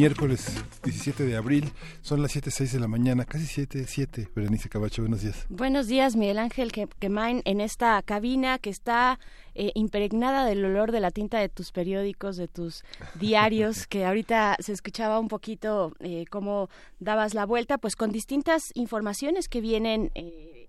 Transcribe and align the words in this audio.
Miércoles 0.00 0.64
17 0.82 1.26
de 1.26 1.36
abril, 1.36 1.72
son 2.00 2.22
las 2.22 2.34
7.06 2.34 2.70
de 2.70 2.80
la 2.80 2.88
mañana, 2.88 3.26
casi 3.26 3.66
7.07, 3.66 4.30
Berenice 4.34 4.70
Cabacho, 4.70 5.02
buenos 5.02 5.20
días. 5.20 5.44
Buenos 5.50 5.88
días, 5.88 6.16
Miguel 6.16 6.38
Ángel 6.38 6.72
Quemain, 6.72 7.42
en 7.44 7.60
esta 7.60 8.00
cabina 8.00 8.58
que 8.58 8.70
está 8.70 9.18
eh, 9.54 9.72
impregnada 9.74 10.46
del 10.46 10.64
olor 10.64 10.90
de 10.90 11.00
la 11.00 11.10
tinta 11.10 11.38
de 11.38 11.50
tus 11.50 11.70
periódicos, 11.70 12.38
de 12.38 12.48
tus 12.48 12.82
diarios, 13.16 13.86
que 13.90 14.06
ahorita 14.06 14.56
se 14.60 14.72
escuchaba 14.72 15.20
un 15.20 15.28
poquito 15.28 15.92
eh, 16.00 16.24
cómo 16.30 16.70
dabas 16.98 17.34
la 17.34 17.44
vuelta, 17.44 17.76
pues 17.76 17.94
con 17.94 18.10
distintas 18.10 18.70
informaciones 18.74 19.50
que 19.50 19.60
vienen... 19.60 20.10
Eh, 20.14 20.59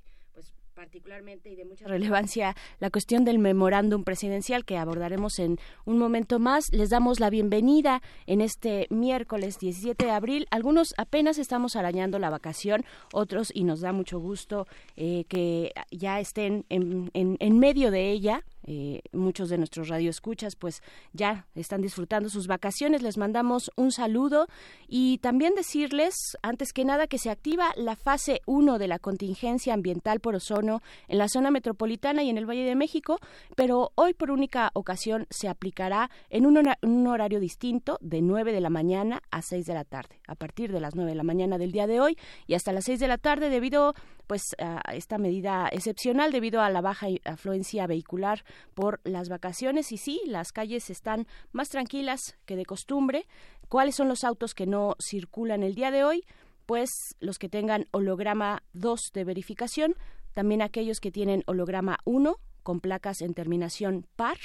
particularmente 0.81 1.51
y 1.51 1.55
de 1.55 1.63
mucha 1.63 1.87
relevancia 1.87 2.55
la 2.79 2.89
cuestión 2.89 3.23
del 3.23 3.37
memorándum 3.37 4.03
presidencial 4.03 4.65
que 4.65 4.77
abordaremos 4.79 5.37
en 5.37 5.59
un 5.85 5.99
momento 5.99 6.39
más. 6.39 6.73
Les 6.73 6.89
damos 6.89 7.19
la 7.19 7.29
bienvenida 7.29 8.01
en 8.25 8.41
este 8.41 8.87
miércoles 8.89 9.59
17 9.59 10.05
de 10.05 10.09
abril. 10.09 10.47
Algunos 10.49 10.95
apenas 10.97 11.37
estamos 11.37 11.75
arañando 11.75 12.17
la 12.17 12.31
vacación, 12.31 12.83
otros, 13.13 13.51
y 13.53 13.63
nos 13.63 13.81
da 13.81 13.93
mucho 13.93 14.17
gusto 14.17 14.65
eh, 14.95 15.25
que 15.29 15.71
ya 15.91 16.19
estén 16.19 16.65
en, 16.69 17.11
en 17.13 17.59
medio 17.59 17.91
de 17.91 18.09
ella, 18.09 18.43
eh, 18.63 19.01
muchos 19.11 19.49
de 19.49 19.57
nuestros 19.57 19.87
radioescuchas 19.87 20.55
pues 20.55 20.81
ya 21.13 21.47
están 21.55 21.81
disfrutando 21.81 22.29
sus 22.29 22.47
vacaciones. 22.47 23.01
Les 23.01 23.17
mandamos 23.17 23.71
un 23.75 23.91
saludo 23.91 24.47
y 24.87 25.17
también 25.19 25.55
decirles, 25.55 26.15
antes 26.41 26.73
que 26.73 26.85
nada, 26.85 27.07
que 27.07 27.17
se 27.17 27.29
activa 27.29 27.71
la 27.75 27.95
fase 27.95 28.41
1 28.45 28.77
de 28.77 28.87
la 28.87 28.99
contingencia 28.99 29.73
ambiental 29.73 30.19
por 30.19 30.35
ozono 30.35 30.81
en 31.07 31.17
la 31.17 31.27
zona 31.27 31.51
metropolitana 31.51 32.23
y 32.23 32.29
en 32.29 32.37
el 32.37 32.49
Valle 32.49 32.65
de 32.65 32.75
México, 32.75 33.19
pero 33.55 33.91
hoy 33.95 34.13
por 34.13 34.31
única 34.31 34.71
ocasión 34.73 35.27
se 35.29 35.47
aplicará 35.47 36.09
en 36.29 36.45
un, 36.45 37.07
horario 37.07 37.39
distinto 37.39 37.97
de 38.01 38.21
9 38.21 38.51
de 38.53 38.61
la 38.61 38.69
mañana 38.69 39.21
a 39.31 39.41
6 39.41 39.65
de 39.65 39.73
la 39.73 39.83
tarde, 39.83 40.19
a 40.27 40.35
partir 40.35 40.71
de 40.71 40.79
las 40.79 40.95
9 40.95 41.11
de 41.11 41.15
la 41.15 41.23
mañana 41.23 41.57
del 41.57 41.71
día 41.71 41.87
de 41.87 41.99
hoy 41.99 42.17
y 42.47 42.53
hasta 42.53 42.71
las 42.71 42.85
6 42.85 42.99
de 42.99 43.07
la 43.07 43.17
tarde 43.17 43.49
debido 43.49 43.93
pues 44.27 44.43
a 44.59 44.95
esta 44.95 45.17
medida 45.17 45.67
excepcional 45.71 46.31
debido 46.31 46.61
a 46.61 46.69
la 46.69 46.79
baja 46.79 47.07
afluencia 47.25 47.85
vehicular 47.85 48.43
por 48.73 48.99
las 49.03 49.29
vacaciones 49.29 49.91
y 49.91 49.97
sí, 49.97 50.21
las 50.25 50.51
calles 50.51 50.89
están 50.89 51.27
más 51.51 51.69
tranquilas 51.69 52.37
que 52.45 52.55
de 52.55 52.65
costumbre. 52.65 53.25
¿Cuáles 53.69 53.95
son 53.95 54.07
los 54.07 54.23
autos 54.23 54.53
que 54.53 54.65
no 54.65 54.95
circulan 54.99 55.63
el 55.63 55.75
día 55.75 55.91
de 55.91 56.03
hoy? 56.03 56.23
Pues 56.65 56.89
los 57.19 57.37
que 57.39 57.49
tengan 57.49 57.87
holograma 57.91 58.63
2 58.73 59.11
de 59.13 59.23
verificación, 59.23 59.95
también 60.33 60.61
aquellos 60.61 60.99
que 60.99 61.11
tienen 61.11 61.43
holograma 61.45 61.97
1 62.05 62.35
con 62.63 62.79
placas 62.79 63.21
en 63.21 63.33
terminación 63.33 64.05
par 64.15 64.37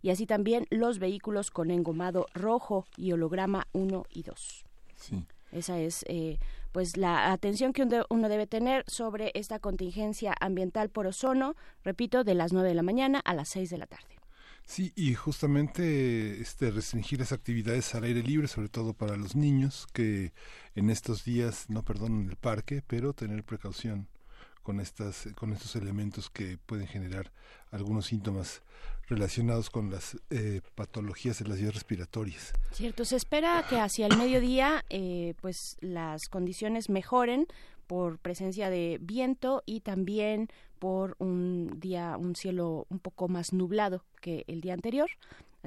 y 0.00 0.10
así 0.10 0.26
también 0.26 0.66
los 0.70 0.98
vehículos 0.98 1.50
con 1.50 1.70
engomado 1.70 2.26
rojo 2.34 2.86
y 2.96 3.12
holograma 3.12 3.66
1 3.72 4.04
y 4.10 4.22
2. 4.22 4.64
Sí. 4.94 5.24
Esa 5.50 5.78
es 5.80 6.04
eh, 6.08 6.38
pues 6.72 6.96
la 6.96 7.32
atención 7.32 7.72
que 7.72 7.86
uno 8.10 8.28
debe 8.28 8.46
tener 8.46 8.84
sobre 8.86 9.30
esta 9.34 9.58
contingencia 9.58 10.34
ambiental 10.40 10.90
por 10.90 11.06
ozono, 11.06 11.56
repito, 11.84 12.24
de 12.24 12.34
las 12.34 12.52
9 12.52 12.68
de 12.68 12.74
la 12.74 12.82
mañana 12.82 13.20
a 13.24 13.34
las 13.34 13.48
6 13.48 13.70
de 13.70 13.78
la 13.78 13.86
tarde. 13.86 14.18
Sí, 14.66 14.92
y 14.94 15.14
justamente 15.14 16.42
este 16.42 16.70
restringir 16.70 17.20
las 17.20 17.32
actividades 17.32 17.94
al 17.94 18.04
aire 18.04 18.22
libre, 18.22 18.48
sobre 18.48 18.68
todo 18.68 18.92
para 18.92 19.16
los 19.16 19.34
niños 19.34 19.86
que 19.94 20.34
en 20.74 20.90
estos 20.90 21.24
días 21.24 21.70
no 21.70 21.82
perdonan 21.84 22.28
el 22.28 22.36
parque, 22.36 22.82
pero 22.86 23.14
tener 23.14 23.44
precaución 23.44 24.08
con 24.62 24.80
estas 24.80 25.28
con 25.36 25.54
estos 25.54 25.74
elementos 25.76 26.28
que 26.28 26.58
pueden 26.58 26.86
generar 26.86 27.32
algunos 27.70 28.06
síntomas 28.06 28.62
relacionados 29.08 29.70
con 29.70 29.90
las 29.90 30.18
eh, 30.30 30.60
patologías 30.74 31.38
de 31.38 31.48
las 31.48 31.58
vías 31.58 31.74
respiratorias. 31.74 32.52
Cierto, 32.72 33.04
se 33.04 33.16
espera 33.16 33.64
que 33.68 33.80
hacia 33.80 34.06
el 34.06 34.16
mediodía 34.16 34.84
eh, 34.90 35.34
pues 35.40 35.76
las 35.80 36.28
condiciones 36.28 36.88
mejoren 36.90 37.46
por 37.86 38.18
presencia 38.18 38.68
de 38.68 38.98
viento 39.00 39.62
y 39.64 39.80
también 39.80 40.48
por 40.78 41.16
un 41.18 41.80
día, 41.80 42.16
un 42.18 42.36
cielo 42.36 42.86
un 42.90 42.98
poco 43.00 43.28
más 43.28 43.52
nublado 43.52 44.04
que 44.20 44.44
el 44.46 44.60
día 44.60 44.74
anterior. 44.74 45.08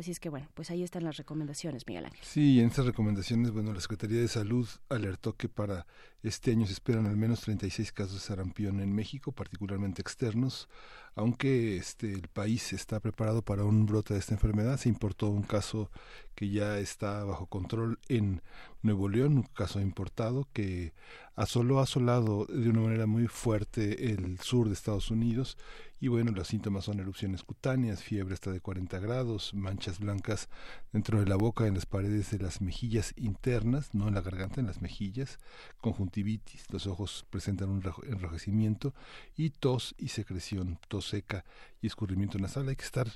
Así 0.02 0.10
es 0.10 0.20
que 0.20 0.30
bueno, 0.30 0.48
pues 0.56 0.72
ahí 0.72 0.82
están 0.82 1.04
las 1.04 1.18
recomendaciones, 1.18 1.86
Miguel 1.86 2.06
Ángel. 2.06 2.24
Sí, 2.24 2.60
en 2.60 2.70
estas 2.70 2.88
recomendaciones, 2.88 3.52
bueno, 3.52 3.72
la 3.72 3.80
Secretaría 3.80 4.20
de 4.20 4.28
Salud 4.28 4.68
alertó 4.90 5.38
que 5.38 5.48
para 5.48 5.86
este 6.24 6.50
año 6.50 6.66
se 6.66 6.74
esperan 6.74 7.06
al 7.06 7.18
menos 7.18 7.42
36 7.42 7.92
casos 7.92 8.16
de 8.16 8.20
sarampión 8.22 8.80
en 8.80 8.96
México, 8.96 9.32
particularmente 9.32 10.02
externos 10.02 10.68
aunque 11.16 11.78
este 11.78 12.14
el 12.14 12.28
país 12.30 12.74
está 12.74 13.00
preparado 13.00 13.42
para 13.42 13.64
un 13.64 13.86
brote 13.86 14.14
de 14.14 14.20
esta 14.20 14.34
enfermedad, 14.34 14.78
se 14.78 14.90
importó 14.90 15.30
un 15.30 15.44
caso 15.44 15.92
que 16.36 16.50
ya 16.50 16.80
está 16.80 17.24
bajo 17.26 17.48
control 17.48 18.00
en 18.08 18.42
Nuevo 18.82 19.10
León, 19.10 19.38
un 19.38 19.44
caso 19.44 19.82
importado 19.82 20.48
que 20.54 20.94
asoló, 21.42 21.80
ha 21.80 21.84
asolado 21.84 22.46
de 22.46 22.70
una 22.70 22.82
manera 22.82 23.08
muy 23.08 23.28
fuerte 23.28 24.12
el 24.12 24.40
sur 24.40 24.68
de 24.68 24.74
Estados 24.74 25.10
Unidos 25.10 25.58
y 26.00 26.08
bueno, 26.08 26.32
los 26.32 26.48
síntomas 26.48 26.86
son 26.86 27.00
erupciones 27.00 27.44
cutáneas, 27.44 28.04
fiebre 28.04 28.36
hasta 28.36 28.52
de 28.52 28.60
40 28.60 29.00
grados, 29.00 29.54
manchas 29.54 30.00
blancas 30.00 30.50
dentro 30.94 31.20
de 31.20 31.26
la 31.26 31.36
boca, 31.36 31.66
en 31.66 31.74
las 31.74 31.88
paredes 31.88 32.30
de 32.32 32.40
las 32.40 32.62
mejillas 32.62 33.14
internas, 33.18 33.94
no 33.94 34.08
en 34.08 34.14
la 34.14 34.22
garganta, 34.22 34.60
en 34.60 34.68
las 34.68 34.82
mejillas, 34.82 35.40
conjuntivitis, 35.80 36.66
los 36.72 36.86
ojos 36.86 37.26
presentan 37.30 37.70
un 37.70 37.84
enrojecimiento 38.08 38.94
y 39.36 39.50
tos 39.50 39.96
y 39.98 40.10
secreción, 40.10 40.80
tos 40.88 41.08
seca 41.08 41.44
y 41.82 41.88
escurrimiento 41.88 42.38
nasal. 42.38 42.70
Hay 42.70 42.76
que 42.76 42.86
estar 42.86 43.08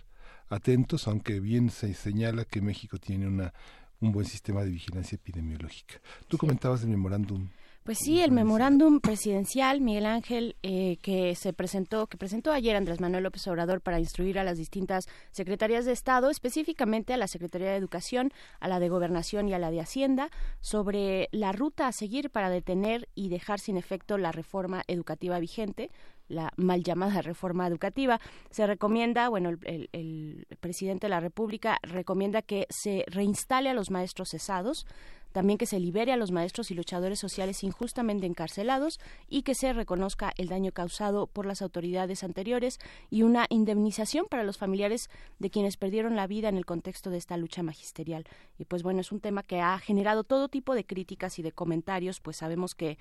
atentos, 0.49 1.07
aunque 1.07 1.39
bien 1.39 1.69
se 1.69 1.93
señala 1.93 2.45
que 2.45 2.61
México 2.61 2.97
tiene 2.97 3.27
una 3.27 3.53
un 4.01 4.11
buen 4.11 4.25
sistema 4.25 4.63
de 4.63 4.71
vigilancia 4.71 5.15
epidemiológica. 5.15 6.01
Tú 6.27 6.37
comentabas 6.37 6.83
el 6.83 6.89
memorándum 6.89 7.47
pues 7.85 7.99
sí, 7.99 8.19
el 8.19 8.31
memorándum 8.31 8.99
presidencial, 8.99 9.79
Miguel 9.79 10.07
Ángel, 10.07 10.55
eh, 10.63 10.97
que 11.03 11.35
se 11.35 11.53
presentó, 11.53 12.07
que 12.07 12.17
presentó 12.17 12.51
ayer 12.51 12.75
Andrés 12.75 12.99
Manuel 12.99 13.25
López 13.25 13.47
Obrador 13.47 13.79
para 13.79 13.99
instruir 13.99 14.39
a 14.39 14.43
las 14.43 14.57
distintas 14.57 15.07
secretarías 15.29 15.85
de 15.85 15.91
Estado, 15.91 16.31
específicamente 16.31 17.13
a 17.13 17.17
la 17.17 17.27
Secretaría 17.27 17.69
de 17.69 17.77
Educación, 17.77 18.33
a 18.59 18.67
la 18.67 18.79
de 18.79 18.89
Gobernación 18.89 19.47
y 19.49 19.53
a 19.53 19.59
la 19.59 19.69
de 19.69 19.81
Hacienda, 19.81 20.31
sobre 20.61 21.29
la 21.31 21.51
ruta 21.51 21.85
a 21.85 21.91
seguir 21.91 22.31
para 22.31 22.49
detener 22.49 23.07
y 23.13 23.29
dejar 23.29 23.59
sin 23.59 23.77
efecto 23.77 24.17
la 24.17 24.31
reforma 24.31 24.81
educativa 24.87 25.37
vigente, 25.37 25.91
la 26.27 26.51
mal 26.57 26.81
llamada 26.81 27.21
reforma 27.21 27.67
educativa. 27.67 28.19
Se 28.49 28.65
recomienda, 28.65 29.29
bueno, 29.29 29.51
el, 29.61 29.89
el, 29.91 30.47
presidente 30.59 31.05
de 31.05 31.11
la 31.11 31.19
República 31.19 31.77
recomienda 31.83 32.41
que 32.41 32.65
se 32.71 33.05
reinstale 33.05 33.69
a 33.69 33.75
los 33.75 33.91
maestros 33.91 34.29
cesados, 34.29 34.87
también 35.35 35.57
que 35.57 35.65
se 35.65 35.81
libere 35.81 36.13
a 36.13 36.15
los 36.15 36.31
maestros 36.31 36.71
y 36.71 36.75
luchadores 36.75 37.19
sociales 37.19 37.61
injustamente 37.65 38.25
encarcelados 38.25 39.01
y 39.27 39.41
que 39.41 39.53
se 39.53 39.73
reconozca 39.73 40.31
el 40.37 40.47
daño 40.47 40.71
causado 40.71 41.27
por 41.27 41.45
las 41.45 41.61
autoridades 41.61 42.23
anteriores 42.23 42.79
y 43.09 43.23
una 43.23 43.45
indemnización 43.49 44.27
para 44.29 44.45
los 44.45 44.57
familiares 44.57 45.09
de 45.39 45.49
quienes 45.49 45.75
perdieron 45.75 46.15
la 46.15 46.25
vida 46.25 46.47
en 46.47 46.55
el 46.55 46.65
contexto 46.65 47.09
de 47.09 47.17
esta 47.17 47.35
lucha 47.35 47.63
magisterial. 47.63 48.23
Y 48.57 48.63
pues 48.63 48.81
bueno, 48.81 49.01
es 49.01 49.11
un 49.11 49.19
tema 49.19 49.43
que 49.43 49.59
ha 49.59 49.77
generado 49.77 50.23
todo 50.23 50.47
tipo 50.47 50.73
de 50.73 50.85
críticas 50.85 51.37
y 51.37 51.41
de 51.41 51.51
comentarios, 51.51 52.21
pues 52.21 52.37
sabemos 52.37 52.73
que 52.73 52.97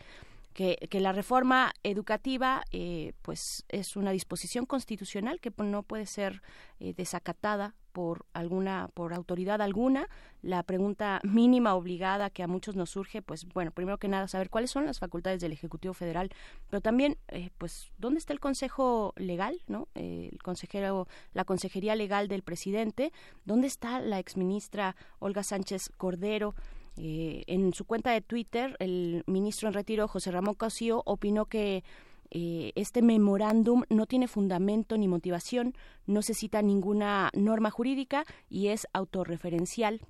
que, 0.55 0.79
la 1.01 1.13
reforma 1.13 1.73
educativa 1.83 2.63
eh, 2.71 3.13
pues 3.23 3.65
es 3.69 3.97
una 3.97 4.13
disposición 4.13 4.67
constitucional 4.67 5.41
que 5.41 5.53
no 5.59 5.83
puede 5.83 6.07
ser 6.07 6.43
eh, 6.79 6.95
desacatada 6.97 7.75
por 7.93 8.27
alguna 8.33 8.89
por 8.95 9.15
autoridad 9.15 9.61
alguna. 9.61 10.09
La 10.43 10.63
pregunta 10.63 11.21
mínima 11.23 11.75
obligada 11.75 12.31
que 12.31 12.43
a 12.43 12.49
muchos 12.49 12.77
nos 12.77 12.91
surge 12.91 13.21
pues 13.21 13.47
bueno 13.47 13.73
primero 13.73 13.99
que 13.99 14.09
nada 14.09 14.29
saber 14.29 14.49
cuáles 14.49 14.71
son 14.71 14.87
las 14.87 14.99
facultades 15.01 15.41
del 15.41 15.53
ejecutivo 15.53 15.95
federal 15.95 16.31
pero 16.69 16.81
también 16.81 17.19
eh, 17.29 17.51
pues 17.59 17.93
dónde 17.99 18.19
está 18.19 18.33
el 18.33 18.41
consejo 18.41 19.13
legal 19.17 19.61
no 19.69 19.89
el 19.95 20.39
consejero 20.43 21.07
la 21.33 21.45
consejería 21.45 21.97
legal 21.97 22.29
del 22.29 22.43
presidente. 22.43 23.13
Dónde 23.45 23.67
está 23.67 24.01
la 24.01 24.19
exministra 24.19 24.97
Olga 25.19 25.43
Sánchez 25.43 25.91
Cordero 25.97 26.55
eh, 26.97 27.45
en 27.47 27.73
su 27.75 27.85
cuenta 27.85 28.13
de 28.13 28.21
Twitter, 28.21 28.77
el 28.79 29.25
ministro 29.27 29.69
en 29.69 29.75
retiro, 29.75 30.09
José 30.09 30.31
Ramón 30.31 30.55
Cosío, 30.55 31.03
opinó 31.07 31.47
que 31.47 31.83
eh, 32.31 32.73
este 32.75 33.03
memorándum 33.03 33.85
no 33.91 34.07
tiene 34.07 34.29
fundamento 34.29 34.97
ni 34.97 35.09
motivación, 35.09 35.75
no 36.07 36.23
se 36.23 36.35
cita 36.35 36.63
ninguna 36.63 37.31
norma 37.35 37.71
jurídica 37.71 38.25
y 38.49 38.69
es 38.69 38.87
autorreferencial 38.93 40.01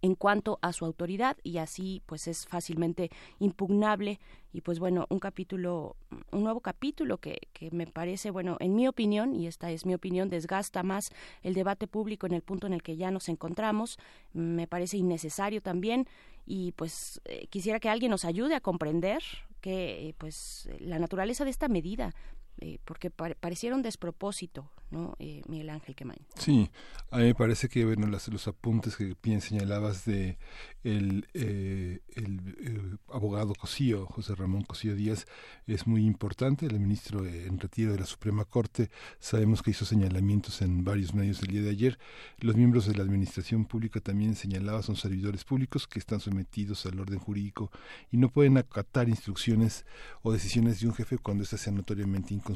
en 0.00 0.14
cuanto 0.14 0.58
a 0.62 0.72
su 0.72 0.84
autoridad 0.84 1.36
y 1.42 1.58
así 1.58 2.02
pues 2.06 2.28
es 2.28 2.46
fácilmente 2.46 3.10
impugnable. 3.38 4.20
Y 4.52 4.60
pues 4.60 4.78
bueno 4.78 5.06
un 5.08 5.18
capítulo 5.18 5.96
un 6.30 6.42
nuevo 6.42 6.60
capítulo 6.60 7.18
que, 7.18 7.48
que 7.52 7.70
me 7.70 7.86
parece 7.86 8.30
bueno 8.30 8.56
en 8.60 8.74
mi 8.74 8.86
opinión 8.86 9.34
y 9.34 9.46
esta 9.46 9.70
es 9.70 9.86
mi 9.86 9.94
opinión 9.94 10.28
desgasta 10.28 10.82
más 10.82 11.10
el 11.42 11.54
debate 11.54 11.86
público 11.86 12.26
en 12.26 12.34
el 12.34 12.42
punto 12.42 12.66
en 12.66 12.74
el 12.74 12.82
que 12.82 12.96
ya 12.96 13.10
nos 13.10 13.28
encontramos. 13.28 13.98
Me 14.32 14.66
parece 14.66 14.98
innecesario 14.98 15.62
también. 15.62 16.06
Y 16.44 16.72
pues 16.72 17.20
eh, 17.24 17.46
quisiera 17.48 17.78
que 17.78 17.88
alguien 17.88 18.10
nos 18.10 18.24
ayude 18.24 18.56
a 18.56 18.60
comprender 18.60 19.22
que 19.60 20.14
pues 20.18 20.68
la 20.80 20.98
naturaleza 20.98 21.44
de 21.44 21.50
esta 21.50 21.68
medida 21.68 22.14
eh, 22.64 22.78
porque 22.84 23.10
parecieron 23.10 23.82
despropósito, 23.82 24.70
¿no? 24.92 25.16
Eh, 25.18 25.42
Miguel 25.48 25.70
Ángel 25.70 25.96
Quemain. 25.96 26.20
Sí, 26.36 26.70
a 27.10 27.16
mí 27.16 27.24
me 27.24 27.34
parece 27.34 27.68
que 27.68 27.84
bueno, 27.84 28.06
las, 28.06 28.28
los 28.28 28.46
apuntes 28.46 28.94
que 28.94 29.16
bien 29.20 29.40
señalabas 29.40 30.04
de 30.04 30.38
el, 30.84 31.26
eh, 31.34 31.98
abogado 33.12 33.54
Cosío, 33.54 34.06
José 34.06 34.36
Ramón 34.36 34.62
Cosío 34.62 34.94
Díaz, 34.94 35.26
es 35.66 35.88
muy 35.88 36.06
importante. 36.06 36.66
El 36.66 36.78
ministro 36.78 37.26
en 37.26 37.58
retiro 37.58 37.94
de 37.94 37.98
la 37.98 38.06
Suprema 38.06 38.44
Corte 38.44 38.90
sabemos 39.18 39.60
que 39.60 39.72
hizo 39.72 39.84
señalamientos 39.84 40.62
en 40.62 40.84
varios 40.84 41.14
medios 41.14 41.42
el 41.42 41.48
día 41.48 41.62
de 41.62 41.70
ayer. 41.70 41.98
Los 42.38 42.54
miembros 42.54 42.86
de 42.86 42.94
la 42.94 43.02
Administración 43.02 43.64
Pública 43.64 43.98
también 43.98 44.36
señalaban, 44.36 44.84
son 44.84 44.94
servidores 44.94 45.42
públicos 45.42 45.88
que 45.88 45.98
están 45.98 46.20
sometidos 46.20 46.86
al 46.86 47.00
orden 47.00 47.18
jurídico 47.18 47.72
y 48.12 48.18
no 48.18 48.28
pueden 48.28 48.56
acatar 48.56 49.08
instrucciones 49.08 49.84
o 50.22 50.32
decisiones 50.32 50.80
de 50.80 50.86
un 50.86 50.94
jefe 50.94 51.18
cuando 51.18 51.42
éstas 51.42 51.62
sean 51.62 51.74
notoriamente 51.74 52.32
inconstitucionales 52.34 52.51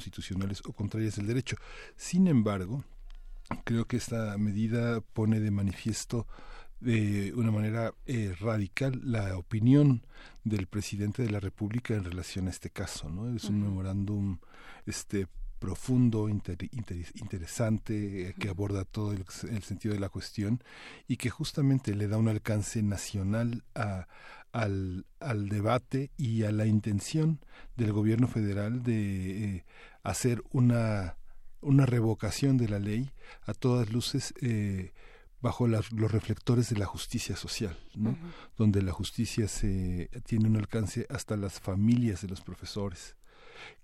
o 0.65 0.73
contrarias 0.73 1.19
al 1.19 1.27
derecho. 1.27 1.57
Sin 1.97 2.27
embargo, 2.27 2.85
creo 3.65 3.87
que 3.87 3.97
esta 3.97 4.37
medida 4.39 5.01
pone 5.01 5.41
de 5.41 5.51
manifiesto 5.51 6.27
de 6.81 7.33
una 7.35 7.51
manera 7.51 7.95
eh, 8.07 8.35
radical 8.39 9.01
la 9.05 9.37
opinión 9.39 10.05
del 10.45 10.67
presidente 10.67 11.23
de 11.23 11.31
la 11.31 11.41
República 11.41 11.95
en 11.95 12.05
relación 12.05 12.49
a 12.49 12.51
este 12.51 12.71
caso, 12.71 13.09
¿no? 13.09 13.35
Es 13.35 13.45
un 13.45 13.63
memorándum 13.63 14.39
este 14.85 15.27
profundo, 15.59 16.29
interesante, 16.29 18.29
eh, 18.29 18.35
que 18.39 18.49
aborda 18.49 18.85
todo 18.85 19.13
el, 19.13 19.25
sentido 19.63 19.95
de 19.95 20.01
la 20.01 20.11
cuestión 20.11 20.63
y 21.09 21.17
que 21.17 21.31
justamente 21.31 21.95
le 21.95 22.09
da 22.09 22.19
un 22.19 22.29
alcance 22.29 22.83
nacional 22.83 23.65
a, 23.75 24.07
al, 24.57 25.05
al 25.21 25.51
debate 25.51 26.11
y 26.17 26.45
a 26.45 26.51
la 26.51 26.65
intención 26.65 27.41
del 27.77 27.93
gobierno 27.93 28.27
federal 28.27 28.83
de 28.83 29.45
eh, 29.45 29.65
hacer 30.03 30.43
una, 30.51 31.19
una 31.61 31.85
revocación 31.85 32.57
de 32.57 32.71
la 32.71 32.79
ley 32.79 33.11
a 33.43 33.53
todas 33.53 33.93
luces 33.93 34.33
eh, 34.41 34.95
bajo 35.43 35.69
los 35.69 36.11
reflectores 36.11 36.71
de 36.71 36.79
la 36.79 36.87
justicia 36.87 37.37
social, 37.37 37.79
¿no? 37.95 38.17
donde 38.57 38.81
la 38.81 38.93
justicia 38.93 39.47
se 39.47 40.09
tiene 40.25 40.49
un 40.49 40.57
alcance 40.57 41.07
hasta 41.11 41.37
las 41.37 41.61
familias 41.61 42.23
de 42.23 42.29
los 42.29 42.41
profesores. 42.41 43.15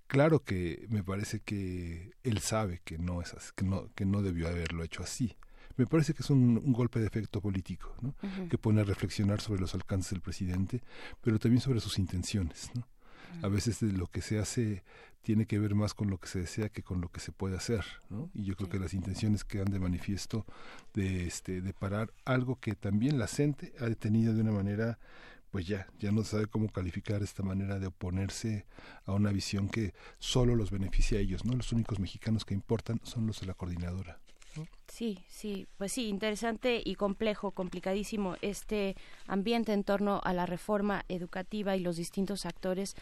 Claro 0.07 0.43
que 0.43 0.87
me 0.89 1.05
parece 1.05 1.41
que 1.41 2.13
él 2.23 2.39
sabe 2.39 2.81
que 2.83 2.97
no 2.97 3.21
es 3.21 3.35
así, 3.35 3.51
que 3.55 3.65
no 3.67 3.91
que 3.95 4.07
no 4.07 4.23
debió 4.23 4.49
haberlo 4.49 4.83
hecho 4.85 5.03
así. 5.03 5.37
Me 5.82 5.87
parece 5.88 6.14
que 6.14 6.23
es 6.23 6.31
un, 6.31 6.73
golpe 6.73 7.00
de 7.00 7.06
efecto 7.08 7.40
político, 7.40 7.93
¿no? 8.00 8.14
que 8.49 8.56
pone 8.56 8.81
a 8.82 8.84
reflexionar 8.84 9.40
sobre 9.40 9.61
los 9.61 9.75
alcances 9.75 10.12
del 10.12 10.20
presidente, 10.20 10.81
pero 11.20 11.40
también 11.40 11.61
sobre 11.61 11.81
sus 11.81 11.99
intenciones. 11.99 12.70
¿no? 12.75 12.87
A 13.43 13.49
veces 13.49 13.82
lo 13.82 14.06
que 14.06 14.23
se 14.23 14.38
hace 14.38 14.84
tiene 15.23 15.46
que 15.46 15.58
ver 15.58 15.75
más 15.75 15.93
con 15.93 16.08
lo 16.08 16.19
que 16.19 16.29
se 16.29 16.38
desea 16.38 16.69
que 16.69 16.84
con 16.84 17.00
lo 17.00 17.08
que 17.08 17.19
se 17.19 17.32
puede 17.32 17.56
hacer, 17.56 17.84
¿no? 18.11 18.31
Y 18.32 18.44
yo 18.44 18.55
creo 18.55 18.69
que 18.69 18.79
las 18.79 18.94
intenciones 18.94 19.43
quedan 19.43 19.73
de 19.73 19.81
manifiesto 19.81 20.46
de 20.94 21.26
este 21.26 21.62
de 21.62 21.73
parar 21.73 22.12
algo 22.25 22.61
que 22.61 22.76
también 22.76 23.19
la 23.19 23.26
gente 23.26 23.73
ha 23.81 23.87
detenido 23.87 24.34
de 24.34 24.40
una 24.43 24.52
manera 24.52 25.00
pues 25.50 25.67
ya, 25.67 25.88
ya 25.99 26.12
no 26.12 26.23
sabe 26.23 26.46
cómo 26.46 26.69
calificar 26.69 27.25
esta 27.25 27.43
manera 27.43 27.81
de 27.81 27.88
oponerse 27.88 28.67
a 29.05 29.12
una 29.12 29.32
visión 29.32 29.69
que 29.69 29.94
solo 30.19 30.55
los 30.55 30.70
beneficia 30.70 31.19
a 31.19 31.20
ellos, 31.20 31.44
¿no? 31.44 31.55
Los 31.55 31.73
únicos 31.73 31.99
mexicanos 31.99 32.44
que 32.44 32.55
importan 32.55 33.00
son 33.02 33.26
los 33.26 33.40
de 33.40 33.49
la 33.49 33.55
coordinadora. 33.55 34.20
Sí, 34.89 35.25
sí, 35.29 35.67
pues 35.79 35.93
sí, 35.93 36.09
interesante 36.09 36.83
y 36.85 36.97
complejo, 36.97 37.53
complicadísimo 37.53 38.37
este 38.43 38.95
ambiente 39.27 39.73
en 39.73 39.85
torno 39.85 40.21
a 40.23 40.35
la 40.35 40.45
reforma 40.45 41.05
educativa 41.09 41.77
y 41.77 41.81
los 41.81 41.97
distintos 41.97 42.45
actores. 42.45 42.95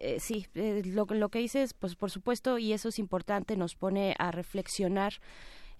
Eh, 0.00 0.20
sí, 0.20 0.46
eh, 0.54 0.82
lo, 0.84 1.06
lo 1.06 1.28
que 1.28 1.38
dices, 1.40 1.74
pues 1.74 1.96
por 1.96 2.10
supuesto, 2.10 2.58
y 2.58 2.72
eso 2.72 2.88
es 2.88 2.98
importante, 2.98 3.56
nos 3.56 3.74
pone 3.74 4.14
a 4.18 4.30
reflexionar 4.30 5.14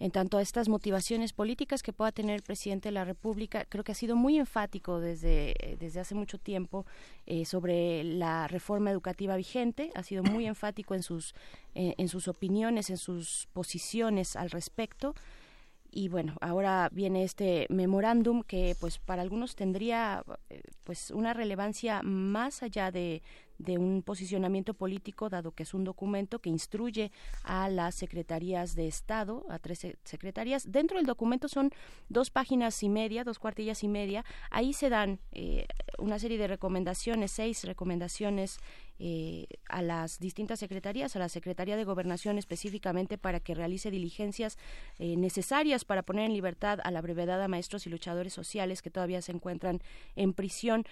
en 0.00 0.10
tanto 0.10 0.38
a 0.38 0.42
estas 0.42 0.68
motivaciones 0.68 1.32
políticas 1.32 1.82
que 1.82 1.92
pueda 1.92 2.12
tener 2.12 2.36
el 2.36 2.42
presidente 2.42 2.88
de 2.88 2.92
la 2.92 3.04
República, 3.04 3.64
creo 3.68 3.84
que 3.84 3.92
ha 3.92 3.94
sido 3.94 4.16
muy 4.16 4.38
enfático 4.38 5.00
desde, 5.00 5.76
desde 5.78 6.00
hace 6.00 6.14
mucho 6.14 6.38
tiempo 6.38 6.86
eh, 7.26 7.44
sobre 7.44 8.04
la 8.04 8.48
reforma 8.48 8.90
educativa 8.90 9.36
vigente, 9.36 9.90
ha 9.94 10.02
sido 10.02 10.22
muy 10.22 10.46
enfático 10.54 10.94
en 10.94 11.02
sus, 11.02 11.34
en 11.74 12.08
sus 12.08 12.28
opiniones, 12.28 12.90
en 12.90 12.96
sus 12.96 13.48
posiciones 13.52 14.36
al 14.36 14.50
respecto. 14.50 15.14
Y 15.90 16.08
bueno, 16.08 16.36
ahora 16.42 16.90
viene 16.92 17.24
este 17.24 17.66
memorándum 17.70 18.42
que 18.42 18.76
pues 18.78 18.98
para 18.98 19.22
algunos 19.22 19.56
tendría 19.56 20.22
pues 20.84 21.10
una 21.10 21.32
relevancia 21.32 22.02
más 22.02 22.62
allá 22.62 22.90
de, 22.90 23.22
de 23.58 23.78
un 23.78 24.02
posicionamiento 24.02 24.75
político, 24.75 25.28
dado 25.28 25.52
que 25.52 25.64
es 25.64 25.75
un 25.75 25.84
documento 25.84 26.38
que 26.38 26.50
instruye 26.50 27.10
a 27.43 27.69
las 27.69 27.94
secretarías 27.94 28.75
de 28.75 28.87
Estado, 28.87 29.44
a 29.49 29.58
tres 29.58 29.87
secretarías. 30.05 30.70
Dentro 30.70 30.96
del 30.96 31.06
documento 31.06 31.49
son 31.49 31.70
dos 32.08 32.31
páginas 32.31 32.82
y 32.82 32.88
media, 32.88 33.25
dos 33.25 33.38
cuartillas 33.38 33.82
y 33.82 33.88
media. 33.88 34.25
Ahí 34.50 34.72
se 34.72 34.88
dan 34.88 35.19
eh, 35.32 35.66
una 35.99 36.19
serie 36.19 36.38
de 36.38 36.46
recomendaciones, 36.46 37.32
seis 37.32 37.64
recomendaciones 37.64 38.58
eh, 38.98 39.46
a 39.68 39.82
las 39.82 40.18
distintas 40.18 40.60
secretarías, 40.60 41.14
a 41.16 41.18
la 41.18 41.28
Secretaría 41.28 41.76
de 41.76 41.84
Gobernación 41.84 42.38
específicamente 42.38 43.18
para 43.18 43.40
que 43.40 43.54
realice 43.54 43.90
diligencias 43.90 44.58
eh, 44.98 45.16
necesarias 45.16 45.84
para 45.84 46.02
poner 46.02 46.26
en 46.26 46.32
libertad 46.32 46.78
a 46.82 46.90
la 46.90 47.00
brevedad 47.00 47.42
a 47.42 47.48
maestros 47.48 47.86
y 47.86 47.90
luchadores 47.90 48.32
sociales 48.32 48.82
que 48.82 48.90
todavía 48.90 49.22
se 49.22 49.32
encuentran 49.32 49.80
en 50.16 50.32
prisión. 50.32 50.84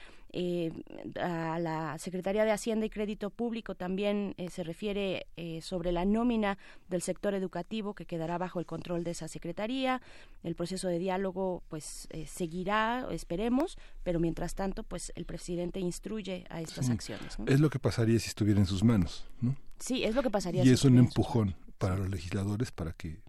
a 1.21 1.59
la 1.59 1.97
Secretaría 1.99 2.45
de 2.45 2.51
Hacienda 2.51 2.85
y 2.87 2.91
Crédito 2.91 3.31
Público 3.31 3.75
también 3.75 4.35
eh, 4.37 4.51
se 4.51 4.63
refiere 4.63 5.27
eh, 5.37 5.61
sobre 5.63 5.93
la 5.93 6.05
nómina 6.05 6.59
del 6.89 7.03
sector 7.03 7.35
educativo 7.35 7.95
que 7.95 8.07
quedará 8.07 8.39
bajo 8.39 8.61
el 8.61 8.67
control 8.67 9.05
de 9.05 9.13
esa 9.13 9.29
secretaría. 9.29 10.01
El 10.43 10.55
proceso 10.55 10.89
de 10.89 10.99
diálogo 10.99 11.63
pues 11.69 12.07
eh, 12.11 12.27
seguirá, 12.27 13.07
esperemos, 13.11 13.79
pero 14.03 14.21
mientras 14.21 14.55
tanto 14.55 14.83
pues 14.83 15.13
el 15.17 15.25
presidente 15.25 15.81
instruye 15.81 16.45
a 16.51 16.61
estas 16.61 16.91
acciones. 16.91 17.37
Es 17.47 17.61
lo 17.61 17.71
que 17.71 17.79
pasaría 17.97 18.21
si 18.21 18.29
estuviera 18.29 18.61
en 18.61 18.67
sus 18.67 18.85
manos, 18.85 19.25
¿no? 19.41 19.57
Sí, 19.79 20.05
es 20.05 20.15
lo 20.15 20.23
que 20.23 20.29
pasaría. 20.29 20.63
Y 20.63 20.69
es 20.69 20.85
un 20.85 20.99
empujón 20.99 21.57
para 21.79 21.97
los 21.97 22.11
legisladores 22.11 22.71
para 22.71 22.93
que 22.93 23.21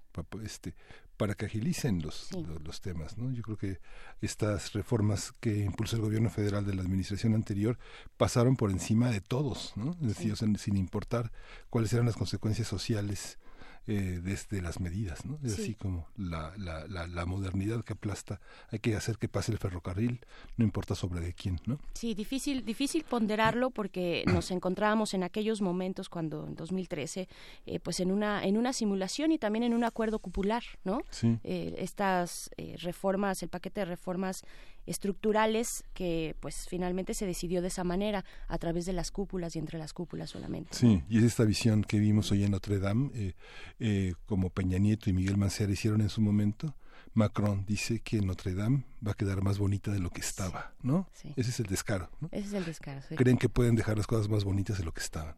este 0.43 0.75
para 1.15 1.35
que 1.35 1.45
agilicen 1.45 2.01
los, 2.03 2.29
los, 2.63 2.81
temas. 2.81 3.17
¿no? 3.17 3.31
Yo 3.31 3.41
creo 3.41 3.57
que 3.57 3.79
estas 4.21 4.73
reformas 4.73 5.33
que 5.39 5.63
impulsó 5.63 5.95
el 5.95 6.03
gobierno 6.03 6.29
federal 6.29 6.63
de 6.65 6.75
la 6.75 6.83
administración 6.83 7.33
anterior 7.33 7.79
pasaron 8.17 8.55
por 8.55 8.69
encima 8.69 9.09
de 9.09 9.19
todos, 9.19 9.73
¿no? 9.75 9.91
es 10.01 10.09
decir, 10.09 10.35
sin 10.35 10.77
importar 10.77 11.31
cuáles 11.71 11.91
eran 11.93 12.05
las 12.05 12.17
consecuencias 12.17 12.67
sociales 12.67 13.39
eh, 13.87 14.19
desde 14.21 14.61
las 14.61 14.79
medidas, 14.79 15.25
¿no? 15.25 15.39
Es 15.43 15.53
así 15.53 15.73
como 15.73 16.07
la, 16.17 16.53
la, 16.57 16.85
la, 17.07 17.25
modernidad 17.25 17.83
que 17.83 17.93
aplasta, 17.93 18.41
hay 18.69 18.79
que 18.79 18.95
hacer 18.95 19.17
que 19.17 19.29
pase 19.29 19.51
el 19.51 19.57
ferrocarril, 19.57 20.19
no 20.57 20.65
importa 20.65 20.93
sobre 20.95 21.21
de 21.21 21.33
quién, 21.33 21.59
¿no? 21.65 21.79
Sí, 21.93 22.13
difícil, 22.13 22.65
difícil 22.65 23.03
ponderarlo 23.03 23.69
porque 23.69 24.23
nos 24.27 24.51
encontrábamos 24.51 25.13
en 25.13 25.23
aquellos 25.23 25.61
momentos 25.61 26.09
cuando 26.09 26.47
en 26.47 26.55
2013, 26.55 27.27
eh, 27.65 27.79
pues 27.79 27.99
en 27.99 28.11
una, 28.11 28.43
en 28.43 28.57
una 28.57 28.73
simulación 28.73 29.31
y 29.31 29.37
también 29.37 29.63
en 29.63 29.73
un 29.73 29.83
acuerdo 29.83 30.19
cupular, 30.19 30.63
¿no? 30.83 31.01
Sí. 31.09 31.39
Eh, 31.43 31.75
estas 31.77 32.49
eh, 32.57 32.75
reformas, 32.79 33.41
el 33.43 33.49
paquete 33.49 33.81
de 33.81 33.85
reformas 33.85 34.43
estructurales 34.87 35.83
que 35.93 36.35
pues 36.39 36.65
finalmente 36.67 37.13
se 37.13 37.25
decidió 37.25 37.61
de 37.61 37.67
esa 37.67 37.83
manera 37.83 38.25
a 38.47 38.57
través 38.57 38.85
de 38.85 38.93
las 38.93 39.11
cúpulas 39.11 39.55
y 39.55 39.59
entre 39.59 39.77
las 39.77 39.93
cúpulas 39.93 40.31
solamente. 40.31 40.69
Sí, 40.71 41.03
y 41.09 41.19
es 41.19 41.23
esta 41.23 41.43
visión 41.43 41.83
que 41.83 41.99
vimos 41.99 42.31
hoy 42.31 42.43
en 42.43 42.51
Notre 42.51 42.79
Dame, 42.79 43.11
eh, 43.13 43.33
eh, 43.79 44.13
como 44.25 44.49
Peña 44.49 44.79
Nieto 44.79 45.09
y 45.09 45.13
Miguel 45.13 45.37
Mancera 45.37 45.71
hicieron 45.71 46.01
en 46.01 46.09
su 46.09 46.21
momento. 46.21 46.75
Macron 47.13 47.65
dice 47.65 47.99
que 47.99 48.21
Notre 48.21 48.53
Dame 48.53 48.83
va 49.05 49.11
a 49.11 49.15
quedar 49.15 49.41
más 49.41 49.57
bonita 49.57 49.91
de 49.91 49.99
lo 49.99 50.11
que 50.11 50.21
estaba, 50.21 50.73
¿no? 50.83 51.09
Ese 51.35 51.49
es 51.49 51.59
el 51.59 51.65
descaro. 51.65 52.11
¿no? 52.19 52.29
Ese 52.31 52.47
es 52.47 52.53
el 52.53 52.65
descaro. 52.65 53.01
Creen 53.15 53.37
que 53.37 53.49
pueden 53.49 53.75
dejar 53.75 53.97
las 53.97 54.05
cosas 54.05 54.29
más 54.29 54.43
bonitas 54.43 54.77
de 54.77 54.83
lo 54.83 54.91
que 54.93 55.01
estaban. 55.01 55.35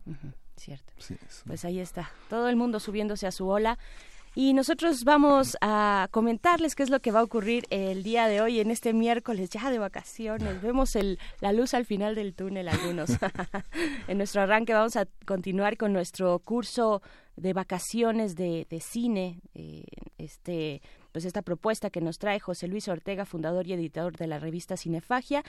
cierto. 0.57 0.93
pues 1.45 1.63
ahí 1.63 1.79
está, 1.79 2.11
todo 2.29 2.49
el 2.49 2.57
mundo 2.57 2.81
subiéndose 2.81 3.27
a 3.27 3.31
su 3.31 3.47
ola. 3.47 3.79
Y 4.39 4.53
nosotros 4.53 5.03
vamos 5.03 5.57
a 5.59 6.07
comentarles 6.11 6.73
qué 6.73 6.83
es 6.83 6.89
lo 6.89 7.01
que 7.01 7.11
va 7.11 7.19
a 7.19 7.23
ocurrir 7.23 7.65
el 7.71 8.03
día 8.03 8.29
de 8.29 8.39
hoy, 8.39 8.61
en 8.61 8.71
este 8.71 8.93
miércoles 8.93 9.49
ya 9.49 9.69
de 9.69 9.79
vacaciones. 9.79 10.61
Vemos 10.61 10.95
el, 10.95 11.19
la 11.41 11.51
luz 11.51 11.73
al 11.73 11.83
final 11.83 12.15
del 12.15 12.33
túnel 12.33 12.69
algunos. 12.69 13.09
en 14.07 14.17
nuestro 14.17 14.41
arranque 14.41 14.73
vamos 14.73 14.95
a 14.95 15.07
continuar 15.25 15.75
con 15.75 15.91
nuestro 15.91 16.39
curso 16.39 17.01
de 17.35 17.51
vacaciones 17.51 18.37
de, 18.37 18.65
cine, 18.79 19.41
eh, 19.55 19.83
este 20.17 20.81
pues 21.11 21.25
esta 21.25 21.41
propuesta 21.41 21.89
que 21.89 21.99
nos 21.99 22.17
trae 22.17 22.39
José 22.39 22.69
Luis 22.69 22.87
Ortega, 22.87 23.25
fundador 23.25 23.67
y 23.67 23.73
editor 23.73 24.15
de 24.15 24.27
la 24.27 24.39
revista 24.39 24.77
Cinefagia, 24.77 25.43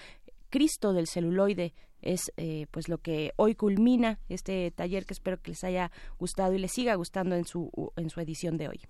Cristo 0.51 0.93
del 0.93 1.07
celuloide 1.07 1.75
es 2.03 2.33
eh, 2.37 2.67
pues 2.71 2.89
lo 2.89 2.99
que 2.99 3.33
hoy 3.37 3.55
culmina 3.55 4.19
este 4.29 4.71
taller 4.71 5.07
que 5.07 5.15
espero 5.15 5.41
que 5.41 5.53
les 5.53 5.65
haya 5.65 5.91
gustado 6.19 6.55
y 6.55 6.59
les 6.59 6.73
siga 6.73 6.95
gustando 6.95 7.37
en 7.37 7.45
su 7.45 7.71
en 7.97 8.11
su 8.11 8.21
edición 8.21 8.57
de 8.57 8.69
hoy. 8.69 8.81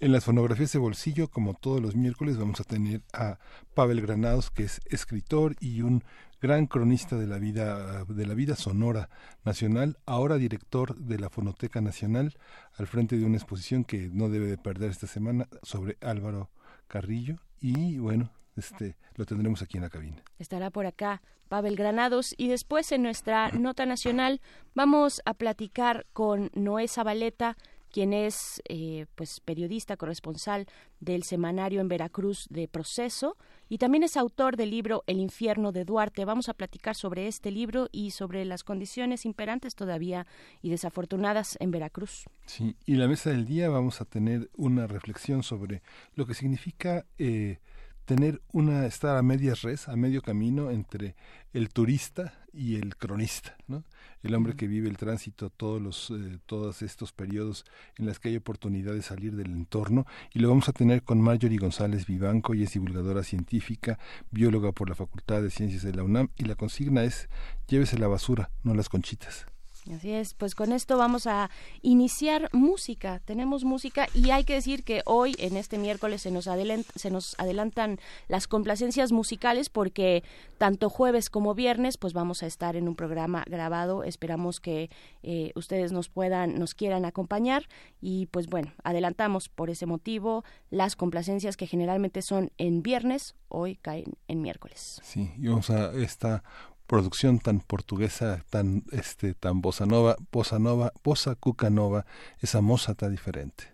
En 0.00 0.12
las 0.12 0.24
fonografías 0.24 0.72
de 0.72 0.78
bolsillo, 0.78 1.28
como 1.28 1.54
todos 1.54 1.80
los 1.80 1.94
miércoles, 1.94 2.36
vamos 2.36 2.60
a 2.60 2.64
tener 2.64 3.02
a 3.12 3.38
Pavel 3.74 4.00
Granados, 4.00 4.50
que 4.50 4.64
es 4.64 4.80
escritor 4.86 5.56
y 5.60 5.82
un 5.82 6.04
gran 6.40 6.66
cronista 6.66 7.16
de 7.16 7.26
la 7.26 7.38
vida 7.38 8.04
de 8.04 8.26
la 8.26 8.34
vida 8.34 8.56
sonora 8.56 9.08
nacional, 9.44 9.98
ahora 10.04 10.36
director 10.36 10.96
de 10.96 11.18
la 11.18 11.30
Fonoteca 11.30 11.80
Nacional, 11.80 12.36
al 12.76 12.86
frente 12.86 13.16
de 13.16 13.24
una 13.24 13.36
exposición 13.36 13.84
que 13.84 14.10
no 14.12 14.28
debe 14.28 14.46
de 14.46 14.58
perder 14.58 14.90
esta 14.90 15.06
semana 15.06 15.48
sobre 15.62 15.96
Álvaro 16.00 16.50
Carrillo 16.86 17.36
y 17.60 17.98
bueno, 17.98 18.30
este 18.56 18.96
lo 19.16 19.26
tendremos 19.26 19.62
aquí 19.62 19.76
en 19.76 19.82
la 19.82 19.90
cabina. 19.90 20.22
Estará 20.38 20.70
por 20.70 20.86
acá 20.86 21.22
Pavel 21.48 21.76
Granados 21.76 22.34
y 22.36 22.48
después 22.48 22.90
en 22.92 23.02
nuestra 23.02 23.50
nota 23.50 23.86
nacional 23.86 24.40
vamos 24.74 25.22
a 25.24 25.34
platicar 25.34 26.06
con 26.12 26.50
Noé 26.54 26.88
Zabaleta 26.88 27.56
quien 27.94 28.12
es 28.12 28.60
eh, 28.68 29.06
pues 29.14 29.38
periodista 29.38 29.96
corresponsal 29.96 30.66
del 30.98 31.22
semanario 31.22 31.80
en 31.80 31.86
Veracruz 31.86 32.48
de 32.50 32.66
Proceso 32.66 33.36
y 33.68 33.78
también 33.78 34.02
es 34.02 34.16
autor 34.16 34.56
del 34.56 34.70
libro 34.70 35.04
El 35.06 35.20
infierno 35.20 35.70
de 35.70 35.84
Duarte. 35.84 36.24
Vamos 36.24 36.48
a 36.48 36.54
platicar 36.54 36.96
sobre 36.96 37.28
este 37.28 37.52
libro 37.52 37.88
y 37.92 38.10
sobre 38.10 38.44
las 38.46 38.64
condiciones 38.64 39.24
imperantes 39.24 39.76
todavía 39.76 40.26
y 40.60 40.70
desafortunadas 40.70 41.56
en 41.60 41.70
Veracruz. 41.70 42.24
Sí, 42.46 42.74
y 42.84 42.96
la 42.96 43.06
mesa 43.06 43.30
del 43.30 43.44
día 43.44 43.68
vamos 43.68 44.00
a 44.00 44.06
tener 44.06 44.50
una 44.56 44.88
reflexión 44.88 45.44
sobre 45.44 45.80
lo 46.16 46.26
que 46.26 46.34
significa 46.34 47.06
eh, 47.18 47.60
tener 48.04 48.42
una 48.52 48.86
estar 48.86 49.16
a 49.16 49.22
medias 49.22 49.62
res, 49.62 49.88
a 49.88 49.96
medio 49.96 50.22
camino 50.22 50.70
entre 50.70 51.16
el 51.52 51.68
turista 51.70 52.34
y 52.52 52.76
el 52.76 52.96
cronista, 52.96 53.56
¿no? 53.66 53.84
El 54.22 54.34
hombre 54.34 54.54
que 54.54 54.66
vive 54.66 54.88
el 54.88 54.96
tránsito 54.96 55.50
todos 55.50 55.80
los 55.80 56.10
eh, 56.10 56.38
todos 56.46 56.82
estos 56.82 57.12
periodos 57.12 57.64
en 57.96 58.06
los 58.06 58.20
que 58.20 58.28
hay 58.28 58.36
oportunidad 58.36 58.92
de 58.94 59.02
salir 59.02 59.34
del 59.34 59.52
entorno 59.52 60.06
y 60.32 60.38
lo 60.38 60.48
vamos 60.48 60.68
a 60.68 60.72
tener 60.72 61.02
con 61.02 61.20
Marjorie 61.20 61.58
González 61.58 62.06
Vivanco, 62.06 62.54
y 62.54 62.62
es 62.62 62.72
divulgadora 62.72 63.22
científica, 63.22 63.98
bióloga 64.30 64.72
por 64.72 64.88
la 64.88 64.94
Facultad 64.94 65.42
de 65.42 65.50
Ciencias 65.50 65.82
de 65.82 65.94
la 65.94 66.02
UNAM 66.02 66.28
y 66.36 66.44
la 66.44 66.54
consigna 66.54 67.04
es 67.04 67.28
llévese 67.68 67.98
la 67.98 68.08
basura, 68.08 68.50
no 68.62 68.74
las 68.74 68.88
conchitas. 68.88 69.46
Así 69.92 70.12
es, 70.12 70.32
pues 70.32 70.54
con 70.54 70.72
esto 70.72 70.96
vamos 70.96 71.26
a 71.26 71.50
iniciar 71.82 72.48
música. 72.52 73.20
Tenemos 73.24 73.64
música 73.64 74.08
y 74.14 74.30
hay 74.30 74.44
que 74.44 74.54
decir 74.54 74.82
que 74.82 75.02
hoy, 75.04 75.36
en 75.38 75.58
este 75.58 75.76
miércoles, 75.76 76.22
se 76.22 76.30
nos, 76.30 76.48
se 76.94 77.10
nos 77.10 77.34
adelantan 77.38 77.98
las 78.28 78.46
complacencias 78.46 79.12
musicales 79.12 79.68
porque 79.68 80.22
tanto 80.56 80.88
jueves 80.88 81.28
como 81.28 81.54
viernes, 81.54 81.98
pues 81.98 82.14
vamos 82.14 82.42
a 82.42 82.46
estar 82.46 82.76
en 82.76 82.88
un 82.88 82.96
programa 82.96 83.44
grabado. 83.46 84.04
Esperamos 84.04 84.58
que 84.58 84.88
eh, 85.22 85.52
ustedes 85.54 85.92
nos 85.92 86.08
puedan, 86.08 86.58
nos 86.58 86.74
quieran 86.74 87.04
acompañar 87.04 87.68
y 88.00 88.26
pues 88.26 88.46
bueno, 88.46 88.72
adelantamos 88.84 89.50
por 89.50 89.68
ese 89.68 89.84
motivo 89.84 90.44
las 90.70 90.96
complacencias 90.96 91.58
que 91.58 91.66
generalmente 91.66 92.22
son 92.22 92.52
en 92.56 92.82
viernes, 92.82 93.34
hoy 93.48 93.76
caen 93.76 94.14
en 94.28 94.40
miércoles. 94.40 95.00
Sí, 95.04 95.30
y 95.38 95.48
vamos 95.48 95.68
a 95.68 95.92
esta 95.92 96.42
producción 96.86 97.38
tan 97.38 97.60
portuguesa, 97.60 98.44
tan 98.50 98.84
este 98.92 99.34
tan 99.34 99.60
bossa 99.60 99.86
nova, 99.86 100.16
bossa 100.30 100.58
nova, 100.58 100.92
bossa 101.02 101.34
cuca 101.34 101.70
nova, 101.70 102.06
esa 102.40 102.60
moza 102.60 102.94
tan 102.94 103.12
diferente. 103.12 103.72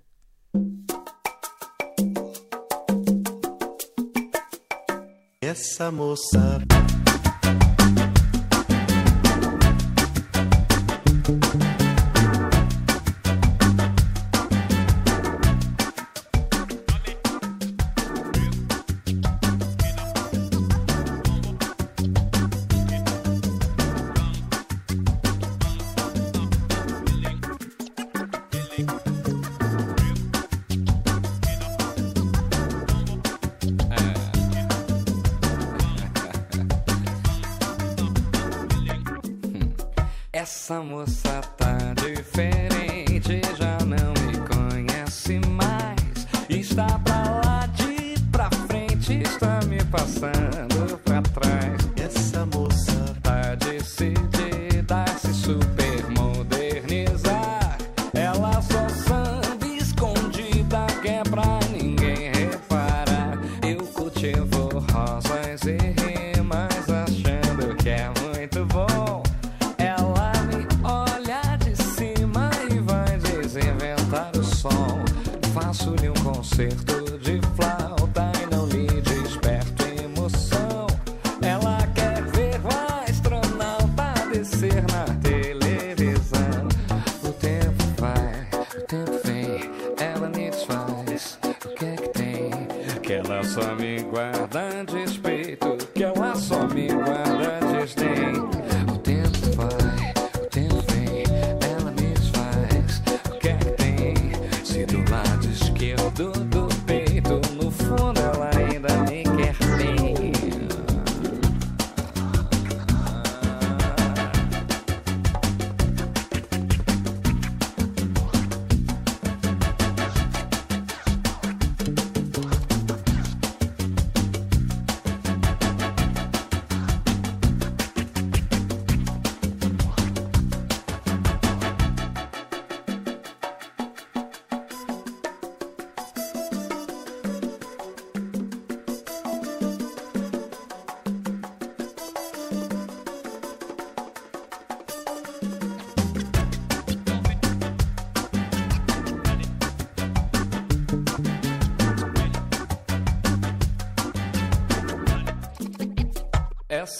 Essa 5.40 5.90
moça 5.90 6.60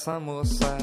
Essa 0.00 0.18
moça 0.18 0.78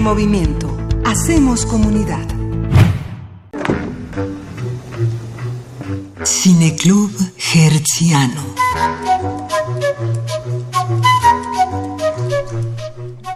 Movimiento. 0.00 0.76
Hacemos 1.04 1.66
comunidad. 1.66 2.26
Cineclub 6.24 7.10
Hertziano. 7.54 8.42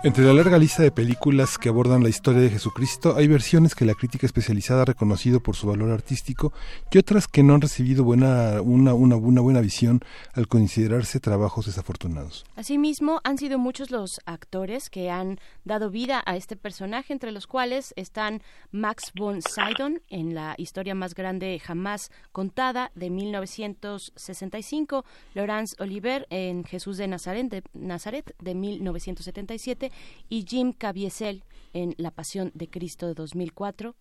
Entre 0.04 0.24
la 0.24 0.34
larga 0.34 0.58
lista 0.58 0.82
de 0.82 0.90
películas 0.90 1.58
que 1.58 1.68
abordan 1.68 2.02
la 2.02 2.08
historia 2.08 2.40
de 2.40 2.50
Jesucristo, 2.50 3.14
hay 3.16 3.28
versiones 3.28 3.76
que 3.76 3.84
la 3.84 3.94
crítica 3.94 4.26
especializada 4.26 4.82
ha 4.82 4.86
reconocido 4.86 5.40
por 5.40 5.54
su 5.54 5.68
valor 5.68 5.92
artístico 5.92 6.52
y 6.90 6.98
otras 6.98 7.28
que 7.28 7.44
no 7.44 7.54
han 7.54 7.60
recibido 7.60 8.02
buena, 8.02 8.60
una, 8.62 8.94
una, 8.94 9.14
buena 9.14 9.60
visión 9.60 10.00
al 10.34 10.48
considerarse 10.48 11.20
trabajos 11.20 11.66
desafortunados. 11.66 12.44
Asimismo, 12.56 13.20
han 13.22 13.38
sido 13.38 13.60
muchos 13.60 13.92
los 13.92 14.20
actores 14.26 14.90
que 14.90 15.08
han 15.08 15.38
dado 15.64 15.88
vida 15.88 16.20
a 16.26 16.34
este 16.34 16.56
personaje, 16.56 17.12
entre 17.12 17.30
los 17.30 17.46
cuales 17.46 17.94
están 17.94 18.42
Max 18.72 19.12
von 19.14 19.40
Sydow 19.40 20.00
en 20.08 20.34
la 20.34 20.56
historia 20.58 20.96
más 20.96 21.14
grande 21.14 21.60
jamás 21.60 22.10
contada 22.32 22.90
de 22.96 23.08
1965, 23.08 25.04
Laurence 25.34 25.76
Oliver 25.78 26.26
en 26.30 26.64
Jesús 26.64 26.96
de 26.96 27.06
Nazaret 27.06 27.48
de, 27.48 27.62
Nazaret 27.72 28.34
de 28.40 28.56
1977 28.56 29.91
y 30.28 30.44
Jim 30.48 30.72
Caviezel 30.72 31.44
en 31.72 31.94
La 31.98 32.10
Pasión 32.10 32.50
de 32.54 32.68
Cristo 32.68 33.06
de 33.06 33.14
2004. 33.14 33.94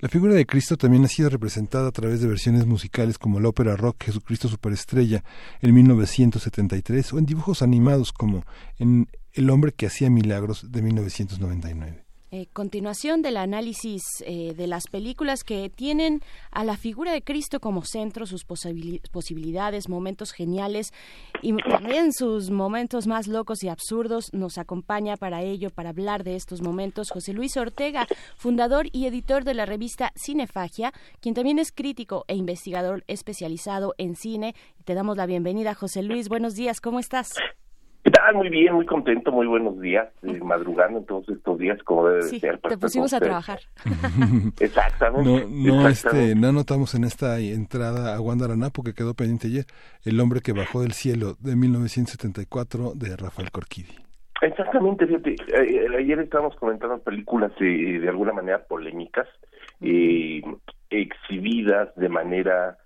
La 0.00 0.08
figura 0.08 0.34
de 0.34 0.44
Cristo 0.44 0.76
también 0.76 1.04
ha 1.04 1.08
sido 1.08 1.30
representada 1.30 1.88
a 1.88 1.92
través 1.92 2.20
de 2.20 2.28
versiones 2.28 2.66
musicales 2.66 3.16
como 3.16 3.40
la 3.40 3.48
ópera 3.48 3.76
rock 3.76 4.04
Jesucristo 4.04 4.48
Superestrella 4.48 5.24
en 5.60 5.74
1973 5.74 7.12
o 7.12 7.18
en 7.18 7.26
dibujos 7.26 7.62
animados 7.62 8.12
como 8.12 8.44
en 8.78 9.08
El 9.32 9.50
hombre 9.50 9.72
que 9.72 9.86
hacía 9.86 10.10
milagros 10.10 10.70
de 10.70 10.82
1999. 10.82 12.03
Eh, 12.36 12.48
continuación 12.52 13.22
del 13.22 13.36
análisis 13.36 14.02
eh, 14.26 14.54
de 14.56 14.66
las 14.66 14.88
películas 14.88 15.44
que 15.44 15.70
tienen 15.70 16.20
a 16.50 16.64
la 16.64 16.76
figura 16.76 17.12
de 17.12 17.22
Cristo 17.22 17.60
como 17.60 17.84
centro, 17.84 18.26
sus 18.26 18.44
posibili- 18.44 19.00
posibilidades, 19.12 19.88
momentos 19.88 20.32
geniales 20.32 20.92
y 21.42 21.54
también 21.58 22.12
sus 22.12 22.50
momentos 22.50 23.06
más 23.06 23.28
locos 23.28 23.62
y 23.62 23.68
absurdos. 23.68 24.30
Nos 24.32 24.58
acompaña 24.58 25.16
para 25.16 25.42
ello, 25.42 25.70
para 25.70 25.90
hablar 25.90 26.24
de 26.24 26.34
estos 26.34 26.60
momentos, 26.60 27.10
José 27.12 27.34
Luis 27.34 27.56
Ortega, 27.56 28.08
fundador 28.36 28.88
y 28.90 29.06
editor 29.06 29.44
de 29.44 29.54
la 29.54 29.64
revista 29.64 30.12
Cinefagia, 30.16 30.92
quien 31.20 31.36
también 31.36 31.60
es 31.60 31.70
crítico 31.70 32.24
e 32.26 32.34
investigador 32.34 33.04
especializado 33.06 33.94
en 33.96 34.16
cine. 34.16 34.56
Te 34.84 34.94
damos 34.94 35.16
la 35.16 35.26
bienvenida, 35.26 35.74
José 35.74 36.02
Luis. 36.02 36.28
Buenos 36.28 36.56
días, 36.56 36.80
¿cómo 36.80 36.98
estás? 36.98 37.34
¿Qué 38.04 38.10
tal? 38.10 38.34
Muy 38.34 38.50
bien, 38.50 38.74
muy 38.74 38.84
contento, 38.84 39.32
muy 39.32 39.46
buenos 39.46 39.80
días, 39.80 40.08
eh, 40.24 40.38
madrugando 40.44 40.98
en 40.98 41.06
todos 41.06 41.26
estos 41.30 41.58
días 41.58 41.82
como 41.84 42.06
debe 42.06 42.22
de 42.22 42.28
Sí, 42.28 42.38
ser. 42.38 42.58
para 42.60 42.74
te 42.74 42.80
pusimos 42.80 43.14
a 43.14 43.18
trabajar. 43.18 43.60
Exactamente. 44.60 45.26
No, 45.26 45.48
no, 45.48 45.88
exactamente. 45.88 46.30
este, 46.32 46.34
no 46.40 46.48
anotamos 46.48 46.94
en 46.94 47.04
esta 47.04 47.38
entrada 47.40 48.14
a 48.14 48.18
Guandaranapo 48.18 48.82
que 48.82 48.92
quedó 48.92 49.14
pendiente 49.14 49.46
ayer, 49.46 49.64
El 50.04 50.20
hombre 50.20 50.40
que 50.42 50.52
bajó 50.52 50.82
del 50.82 50.92
cielo 50.92 51.36
de 51.40 51.56
1974 51.56 52.92
de 52.94 53.16
Rafael 53.16 53.50
Corquidi. 53.50 53.96
Exactamente, 54.42 55.06
fíjate, 55.06 55.36
eh, 55.54 55.86
ayer 55.98 56.18
estábamos 56.18 56.54
comentando 56.56 56.98
películas 56.98 57.52
eh, 57.60 57.98
de 58.00 58.08
alguna 58.10 58.34
manera 58.34 58.62
polémicas, 58.66 59.26
eh, 59.80 60.42
exhibidas 60.90 61.88
de 61.96 62.10
manera 62.10 62.76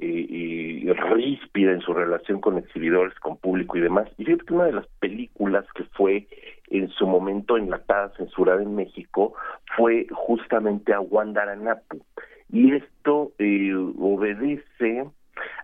eh, 0.00 0.84
eh, 0.86 0.94
ríspida 0.94 1.72
en 1.72 1.80
su 1.80 1.92
relación 1.92 2.40
con 2.40 2.56
exhibidores, 2.56 3.18
con 3.18 3.36
público 3.36 3.76
y 3.76 3.80
demás. 3.80 4.08
Y 4.16 4.24
fíjate 4.24 4.44
que 4.44 4.54
una 4.54 4.66
de 4.66 4.72
las 4.72 4.86
películas 5.00 5.64
que 5.74 5.84
fue 5.84 6.26
en 6.68 6.88
su 6.90 7.06
momento 7.06 7.56
enlatada, 7.56 8.12
censurada 8.16 8.62
en 8.62 8.76
México, 8.76 9.34
fue 9.76 10.06
justamente 10.10 10.92
a 10.92 10.98
Guandaranapu. 10.98 12.00
Y 12.50 12.74
esto 12.74 13.32
eh, 13.38 13.74
obedece 13.98 15.04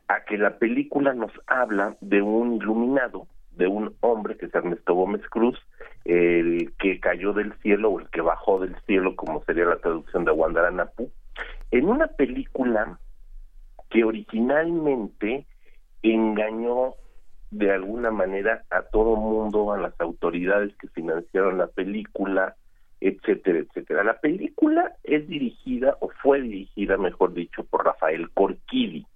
a 0.09 0.25
que 0.25 0.37
la 0.37 0.59
película 0.59 1.14
nos 1.14 1.33
habla 1.47 1.97
de 2.01 2.20
un 2.20 2.55
iluminado, 2.55 3.27
de 3.53 3.66
un 3.66 3.94
hombre 4.01 4.37
que 4.37 4.47
es 4.47 4.55
Ernesto 4.55 4.94
Gómez 4.94 5.23
Cruz, 5.29 5.59
el 6.05 6.73
que 6.79 7.01
cayó 7.01 7.33
del 7.33 7.53
cielo 7.62 7.90
o 7.90 8.01
el 8.01 8.09
que 8.09 8.20
bajó 8.20 8.61
del 8.61 8.75
cielo, 8.87 9.16
como 9.16 9.44
sería 9.44 9.64
la 9.64 9.77
traducción 9.77 10.25
de 10.25 10.33
Guandaranapu, 10.33 11.11
en 11.70 11.88
una 11.88 12.09
película 12.09 12.99
que 13.94 14.02
originalmente 14.02 15.46
engañó 16.02 16.94
de 17.52 17.70
alguna 17.70 18.11
manera 18.11 18.64
a 18.68 18.83
todo 18.83 19.14
mundo, 19.14 19.72
a 19.72 19.78
las 19.78 19.98
autoridades 20.00 20.74
que 20.78 20.88
financiaron 20.88 21.59
la 21.59 21.68
película, 21.68 22.57
etcétera, 23.00 23.61
etcétera. 23.61 24.02
La 24.02 24.18
película 24.18 24.96
es 25.04 25.28
dirigida, 25.28 25.96
o 26.00 26.11
fue 26.20 26.40
dirigida, 26.40 26.96
mejor 26.96 27.35
dicho, 27.35 27.62
por 27.62 27.85
Rafael 27.85 28.30
Corquidi, 28.30 29.07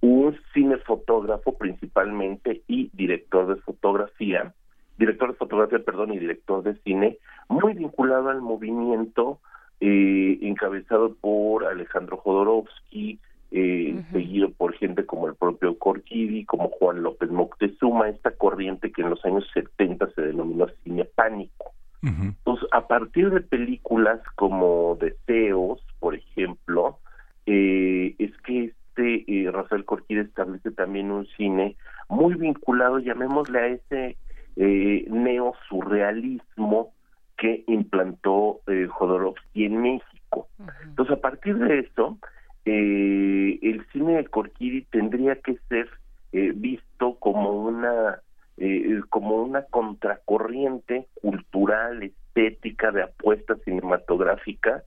un 0.00 0.38
cinefotógrafo 0.54 1.58
principalmente 1.58 2.62
y 2.68 2.90
director 2.92 3.52
de 3.52 3.60
fotografía, 3.62 4.54
director 4.98 5.32
de 5.32 5.38
fotografía, 5.38 5.80
perdón, 5.80 6.12
y 6.12 6.20
director 6.20 6.62
de 6.62 6.76
cine, 6.82 7.18
muy 7.48 7.74
vinculado 7.74 8.28
al 8.28 8.40
movimiento 8.40 9.40
eh, 9.80 10.38
encabezado 10.42 11.16
por 11.16 11.64
Alejandro 11.64 12.18
Jodorowsky, 12.18 13.18
eh, 13.50 14.02
seguido 14.12 14.50
por 14.50 14.74
gente 14.74 15.06
como 15.06 15.28
el 15.28 15.34
propio 15.34 15.78
Corquidi, 15.78 16.44
como 16.44 16.70
Juan 16.70 17.02
López 17.02 17.30
Moctezuma, 17.30 18.08
esta 18.08 18.32
corriente 18.32 18.92
que 18.92 19.02
en 19.02 19.10
los 19.10 19.24
años 19.24 19.44
70 19.54 20.10
se 20.14 20.22
denominó 20.22 20.66
cine 20.84 21.04
pánico. 21.04 21.72
Entonces, 22.02 22.68
a 22.70 22.86
partir 22.86 23.30
de 23.30 23.40
películas 23.40 24.20
como 24.36 24.96
Deseos, 25.00 25.82
por 25.98 26.14
ejemplo, 26.14 27.00
eh, 27.46 28.14
es 28.18 28.30
que 28.42 28.66
este 28.96 29.24
eh, 29.26 29.50
Rafael 29.50 29.84
Corquida 29.84 30.22
establece 30.22 30.70
también 30.70 31.10
un 31.10 31.26
cine 31.36 31.76
muy 32.08 32.34
vinculado, 32.34 32.98
llamémosle 32.98 33.58
a 33.58 33.66
ese 33.66 34.16
eh, 34.56 35.06
neosurrealismo 35.10 36.92
que 37.36 37.64
implantó 37.66 38.60
eh, 38.66 38.86
Jodorowsky 38.86 39.66
en 39.66 39.82
México. 39.82 40.48
Entonces, 40.82 41.18
a 41.18 41.20
partir 41.20 41.58
de 41.58 41.80
eso, 41.80 42.18
eh, 42.66 43.58
el 43.62 43.86
cine 43.92 44.16
de 44.16 44.26
Corquidi 44.26 44.82
tendría 44.82 45.36
que 45.36 45.56
ser 45.68 45.88
eh, 46.32 46.52
visto 46.54 47.14
como 47.20 47.50
una 47.50 48.20
eh, 48.58 49.00
como 49.10 49.36
una 49.42 49.62
contracorriente 49.66 51.06
cultural, 51.20 52.02
estética, 52.02 52.90
de 52.90 53.02
apuesta 53.02 53.54
cinematográfica 53.64 54.82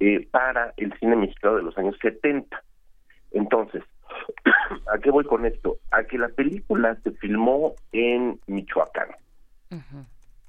eh, 0.00 0.26
para 0.30 0.74
el 0.76 0.92
cine 0.98 1.16
mexicano 1.16 1.56
de 1.56 1.62
los 1.62 1.78
años 1.78 1.96
70. 2.02 2.62
Entonces, 3.30 3.82
¿a 4.92 4.98
qué 4.98 5.10
voy 5.10 5.24
con 5.24 5.46
esto? 5.46 5.78
A 5.90 6.02
que 6.04 6.18
la 6.18 6.28
película 6.28 6.96
se 7.02 7.12
filmó 7.12 7.74
en 7.92 8.40
Michoacán. 8.46 9.08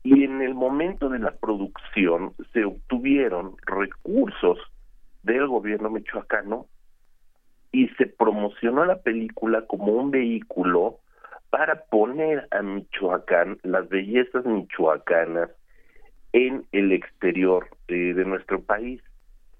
Y 0.03 0.25
en 0.25 0.41
el 0.41 0.53
momento 0.53 1.07
de 1.07 1.19
la 1.19 1.31
producción 1.31 2.33
se 2.51 2.65
obtuvieron 2.65 3.55
recursos 3.65 4.57
del 5.21 5.47
gobierno 5.47 5.89
michoacano 5.89 6.67
y 7.73 7.89
se 7.97 8.05
promocionó 8.05 8.85
la 8.85 9.01
película 9.01 9.63
como 9.65 9.91
un 9.91 10.11
vehículo 10.11 10.99
para 11.49 11.83
poner 11.85 12.47
a 12.51 12.61
Michoacán, 12.61 13.57
las 13.63 13.89
bellezas 13.89 14.45
michoacanas, 14.45 15.49
en 16.31 16.65
el 16.71 16.91
exterior 16.91 17.67
eh, 17.87 18.13
de 18.13 18.25
nuestro 18.25 18.61
país. 18.61 19.01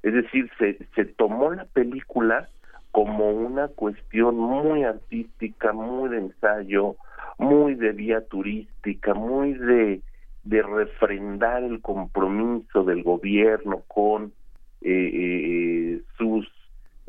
Es 0.04 0.14
decir, 0.14 0.50
se, 0.58 0.78
se 0.96 1.06
tomó 1.06 1.52
la 1.52 1.66
película 1.66 2.50
como 2.92 3.32
una 3.32 3.68
cuestión 3.70 4.38
muy 4.38 4.84
artística, 4.84 5.74
muy 5.74 6.10
de 6.10 6.18
ensayo, 6.18 6.96
muy 7.40 7.74
de 7.74 7.92
vía 7.92 8.22
turística, 8.28 9.16
muy 9.16 9.54
de, 9.54 10.02
de 10.44 10.62
refrendar 10.62 11.64
el 11.64 11.82
compromiso 11.82 12.84
del 12.84 13.02
gobierno 13.02 13.82
con 13.88 14.34
eh, 14.82 15.12
eh, 15.14 16.02
sus, 16.18 16.48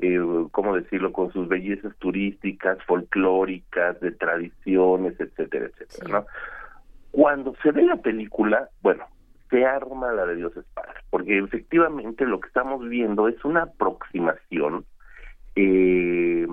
eh, 0.05 0.47
¿cómo 0.51 0.77
decirlo?, 0.77 1.13
con 1.13 1.33
sus 1.33 1.49
bellezas 1.49 1.97
turísticas, 1.97 2.79
folclóricas, 2.85 3.99
de 4.01 4.13
tradiciones, 4.13 5.19
etcétera, 5.19 5.67
etcétera, 5.67 6.21
¿no? 6.21 6.27
Cuando 7.11 7.55
se 7.63 7.71
ve 7.71 7.85
la 7.85 7.97
película, 7.97 8.69
bueno, 8.83 9.05
se 9.51 9.65
arma 9.65 10.13
la 10.13 10.27
de 10.27 10.37
Dios 10.37 10.57
es 10.57 10.65
Padre, 10.75 11.01
porque 11.11 11.39
efectivamente 11.39 12.27
lo 12.27 12.41
que 12.41 12.49
estamos 12.49 12.87
viendo 12.89 13.29
es 13.29 13.45
una 13.45 13.63
aproximación 13.63 14.85
eh, 15.55 16.47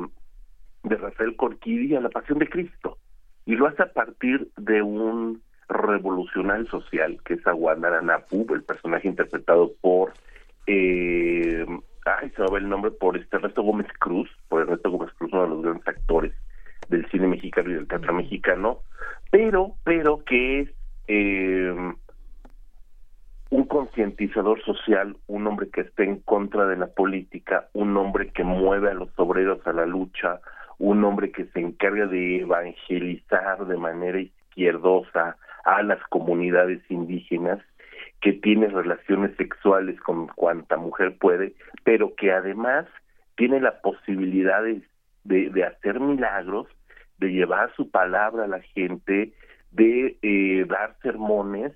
de 0.84 0.96
Rafael 0.96 1.36
Corquidi 1.36 1.96
a 1.96 2.02
la 2.02 2.10
Pasión 2.10 2.40
de 2.40 2.48
Cristo, 2.48 2.98
y 3.46 3.56
lo 3.56 3.68
hace 3.68 3.82
a 3.84 3.92
partir 3.92 4.50
de 4.58 4.82
un 4.82 5.42
revolucionario 5.68 6.68
social 6.68 7.20
que 7.26 7.36
es 7.36 7.48
Aguandara 7.48 8.02
Napu, 8.02 8.46
el 8.54 8.64
personaje 8.64 9.08
interpretado 9.08 9.72
por 9.82 10.14
eh, 10.68 11.66
ay, 12.06 12.30
se 12.32 12.42
me 12.42 12.48
va 12.50 12.58
el 12.58 12.70
nombre 12.70 12.92
por 12.92 13.18
este 13.18 13.38
Ernesto 13.38 13.64
Gómez 13.64 13.88
Cruz, 14.00 14.30
por 14.50 14.62
Ernesto 14.62 14.92
Gómez 14.92 15.14
Cruz, 15.14 15.32
uno 15.34 15.44
de 15.44 15.50
los 15.50 15.62
grandes 15.62 15.88
actores 15.88 16.34
del 16.90 17.10
cine 17.10 17.28
mexicano 17.28 17.70
y 17.70 17.74
del 17.74 17.88
teatro 17.88 18.14
mexicano, 18.14 18.80
pero, 19.30 19.76
pero 19.84 20.24
que 20.26 20.62
es 20.62 20.70
eh, 21.08 21.94
un 23.50 23.66
concientizador 23.66 24.64
social, 24.64 25.18
un 25.28 25.46
hombre 25.46 25.70
que 25.70 25.82
está 25.82 26.04
en 26.04 26.18
contra 26.22 26.66
de 26.68 26.78
la 26.78 26.88
política, 26.88 27.68
un 27.74 27.96
hombre 27.98 28.32
que 28.32 28.44
mueve 28.44 28.90
a 28.90 28.94
los 28.94 29.10
obreros 29.18 29.66
a 29.68 29.74
la 29.74 29.86
lucha, 29.86 30.40
un 30.80 31.04
hombre 31.04 31.32
que 31.32 31.46
se 31.46 31.60
encarga 31.60 32.08
de 32.08 32.42
evangelizar 32.42 33.66
de 33.68 33.78
manera 33.78 34.20
izquierdosa 34.20 35.38
a 35.66 35.84
las 35.84 36.00
comunidades 36.08 36.82
indígenas, 36.90 37.60
que 38.22 38.34
tiene 38.34 38.68
relaciones 38.68 39.36
sexuales 39.36 40.00
con 40.00 40.28
cuanta 40.28 40.78
mujer 40.78 41.18
puede, 41.18 41.54
pero 41.84 42.16
que 42.16 42.32
además 42.32 42.86
tiene 43.36 43.60
la 43.60 43.82
posibilidad 43.82 44.64
de, 44.64 44.82
de, 45.24 45.64
hacer 45.64 46.00
milagros, 46.00 46.68
de 47.18 47.32
llevar 47.32 47.74
su 47.76 47.90
palabra 47.90 48.44
a 48.44 48.48
la 48.48 48.62
gente, 48.62 49.34
de 49.72 50.18
eh, 50.22 50.66
dar 50.68 50.96
sermones, 51.02 51.74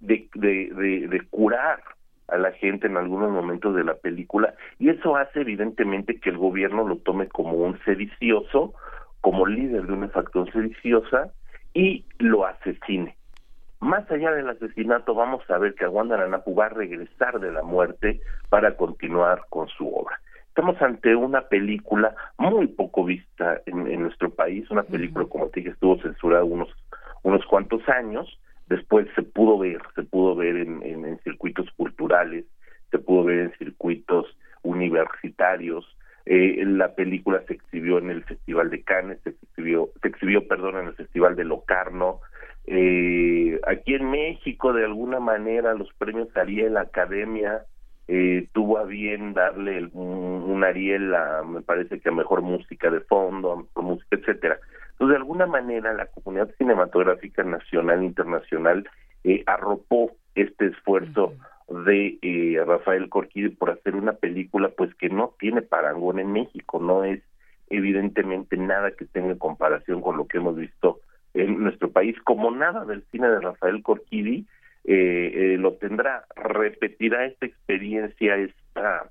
de, 0.00 0.28
de, 0.34 1.08
de 1.08 1.20
curar 1.30 1.80
a 2.28 2.36
la 2.36 2.52
gente 2.52 2.86
en 2.86 2.96
algunos 2.96 3.30
momentos 3.30 3.74
de 3.74 3.84
la 3.84 3.94
película 3.94 4.54
y 4.78 4.90
eso 4.90 5.16
hace 5.16 5.40
evidentemente 5.40 6.20
que 6.20 6.30
el 6.30 6.36
gobierno 6.36 6.86
lo 6.86 6.98
tome 6.98 7.26
como 7.28 7.52
un 7.54 7.78
sedicioso, 7.84 8.74
como 9.20 9.46
líder 9.46 9.86
de 9.86 9.92
una 9.92 10.08
facción 10.08 10.50
sediciosa 10.52 11.32
y 11.74 12.04
lo 12.18 12.46
asesine. 12.46 13.17
Más 13.80 14.10
allá 14.10 14.32
del 14.32 14.48
asesinato, 14.48 15.14
vamos 15.14 15.48
a 15.48 15.58
ver 15.58 15.74
que 15.74 15.84
Aguanda 15.84 16.16
Aranapu 16.16 16.54
va 16.54 16.66
a 16.66 16.70
regresar 16.70 17.38
de 17.38 17.52
la 17.52 17.62
muerte 17.62 18.20
para 18.48 18.76
continuar 18.76 19.42
con 19.48 19.68
su 19.68 19.88
obra. 19.88 20.20
Estamos 20.48 20.80
ante 20.82 21.14
una 21.14 21.42
película 21.42 22.12
muy 22.36 22.66
poco 22.66 23.04
vista 23.04 23.60
en, 23.66 24.02
nuestro 24.02 24.30
país, 24.30 24.68
una 24.72 24.82
película, 24.82 25.26
como 25.26 25.48
te 25.48 25.60
dije, 25.60 25.72
estuvo 25.72 26.02
censurada 26.02 26.42
unos, 26.42 26.68
unos 27.22 27.46
cuantos 27.46 27.88
años, 27.88 28.40
después 28.66 29.06
se 29.14 29.22
pudo 29.22 29.56
ver, 29.56 29.80
se 29.94 30.02
pudo 30.02 30.34
ver 30.34 30.56
en, 30.56 30.82
en, 30.82 31.18
circuitos 31.20 31.70
culturales, 31.76 32.44
se 32.90 32.98
pudo 32.98 33.22
ver 33.22 33.38
en 33.38 33.52
circuitos 33.52 34.26
universitarios, 34.62 35.86
eh, 36.26 36.64
la 36.66 36.94
película 36.94 37.42
se 37.46 37.54
exhibió 37.54 37.98
en 37.98 38.10
el 38.10 38.24
Festival 38.24 38.68
de 38.68 38.82
Cannes, 38.82 39.18
se 39.22 39.30
exhibió, 39.30 39.90
se 40.02 40.08
exhibió, 40.08 40.46
perdón, 40.46 40.76
en 40.78 40.88
el 40.88 40.94
Festival 40.94 41.36
de 41.36 41.44
Locarno. 41.44 42.20
Eh, 42.70 43.58
aquí 43.66 43.94
en 43.94 44.10
México, 44.10 44.74
de 44.74 44.84
alguna 44.84 45.20
manera, 45.20 45.72
los 45.72 45.90
premios 45.94 46.28
Ariel 46.36 46.76
Academia 46.76 47.62
eh, 48.08 48.46
tuvo 48.52 48.76
a 48.76 48.84
bien 48.84 49.32
darle 49.32 49.88
un, 49.94 50.62
Ariel 50.62 51.14
a, 51.14 51.42
me 51.44 51.62
parece 51.62 51.98
que 51.98 52.10
a 52.10 52.12
mejor 52.12 52.42
música 52.42 52.90
de 52.90 53.00
fondo, 53.00 53.52
a 53.52 53.56
mejor 53.56 53.84
música, 53.84 54.16
etcétera. 54.16 54.58
Entonces, 54.92 55.14
de 55.14 55.16
alguna 55.16 55.46
manera, 55.46 55.94
la 55.94 56.06
comunidad 56.06 56.50
cinematográfica 56.58 57.42
nacional 57.42 58.02
e 58.02 58.06
internacional 58.06 58.86
eh, 59.24 59.44
arropó 59.46 60.12
este 60.34 60.66
esfuerzo 60.66 61.32
de 61.86 62.18
eh, 62.20 62.62
Rafael 62.66 63.08
Corquide 63.08 63.50
por 63.50 63.70
hacer 63.70 63.94
una 63.94 64.12
película 64.12 64.68
pues 64.76 64.94
que 64.96 65.08
no 65.08 65.32
tiene 65.38 65.62
parangón 65.62 66.18
en 66.18 66.32
México, 66.32 66.80
no 66.80 67.04
es 67.04 67.22
evidentemente 67.70 68.58
nada 68.58 68.90
que 68.90 69.06
tenga 69.06 69.36
comparación 69.36 70.02
con 70.02 70.18
lo 70.18 70.26
que 70.26 70.36
hemos 70.36 70.56
visto 70.56 71.00
en 71.34 71.62
nuestro 71.62 71.90
país, 71.90 72.16
como 72.24 72.50
nada 72.50 72.84
del 72.84 73.02
cine 73.10 73.28
de 73.28 73.40
Rafael 73.40 73.82
Corquidi 73.82 74.46
eh, 74.84 75.32
eh, 75.34 75.56
lo 75.58 75.74
tendrá, 75.74 76.24
repetirá 76.34 77.26
esta 77.26 77.46
experiencia, 77.46 78.36
esta 78.36 79.10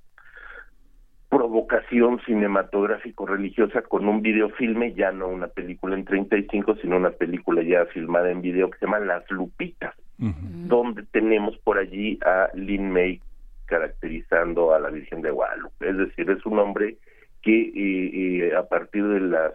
provocación 1.30 2.20
cinematográfico-religiosa 2.26 3.82
con 3.84 4.08
un 4.08 4.22
videofilme, 4.22 4.94
ya 4.94 5.12
no 5.12 5.28
una 5.28 5.48
película 5.48 5.96
en 5.96 6.06
35, 6.06 6.78
sino 6.82 6.98
una 6.98 7.12
película 7.12 7.62
ya 7.62 7.86
filmada 7.88 8.32
en 8.32 8.42
video 8.42 8.70
que 8.70 8.80
se 8.80 8.86
llama 8.86 9.00
Las 9.00 9.30
Lupitas, 9.30 9.94
donde 10.18 11.04
tenemos 11.12 11.58
por 11.60 11.78
allí 11.78 12.18
a 12.26 12.50
Lin 12.56 12.90
May 12.90 13.22
caracterizando 13.66 14.74
a 14.74 14.80
la 14.80 14.90
Virgen 14.90 15.22
de 15.22 15.32
Guadalupe. 15.32 15.90
Es 15.90 15.98
decir, 15.98 16.30
es 16.32 16.46
un 16.46 16.58
hombre 16.60 16.98
que 17.42 17.62
eh, 17.62 18.48
eh, 18.48 18.56
a 18.56 18.64
partir 18.68 19.06
de 19.06 19.20
las 19.20 19.54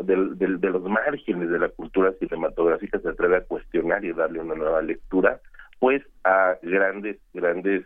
eh, 0.00 0.04
de, 0.06 0.70
los 0.70 0.82
márgenes 0.82 1.50
de 1.50 1.58
la 1.58 1.68
cultura 1.68 2.12
cinematográfica 2.18 2.98
se 3.00 3.08
atreve 3.08 3.36
a 3.36 3.44
cuestionar 3.44 4.04
y 4.04 4.12
darle 4.12 4.40
una 4.40 4.54
nueva 4.54 4.82
lectura 4.82 5.40
pues 5.78 6.02
a 6.24 6.56
grandes 6.62 7.18
grandes 7.34 7.84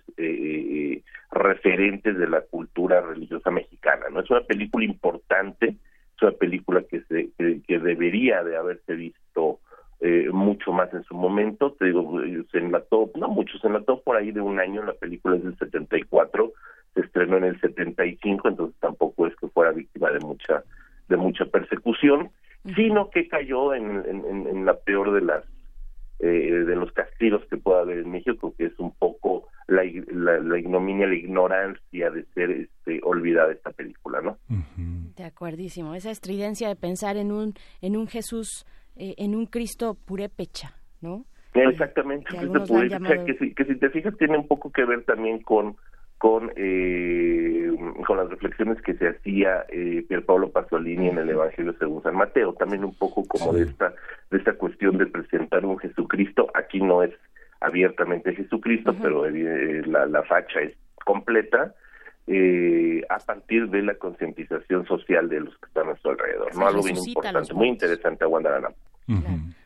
referentes 1.31 2.19
de 2.19 2.29
la 2.29 2.43
cultura 2.43 3.01
religiosa 3.01 3.51
mexicana 3.51 4.07
no 4.11 4.21
es 4.21 4.31
una 4.31 4.43
película 4.43 4.85
importante 4.85 5.77
es 6.17 6.23
una 6.23 6.33
película 6.33 6.83
que 6.83 7.01
se 7.03 7.31
que 7.37 7.79
debería 7.79 8.45
de 8.45 8.57
haberse 8.57 8.95
visto 8.95 9.61
eh, 10.01 10.29
mucho 10.31 10.73
más 10.73 10.93
en 10.93 11.03
su 11.05 11.15
momento, 11.15 11.73
te 11.73 11.87
digo, 11.87 12.21
se 12.53 12.59
enlató, 12.59 13.11
no 13.15 13.29
mucho, 13.29 13.57
se 13.59 13.67
enlató 13.67 14.03
por 14.03 14.17
ahí 14.17 14.31
de 14.31 14.43
un 14.43 14.61
año, 14.61 14.85
la 14.85 14.93
película 14.93 15.37
es 15.37 15.43
del 15.43 15.57
74, 15.57 16.53
se 16.95 17.01
estrenó 17.01 17.39
en 17.39 17.45
el 17.45 17.61
75, 17.61 18.49
entonces 18.49 18.79
tampoco 18.79 19.27
es 19.27 19.35
que 19.37 19.49
fuera 19.49 19.73
víctima 19.73 20.11
de 20.11 20.21
mucha 20.21 20.63
de 21.09 21.17
mucha 21.17 21.45
persecución, 21.47 22.31
sino 22.75 23.11
que 23.11 23.29
cayó 23.29 23.75
en, 23.75 24.05
en, 24.07 24.65
la 24.65 24.75
peor 24.75 25.13
de 25.13 25.21
las 25.21 25.45
eh, 26.19 26.27
de 26.27 26.77
los 26.77 26.91
castigos 26.93 27.45
que 27.49 27.57
pueda 27.59 27.81
haber 27.81 27.99
en 27.99 28.11
México, 28.11 28.55
que 28.57 28.67
es 28.67 28.79
un 28.79 28.93
poco 28.93 29.49
la, 29.69 29.85
la, 29.85 30.59
ignominia, 30.59 31.07
la 31.07 31.15
ignorancia 31.15 32.11
de 32.11 32.25
ser 32.35 32.51
este, 32.51 33.01
olvidada 33.03 33.53
esta 33.53 33.71
película, 33.71 34.21
¿no? 34.23 34.39
De 35.17 35.25
acuerdísimo, 35.25 35.95
esa 35.95 36.11
estridencia 36.11 36.69
de 36.69 36.77
pensar 36.77 37.17
en 37.17 37.33
un 37.33 37.55
en 37.83 37.97
un 37.97 38.07
Jesús 38.07 38.67
eh, 38.97 39.15
en 39.19 39.35
un 39.35 39.47
Cristo 39.47 39.95
purépecha, 40.07 40.75
¿no? 41.01 41.27
Exactamente, 41.53 42.27
que, 42.29 43.35
si, 43.39 43.55
que 43.55 43.65
si 43.65 43.77
te 43.77 43.91
fijas 43.91 44.17
tiene 44.19 44.37
un 44.37 44.47
poco 44.47 44.71
que 44.71 44.85
ver 44.85 45.05
también 45.05 45.41
con 45.41 45.77
con 46.19 46.51
eh, 46.57 47.71
con 48.07 48.17
las 48.17 48.31
reflexiones 48.31 48.81
que 48.83 48.95
se 48.95 49.09
hacía 49.09 49.67
eh, 49.69 50.05
Pier 50.09 50.25
Paolo 50.25 50.51
Pasolini 50.51 51.09
en 51.09 51.19
el 51.19 51.29
Evangelio 51.29 51.75
según 51.79 52.03
San 52.03 52.17
Mateo, 52.17 52.55
también 52.55 52.85
un 52.85 52.95
poco 52.95 53.25
como 53.27 53.53
de 53.53 53.65
esta 53.65 53.93
de 54.31 54.39
esta 54.39 54.55
cuestión 54.55 54.99
de 54.99 55.07
presentar 55.07 55.65
un 55.67 55.79
Jesucristo, 55.79 56.49
aquí 56.55 56.81
no 56.81 57.03
es 57.03 57.13
abiertamente 57.61 58.35
Jesucristo, 58.35 58.95
pero 59.01 59.27
eh, 59.27 59.83
la, 59.87 60.07
la 60.07 60.23
facha 60.23 60.61
es 60.61 60.75
completa, 61.05 61.75
eh, 62.27 63.03
a 63.09 63.19
partir 63.19 63.71
de 63.71 63.83
la 63.83 63.95
concientización 63.95 64.87
social 64.87 65.29
de 65.29 65.41
los 65.41 65.57
que 65.59 65.67
están 65.67 65.89
a 65.89 65.97
su 65.97 66.09
alrededor. 66.09 66.55
¿no? 66.57 66.67
Algo 66.67 66.83
bien 66.83 66.97
importante, 66.97 67.55
muy 67.55 67.69
muertos. 67.69 67.85
interesante 67.85 68.25
a 68.25 68.27
Guandarana. 68.27 68.69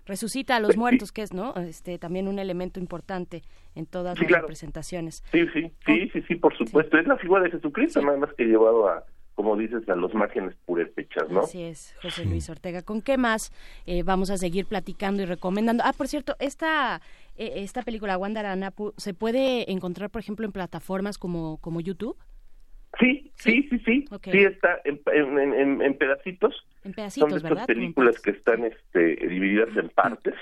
Resucita 0.04 0.56
a 0.56 0.60
los 0.60 0.76
muertos, 0.76 1.12
que 1.12 1.22
es, 1.22 1.32
¿no? 1.32 1.54
Este, 1.56 1.98
también 1.98 2.28
un 2.28 2.38
elemento 2.38 2.78
importante 2.78 3.42
en 3.74 3.86
todas 3.86 4.16
Sí, 4.18 4.22
las 4.24 4.28
claro. 4.28 4.42
representaciones. 4.42 5.22
Sí, 5.32 5.46
sí, 5.52 5.72
sí, 5.86 6.10
sí, 6.12 6.22
sí, 6.28 6.34
por 6.36 6.56
supuesto. 6.56 6.98
Es 6.98 7.06
la 7.06 7.16
figura 7.18 7.42
de 7.42 7.50
Jesucristo, 7.50 8.02
nada 8.02 8.18
más 8.18 8.32
que 8.34 8.44
llevado 8.44 8.88
a, 8.88 9.04
como 9.34 9.56
dices, 9.56 9.88
a 9.88 9.94
los 9.96 10.12
márgenes 10.14 10.54
purépechas, 10.66 11.30
¿no? 11.30 11.40
Así 11.40 11.62
es, 11.62 11.94
José 12.02 12.24
Luis 12.24 12.50
Ortega. 12.50 12.82
¿Con 12.82 13.00
qué 13.00 13.16
más 13.16 13.52
eh, 13.86 14.02
vamos 14.02 14.30
a 14.30 14.36
seguir 14.36 14.66
platicando 14.66 15.22
y 15.22 15.26
recomendando? 15.26 15.82
Ah, 15.86 15.92
por 15.96 16.08
cierto, 16.08 16.36
esta 16.40 17.00
eh, 17.36 17.52
esta 17.56 17.82
película 17.82 18.18
Wandaranapu 18.18 18.92
se 18.98 19.14
puede 19.14 19.70
encontrar, 19.72 20.10
por 20.10 20.20
ejemplo, 20.20 20.44
en 20.44 20.52
plataformas 20.52 21.16
como 21.16 21.56
como 21.58 21.80
YouTube, 21.80 22.16
Sí, 22.98 23.30
sí, 23.36 23.66
sí, 23.70 23.78
sí. 23.86 24.04
Sí 24.24 24.38
está 24.44 24.80
en, 24.84 25.00
en, 25.12 25.54
en- 25.54 25.82
en 25.82 25.94
pedacitos. 25.94 26.66
en 26.84 26.92
Son 27.10 27.30
de 27.30 27.36
estas 27.36 27.66
películas 27.66 28.20
que 28.20 28.30
están 28.30 28.64
este, 28.64 29.16
divididas 29.16 29.74
en 29.76 29.88
partes, 29.90 30.34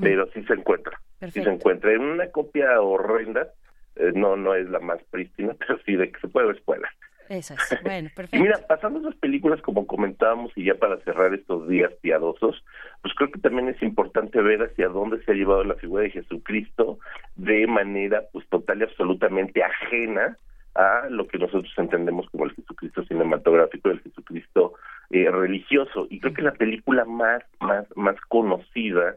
pero 0.00 0.26
sí 0.32 0.42
se 0.44 0.54
encuentra. 0.54 0.96
Sí 0.96 1.16
Perfecto. 1.20 1.48
se 1.50 1.54
encuentra. 1.56 1.92
En 1.92 2.00
una 2.00 2.30
copia 2.30 2.80
horrenda, 2.80 3.48
eh, 3.96 4.12
no 4.14 4.36
no 4.36 4.54
es 4.54 4.68
la 4.70 4.80
más 4.80 5.02
prístina, 5.10 5.54
pero 5.58 5.78
sí 5.84 5.96
de 5.96 6.10
que 6.10 6.20
se 6.20 6.28
puede 6.28 6.46
ver, 6.48 6.62
puede. 6.64 6.82
Eso 7.28 7.54
es. 7.54 7.78
Bueno, 7.84 8.08
Y 8.10 8.16
perfecto. 8.16 8.42
mira, 8.42 8.58
pasando 8.66 9.00
esas 9.00 9.14
películas 9.16 9.60
como 9.60 9.86
comentábamos 9.86 10.50
y 10.56 10.64
ya 10.64 10.74
para 10.74 10.96
cerrar 11.04 11.32
estos 11.34 11.68
días 11.68 11.92
piadosos, 12.00 12.64
pues 13.02 13.14
creo 13.14 13.30
que 13.30 13.38
también 13.40 13.68
es 13.68 13.80
importante 13.82 14.40
ver 14.40 14.62
hacia 14.62 14.88
dónde 14.88 15.22
se 15.24 15.32
ha 15.32 15.34
llevado 15.34 15.62
la 15.62 15.74
figura 15.74 16.04
de 16.04 16.10
Jesucristo 16.10 16.98
de 17.36 17.66
manera 17.66 18.22
pues 18.32 18.48
total 18.48 18.80
y 18.80 18.84
absolutamente 18.84 19.62
ajena 19.62 20.36
a 20.74 21.06
lo 21.10 21.26
que 21.26 21.38
nosotros 21.38 21.72
entendemos 21.76 22.28
como 22.30 22.44
el 22.44 22.54
Jesucristo 22.54 23.04
cinematográfico, 23.04 23.90
el 23.90 24.00
Jesucristo 24.00 24.74
eh, 25.10 25.30
religioso. 25.30 26.06
Y 26.08 26.20
creo 26.20 26.34
que 26.34 26.42
la 26.42 26.52
película 26.52 27.04
más, 27.04 27.42
más, 27.60 27.86
más 27.96 28.16
conocida 28.28 29.16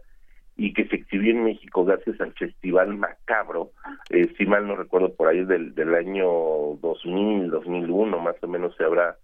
y 0.58 0.74
que 0.74 0.88
se 0.88 0.98
exhibió 0.98 1.32
en 1.32 1.44
México 1.44 1.84
gracias 1.84 2.20
al 2.22 2.34
Festival 2.34 2.96
Macabro, 2.96 3.72
eh, 4.10 4.34
si 4.38 4.46
mal 4.46 4.68
no 4.68 4.76
recuerdo 4.76 5.14
por 5.14 5.28
ahí 5.28 5.44
del, 5.44 5.76
del 5.76 5.94
año 5.96 6.26
2000, 6.82 7.50
2001 7.50 8.20
más 8.20 8.36
o 8.42 8.48
menos 8.48 8.76
se 8.76 8.84
habrá 8.84 9.18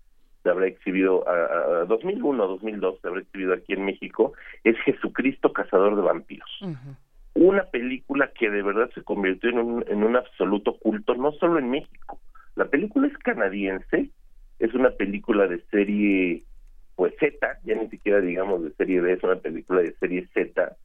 se 0.43 0.49
habrá 0.49 0.65
exhibido 0.65 1.23
a, 1.27 1.81
a 1.81 1.85
2001, 1.85 2.47
2002 2.47 2.99
se 2.99 3.07
habrá 3.07 3.21
exhibido 3.21 3.53
aquí 3.53 3.73
en 3.73 3.85
México 3.85 4.33
es 4.63 4.75
Jesucristo 4.79 5.53
cazador 5.53 5.95
de 5.95 6.01
vampiros. 6.01 6.49
Una 7.33 7.63
película 7.63 8.31
que 8.37 8.49
de 8.49 8.61
verdad 8.61 8.89
se 8.93 9.03
convirtió 9.03 9.49
en 9.49 9.59
un, 9.59 9.85
en 9.87 10.03
un 10.03 10.15
absoluto 10.15 10.77
culto, 10.77 11.15
no 11.15 11.31
solo 11.33 11.59
en 11.59 11.69
México. 11.69 12.19
La 12.55 12.65
película 12.65 13.07
es 13.07 13.17
canadiense, 13.19 14.09
es 14.59 14.73
una 14.73 14.91
película 14.91 15.47
de 15.47 15.61
serie, 15.71 16.43
pues 16.95 17.13
Z, 17.19 17.59
ya 17.63 17.75
ni 17.75 17.87
siquiera 17.89 18.19
digamos 18.19 18.63
de 18.63 18.71
serie 18.71 19.01
B, 19.01 19.13
es 19.13 19.23
una 19.23 19.37
película 19.37 19.81
de 19.81 19.93
serie 19.93 20.27
Z, 20.33 20.75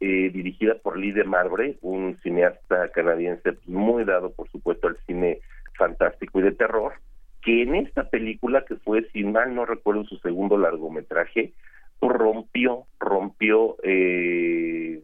eh, 0.00 0.30
dirigida 0.30 0.74
por 0.74 0.98
Lee 0.98 1.12
de 1.12 1.24
Marbre, 1.24 1.78
un 1.80 2.18
cineasta 2.22 2.90
canadiense 2.90 3.56
muy 3.66 4.04
dado, 4.04 4.32
por 4.32 4.50
supuesto, 4.50 4.88
al 4.88 4.98
cine 5.06 5.40
fantástico 5.76 6.40
y 6.40 6.42
de 6.42 6.52
terror, 6.52 6.94
que 7.42 7.62
en 7.62 7.74
esta 7.76 8.08
película, 8.10 8.64
que 8.66 8.76
fue, 8.76 9.08
si 9.12 9.24
mal 9.24 9.54
no 9.54 9.64
recuerdo, 9.64 10.04
su 10.04 10.18
segundo 10.18 10.58
largometraje, 10.58 11.52
rompió, 12.02 12.86
rompió 12.98 13.76
eh, 13.82 15.02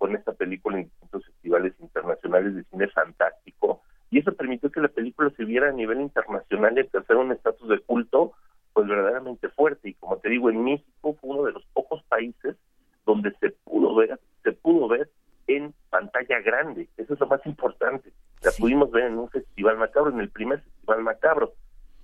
con 0.00 0.16
esta 0.16 0.32
película 0.32 0.78
en 0.78 0.84
distintos 0.84 1.26
festivales 1.26 1.74
internacionales 1.78 2.54
de 2.54 2.64
cine 2.64 2.88
fantástico 2.88 3.82
y 4.10 4.18
eso 4.20 4.32
permitió 4.32 4.70
que 4.72 4.80
la 4.80 4.88
película 4.88 5.30
se 5.36 5.44
viera 5.44 5.68
a 5.68 5.72
nivel 5.72 6.00
internacional 6.00 6.74
y 6.74 6.80
alcanzara 6.80 7.20
un 7.20 7.32
estatus 7.32 7.68
de 7.68 7.78
culto 7.80 8.32
pues 8.72 8.88
verdaderamente 8.88 9.50
fuerte. 9.50 9.90
Y 9.90 9.94
como 9.94 10.16
te 10.16 10.30
digo 10.30 10.48
en 10.48 10.64
México 10.64 11.14
fue 11.20 11.30
uno 11.30 11.44
de 11.44 11.52
los 11.52 11.64
pocos 11.74 12.02
países 12.04 12.56
donde 13.04 13.30
se 13.40 13.50
pudo 13.50 13.94
ver 13.94 14.18
se 14.42 14.52
pudo 14.52 14.88
ver 14.88 15.10
en 15.48 15.74
pantalla 15.90 16.40
grande. 16.40 16.88
Eso 16.96 17.12
es 17.12 17.20
lo 17.20 17.26
más 17.26 17.44
importante. 17.44 18.10
La 18.42 18.52
Sí. 18.52 18.62
pudimos 18.62 18.90
ver 18.90 19.04
en 19.04 19.18
un 19.18 19.28
festival 19.28 19.76
macabro 19.76 20.10
en 20.12 20.20
el 20.20 20.30
primer 20.30 20.62
festival 20.62 21.02
macabro. 21.02 21.52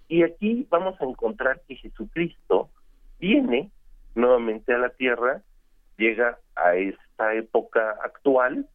Y 0.09 0.23
aquí 0.23 0.67
vamos 0.69 1.01
a 1.01 1.05
encontrar 1.05 1.63
que 1.67 1.77
Jesucristo 1.77 2.69
viene 3.19 3.71
nuevamente 4.15 4.75
a 4.75 4.79
la 4.79 4.91
tierra 4.91 5.41
llega 5.97 6.39
a 6.55 6.75
esta 7.17 7.35
época 7.35 7.97
actual, 8.05 8.67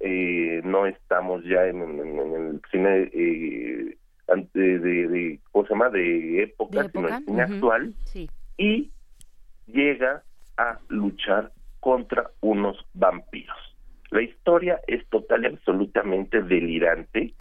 eh, 0.00 0.60
no 0.64 0.86
estamos 0.86 1.44
ya 1.44 1.66
en, 1.66 1.80
en- 1.82 2.18
en 2.18 2.34
el 2.48 2.60
cine 2.70 3.10
eh, 3.14 3.96
ante- 4.26 4.78
de, 4.80 5.08
de, 5.08 5.38
¿cómo 5.52 5.66
se 5.66 5.72
llama? 5.72 5.90
De 5.90 6.42
época, 6.42 6.82
De 6.82 6.88
sino 6.90 7.00
época, 7.08 7.16
el 7.18 7.24
cine 7.24 7.42
actual, 7.42 7.94
Sí. 8.06 8.28
y 8.58 8.90
llega 9.68 10.24
a 10.56 10.78
luchar 10.88 11.52
contra 11.78 12.28
unos 12.40 12.76
vampiros. 12.94 13.56
La 14.10 14.22
historia 14.22 14.80
es 14.88 15.06
total 15.08 15.44
y 15.44 15.46
absolutamente 15.46 16.42
delirante. 16.42 17.34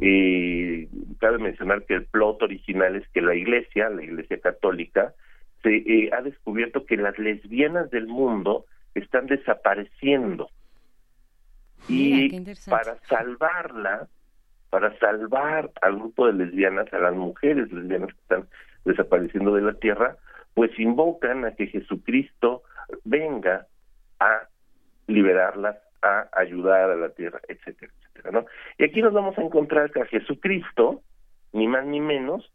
Eh, 0.00 0.88
cabe 1.18 1.38
mencionar 1.38 1.84
que 1.86 1.94
el 1.94 2.04
plot 2.06 2.42
original 2.42 2.94
es 2.96 3.08
que 3.08 3.20
la 3.20 3.34
iglesia, 3.34 3.88
la 3.90 4.02
iglesia 4.04 4.38
católica, 4.40 5.12
se 5.62 5.74
eh, 5.76 6.10
ha 6.12 6.22
descubierto 6.22 6.86
que 6.86 6.96
las 6.96 7.18
lesbianas 7.18 7.90
del 7.90 8.06
mundo 8.06 8.64
están 8.98 9.26
desapareciendo. 9.26 10.50
Mira, 11.88 12.36
y 12.36 12.54
para 12.68 12.98
salvarla, 13.08 14.08
para 14.70 14.96
salvar 14.98 15.70
al 15.80 15.96
grupo 15.96 16.26
de 16.26 16.32
lesbianas, 16.34 16.92
a 16.92 16.98
las 16.98 17.14
mujeres 17.14 17.72
lesbianas 17.72 18.12
que 18.12 18.20
están 18.20 18.48
desapareciendo 18.84 19.54
de 19.54 19.62
la 19.62 19.74
tierra, 19.74 20.16
pues 20.54 20.76
invocan 20.78 21.44
a 21.44 21.52
que 21.52 21.68
Jesucristo 21.68 22.62
venga 23.04 23.66
a 24.18 24.48
liberarlas, 25.06 25.76
a 26.02 26.28
ayudar 26.32 26.90
a 26.90 26.96
la 26.96 27.10
tierra, 27.10 27.40
etcétera, 27.48 27.92
etcétera, 27.98 28.30
¿no? 28.32 28.46
Y 28.78 28.84
aquí 28.84 29.02
nos 29.02 29.12
vamos 29.12 29.36
a 29.38 29.42
encontrar 29.42 29.90
que 29.90 30.02
a 30.02 30.06
Jesucristo, 30.06 31.02
ni 31.52 31.66
más 31.66 31.86
ni 31.86 32.00
menos, 32.00 32.52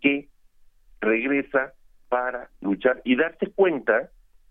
que 0.00 0.28
regresa 1.00 1.72
para 2.08 2.50
luchar 2.60 3.00
y 3.04 3.16
darse 3.16 3.50
cuenta 3.50 4.10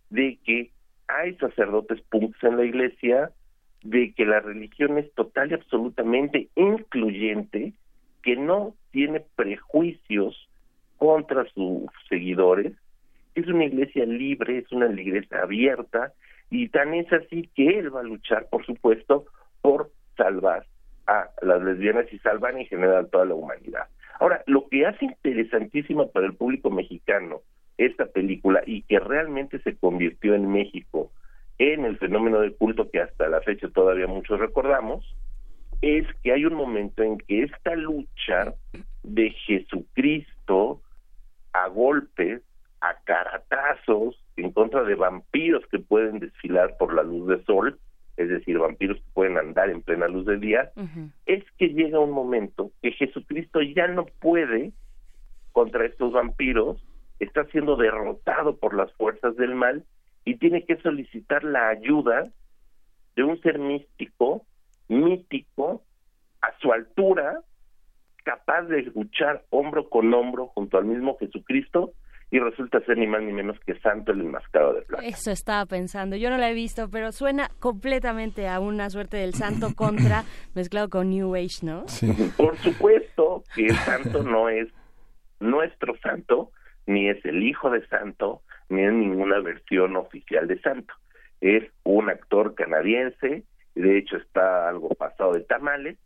de 0.09 0.39
que 0.43 0.71
hay 1.07 1.35
sacerdotes 1.35 2.01
punks 2.09 2.43
en 2.43 2.57
la 2.57 2.65
iglesia, 2.65 3.31
de 3.83 4.13
que 4.13 4.25
la 4.25 4.39
religión 4.39 4.97
es 4.97 5.13
total 5.13 5.51
y 5.51 5.53
absolutamente 5.53 6.49
incluyente, 6.55 7.73
que 8.23 8.35
no 8.35 8.73
tiene 8.91 9.21
prejuicios 9.35 10.49
contra 10.97 11.45
sus 11.53 11.83
seguidores, 12.09 12.73
es 13.35 13.47
una 13.47 13.65
iglesia 13.65 14.05
libre, 14.05 14.59
es 14.59 14.71
una 14.71 14.89
iglesia 14.89 15.43
abierta, 15.43 16.13
y 16.49 16.69
tan 16.69 16.93
es 16.93 17.11
así 17.11 17.49
que 17.55 17.79
él 17.79 17.93
va 17.93 17.99
a 17.99 18.03
luchar, 18.03 18.47
por 18.49 18.65
supuesto, 18.65 19.25
por 19.61 19.91
salvar 20.17 20.65
a 21.05 21.29
las 21.41 21.61
lesbianas 21.61 22.11
y 22.11 22.17
salvar 22.19 22.57
en 22.57 22.65
general 22.65 23.09
toda 23.11 23.25
la 23.25 23.35
humanidad. 23.35 23.87
Ahora, 24.19 24.43
lo 24.47 24.67
que 24.69 24.85
hace 24.85 25.05
interesantísima 25.05 26.07
para 26.07 26.25
el 26.25 26.33
público 26.33 26.69
mexicano 26.69 27.41
esta 27.77 28.05
película 28.05 28.61
y 28.65 28.83
que 28.83 28.99
realmente 28.99 29.59
se 29.59 29.75
convirtió 29.75 30.33
en 30.35 30.51
México 30.51 31.11
en 31.57 31.85
el 31.85 31.97
fenómeno 31.97 32.41
de 32.41 32.53
culto 32.53 32.89
que 32.89 32.99
hasta 32.99 33.29
la 33.29 33.41
fecha 33.41 33.69
todavía 33.69 34.07
muchos 34.07 34.39
recordamos, 34.39 35.05
es 35.81 36.05
que 36.23 36.33
hay 36.33 36.45
un 36.45 36.55
momento 36.55 37.03
en 37.03 37.17
que 37.17 37.43
esta 37.43 37.75
lucha 37.75 38.53
de 39.03 39.31
Jesucristo 39.31 40.81
a 41.53 41.67
golpes, 41.67 42.41
a 42.81 42.95
caratazos, 43.05 44.21
en 44.35 44.51
contra 44.51 44.83
de 44.83 44.95
vampiros 44.95 45.65
que 45.67 45.79
pueden 45.79 46.19
desfilar 46.19 46.75
por 46.77 46.93
la 46.93 47.03
luz 47.03 47.27
del 47.27 47.45
sol, 47.45 47.79
es 48.17 48.29
decir, 48.29 48.57
vampiros 48.57 48.97
que 48.97 49.11
pueden 49.13 49.37
andar 49.37 49.69
en 49.69 49.81
plena 49.81 50.07
luz 50.07 50.25
del 50.25 50.39
día, 50.39 50.71
es 51.25 51.43
que 51.57 51.69
llega 51.69 51.99
un 51.99 52.11
momento 52.11 52.71
que 52.81 52.91
Jesucristo 52.91 53.61
ya 53.61 53.87
no 53.87 54.05
puede 54.05 54.71
contra 55.51 55.85
estos 55.85 56.11
vampiros, 56.11 56.83
está 57.19 57.45
siendo 57.45 57.75
derrotado 57.75 58.57
por 58.57 58.75
las 58.75 58.91
fuerzas 58.93 59.35
del 59.35 59.55
mal 59.55 59.85
y 60.25 60.37
tiene 60.37 60.65
que 60.65 60.77
solicitar 60.77 61.43
la 61.43 61.69
ayuda 61.69 62.29
de 63.15 63.23
un 63.23 63.39
ser 63.41 63.59
místico, 63.59 64.45
mítico, 64.87 65.83
a 66.41 66.57
su 66.59 66.71
altura, 66.71 67.41
capaz 68.23 68.63
de 68.63 68.83
luchar 68.83 69.45
hombro 69.49 69.89
con 69.89 70.13
hombro 70.13 70.47
junto 70.47 70.77
al 70.77 70.85
mismo 70.85 71.17
Jesucristo 71.19 71.93
y 72.31 72.39
resulta 72.39 72.81
ser 72.81 72.97
ni 72.97 73.07
más 73.07 73.21
ni 73.21 73.31
menos 73.31 73.57
que 73.65 73.79
Santo 73.79 74.11
el 74.11 74.21
enmascarado 74.21 74.73
de 74.73 74.81
plata. 74.81 75.05
Eso 75.05 75.31
estaba 75.31 75.65
pensando. 75.65 76.15
Yo 76.15 76.29
no 76.29 76.37
la 76.37 76.49
he 76.49 76.53
visto, 76.53 76.89
pero 76.89 77.11
suena 77.11 77.49
completamente 77.59 78.47
a 78.47 78.59
una 78.59 78.89
suerte 78.89 79.17
del 79.17 79.35
santo 79.35 79.73
contra 79.75 80.23
mezclado 80.55 80.89
con 80.89 81.11
New 81.11 81.35
Age, 81.35 81.59
¿no? 81.63 81.87
Sí. 81.87 82.11
Por 82.35 82.57
supuesto 82.57 83.43
que 83.53 83.67
el 83.67 83.75
santo 83.75 84.23
no 84.23 84.49
es 84.49 84.67
nuestro 85.39 85.95
santo, 85.97 86.51
ni 86.85 87.09
es 87.09 87.23
el 87.25 87.43
hijo 87.43 87.69
de 87.69 87.85
santo, 87.87 88.41
ni 88.69 88.83
es 88.83 88.93
ninguna 88.93 89.39
versión 89.39 89.95
oficial 89.95 90.47
de 90.47 90.59
santo. 90.59 90.93
Es 91.41 91.63
un 91.83 92.09
actor 92.09 92.55
canadiense, 92.55 93.43
de 93.75 93.97
hecho 93.97 94.17
está 94.17 94.69
algo 94.69 94.89
pasado 94.89 95.33
de 95.33 95.41
tamales, 95.41 95.97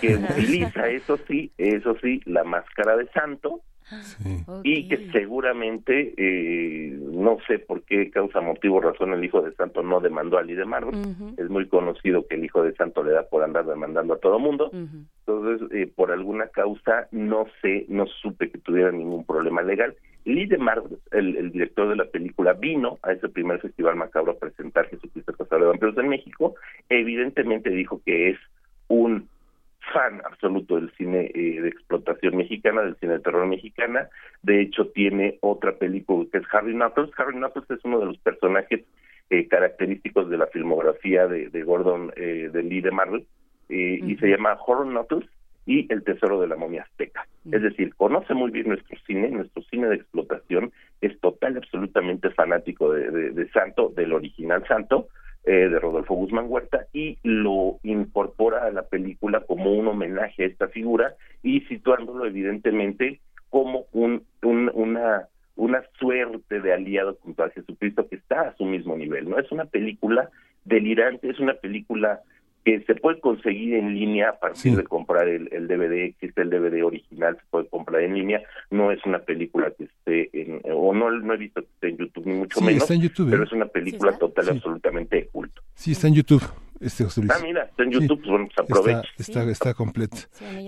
que 0.00 0.16
utiliza, 0.16 0.88
eso 0.88 1.18
sí, 1.28 1.52
eso 1.58 1.96
sí, 2.02 2.20
la 2.24 2.44
máscara 2.44 2.96
de 2.96 3.06
santo, 3.08 3.60
y 4.62 4.88
que 4.88 5.10
seguramente, 5.12 6.14
eh, 6.16 6.98
no 7.12 7.38
sé 7.46 7.58
por 7.58 7.82
qué 7.82 8.10
causa, 8.10 8.40
motivo, 8.40 8.80
razón, 8.80 9.12
el 9.12 9.24
hijo 9.24 9.42
de 9.42 9.54
santo 9.54 9.82
no 9.82 10.00
demandó 10.00 10.38
a 10.38 10.42
Lee 10.42 10.54
de 10.54 10.64
Marvel. 10.64 10.94
Es 11.36 11.48
muy 11.48 11.66
conocido 11.68 12.26
que 12.26 12.36
el 12.36 12.44
hijo 12.44 12.62
de 12.62 12.74
santo 12.74 13.02
le 13.02 13.12
da 13.12 13.24
por 13.28 13.42
andar 13.42 13.66
demandando 13.66 14.14
a 14.14 14.18
todo 14.18 14.38
mundo. 14.38 14.70
Entonces, 14.72 15.68
eh, 15.72 15.90
por 15.94 16.12
alguna 16.12 16.48
causa, 16.48 17.08
no 17.10 17.46
sé, 17.60 17.86
no 17.88 18.06
supe 18.06 18.50
que 18.50 18.58
tuviera 18.58 18.90
ningún 18.90 19.24
problema 19.24 19.62
legal. 19.62 19.94
Lee 20.24 20.46
de 20.46 20.58
Marvel, 20.58 20.98
el, 21.10 21.50
director 21.50 21.88
de 21.88 21.96
la 21.96 22.04
película, 22.04 22.52
vino 22.52 22.98
a 23.02 23.12
ese 23.12 23.28
primer 23.28 23.60
festival 23.60 23.96
macabro 23.96 24.32
a 24.32 24.38
presentar 24.38 24.88
Jesucristo 24.88 25.32
Casado 25.32 25.62
de 25.62 25.68
Vampiros 25.68 25.98
en 25.98 26.08
México. 26.08 26.54
Evidentemente 26.88 27.70
dijo 27.70 28.00
que 28.04 28.30
es 28.30 28.38
un 28.88 29.28
fan 29.92 30.20
absoluto 30.24 30.76
del 30.76 30.90
cine 30.96 31.30
eh, 31.34 31.60
de 31.60 31.68
explotación 31.68 32.36
mexicana, 32.36 32.82
del 32.82 32.96
cine 32.96 33.14
de 33.14 33.20
terror 33.20 33.46
mexicana. 33.46 34.08
De 34.42 34.60
hecho, 34.60 34.88
tiene 34.88 35.38
otra 35.40 35.72
película 35.72 36.26
que 36.30 36.38
es 36.38 36.44
Harry 36.52 36.72
Knuckles. 36.72 37.10
Harry 37.16 37.34
Knuckles 37.34 37.70
es 37.70 37.84
uno 37.84 37.98
de 37.98 38.06
los 38.06 38.18
personajes 38.18 38.82
eh, 39.30 39.48
característicos 39.48 40.30
de 40.30 40.38
la 40.38 40.46
filmografía 40.46 41.26
de, 41.26 41.62
Gordon 41.62 42.12
eh, 42.16 42.50
de 42.52 42.62
Lee 42.62 42.80
de 42.80 42.90
Marvel 42.90 43.26
y 43.68 44.16
se 44.16 44.28
llama 44.28 44.58
Horror 44.66 44.86
Knuckles 44.86 45.26
y 45.64 45.90
El 45.90 46.04
Tesoro 46.04 46.38
de 46.38 46.46
la 46.46 46.56
Momia 46.56 46.82
Azteca. 46.82 47.26
Es 47.50 47.62
decir, 47.62 47.94
conoce 47.94 48.34
muy 48.34 48.50
bien 48.50 48.68
nuestro 48.68 48.98
cine, 49.06 49.30
nuestro 49.30 49.62
cine 49.62 49.88
de 49.88 49.94
explotación, 49.94 50.72
es 51.00 51.18
total, 51.20 51.56
absolutamente 51.56 52.28
fanático 52.30 52.92
de 52.92 53.48
Santo, 53.50 53.90
del 53.96 54.12
original 54.12 54.62
Santo, 54.68 55.08
eh, 55.44 55.68
de 55.68 55.78
Rodolfo 55.78 56.14
Guzmán 56.14 56.46
Huerta 56.48 56.86
y 56.92 57.18
lo 57.22 57.78
incorpora 57.82 58.64
a 58.64 58.70
la 58.70 58.82
película 58.82 59.40
como 59.40 59.72
un 59.72 59.88
homenaje 59.88 60.44
a 60.44 60.46
esta 60.46 60.68
figura 60.68 61.14
y 61.42 61.62
situándolo 61.62 62.26
evidentemente 62.26 63.20
como 63.50 63.86
un, 63.92 64.24
una 64.42 65.28
una 65.54 65.82
suerte 65.98 66.60
de 66.60 66.72
aliado 66.72 67.18
junto 67.22 67.44
a 67.44 67.50
Jesucristo 67.50 68.08
que 68.08 68.16
está 68.16 68.40
a 68.42 68.56
su 68.56 68.64
mismo 68.64 68.96
nivel, 68.96 69.28
¿no? 69.28 69.38
Es 69.38 69.52
una 69.52 69.66
película 69.66 70.30
delirante, 70.64 71.28
es 71.28 71.38
una 71.40 71.54
película 71.54 72.20
que 72.64 72.80
se 72.82 72.94
puede 72.94 73.20
conseguir 73.20 73.74
en 73.74 73.94
línea 73.94 74.30
a 74.30 74.38
partir 74.38 74.76
de 74.76 74.84
comprar 74.84 75.28
el, 75.28 75.48
el, 75.52 75.66
DVD, 75.66 76.04
existe 76.04 76.42
el 76.42 76.50
DVD 76.50 76.84
original, 76.84 77.36
se 77.36 77.42
puede 77.50 77.66
comprar 77.68 78.02
en 78.02 78.14
línea, 78.14 78.42
no 78.70 78.92
es 78.92 79.04
una 79.04 79.18
película 79.18 79.72
que 79.76 79.84
esté 79.84 80.30
en, 80.32 80.60
o 80.72 80.94
no, 80.94 81.10
no 81.10 81.34
he 81.34 81.36
visto 81.36 81.60
que 81.60 81.68
esté 81.74 81.88
en 81.88 81.96
YouTube 81.98 82.26
ni 82.26 82.34
mucho 82.34 82.60
menos, 82.60 82.82
está 82.82 82.94
en 82.94 83.00
YouTube, 83.00 83.30
pero 83.30 83.42
¿eh? 83.42 83.46
es 83.46 83.52
una 83.52 83.66
película 83.66 84.16
total 84.16 84.48
absolutamente 84.50 85.16
de 85.16 85.26
culto. 85.26 85.62
Sí, 85.74 85.92
está 85.92 86.08
en 86.08 86.14
YouTube. 86.14 86.42
Este 86.80 87.04
José 87.04 87.20
Luis. 87.20 87.32
Ah, 87.32 87.38
mira, 87.40 87.62
está 87.62 87.84
en 87.84 87.92
YouTube, 87.92 88.18
pues 88.18 88.28
bueno, 88.28 88.46
pues 88.46 88.58
aprovecha. 88.58 89.08
Está, 89.16 89.44
está, 89.44 89.72
completo. 89.74 90.16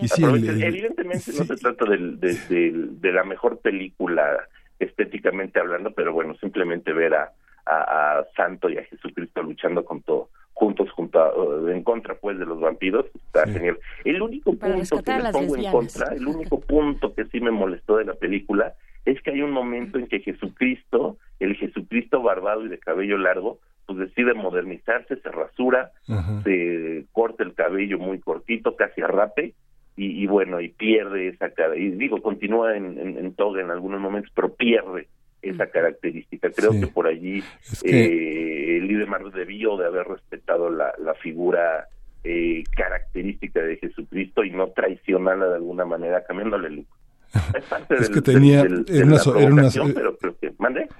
y 0.00 0.06
sí, 0.06 0.22
Evidentemente 0.22 1.32
no 1.36 1.44
se 1.44 1.56
trata 1.56 1.84
de, 1.86 1.98
de, 1.98 2.72
de, 2.88 3.12
la 3.12 3.24
mejor 3.24 3.58
película 3.58 4.48
estéticamente 4.78 5.58
hablando, 5.58 5.90
pero 5.92 6.12
bueno, 6.12 6.36
simplemente 6.36 6.92
ver 6.92 7.14
a, 7.14 7.32
a, 7.66 8.18
a 8.18 8.24
Santo 8.36 8.68
y 8.68 8.78
a 8.78 8.84
Jesucristo 8.84 9.42
luchando 9.42 9.84
con 9.84 10.02
todo 10.02 10.28
juntos 10.54 10.88
junto 10.92 11.68
en 11.68 11.82
contra 11.82 12.14
pues 12.14 12.38
de 12.38 12.46
los 12.46 12.60
vampiros 12.60 13.06
está 13.14 13.46
genial. 13.46 13.78
El 14.04 14.22
único 14.22 14.54
punto 14.54 15.02
que 15.02 15.18
le 15.18 15.30
pongo 15.32 15.56
en 15.56 15.70
contra 15.70 16.14
el 16.14 16.26
único 16.26 16.60
punto 16.60 17.14
que 17.14 17.24
sí 17.26 17.40
me 17.40 17.50
molestó 17.50 17.96
de 17.96 18.04
la 18.04 18.14
película 18.14 18.72
es 19.04 19.20
que 19.20 19.32
hay 19.32 19.42
un 19.42 19.50
momento 19.50 19.98
en 19.98 20.06
que 20.06 20.20
Jesucristo 20.20 21.18
el 21.40 21.56
Jesucristo 21.56 22.22
barbado 22.22 22.64
y 22.64 22.68
de 22.68 22.78
cabello 22.78 23.18
largo 23.18 23.58
pues 23.86 23.98
decide 23.98 24.32
modernizarse 24.32 25.16
se 25.16 25.28
rasura 25.30 25.90
se 26.44 27.04
corta 27.12 27.42
el 27.42 27.54
cabello 27.54 27.98
muy 27.98 28.20
cortito 28.20 28.76
casi 28.76 29.02
a 29.02 29.08
rape 29.08 29.54
y, 29.96 30.26
bueno 30.26 30.60
y 30.60 30.70
pierde 30.70 31.28
esa 31.28 31.50
cara. 31.50 31.76
Y 31.76 31.90
digo 31.90 32.20
continúa 32.20 32.76
en, 32.76 32.98
en, 32.98 33.18
en 33.18 33.34
toga 33.34 33.60
en 33.60 33.70
algunos 33.70 34.00
momentos 34.00 34.32
pero 34.34 34.54
pierde 34.54 35.08
esa 35.44 35.66
característica. 35.66 36.50
Creo 36.50 36.72
que 36.72 36.86
por 36.86 37.06
allí 37.06 37.42
eh, 37.82 38.78
el 38.78 38.86
líder 38.86 39.06
Marvel 39.08 39.32
debió 39.32 39.76
de 39.76 39.86
haber 39.86 40.06
respetado 40.06 40.70
la, 40.70 40.92
la 40.98 41.14
figura 41.14 41.88
eh, 42.24 42.64
característica 42.74 43.60
de 43.60 43.76
Jesucristo 43.76 44.44
y 44.44 44.50
no 44.50 44.68
traicionarla 44.68 45.46
de 45.48 45.56
alguna 45.56 45.84
manera, 45.84 46.24
cambiándole 46.24 46.68
el 46.68 46.74
look. 46.76 46.86
Es, 47.58 47.64
parte 47.64 47.96
es 47.96 48.08
que 48.08 48.22
tenía 48.22 48.60
era, 48.60 48.68
una, 49.04 49.20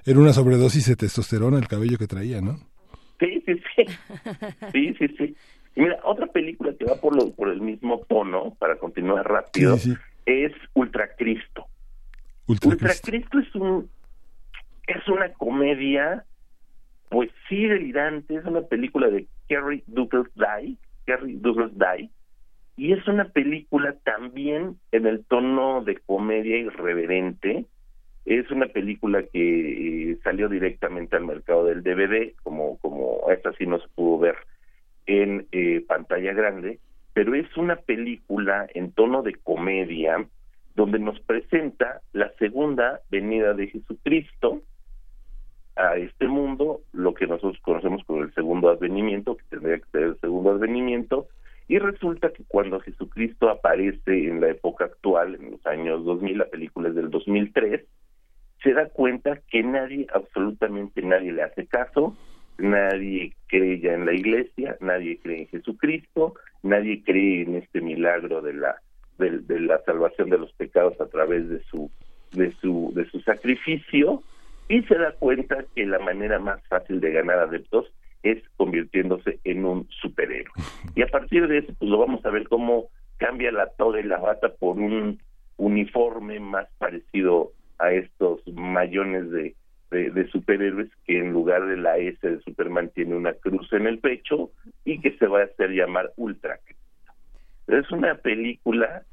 era, 0.05 0.19
una, 0.19 0.33
sobredosis 0.33 0.89
de 0.89 0.97
testosterona 0.97 1.59
el 1.59 1.69
cabello 1.69 1.97
que 1.97 2.07
traía, 2.07 2.41
¿no? 2.41 2.59
Sí, 3.21 3.43
sí, 3.47 3.55
sí. 3.75 3.85
Sí, 4.73 4.95
sí, 4.99 5.09
sí. 5.17 5.37
Y 5.77 5.81
mira, 5.81 5.99
otra 6.05 6.27
película 6.27 6.75
que 6.79 6.85
va 6.85 6.97
por, 6.97 7.17
lo, 7.17 7.31
por 7.33 7.49
el 7.49 7.61
mismo 7.61 8.01
tono, 8.09 8.55
para 8.59 8.77
continuar 8.77 9.27
rápido, 9.27 9.77
es 10.27 10.53
Ultra 10.75 11.09
Cristo. 11.17 11.67
Ultra 12.47 12.93
Cristo 13.03 13.39
es 13.39 13.55
un 13.55 13.89
es 14.87 15.09
una 15.09 15.33
comedia, 15.35 16.25
pues 17.11 17.31
sí 17.49 17.67
delirante, 17.67 18.37
es 18.37 18.45
una 18.45 18.63
película 18.63 19.09
de 19.09 19.27
Kerry 19.49 19.83
Douglas 19.87 20.27
Dye, 20.35 20.77
Kerry 21.07 21.35
Douglas 21.37 21.73
Dye, 21.75 22.11
y 22.77 22.93
es 22.93 23.07
una 23.07 23.29
película 23.29 23.95
también 24.05 24.77
en 24.91 25.07
el 25.07 25.25
tono 25.25 25.83
de 25.85 25.97
comedia 25.99 26.57
irreverente. 26.57 27.67
Es 28.25 28.51
una 28.51 28.67
película 28.67 29.23
que 29.23 30.11
eh, 30.13 30.19
salió 30.25 30.49
directamente 30.49 31.15
al 31.15 31.25
mercado 31.25 31.67
del 31.67 31.83
DVD, 31.83 32.33
como, 32.43 32.79
como 32.79 33.21
esta 33.31 33.53
sí 33.53 33.67
no 33.67 33.79
se 33.79 33.89
pudo 33.89 34.19
ver 34.19 34.37
en 35.07 35.47
eh, 35.53 35.85
pantalla 35.87 36.33
grande, 36.33 36.81
pero 37.13 37.35
es 37.35 37.55
una 37.57 37.77
película 37.77 38.67
en 38.75 38.93
tono 38.93 39.23
de 39.23 39.35
comedia 39.35 40.27
donde 40.75 40.99
nos 40.99 41.21
presenta 41.21 42.01
la 42.13 42.33
segunda 42.39 43.01
venida 43.11 43.55
de 43.55 43.69
Jesucristo, 43.69 44.63
a 45.77 45.97
este 45.97 46.29
mundo 46.29 46.81
lo 46.93 47.15
que 47.15 47.27
nosotros 47.27 47.61
conocemos 47.63 48.03
como 48.05 48.23
el 48.23 48.35
segundo 48.35 48.69
advenimiento, 48.69 49.37
que 49.37 49.45
tendría 49.51 49.79
que 49.79 49.91
ser 49.91 50.03
el 50.03 50.21
segundo 50.21 50.53
advenimiento, 50.53 51.29
y 51.67 51.79
resulta 51.79 52.31
que 52.31 52.45
cuando 52.47 52.81
Jesucristo 52.81 53.49
aparece 53.49 54.29
en 54.29 54.41
la 54.41 54.51
época 54.51 54.85
actual, 54.85 55.35
en 55.35 55.53
los 55.53 55.67
años 55.67 56.05
2000, 56.05 56.39
la 56.39 56.47
película 56.47 56.91
es 56.91 56.95
del 56.95 57.11
2003, 57.11 57.85
se 58.63 58.73
da 58.73 58.89
cuenta 58.89 59.41
que 59.51 59.63
nadie, 59.63 60.07
absolutamente 60.13 61.03
nadie 61.03 61.33
le 61.33 61.43
hace 61.43 61.67
caso, 61.67 62.17
nadie 62.59 63.35
cree 63.47 63.81
ya 63.81 63.95
en 63.95 64.07
la 64.07 64.15
iglesia, 64.15 64.77
nadie 64.81 65.19
cree 65.19 65.43
en 65.43 65.49
Jesucristo, 65.49 66.35
nadie 66.63 67.03
cree 67.03 67.43
en 67.43 67.57
este 67.57 67.81
milagro 67.81 68.43
de 68.43 68.55
la 68.55 68.77
de, 69.19 69.39
de 69.39 69.61
la 69.61 69.81
salvación 69.85 70.29
de 70.31 70.39
los 70.39 70.53
pecados 70.55 71.01
a 71.01 71.07
través 71.07 71.49
de 71.49 71.63
su 71.65 71.91
de 72.33 72.53
su 72.61 72.93
de 72.95 73.09
su 73.11 73.21
sacrificio 73.21 74.23
y 74.69 74.83
se 74.85 74.95
da 74.97 75.13
cuenta 75.13 75.65
que 75.75 75.85
la 75.87 75.99
manera 75.99 76.39
más 76.39 76.67
fácil 76.69 77.01
de 77.01 77.13
ganar 77.13 77.39
adeptos 77.39 77.87
es 78.23 78.43
convirtiéndose 78.57 79.39
en 79.45 79.65
un 79.65 79.89
superhéroe. 80.01 80.53
Y 80.95 81.03
a 81.03 81.09
partir 81.09 81.47
de 81.47 81.59
eso, 81.59 81.75
pues 81.79 81.91
lo 81.91 81.99
vamos 81.99 82.25
a 82.25 82.31
ver 82.31 82.49
cómo 82.49 82.89
cambia 83.19 83.53
la 83.53 83.69
toga 83.71 84.01
y 84.01 84.05
la 84.05 84.19
bata 84.19 84.55
por 84.55 84.79
un 84.79 85.21
uniforme 85.57 86.41
más 86.41 86.69
parecido 86.79 87.53
a 87.79 87.93
estos 87.93 88.41
mayones 88.49 89.31
de, 89.31 89.55
de, 89.91 90.29
superhéroes 90.29 90.91
que 91.07 91.19
en 91.19 91.33
lugar 91.33 91.67
de 91.67 91.77
la 91.77 91.99
S 91.99 92.19
de 92.29 92.41
Superman 92.41 92.91
tiene 92.95 93.15
una 93.15 93.35
cruz 93.35 93.73
en 93.73 93.87
el 93.87 93.99
pecho 93.99 94.51
y 94.85 95.01
que 95.01 95.17
se 95.19 95.27
va 95.27 95.41
a 95.41 95.45
hacer 95.45 95.71
llamar 95.71 96.13
Ultra. 96.17 96.59
Es 97.67 97.91
una 97.91 98.17
película 98.17 99.05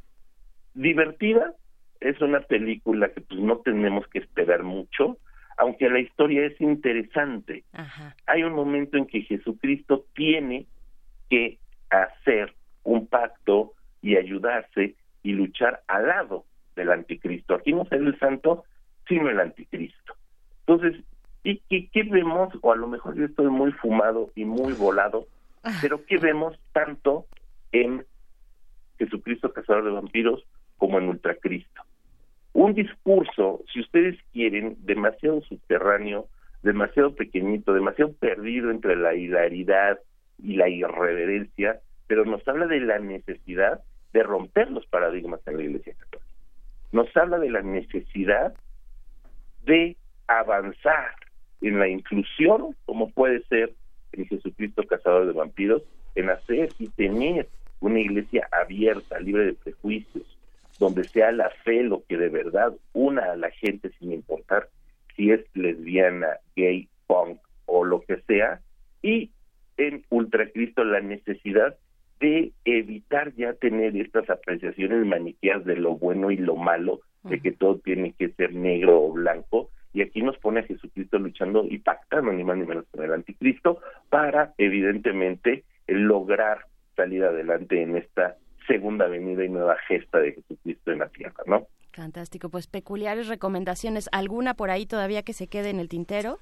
divertida, 0.74 1.54
es 2.00 2.20
una 2.22 2.40
película 2.42 3.10
que 3.10 3.22
pues 3.22 3.40
no 3.40 3.58
tenemos 3.58 4.08
que 4.08 4.20
esperar 4.20 4.64
mucho, 4.64 5.18
aunque 5.62 5.92
la 5.92 6.00
historia 6.00 6.44
es 6.48 6.60
interesante, 6.60 7.64
hay 8.26 8.42
un 8.42 8.54
momento 8.54 8.98
en 8.98 9.06
que 9.06 9.22
Jesucristo 9.22 10.08
tiene 10.16 10.66
que 11.30 11.60
hacer 11.92 12.56
un 12.84 13.06
pacto 13.06 13.74
y 14.02 14.16
ayudarse 14.16 14.96
y 15.22 15.34
luchar 15.34 15.84
al 15.88 16.08
lado 16.08 16.46
del 16.76 16.92
anticristo. 16.92 17.54
Aquí 17.54 17.74
no 17.74 17.86
será 17.86 18.04
el 18.04 18.18
santo, 18.18 18.64
sino 19.08 19.30
el 19.30 19.40
anticristo. 19.40 20.16
Entonces, 20.66 21.04
¿y 21.44 21.60
qué, 21.90 22.04
vemos? 22.10 22.52
O 22.64 22.72
a 22.72 22.76
lo 22.76 22.88
mejor 22.88 23.16
yo 23.16 23.26
estoy 23.26 23.52
muy 23.52 23.72
fumado 23.74 24.32
y 24.34 24.46
muy 24.46 24.74
volado, 24.74 25.28
pero 25.80 26.04
¿qué 26.08 26.18
vemos 26.18 26.60
tanto 26.74 27.28
en 27.72 28.04
Jesucristo 28.98 29.54
Cazador 29.54 29.84
de 29.84 29.92
Vampiros 29.92 30.44
como 30.78 30.98
en 30.98 31.08
Ultracristo? 31.08 31.84
Un 32.62 32.74
discurso, 32.76 33.64
si 33.74 33.80
ustedes 33.80 34.18
quieren, 34.34 34.78
demasiado 34.82 35.42
subterráneo, 35.42 36.28
demasiado 36.62 37.16
pequeñito, 37.16 37.74
demasiado 37.74 38.14
perdido 38.14 38.70
entre 38.70 38.96
la 38.96 39.16
hilaridad 39.16 40.00
y 40.38 40.56
la 40.56 40.70
irreverencia, 40.70 41.80
pero 42.08 42.24
nos 42.26 42.48
habla 42.48 42.68
de 42.68 42.80
la 42.82 43.00
necesidad 43.00 43.82
de 44.14 44.24
romper 44.24 44.70
los 44.70 44.86
paradigmas 44.86 45.40
en 45.48 45.58
la 45.58 45.64
Iglesia 45.64 45.96
Católica. 45.98 46.32
Nos 46.92 47.18
habla 47.18 47.40
de 47.40 47.50
la 47.50 47.62
necesidad 47.62 48.54
de 49.64 49.98
avanzar 50.28 51.16
en 51.62 51.80
la 51.80 51.88
inclusión, 51.88 52.76
como 52.86 53.10
puede 53.10 53.42
ser 53.46 53.74
en 54.12 54.28
Jesucristo 54.28 54.84
cazador 54.84 55.26
de 55.26 55.34
vampiros, 55.34 55.82
en 56.16 56.30
hacer 56.30 56.70
y 56.78 56.90
tener 56.90 57.48
una 57.80 58.00
iglesia 58.00 58.48
abierta, 58.52 59.20
libre 59.20 59.46
de 59.46 59.54
prejuicios, 59.54 60.31
donde 60.82 61.04
sea 61.04 61.32
la 61.32 61.52
fe 61.64 61.84
lo 61.84 62.04
que 62.10 62.18
de 62.18 62.30
verdad 62.30 62.74
una 62.94 63.34
a 63.34 63.36
la 63.36 63.52
gente 63.52 63.92
sin 64.00 64.12
importar 64.12 64.68
si 65.16 65.30
es 65.30 65.42
lesbiana, 65.54 66.40
gay, 66.56 66.90
punk 67.06 67.40
o 67.68 67.86
lo 67.86 68.02
que 68.02 68.18
sea, 68.28 68.62
y 69.04 69.30
en 69.78 70.04
Ultracristo 70.10 70.84
la 70.84 71.00
necesidad 71.00 71.78
de 72.20 72.52
evitar 72.66 73.32
ya 73.36 73.54
tener 73.54 73.96
estas 73.96 74.28
apreciaciones 74.32 75.06
maniqueas 75.06 75.64
de 75.66 75.76
lo 75.76 75.98
bueno 75.98 76.32
y 76.32 76.38
lo 76.38 76.56
malo, 76.56 77.02
de 77.26 77.40
que 77.40 77.52
todo 77.52 77.78
tiene 77.78 78.14
que 78.18 78.30
ser 78.30 78.56
negro 78.56 79.04
o 79.04 79.12
blanco, 79.12 79.70
y 79.94 80.02
aquí 80.02 80.24
nos 80.24 80.38
pone 80.40 80.62
a 80.62 80.64
Jesucristo 80.64 81.20
luchando 81.20 81.64
y 81.70 81.78
pactando 81.78 82.34
ni 82.34 82.44
más 82.44 82.58
ni 82.58 82.66
menos 82.66 82.86
con 82.90 83.04
el 83.04 83.14
anticristo 83.14 83.82
para 84.10 84.56
evidentemente 84.58 85.64
lograr 85.86 86.66
salir 86.96 87.24
adelante 87.24 87.84
en 87.84 87.98
esta 87.98 88.38
segunda 88.68 89.08
venida 89.08 89.44
y 89.44 89.50
nueva 89.50 89.78
gesta 89.88 90.20
de 90.20 90.34
Jesucristo 90.34 90.92
en 90.92 91.00
la 91.00 91.10
tierra, 91.10 91.44
¿no? 91.46 91.68
Fantástico, 91.94 92.50
pues 92.50 92.68
peculiares 92.68 93.28
recomendaciones. 93.28 94.10
¿Alguna 94.12 94.54
por 94.54 94.70
ahí 94.72 94.86
todavía 94.86 95.24
que 95.24 95.34
se 95.34 95.48
quede 95.48 95.70
en 95.70 95.80
el 95.80 95.90
tintero? 95.90 96.40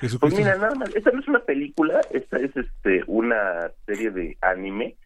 Pues 0.00 0.36
mira, 0.36 0.56
nada 0.56 0.74
más, 0.74 0.94
esta 0.96 1.10
no 1.12 1.20
es 1.20 1.28
una 1.28 1.44
película, 1.44 2.00
esta 2.10 2.38
es 2.38 2.50
este 2.56 3.02
una 3.06 3.70
serie 3.86 4.10
de 4.10 4.36
anime 4.40 4.96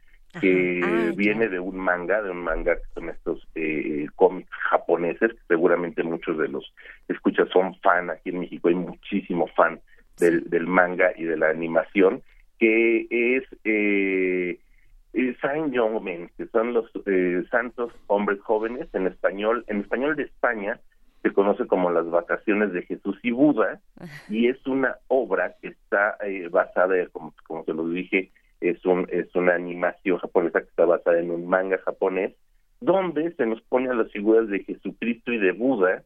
que 0.41 0.81
Ah, 0.85 1.13
viene 1.15 1.49
de 1.49 1.59
un 1.59 1.77
manga, 1.77 2.23
de 2.23 2.31
un 2.31 2.43
manga 2.43 2.77
que 2.77 2.89
son 2.95 3.09
estos 3.09 3.47
eh, 3.55 4.07
cómics 4.17 4.51
japoneses, 4.71 5.33
que 5.33 5.41
seguramente 5.49 6.03
muchos 6.03 6.37
de 6.39 6.49
los 6.49 6.73
escuchas 7.09 7.49
son 7.53 7.75
fan, 7.81 8.11
aquí 8.11 8.31
en 8.31 8.41
México. 8.41 8.69
Hay 8.69 8.75
muchísimo 8.75 9.47
fan 9.49 9.81
del, 10.19 10.49
del 10.51 10.67
manga 10.67 11.13
y 11.17 11.25
de 11.25 11.37
la 11.37 11.49
animación, 11.49 12.23
que 12.59 13.07
es 13.11 13.45
eh, 13.65 14.59
eh, 14.59 14.59
Saint 15.41 15.73
Young 15.73 16.03
Men, 16.03 16.31
que 16.37 16.47
son 16.47 16.75
los 16.75 16.91
eh, 17.07 17.43
santos 17.51 17.93
hombres 18.07 18.41
jóvenes 18.41 18.89
en 18.93 19.07
español, 19.07 19.65
en 19.69 19.81
español 19.81 20.17
de 20.17 20.25
España 20.25 20.81
se 21.23 21.33
conoce 21.33 21.67
como 21.67 21.91
las 21.91 22.09
vacaciones 22.11 22.73
de 22.73 22.83
Jesús 22.83 23.19
y 23.23 23.31
Buda, 23.31 23.81
y 24.29 24.49
es 24.49 24.65
una 24.67 24.97
obra 25.09 25.55
que 25.61 25.69
está 25.69 26.17
eh, 26.25 26.49
basada, 26.49 26.95
como, 27.13 27.35
como 27.47 27.65
se 27.65 27.73
lo 27.73 27.89
dije, 27.89 28.31
es 28.61 28.85
un 28.85 29.07
es 29.11 29.35
una 29.35 29.55
animación 29.55 30.19
japonesa 30.19 30.61
que 30.61 30.69
está 30.69 30.85
basada 30.85 31.19
en 31.19 31.31
un 31.31 31.47
manga 31.47 31.79
japonés 31.79 32.35
donde 32.81 33.33
se 33.33 33.47
nos 33.47 33.61
pone 33.63 33.91
a 33.91 33.95
las 33.95 34.11
figuras 34.13 34.49
de 34.49 34.65
Jesucristo 34.65 35.33
y 35.33 35.39
de 35.39 35.53
Buda 35.53 36.03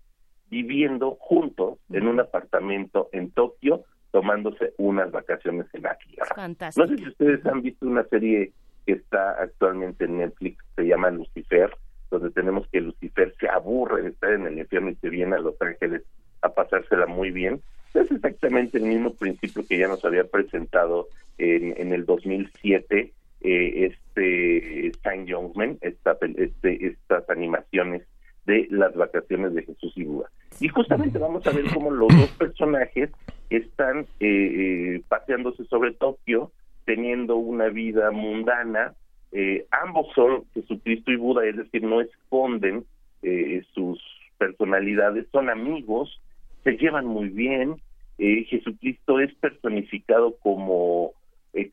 viviendo 0.51 1.17
juntos 1.21 1.79
en 1.91 2.07
un 2.09 2.21
apartamento 2.21 3.09
en 3.13 3.31
Tokio 3.31 3.85
tomándose 4.11 4.73
unas 4.79 5.11
vacaciones 5.13 5.67
en 5.73 5.83
la 5.83 5.97
tierra. 5.97 6.35
Fantástico. 6.35 6.87
No 6.87 6.93
sé 6.93 7.03
si 7.03 7.09
ustedes 7.09 7.47
han 7.47 7.63
visto 7.63 7.87
una 7.87 8.05
serie 8.05 8.53
que 8.87 8.93
está 8.93 9.33
actualmente 9.43 10.05
en 10.05 10.19
Netflix, 10.19 10.65
se 10.77 10.85
llama 10.85 11.11
Lucifer, 11.11 11.71
donde 12.11 12.31
tenemos 12.31 12.67
que 12.69 12.81
Lucifer 12.81 13.35
se 13.39 13.49
aburre 13.49 14.03
de 14.03 14.09
estar 14.11 14.33
en 14.33 14.47
el 14.47 14.59
infierno 14.59 14.91
y 14.91 14.97
se 14.97 15.09
viene 15.09 15.37
a 15.37 15.41
Los 15.41 15.61
Ángeles 15.61 16.03
a 16.43 16.49
pasársela 16.49 17.07
muy 17.07 17.31
bien. 17.31 17.61
Es 17.95 18.11
exactamente 18.11 18.79
el 18.79 18.85
mismo 18.85 19.15
principio 19.15 19.65
que 19.67 19.79
ya 19.79 19.89
nos 19.89 20.05
había 20.05 20.25
presentado 20.25 21.09
en, 21.39 21.75
en 21.77 21.93
el 21.93 22.07
2007 22.07 23.13
eh, 23.43 23.87
este 23.87 24.93
Saint 25.03 25.27
Youngsman, 25.27 25.79
esta, 25.81 26.17
este, 26.37 26.87
estas 26.87 27.29
animaciones 27.31 28.03
de 28.47 28.67
las 28.71 28.95
vacaciones 28.95 29.55
de 29.55 29.63
Jesús 29.63 29.93
y 29.97 30.05
Buda. 30.05 30.31
Y 30.61 30.69
justamente 30.69 31.19
vamos 31.19 31.47
a 31.47 31.51
ver 31.51 31.65
cómo 31.73 31.91
los 31.91 32.09
dos 32.09 32.31
personajes 32.39 33.11
están 33.49 34.01
eh, 34.21 34.27
eh, 34.29 35.03
paseándose 35.09 35.65
sobre 35.65 35.93
Tokio, 35.95 36.53
teniendo 36.91 37.37
una 37.37 37.69
vida 37.69 38.11
mundana. 38.11 38.95
Eh, 39.31 39.65
ambos 39.71 40.09
son 40.13 40.43
Jesucristo 40.55 41.13
y 41.13 41.17
Buda, 41.17 41.47
es 41.47 41.57
decir, 41.57 41.85
no 41.85 42.01
esconden 42.01 42.85
eh, 43.23 43.63
sus 43.75 44.03
personalidades, 44.39 45.27
son 45.31 45.51
amigos, 45.51 46.21
se 46.65 46.73
llevan 46.73 47.07
muy 47.07 47.29
bien. 47.29 47.77
Eh, 48.19 48.43
Jesucristo 48.49 49.21
es 49.21 49.33
personificado 49.37 50.35
como, 50.41 51.13
eh, 51.53 51.71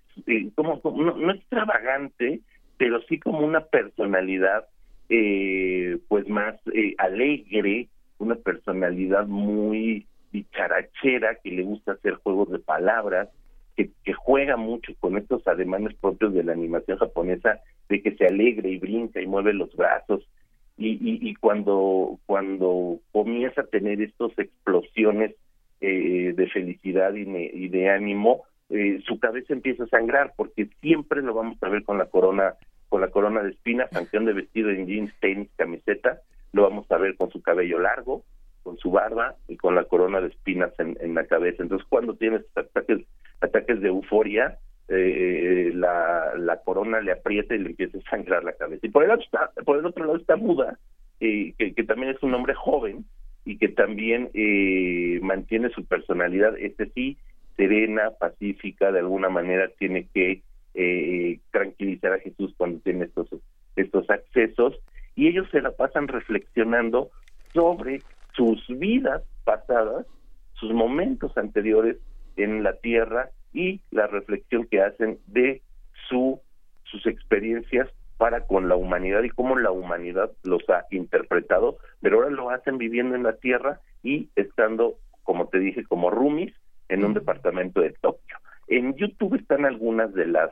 como- 0.53 0.79
no, 0.83 1.15
no 1.17 1.31
extravagante, 1.31 2.41
pero 2.77 3.01
sí 3.09 3.17
como 3.19 3.39
una 3.39 3.61
personalidad 3.61 4.65
eh, 5.09 5.97
pues 6.09 6.27
más 6.29 6.55
eh, 6.75 6.93
alegre, 6.99 7.87
una 8.19 8.35
personalidad 8.35 9.25
muy 9.25 10.05
dicharachera 10.31 11.35
que 11.43 11.49
le 11.49 11.63
gusta 11.63 11.93
hacer 11.93 12.15
juegos 12.15 12.51
de 12.51 12.59
palabras, 12.59 13.29
que, 13.77 13.91
que 14.03 14.13
juega 14.13 14.57
mucho 14.57 14.91
con 14.99 15.17
estos 15.17 15.47
ademanes 15.47 15.95
propios 16.01 16.33
de 16.33 16.43
la 16.43 16.51
animación 16.53 16.97
japonesa, 16.97 17.61
de 17.87 18.01
que 18.01 18.15
se 18.15 18.25
alegre 18.25 18.71
y 18.71 18.79
brinca 18.79 19.21
y 19.21 19.27
mueve 19.27 19.53
los 19.53 19.73
brazos. 19.75 20.27
Y, 20.77 20.89
y, 20.89 21.29
y 21.29 21.35
cuando, 21.35 22.19
cuando 22.25 22.99
comienza 23.11 23.61
a 23.61 23.67
tener 23.67 24.01
estas 24.01 24.37
explosiones 24.37 25.35
eh, 25.79 26.33
de 26.35 26.47
felicidad 26.49 27.13
y, 27.13 27.21
y 27.21 27.69
de 27.69 27.89
ánimo, 27.89 28.43
eh, 28.69 28.99
su 29.05 29.19
cabeza 29.19 29.53
empieza 29.53 29.85
a 29.85 29.87
sangrar, 29.87 30.33
porque 30.35 30.67
siempre 30.81 31.21
lo 31.21 31.33
vamos 31.33 31.57
a 31.61 31.69
ver 31.69 31.83
con 31.83 31.97
la 31.97 32.07
corona 32.07 32.55
con 32.89 33.01
la 33.01 33.09
corona 33.09 33.43
de 33.43 33.51
espinas, 33.51 33.89
aunque 33.93 34.17
ande 34.17 34.31
vestido 34.33 34.69
en 34.69 34.87
jeans, 34.87 35.13
tenis, 35.19 35.49
camiseta, 35.57 36.21
lo 36.53 36.63
vamos 36.63 36.89
a 36.89 36.97
ver 36.97 37.17
con 37.17 37.29
su 37.31 37.41
cabello 37.41 37.79
largo, 37.79 38.23
con 38.67 38.77
su 38.79 38.91
barba 38.91 39.35
y 39.47 39.55
con 39.55 39.75
la 39.75 39.85
corona 39.85 40.19
de 40.19 40.27
espinas 40.27 40.73
en, 40.77 41.15
la 41.15 41.23
cabeza. 41.23 41.63
Entonces, 41.63 41.87
cuando 41.87 42.15
tienes 42.15 42.41
ataques, 42.53 42.99
ataques 43.39 43.79
de 43.79 43.87
euforia, 43.87 44.57
eh, 44.89 45.71
la, 45.73 46.33
la 46.35 46.57
corona 46.63 46.99
le 46.99 47.13
aprieta 47.13 47.55
y 47.55 47.59
le 47.59 47.69
empieza 47.69 47.97
a 47.97 48.09
sangrar 48.09 48.43
la 48.43 48.51
cabeza. 48.51 48.85
Y 48.85 48.89
por 48.89 49.05
el 49.05 49.11
otro, 49.11 49.25
por 49.63 49.77
el 49.77 49.85
otro 49.85 50.03
lado 50.03 50.17
está 50.17 50.35
Buda, 50.35 50.77
eh, 51.21 51.53
que, 51.57 51.73
que 51.73 51.83
también 51.85 52.11
es 52.11 52.21
un 52.21 52.33
hombre 52.33 52.55
joven 52.55 53.05
y 53.45 53.57
que 53.57 53.69
también 53.69 54.31
eh, 54.33 55.21
mantiene 55.21 55.69
su 55.69 55.85
personalidad, 55.85 56.57
este 56.59 56.87
sí, 56.87 57.17
serena, 57.55 58.11
pacífica, 58.19 58.91
de 58.91 58.99
alguna 58.99 59.29
manera 59.29 59.69
tiene 59.79 60.09
que 60.13 60.41
eh, 60.73 61.39
tranquilizar 61.51 62.11
a 62.11 62.19
Jesús 62.19 62.53
cuando 62.57 62.79
tiene 62.79 63.05
estos, 63.05 63.29
estos 63.77 64.09
accesos, 64.09 64.77
y 65.15 65.29
ellos 65.29 65.47
se 65.51 65.61
la 65.61 65.71
pasan 65.71 66.09
reflexionando 66.09 67.11
sobre 67.53 68.01
sus 68.37 68.65
vidas 68.69 69.23
pasadas, 69.43 70.05
sus 70.53 70.71
momentos 70.71 71.35
anteriores 71.37 71.97
en 72.37 72.63
la 72.63 72.73
tierra 72.77 73.31
y 73.51 73.81
la 73.91 74.07
reflexión 74.07 74.67
que 74.67 74.81
hacen 74.81 75.19
de 75.27 75.61
su 76.07 76.39
sus 76.83 77.05
experiencias 77.05 77.89
para 78.17 78.45
con 78.45 78.69
la 78.69 78.75
humanidad 78.75 79.23
y 79.23 79.29
cómo 79.29 79.57
la 79.57 79.71
humanidad 79.71 80.31
los 80.43 80.67
ha 80.69 80.85
interpretado, 80.89 81.77
pero 82.01 82.17
ahora 82.17 82.29
lo 82.29 82.49
hacen 82.49 82.77
viviendo 82.77 83.15
en 83.15 83.23
la 83.23 83.33
tierra 83.33 83.81
y 84.03 84.29
estando, 84.35 84.95
como 85.23 85.47
te 85.49 85.59
dije, 85.59 85.83
como 85.83 86.09
roomies 86.09 86.53
en 86.87 87.03
un 87.03 87.13
departamento 87.13 87.81
de 87.81 87.91
Tokio. 87.91 88.37
En 88.67 88.95
YouTube 88.95 89.35
están 89.35 89.65
algunas 89.65 90.13
de 90.13 90.27
las 90.27 90.51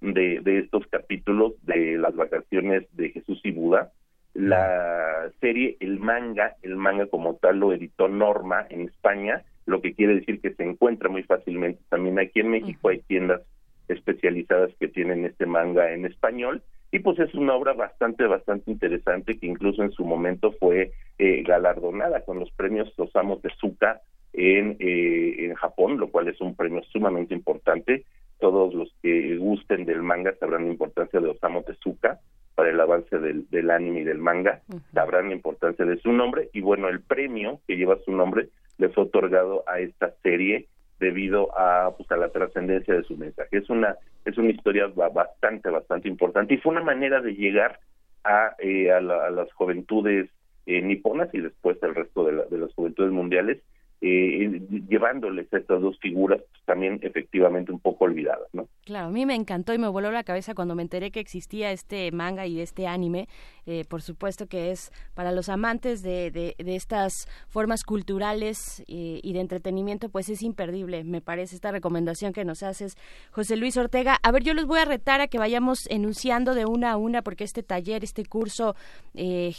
de, 0.00 0.40
de 0.40 0.60
estos 0.60 0.86
capítulos 0.86 1.54
de 1.62 1.98
las 1.98 2.14
vacaciones 2.14 2.84
de 2.92 3.10
Jesús 3.10 3.40
y 3.42 3.50
Buda. 3.50 3.92
La 4.34 5.30
serie, 5.40 5.76
el 5.78 6.00
manga, 6.00 6.56
el 6.62 6.76
manga 6.76 7.06
como 7.06 7.36
tal 7.36 7.60
lo 7.60 7.72
editó 7.72 8.08
Norma 8.08 8.66
en 8.68 8.82
España, 8.82 9.44
lo 9.64 9.80
que 9.80 9.94
quiere 9.94 10.16
decir 10.16 10.40
que 10.40 10.52
se 10.54 10.64
encuentra 10.64 11.08
muy 11.08 11.22
fácilmente. 11.22 11.80
También 11.88 12.18
aquí 12.18 12.40
en 12.40 12.50
México 12.50 12.88
hay 12.88 13.00
tiendas 13.02 13.42
especializadas 13.88 14.70
que 14.80 14.88
tienen 14.88 15.24
este 15.24 15.46
manga 15.46 15.92
en 15.92 16.04
español 16.04 16.62
y 16.90 17.00
pues 17.00 17.18
es 17.18 17.34
una 17.34 17.54
obra 17.54 17.74
bastante, 17.74 18.26
bastante 18.26 18.70
interesante 18.70 19.38
que 19.38 19.46
incluso 19.46 19.82
en 19.82 19.92
su 19.92 20.04
momento 20.04 20.52
fue 20.52 20.92
eh, 21.18 21.42
galardonada 21.42 22.24
con 22.24 22.38
los 22.38 22.50
premios 22.52 22.92
Osamu 22.96 23.40
Tezuka 23.40 24.00
en, 24.32 24.76
eh, 24.80 25.44
en 25.44 25.54
Japón, 25.54 25.98
lo 25.98 26.08
cual 26.08 26.28
es 26.28 26.40
un 26.40 26.54
premio 26.56 26.82
sumamente 26.92 27.34
importante. 27.34 28.04
Todos 28.40 28.74
los 28.74 28.92
que 29.02 29.36
gusten 29.36 29.84
del 29.84 30.02
manga 30.02 30.34
sabrán 30.40 30.64
la 30.64 30.72
importancia 30.72 31.20
de 31.20 31.28
Osamu 31.28 31.62
Tezuka 31.62 32.20
para 32.54 32.70
el 32.70 32.80
avance 32.80 33.18
del, 33.18 33.48
del 33.50 33.70
anime 33.70 34.00
y 34.00 34.04
del 34.04 34.18
manga, 34.18 34.62
sabrán 34.92 35.28
la 35.28 35.34
importancia 35.34 35.84
de 35.84 35.98
su 35.98 36.12
nombre. 36.12 36.50
Y 36.52 36.60
bueno, 36.60 36.88
el 36.88 37.00
premio 37.00 37.60
que 37.66 37.76
lleva 37.76 37.98
su 38.04 38.12
nombre 38.12 38.48
le 38.78 38.88
fue 38.90 39.04
otorgado 39.04 39.64
a 39.66 39.78
esta 39.80 40.12
serie 40.22 40.68
debido 41.00 41.56
a 41.58 41.94
pues 41.96 42.10
a 42.12 42.16
la 42.16 42.28
trascendencia 42.30 42.94
de 42.94 43.02
su 43.04 43.16
mensaje. 43.16 43.58
Es 43.58 43.68
una 43.70 43.96
es 44.24 44.38
una 44.38 44.50
historia 44.50 44.86
ba- 44.86 45.08
bastante 45.10 45.68
bastante 45.68 46.08
importante 46.08 46.54
y 46.54 46.58
fue 46.58 46.72
una 46.72 46.82
manera 46.82 47.20
de 47.20 47.34
llegar 47.34 47.80
a, 48.24 48.54
eh, 48.58 48.90
a, 48.90 49.00
la- 49.00 49.26
a 49.26 49.30
las 49.30 49.52
juventudes 49.52 50.30
eh, 50.66 50.80
niponas 50.80 51.28
y 51.34 51.40
después 51.40 51.82
al 51.82 51.94
resto 51.94 52.24
de, 52.24 52.32
la- 52.32 52.44
de 52.44 52.58
las 52.58 52.72
juventudes 52.74 53.10
mundiales 53.10 53.60
eh, 54.06 54.60
llevándoles 54.86 55.50
a 55.52 55.56
estas 55.56 55.80
dos 55.80 55.98
figuras 55.98 56.42
pues, 56.50 56.62
también 56.66 56.98
efectivamente 57.02 57.72
un 57.72 57.80
poco 57.80 58.04
olvidadas, 58.04 58.48
¿no? 58.52 58.68
Claro, 58.84 59.06
a 59.06 59.10
mí 59.10 59.24
me 59.24 59.34
encantó 59.34 59.72
y 59.72 59.78
me 59.78 59.88
voló 59.88 60.10
la 60.10 60.24
cabeza 60.24 60.54
cuando 60.54 60.74
me 60.74 60.82
enteré 60.82 61.10
que 61.10 61.20
existía 61.20 61.72
este 61.72 62.12
manga 62.12 62.46
y 62.46 62.60
este 62.60 62.86
anime. 62.86 63.28
Eh, 63.66 63.84
por 63.88 64.02
supuesto 64.02 64.46
que 64.46 64.72
es 64.72 64.92
para 65.14 65.32
los 65.32 65.48
amantes 65.48 66.02
de, 66.02 66.30
de, 66.30 66.54
estas 66.74 67.26
formas 67.48 67.82
culturales 67.82 68.84
eh, 68.88 69.20
y 69.22 69.32
de 69.32 69.40
entretenimiento, 69.40 70.10
pues 70.10 70.28
es 70.28 70.42
imperdible, 70.42 71.02
me 71.02 71.22
parece, 71.22 71.54
esta 71.54 71.72
recomendación 71.72 72.34
que 72.34 72.44
nos 72.44 72.62
haces, 72.62 72.98
José 73.30 73.56
Luis 73.56 73.78
Ortega. 73.78 74.18
A 74.22 74.32
ver, 74.32 74.42
yo 74.42 74.52
les 74.52 74.66
voy 74.66 74.80
a 74.80 74.84
retar 74.84 75.22
a 75.22 75.28
que 75.28 75.38
vayamos 75.38 75.86
enunciando 75.88 76.54
de 76.54 76.66
una 76.66 76.92
a 76.92 76.96
una, 76.98 77.22
porque 77.22 77.44
este 77.44 77.62
taller, 77.62 78.04
este 78.04 78.26
curso 78.26 78.76
eh, 79.14 79.50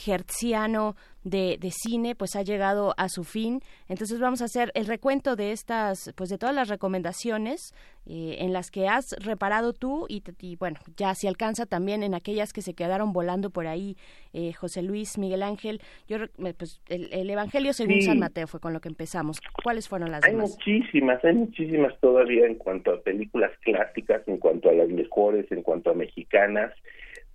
de, 1.26 1.58
de, 1.60 1.72
cine 1.72 2.16
pues 2.16 2.38
ha 2.38 2.44
llegado 2.44 2.94
a 2.98 3.10
su 3.10 3.26
fin. 3.26 3.60
Entonces 3.90 4.20
vamos 4.20 4.42
a 4.42 4.46
hacer 4.46 4.72
el 4.76 4.86
recuento 4.86 5.36
de 5.36 5.52
estas, 5.52 6.14
pues 6.16 6.30
de 6.30 6.38
todas 6.38 6.56
las 6.56 6.70
recomendaciones 6.70 7.74
eh, 8.08 8.38
en 8.40 8.54
las 8.54 8.70
que 8.70 8.88
has 8.88 9.16
reparado 9.20 9.74
tú 9.74 10.06
y, 10.08 10.22
bueno, 10.58 10.78
ya 10.96 11.16
si 11.16 11.28
alcanza 11.28 11.66
también 11.66 12.04
en 12.04 12.14
aquellas 12.14 12.54
que 12.54 12.62
se 12.62 12.76
quedaron 12.76 13.14
volando 13.14 13.50
por 13.50 13.66
ahí, 13.66 13.98
eh, 14.32 14.54
José 14.54 14.84
Luis, 14.84 15.18
Miguel 15.18 15.42
Ángel. 15.42 15.82
Yo, 16.08 16.18
pues 16.38 16.82
el, 16.88 17.28
Evangelio 17.28 17.74
según 17.74 18.02
San 18.04 18.20
Mateo 18.20 18.46
fue 18.46 18.60
con 18.60 18.74
lo 18.74 18.80
que 18.80 18.90
empezamos. 18.90 19.42
¿Cuáles 19.64 19.90
fueron 19.90 20.12
las 20.12 20.24
hay 20.24 20.36
muchísimas, 20.36 21.26
hay 21.26 21.34
muchísimas 21.34 22.00
todavía 22.00 22.46
en 22.46 22.56
cuanto 22.56 22.92
a 22.92 23.02
películas 23.02 23.52
clásicas, 23.62 24.22
en 24.28 24.38
cuanto 24.38 24.70
a 24.70 24.74
las 24.74 24.90
mejores, 24.90 25.52
en 25.52 25.64
cuanto 25.64 25.90
a 25.90 25.96
mexicanas. 25.96 26.72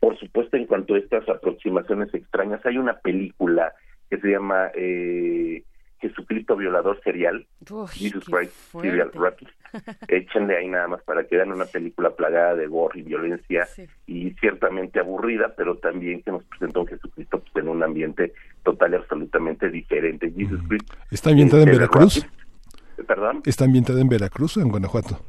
Por 0.01 0.19
supuesto, 0.19 0.57
en 0.57 0.67
cuanto 0.67 0.95
a 0.95 0.99
estas 0.99 1.29
aproximaciones 1.29 2.13
extrañas, 2.15 2.65
hay 2.65 2.79
una 2.79 2.99
película 2.99 3.73
que 4.09 4.19
se 4.19 4.29
llama 4.29 4.71
eh, 4.75 5.63
Jesucristo 6.01 6.57
Violador 6.57 7.01
Serial, 7.05 7.47
Jesus 7.93 8.25
Christ 8.25 8.53
Serial 8.81 9.13
Rapist. 9.13 9.53
Échenle 10.09 10.57
ahí 10.57 10.69
nada 10.69 10.89
más 10.89 11.03
para 11.03 11.25
que 11.25 11.37
vean 11.37 11.53
una 11.53 11.67
película 11.67 12.11
plagada 12.11 12.57
de 12.57 12.67
gore 12.67 13.01
y 13.01 13.03
violencia 13.03 13.69
y 14.07 14.31
ciertamente 14.41 14.99
aburrida, 14.99 15.55
pero 15.57 15.77
también 15.77 16.23
que 16.23 16.33
nos 16.33 16.43
presentó 16.45 16.83
a 16.83 16.87
Jesucristo 16.87 17.41
pues, 17.41 17.63
en 17.63 17.69
un 17.69 17.83
ambiente 17.83 18.33
total 18.65 18.93
y 18.93 18.97
absolutamente 18.97 19.69
diferente. 19.69 20.33
Jesus 20.33 20.61
Christ. 20.67 20.91
¿Está 21.11 21.31
ambientada 21.31 21.63
en 21.65 21.71
Veracruz? 21.71 22.27
¿Perdón? 23.07 23.43
¿Está 23.45 23.65
ambientada 23.67 24.01
en 24.01 24.09
Veracruz 24.09 24.57
o 24.57 24.63
en 24.63 24.69
Guanajuato? 24.71 25.21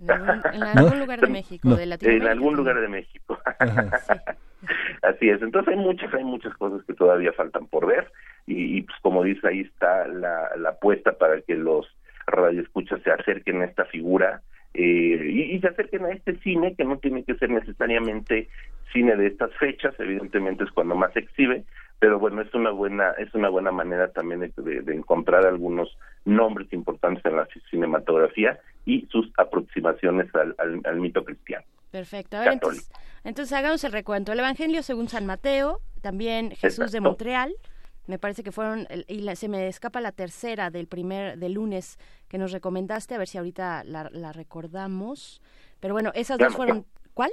En 0.00 0.62
algún, 0.62 0.98
lugar 1.00 1.20
de 1.20 1.28
México, 1.28 1.74
de 1.74 1.86
Latinoamérica. 1.86 2.26
En 2.26 2.38
algún 2.38 2.56
lugar 2.56 2.80
de 2.80 2.88
México. 2.88 3.38
Así 5.02 5.28
es. 5.28 5.40
Entonces 5.42 5.74
hay 5.74 5.80
muchas, 5.80 6.12
hay 6.12 6.24
muchas 6.24 6.54
cosas 6.54 6.84
que 6.86 6.94
todavía 6.94 7.32
faltan 7.32 7.66
por 7.66 7.86
ver. 7.86 8.10
Y, 8.46 8.82
pues 8.82 8.96
como 9.02 9.24
dice 9.24 9.48
ahí 9.48 9.60
está 9.60 10.06
la, 10.06 10.50
la 10.56 10.70
apuesta 10.70 11.12
para 11.18 11.40
que 11.40 11.56
los 11.56 11.86
radioescuchas 12.26 13.02
se 13.02 13.10
acerquen 13.10 13.62
a 13.62 13.64
esta 13.64 13.84
figura 13.86 14.42
eh, 14.78 15.50
y, 15.54 15.58
se 15.60 15.68
acerquen 15.68 16.04
a 16.04 16.10
este 16.10 16.36
cine 16.40 16.74
que 16.74 16.84
no 16.84 16.98
tiene 16.98 17.24
que 17.24 17.34
ser 17.36 17.48
necesariamente 17.48 18.50
cine 18.92 19.16
de 19.16 19.28
estas 19.28 19.50
fechas, 19.54 19.94
evidentemente 19.98 20.64
es 20.64 20.70
cuando 20.70 20.94
más 20.94 21.14
se 21.14 21.20
exhibe, 21.20 21.64
pero 21.98 22.18
bueno 22.18 22.42
es 22.42 22.52
una 22.52 22.70
buena 22.70 23.12
es 23.12 23.32
una 23.34 23.48
buena 23.48 23.72
manera 23.72 24.12
también 24.12 24.40
de, 24.40 24.94
encontrar 24.94 25.46
algunos 25.46 25.96
nombres 26.26 26.70
importantes 26.74 27.24
en 27.24 27.36
la 27.36 27.48
cinematografía 27.70 28.58
y 28.86 29.06
sus 29.10 29.30
aproximaciones 29.36 30.34
al, 30.34 30.54
al, 30.84 30.96
mito 30.96 31.22
cristiano. 31.24 31.66
Perfecto. 31.90 32.42
entonces, 32.42 32.90
entonces, 33.24 33.52
hagamos 33.52 33.82
el 33.84 33.92
recuento. 33.92 34.32
El 34.32 34.38
Evangelio 34.38 34.82
según 34.82 35.08
San 35.08 35.26
Mateo, 35.26 35.80
también 36.00 36.52
Jesús 36.52 36.92
de 36.92 37.00
Montreal, 37.00 37.54
me 38.06 38.18
parece 38.18 38.42
que 38.42 38.52
fueron 38.52 38.86
y 39.08 39.34
se 39.34 39.48
me 39.48 39.66
escapa 39.66 40.00
la 40.00 40.12
tercera 40.12 40.70
del 40.70 40.86
primer 40.86 41.38
del 41.38 41.54
lunes 41.54 41.98
que 42.28 42.38
nos 42.38 42.52
recomendaste 42.52 43.14
a 43.14 43.18
ver 43.18 43.28
si 43.28 43.38
ahorita 43.38 43.82
la, 43.84 44.32
recordamos 44.32 45.42
pero 45.80 45.94
bueno 45.94 46.12
esas 46.14 46.38
dos 46.38 46.54
fueron 46.54 46.86
¿cuál? 47.14 47.30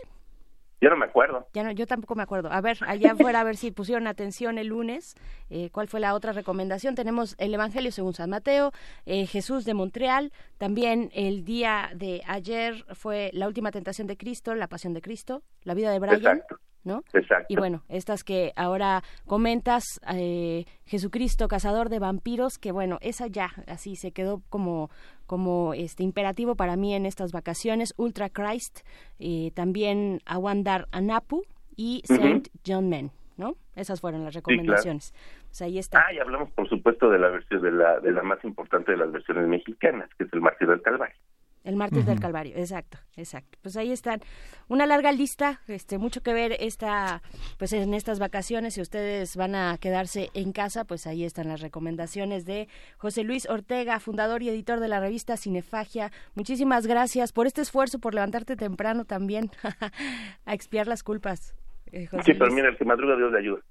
Yo 0.84 0.90
no 0.90 0.98
me 0.98 1.06
acuerdo. 1.06 1.48
Ya 1.54 1.64
no, 1.64 1.72
yo 1.72 1.88
tampoco 1.88 2.14
me 2.14 2.24
acuerdo. 2.24 2.52
A 2.52 2.60
ver, 2.60 2.78
allá 2.86 3.14
afuera 3.14 3.40
a 3.40 3.44
ver 3.46 3.56
si 3.56 3.72
pusieron 3.72 4.06
atención 4.06 4.58
el 4.58 4.68
lunes. 4.68 5.16
Eh, 5.50 5.70
¿Cuál 5.72 5.88
fue 5.88 6.02
la 6.02 6.14
otra 6.14 6.34
recomendación? 6.34 6.94
Tenemos 6.94 7.36
el 7.38 7.54
Evangelio 7.54 7.90
según 7.90 8.14
San 8.14 8.30
Mateo, 8.30 8.74
eh, 9.06 9.26
Jesús 9.26 9.64
de 9.64 9.76
Montreal. 9.76 10.34
También 10.58 11.10
el 11.14 11.46
día 11.46 11.92
de 11.96 12.22
ayer 12.28 12.84
fue 12.96 13.30
la 13.32 13.48
última 13.48 13.72
tentación 13.72 14.08
de 14.08 14.18
Cristo, 14.18 14.56
la 14.56 14.68
pasión 14.68 14.94
de 14.94 15.02
Cristo, 15.02 15.42
la 15.64 15.74
vida 15.74 15.90
de 15.90 16.00
Brian. 16.00 16.44
¿No? 16.84 17.04
Exacto. 17.14 17.46
Y 17.50 17.56
bueno, 17.56 17.84
estas 17.90 18.24
que 18.24 18.52
ahora 18.56 19.04
comentas, 19.26 19.84
eh, 20.14 20.66
Jesucristo, 20.86 21.48
cazador 21.48 21.90
de 21.90 22.00
vampiros, 22.00 22.58
que 22.58 22.72
bueno, 22.72 22.98
esa 23.02 23.28
ya 23.28 23.50
así 23.68 23.96
se 23.96 24.12
quedó 24.12 24.42
como 24.50 24.90
como 25.26 25.74
este 25.74 26.04
imperativo 26.04 26.56
para 26.56 26.76
mí 26.76 26.94
en 26.94 27.06
estas 27.06 27.32
vacaciones, 27.32 27.94
Ultra 27.98 28.30
Christ, 28.30 28.82
eh, 29.20 29.52
también 29.56 30.20
Awandar 30.26 30.88
Anapu 30.92 31.44
y 31.76 32.02
Saint 32.06 32.50
John 32.66 32.90
Men, 32.90 33.12
¿no? 33.38 33.56
Esas 33.76 34.02
fueron 34.02 34.24
las 34.26 34.36
recomendaciones. 34.36 35.14
Pues 35.48 35.62
ahí 35.62 35.80
está. 35.80 36.06
Ah, 36.06 36.14
y 36.14 36.20
hablamos 36.20 36.52
por 36.52 36.68
supuesto 36.70 37.10
de 37.10 37.20
la 37.20 37.30
versión 37.30 37.62
de 37.62 37.72
la 37.72 38.00
de 38.00 38.12
la 38.12 38.22
más 38.22 38.44
importante 38.44 38.92
de 38.92 38.98
las 38.98 39.12
versiones 39.12 39.48
mexicanas, 39.48 40.10
que 40.18 40.26
es 40.26 40.34
el 40.34 40.42
Mártir 40.42 40.68
del 40.68 40.82
Calvario. 40.82 41.16
El 41.64 41.78
martes 41.78 42.06
del 42.06 42.20
Calvario, 42.20 42.58
exacto, 42.58 42.98
exacto. 43.16 43.58
Pues 43.62 43.78
ahí 43.78 43.92
están 43.92 44.20
una 44.68 44.86
larga 44.86 45.14
lista, 45.14 45.62
este 45.68 45.98
mucho 45.98 46.22
que 46.22 46.34
ver 46.34 46.58
esta 46.60 47.22
pues 47.58 47.72
en 47.72 47.94
estas 47.94 48.20
vacaciones 48.20 48.74
si 48.74 48.82
ustedes 48.82 49.38
van 49.38 49.56
a 49.56 49.78
quedarse 49.78 50.30
en 50.34 50.52
casa, 50.52 50.84
pues 50.84 51.08
ahí 51.08 51.24
están 51.24 51.48
las 51.48 51.62
recomendaciones 51.62 52.46
de 52.46 52.68
José 52.98 53.24
Luis 53.24 53.48
Ortega, 53.50 54.00
fundador 54.02 54.44
y 54.44 54.50
editor 54.50 54.82
de 54.82 54.90
la 54.90 55.00
revista 55.00 55.38
Cinefagia. 55.38 56.12
Muchísimas 56.36 56.86
gracias 56.86 57.32
por 57.32 57.48
este 57.48 57.62
esfuerzo 57.62 58.00
por 58.00 58.14
levantarte 58.14 58.58
temprano 58.58 59.06
también 59.06 59.50
a 60.46 60.54
expiar 60.54 60.88
las 60.88 61.02
culpas. 61.02 61.56
Eh, 61.94 62.10
sí, 62.26 62.34
pero 62.34 62.52
mira, 62.52 62.70
el 62.70 62.78
que 62.78 62.86
madruga 62.86 63.16
Dios 63.16 63.32
le 63.32 63.40
ayuda. 63.40 63.62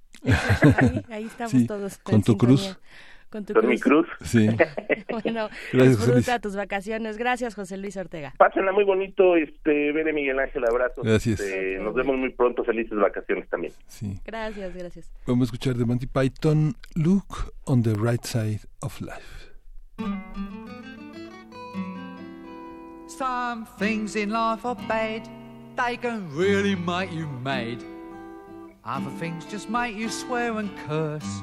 ahí, 1.11 1.24
estamos 1.24 1.66
todos. 1.66 1.99
Con 1.99 2.22
tu 2.22 2.36
cruz. 2.36 2.78
Con 3.33 3.47
tu 3.47 3.55
mi 3.62 3.78
cruz. 3.78 4.07
Sí. 4.20 4.47
bueno, 5.11 5.49
disfruta 5.72 6.39
tus 6.39 6.55
vacaciones. 6.55 7.16
Gracias, 7.16 7.55
José 7.55 7.78
Luis 7.78 7.97
Ortega. 7.97 8.35
Pásenla 8.37 8.72
muy 8.72 8.85
bonito, 8.85 9.37
este, 9.37 9.91
Bene 9.93 10.12
Miguel 10.12 10.39
Ángel, 10.39 10.62
abrazo. 10.66 11.01
Gracias. 11.03 11.41
Este, 11.41 11.78
nos 11.78 11.95
vemos 11.95 12.18
muy 12.18 12.28
pronto, 12.30 12.62
felices 12.62 12.99
vacaciones 12.99 13.49
también. 13.49 13.72
Sí. 13.87 14.20
Gracias, 14.26 14.76
gracias. 14.76 15.11
Vamos 15.26 15.45
a 15.45 15.47
escuchar 15.47 15.76
de 15.76 15.87
Monty 15.87 16.07
Python, 16.07 16.74
Look 16.95 17.55
on 17.64 17.83
the 17.83 17.95
Right 17.95 18.22
Side 18.22 18.61
of 18.83 19.01
Life. 19.01 19.51
Some 23.07 23.66
things 23.78 24.14
in 24.14 24.28
life 24.28 24.66
are 24.66 24.74
bad, 24.87 25.26
they 25.76 25.97
can 25.97 26.28
really 26.37 26.74
make 26.74 27.11
you 27.11 27.26
mad. 27.43 27.83
Other 28.85 29.11
things 29.18 29.47
just 29.47 29.70
make 29.70 29.97
you 29.97 30.11
swear 30.11 30.59
and 30.59 30.68
curse. 30.87 31.43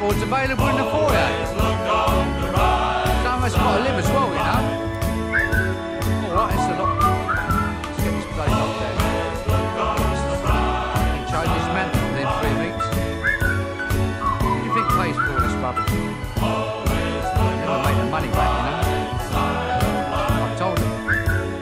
Record's 0.00 0.22
available 0.22 0.66
in 0.68 0.76
the 0.76 0.84
foyer. 0.84 1.28
Some 3.22 3.36
of 3.36 3.44
us 3.44 3.52
got 3.54 3.76
to 3.76 3.82
live 3.84 3.98
as 4.00 4.08
well, 4.08 4.28
you 4.32 4.40
know. 4.48 4.62
Alright, 6.24 6.54
it's 6.54 6.64
a 6.64 6.74
lot. 6.80 6.92
Let's 7.84 8.00
get 8.00 8.12
this 8.16 8.24
place 8.32 8.56
up 8.56 8.70
there. 8.80 8.96
And 11.04 11.24
change 11.28 11.52
this 11.52 11.68
mantle 11.76 12.00
within 12.08 12.28
three 12.40 12.56
weeks. 12.64 12.86
What 14.40 14.56
do 14.56 14.64
you 14.64 14.72
think 14.72 14.88
pays 14.88 15.16
for 15.20 15.28
all 15.34 15.40
this 15.44 15.52
rubbish? 15.60 15.92
Never 17.60 17.78
make 17.84 17.98
the 18.00 18.04
money 18.08 18.30
back, 18.32 18.52
you 18.56 18.64
know. 18.64 18.80
I 20.40 20.56
told 20.56 20.78
him. 20.78 20.88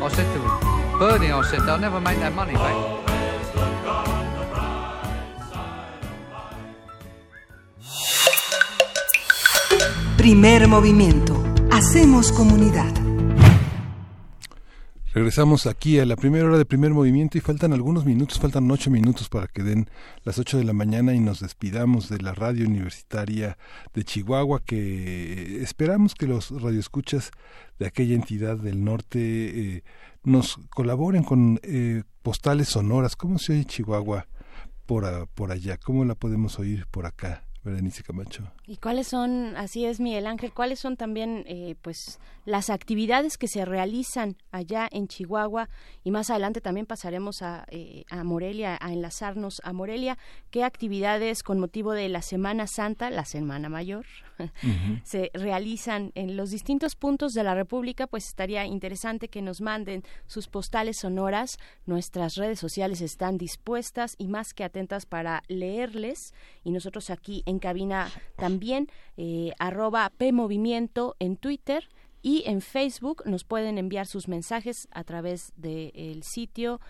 I 0.01 0.09
said 0.11 0.29
to 0.33 0.39
him, 0.39 0.55
Bernie, 1.01 1.33
I 1.33 1.43
said, 1.43 1.63
they'll 1.63 1.79
never 1.79 2.01
make 2.01 2.21
that 2.21 2.35
money 2.37 2.55
back. 2.55 3.08
Primer 10.19 10.67
movimiento. 10.67 11.41
Hacemos 11.71 12.33
comunidad. 12.33 12.93
Regresamos 15.15 15.67
aquí 15.67 16.01
a 16.01 16.07
la 16.07 16.17
primera 16.17 16.47
hora 16.47 16.59
de 16.59 16.65
primer 16.65 16.93
movimiento 16.93 17.39
y 17.39 17.41
faltan 17.41 17.73
algunos 17.73 18.05
minutos, 18.05 18.41
faltan 18.41 18.69
ocho 18.69 18.91
minutos 18.91 19.29
para 19.29 19.47
que 19.47 19.63
den 19.63 19.89
las 20.25 20.41
ocho 20.41 20.59
de 20.59 20.65
la 20.65 20.73
mañana 20.73 21.15
y 21.15 21.21
nos 21.21 21.39
despidamos 21.39 22.09
de 22.09 22.19
la 22.19 22.35
radio 22.35 22.67
universitaria 22.67 23.59
de 23.95 24.03
Chihuahua 24.03 24.61
que 24.65 25.63
esperamos 25.63 26.17
que 26.17 26.27
los 26.27 26.51
radioescuchas 26.51 27.31
de 27.79 27.87
aquella 27.87 28.17
entidad 28.17 28.57
del 28.57 28.83
norte 28.83 29.21
eh, 29.21 29.85
nos 30.25 30.59
colaboren 30.71 31.23
con 31.23 31.61
eh, 31.63 32.03
postales 32.23 32.71
sonoras. 32.71 33.15
¿Cómo 33.15 33.39
se 33.39 33.53
oye 33.53 33.65
Chihuahua 33.67 34.27
por, 34.85 35.29
por 35.29 35.53
allá? 35.53 35.77
¿Cómo 35.77 36.05
la 36.05 36.17
podemos 36.17 36.59
oír 36.59 36.89
por 36.91 37.07
acá? 37.07 37.45
Berenice 37.63 38.03
Camacho. 38.03 38.51
¿Y 38.71 38.77
cuáles 38.77 39.09
son, 39.09 39.57
así 39.57 39.87
es 39.87 39.99
Miguel 39.99 40.27
Ángel, 40.27 40.53
cuáles 40.53 40.79
son 40.79 40.99
también 40.99 41.43
eh, 41.47 41.75
pues 41.81 42.21
las 42.45 42.69
actividades 42.69 43.39
que 43.39 43.49
se 43.49 43.65
realizan 43.65 44.37
allá 44.53 44.87
en 44.91 45.09
Chihuahua 45.09 45.71
y 46.05 46.11
más 46.11 46.29
adelante 46.29 46.61
también 46.61 46.85
pasaremos 46.85 47.41
a, 47.41 47.65
eh, 47.71 48.05
a 48.11 48.25
Morelia, 48.25 48.77
a 48.79 48.93
enlazarnos 48.93 49.63
a 49.65 49.73
Morelia? 49.73 50.19
¿Qué 50.51 50.65
actividades 50.65 51.43
con 51.43 51.59
motivo 51.59 51.93
de 51.93 52.11
la 52.11 52.21
Semana 52.21 52.67
Santa, 52.67 53.09
la 53.09 53.25
Semana 53.25 53.71
Mayor, 53.71 54.05
se 55.03 55.31
realizan 55.33 56.13
en 56.15 56.37
los 56.37 56.51
distintos 56.51 56.95
puntos 56.95 57.33
de 57.33 57.45
la 57.45 57.55
República? 57.55 58.07
Pues 58.07 58.27
estaría 58.27 58.67
interesante 58.67 59.29
que 59.29 59.41
nos 59.41 59.63
manden 59.63 60.05
sus 60.27 60.47
postales 60.47 60.99
sonoras. 60.99 61.57
Nuestras 61.87 62.35
redes 62.35 62.59
sociales 62.59 63.01
están 63.01 63.39
dispuestas 63.39 64.15
y 64.19 64.29
más 64.29 64.53
que 64.53 64.65
atentas 64.65 65.07
para 65.07 65.43
leerles 65.49 66.35
y 66.65 66.71
nosotros 66.71 67.09
aquí 67.09 67.43
en 67.47 67.61
cabina 67.61 68.11
también, 68.37 68.58
eh, 69.17 69.53
arroba 69.59 70.11
PMovimiento 70.17 71.17
en 71.19 71.37
Twitter 71.37 71.89
y 72.23 72.43
en 72.47 72.61
Facebook 72.61 73.23
nos 73.27 73.45
pueden 73.45 73.79
enviar 73.79 74.07
sus 74.07 74.29
mensajes 74.29 74.89
a 74.91 75.05
través 75.05 75.53
del 75.57 76.23
sitio 76.23 76.81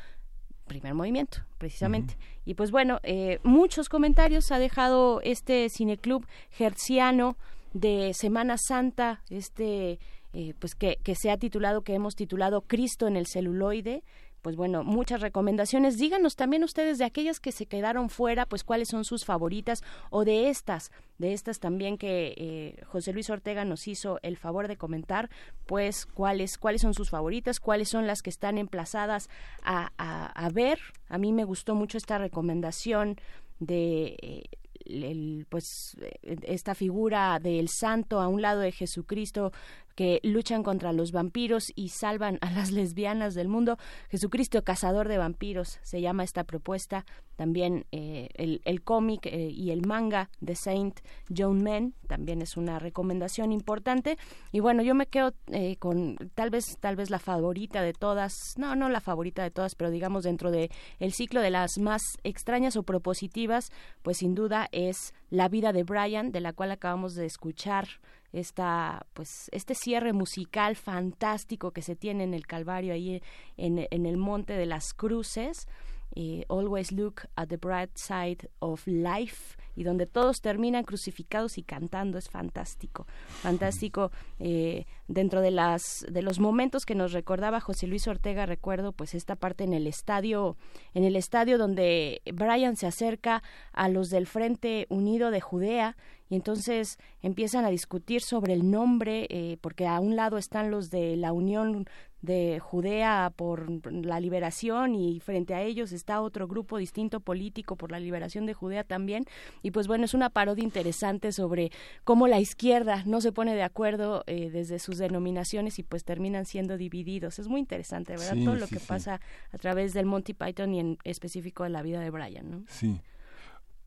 Primer 0.66 0.94
Movimiento, 0.94 1.38
precisamente. 1.58 2.16
Y 2.44 2.54
pues 2.54 2.70
bueno, 2.70 3.00
eh, 3.02 3.40
muchos 3.42 3.88
comentarios 3.88 4.52
ha 4.52 4.58
dejado 4.58 5.20
este 5.22 5.68
cineclub 5.70 6.26
hertziano 6.58 7.36
de 7.72 8.12
Semana 8.14 8.56
Santa, 8.58 9.22
este 9.30 9.98
eh, 10.34 10.54
pues 10.58 10.74
que, 10.74 10.98
que 11.02 11.14
se 11.14 11.30
ha 11.30 11.38
titulado, 11.38 11.82
que 11.82 11.94
hemos 11.94 12.14
titulado 12.14 12.60
Cristo 12.60 13.08
en 13.08 13.16
el 13.16 13.26
celuloide. 13.26 14.04
Pues 14.42 14.56
bueno, 14.56 14.84
muchas 14.84 15.20
recomendaciones. 15.20 15.98
Díganos 15.98 16.36
también 16.36 16.64
ustedes 16.64 16.98
de 16.98 17.04
aquellas 17.04 17.40
que 17.40 17.52
se 17.52 17.66
quedaron 17.66 18.08
fuera, 18.08 18.46
pues 18.46 18.64
cuáles 18.64 18.88
son 18.88 19.04
sus 19.04 19.24
favoritas 19.24 19.82
o 20.10 20.24
de 20.24 20.48
estas, 20.48 20.90
de 21.18 21.32
estas 21.32 21.58
también 21.58 21.98
que 21.98 22.34
eh, 22.36 22.84
José 22.86 23.12
Luis 23.12 23.30
Ortega 23.30 23.64
nos 23.64 23.88
hizo 23.88 24.18
el 24.22 24.36
favor 24.36 24.68
de 24.68 24.76
comentar, 24.76 25.30
pues 25.66 26.06
cuáles, 26.06 26.58
cuáles 26.58 26.82
son 26.82 26.94
sus 26.94 27.10
favoritas, 27.10 27.60
cuáles 27.60 27.88
son 27.88 28.06
las 28.06 28.22
que 28.22 28.30
están 28.30 28.58
emplazadas 28.58 29.28
a, 29.62 29.90
a, 29.96 30.48
ver. 30.50 30.78
A 31.08 31.18
mí 31.18 31.32
me 31.32 31.44
gustó 31.44 31.74
mucho 31.74 31.98
esta 31.98 32.18
recomendación 32.18 33.16
de 33.58 34.16
eh, 34.22 35.44
pues 35.48 35.96
eh, 36.00 36.36
esta 36.42 36.74
figura 36.74 37.38
del 37.40 37.68
santo 37.68 38.20
a 38.20 38.28
un 38.28 38.42
lado 38.42 38.60
de 38.60 38.72
Jesucristo 38.72 39.52
que 39.98 40.20
luchan 40.22 40.62
contra 40.62 40.92
los 40.92 41.10
vampiros 41.10 41.72
y 41.74 41.88
salvan 41.88 42.38
a 42.40 42.52
las 42.52 42.70
lesbianas 42.70 43.34
del 43.34 43.48
mundo. 43.48 43.78
Jesucristo 44.10 44.62
cazador 44.62 45.08
de 45.08 45.18
vampiros 45.18 45.80
se 45.82 46.00
llama 46.00 46.22
esta 46.22 46.44
propuesta. 46.44 47.04
También 47.34 47.84
eh, 47.90 48.28
el, 48.34 48.60
el 48.64 48.82
cómic 48.82 49.26
eh, 49.26 49.50
y 49.50 49.72
el 49.72 49.84
manga 49.84 50.30
de 50.40 50.54
Saint 50.54 51.00
John 51.36 51.64
Men 51.64 51.94
también 52.06 52.42
es 52.42 52.56
una 52.56 52.78
recomendación 52.78 53.50
importante. 53.50 54.18
Y 54.52 54.60
bueno, 54.60 54.84
yo 54.84 54.94
me 54.94 55.06
quedo 55.06 55.34
eh, 55.48 55.74
con 55.78 56.14
tal 56.36 56.50
vez 56.50 56.78
tal 56.78 56.94
vez 56.94 57.10
la 57.10 57.18
favorita 57.18 57.82
de 57.82 57.92
todas, 57.92 58.54
no 58.56 58.76
no 58.76 58.88
la 58.88 59.00
favorita 59.00 59.42
de 59.42 59.50
todas, 59.50 59.74
pero 59.74 59.90
digamos 59.90 60.22
dentro 60.22 60.52
de 60.52 60.70
el 61.00 61.12
ciclo 61.12 61.40
de 61.40 61.50
las 61.50 61.76
más 61.78 62.02
extrañas 62.22 62.76
o 62.76 62.84
propositivas, 62.84 63.72
pues 64.02 64.18
sin 64.18 64.36
duda 64.36 64.68
es 64.70 65.12
La 65.28 65.48
vida 65.48 65.72
de 65.72 65.82
Brian, 65.82 66.30
de 66.30 66.40
la 66.40 66.52
cual 66.52 66.70
acabamos 66.70 67.16
de 67.16 67.26
escuchar 67.26 67.88
esta 68.32 69.06
pues 69.14 69.48
este 69.52 69.74
cierre 69.74 70.12
musical 70.12 70.76
fantástico 70.76 71.70
que 71.70 71.82
se 71.82 71.96
tiene 71.96 72.24
en 72.24 72.34
el 72.34 72.46
Calvario 72.46 72.94
ahí 72.94 73.22
en, 73.56 73.86
en 73.90 74.06
el 74.06 74.16
Monte 74.16 74.52
de 74.52 74.66
las 74.66 74.92
Cruces 74.94 75.66
eh, 76.14 76.44
Always 76.48 76.92
Look 76.92 77.28
at 77.36 77.48
the 77.48 77.56
Bright 77.56 77.96
Side 77.96 78.48
of 78.60 78.86
Life 78.86 79.56
y 79.78 79.84
donde 79.84 80.06
todos 80.06 80.40
terminan 80.40 80.82
crucificados 80.82 81.56
y 81.56 81.62
cantando 81.62 82.18
es 82.18 82.28
fantástico. 82.28 83.06
Fantástico 83.28 84.10
eh, 84.40 84.86
dentro 85.06 85.40
de 85.40 85.52
las 85.52 86.04
de 86.10 86.20
los 86.20 86.40
momentos 86.40 86.84
que 86.84 86.96
nos 86.96 87.12
recordaba 87.12 87.60
José 87.60 87.86
Luis 87.86 88.08
Ortega 88.08 88.44
recuerdo 88.44 88.90
pues 88.90 89.14
esta 89.14 89.36
parte 89.36 89.62
en 89.62 89.72
el 89.72 89.86
estadio 89.86 90.56
en 90.94 91.04
el 91.04 91.14
estadio 91.14 91.58
donde 91.58 92.22
Brian 92.34 92.74
se 92.74 92.88
acerca 92.88 93.44
a 93.72 93.88
los 93.88 94.10
del 94.10 94.26
Frente 94.26 94.86
Unido 94.90 95.30
de 95.30 95.40
Judea 95.40 95.96
y 96.28 96.34
entonces 96.34 96.98
empiezan 97.22 97.64
a 97.64 97.70
discutir 97.70 98.20
sobre 98.20 98.54
el 98.54 98.68
nombre 98.68 99.28
eh, 99.30 99.58
porque 99.60 99.86
a 99.86 100.00
un 100.00 100.16
lado 100.16 100.38
están 100.38 100.72
los 100.72 100.90
de 100.90 101.16
la 101.16 101.32
Unión 101.32 101.86
de 102.20 102.58
Judea 102.60 103.32
por 103.36 103.92
la 103.92 104.18
liberación 104.18 104.94
y 104.96 105.20
frente 105.20 105.54
a 105.54 105.62
ellos 105.62 105.92
está 105.92 106.20
otro 106.20 106.48
grupo 106.48 106.78
distinto 106.78 107.20
político 107.20 107.76
por 107.76 107.92
la 107.92 108.00
liberación 108.00 108.44
de 108.44 108.54
Judea 108.54 108.82
también 108.82 109.24
y 109.62 109.70
pues 109.70 109.86
bueno 109.86 110.04
es 110.04 110.14
una 110.14 110.28
parodia 110.28 110.64
interesante 110.64 111.30
sobre 111.30 111.70
cómo 112.02 112.26
la 112.26 112.40
izquierda 112.40 113.02
no 113.06 113.20
se 113.20 113.30
pone 113.30 113.54
de 113.54 113.62
acuerdo 113.62 114.24
eh, 114.26 114.50
desde 114.50 114.80
sus 114.80 114.98
denominaciones 114.98 115.78
y 115.78 115.84
pues 115.84 116.04
terminan 116.04 116.44
siendo 116.44 116.76
divididos 116.76 117.38
es 117.38 117.46
muy 117.46 117.60
interesante 117.60 118.14
verdad 118.14 118.34
Sí, 118.34 118.44
todo 118.44 118.56
lo 118.56 118.66
que 118.66 118.80
sí. 118.80 118.86
pasa 118.88 119.20
a 119.52 119.58
través 119.58 119.94
del 119.94 120.06
Monty 120.06 120.34
Python 120.34 120.74
y 120.74 120.80
en 120.80 120.98
específico 121.04 121.62
de 121.62 121.70
la 121.70 121.82
vida 121.82 122.00
de 122.00 122.10
Brian 122.10 122.50
¿no? 122.50 122.64
Sí. 122.68 123.00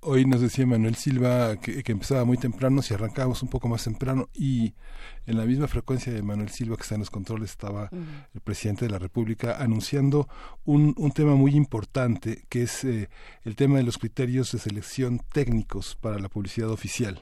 Hoy 0.04 0.26
nos 0.26 0.42
decía 0.42 0.66
Manuel 0.66 0.96
Silva 0.96 1.58
que, 1.58 1.84
empezaba 1.86 2.26
muy 2.26 2.38
temprano, 2.38 2.82
si 2.82 2.96
arrancábamos 2.96 3.44
un 3.44 3.50
poco 3.50 3.68
más 3.68 3.84
temprano 3.84 4.30
y 4.34 4.74
en 5.28 5.38
la 5.38 5.46
misma 5.46 5.68
frecuencia 5.68 6.12
de 6.12 6.24
Manuel 6.24 6.50
Silva 6.50 6.76
que 6.76 6.82
está 6.82 6.96
en 6.96 7.02
los 7.02 7.12
controles 7.12 7.52
estaba 7.52 7.88
el 8.34 8.42
presidente 8.42 8.86
de 8.86 8.92
la 8.92 8.98
República 8.98 9.62
anunciando 9.62 10.28
un, 10.66 10.96
un 10.98 11.12
tema 11.12 11.36
muy 11.36 11.56
importante 11.56 12.46
que 12.50 12.64
es 12.64 12.84
eh, 12.84 13.10
el 13.44 13.56
tema 13.56 13.78
de 13.78 13.84
los 13.84 14.00
criterios 14.00 14.52
de 14.52 14.58
selección 14.58 15.22
técnicos 15.32 15.96
para 16.02 16.18
la 16.18 16.30
publicidad 16.30 16.72
oficial. 16.72 17.22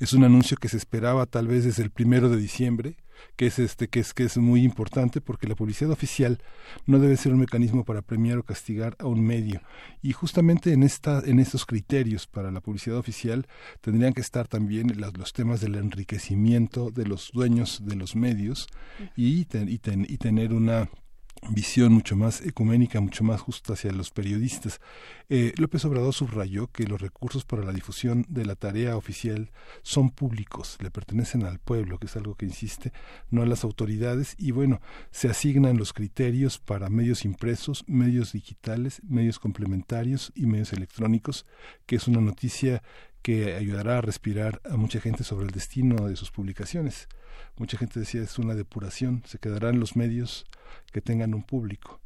Es 0.00 0.12
un 0.12 0.24
anuncio 0.24 0.56
que 0.56 0.68
se 0.68 0.76
esperaba 0.76 1.24
tal 1.26 1.46
vez 1.46 1.64
desde 1.64 1.84
el 1.84 1.90
primero 1.90 2.28
de 2.28 2.36
diciembre 2.36 2.96
que 3.36 3.46
es 3.46 3.58
este 3.58 3.88
que 3.88 4.00
es 4.00 4.14
que 4.14 4.24
es 4.24 4.36
muy 4.38 4.62
importante 4.62 5.20
porque 5.20 5.46
la 5.46 5.54
publicidad 5.54 5.90
oficial 5.90 6.42
no 6.86 6.98
debe 6.98 7.16
ser 7.16 7.32
un 7.32 7.40
mecanismo 7.40 7.84
para 7.84 8.02
premiar 8.02 8.38
o 8.38 8.42
castigar 8.42 8.96
a 8.98 9.06
un 9.06 9.24
medio. 9.24 9.60
Y 10.02 10.12
justamente 10.12 10.72
en 10.72 10.82
esta 10.82 11.22
en 11.24 11.38
estos 11.38 11.66
criterios 11.66 12.26
para 12.26 12.50
la 12.50 12.60
publicidad 12.60 12.98
oficial 12.98 13.46
tendrían 13.80 14.12
que 14.12 14.20
estar 14.20 14.48
también 14.48 14.92
los 14.96 15.32
temas 15.32 15.60
del 15.60 15.74
enriquecimiento 15.76 16.90
de 16.90 17.06
los 17.06 17.30
dueños 17.32 17.82
de 17.84 17.96
los 17.96 18.16
medios 18.16 18.68
y, 19.16 19.46
y 19.46 20.18
tener 20.18 20.52
una 20.52 20.88
visión 21.50 21.92
mucho 21.92 22.16
más 22.16 22.40
ecuménica, 22.40 23.00
mucho 23.00 23.24
más 23.24 23.40
justa 23.40 23.74
hacia 23.74 23.92
los 23.92 24.10
periodistas. 24.10 24.80
Eh, 25.28 25.52
López 25.56 25.84
Obrador 25.84 26.14
subrayó 26.14 26.68
que 26.68 26.84
los 26.84 27.00
recursos 27.00 27.44
para 27.44 27.64
la 27.64 27.72
difusión 27.72 28.24
de 28.28 28.44
la 28.44 28.54
tarea 28.54 28.96
oficial 28.96 29.50
son 29.82 30.10
públicos, 30.10 30.78
le 30.80 30.90
pertenecen 30.90 31.44
al 31.44 31.58
pueblo, 31.58 31.98
que 31.98 32.06
es 32.06 32.16
algo 32.16 32.34
que 32.34 32.46
insiste, 32.46 32.92
no 33.30 33.42
a 33.42 33.46
las 33.46 33.64
autoridades, 33.64 34.34
y 34.38 34.50
bueno, 34.50 34.80
se 35.10 35.28
asignan 35.28 35.76
los 35.76 35.92
criterios 35.92 36.58
para 36.58 36.88
medios 36.88 37.24
impresos, 37.24 37.84
medios 37.86 38.32
digitales, 38.32 39.00
medios 39.04 39.38
complementarios 39.38 40.32
y 40.34 40.46
medios 40.46 40.72
electrónicos, 40.72 41.46
que 41.86 41.96
es 41.96 42.08
una 42.08 42.20
noticia 42.20 42.82
que 43.22 43.54
ayudará 43.54 43.98
a 43.98 44.00
respirar 44.00 44.60
a 44.64 44.76
mucha 44.76 45.00
gente 45.00 45.24
sobre 45.24 45.46
el 45.46 45.52
destino 45.52 46.08
de 46.08 46.16
sus 46.16 46.30
publicaciones. 46.30 47.08
Mucha 47.56 47.76
gente 47.78 48.00
decía 48.00 48.22
es 48.22 48.38
una 48.38 48.54
depuración, 48.54 49.22
se 49.26 49.38
quedarán 49.38 49.80
los 49.80 49.96
medios 49.96 50.46
que 50.92 51.00
tengan 51.00 51.34
un 51.34 51.42
público 51.42 52.00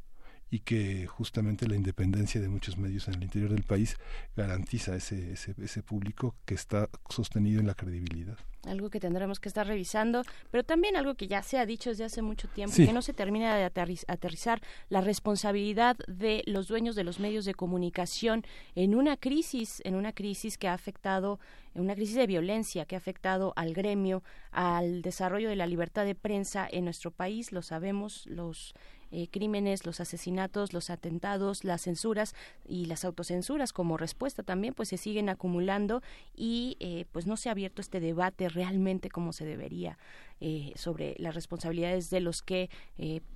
y 0.51 0.61
que 0.61 1.07
justamente 1.07 1.69
la 1.69 1.77
independencia 1.77 2.41
de 2.41 2.49
muchos 2.49 2.77
medios 2.77 3.07
en 3.09 3.15
el 3.15 3.23
interior 3.23 3.51
del 3.51 3.63
país 3.63 3.97
garantiza 4.37 4.97
ese, 4.97 5.33
ese, 5.33 5.55
ese 5.63 5.83
público 5.83 6.35
que 6.45 6.55
está 6.55 6.89
sostenido 7.09 7.61
en 7.61 7.67
la 7.67 7.75
credibilidad. 7.75 8.37
Algo 8.67 8.91
que 8.91 9.01
tendremos 9.01 9.41
que 9.41 9.49
estar 9.49 9.67
revisando, 9.67 10.23
pero 10.51 10.65
también 10.65 10.97
algo 10.97 11.15
que 11.15 11.29
ya 11.29 11.43
se 11.43 11.59
ha 11.59 11.65
dicho 11.65 11.91
desde 11.91 12.05
hace 12.05 12.21
mucho 12.21 12.47
tiempo, 12.49 12.77
que 12.77 12.93
no 12.93 13.01
se 13.01 13.15
termina 13.15 13.57
de 13.57 13.65
aterrizar 13.65 14.61
la 14.91 15.01
responsabilidad 15.01 15.97
de 16.09 16.43
los 16.47 16.69
dueños 16.69 16.95
de 16.95 17.05
los 17.05 17.21
medios 17.21 17.47
de 17.47 17.55
comunicación 17.55 18.45
en 18.75 18.95
una 18.95 19.17
crisis, 19.17 19.81
en 19.85 19.95
una 19.95 20.13
crisis 20.13 20.59
que 20.59 20.69
ha 20.69 20.75
afectado, 20.75 21.41
en 21.75 21.83
una 21.83 21.95
crisis 21.95 22.17
de 22.17 22.27
violencia 22.27 22.85
que 22.85 22.97
ha 22.97 22.99
afectado 22.99 23.55
al 23.57 23.73
gremio, 23.73 24.23
al 24.51 25.01
desarrollo 25.01 25.49
de 25.49 25.57
la 25.57 25.67
libertad 25.67 26.05
de 26.05 26.15
prensa 26.15 26.69
en 26.71 26.85
nuestro 26.85 27.13
país, 27.13 27.53
lo 27.53 27.63
sabemos, 27.63 28.27
los 28.27 28.75
eh, 29.13 29.29
crímenes, 29.29 29.87
los 29.87 30.01
asesinatos, 30.01 30.73
los 30.73 30.89
atentados, 30.89 31.65
las 31.65 31.83
censuras 31.83 32.35
y 32.69 32.87
las 32.87 33.05
autocensuras 33.05 33.73
como 33.73 33.97
respuesta 33.97 34.45
también 34.45 34.73
pues 34.73 34.91
se 34.91 34.97
siguen 34.97 35.29
acumulando 35.29 36.01
y 36.37 36.77
eh, 36.79 37.07
pues 37.11 37.27
no 37.27 37.37
se 37.37 37.49
ha 37.49 37.53
abierto 37.53 37.81
este 37.81 37.99
debate 37.99 38.49
realmente 38.49 39.11
como 39.11 39.33
se 39.33 39.45
debería 39.45 39.99
eh, 40.41 40.73
sobre 40.77 41.17
las 41.19 41.35
responsabilidades 41.35 42.09
de 42.11 42.21
los 42.21 42.43
que 42.43 42.71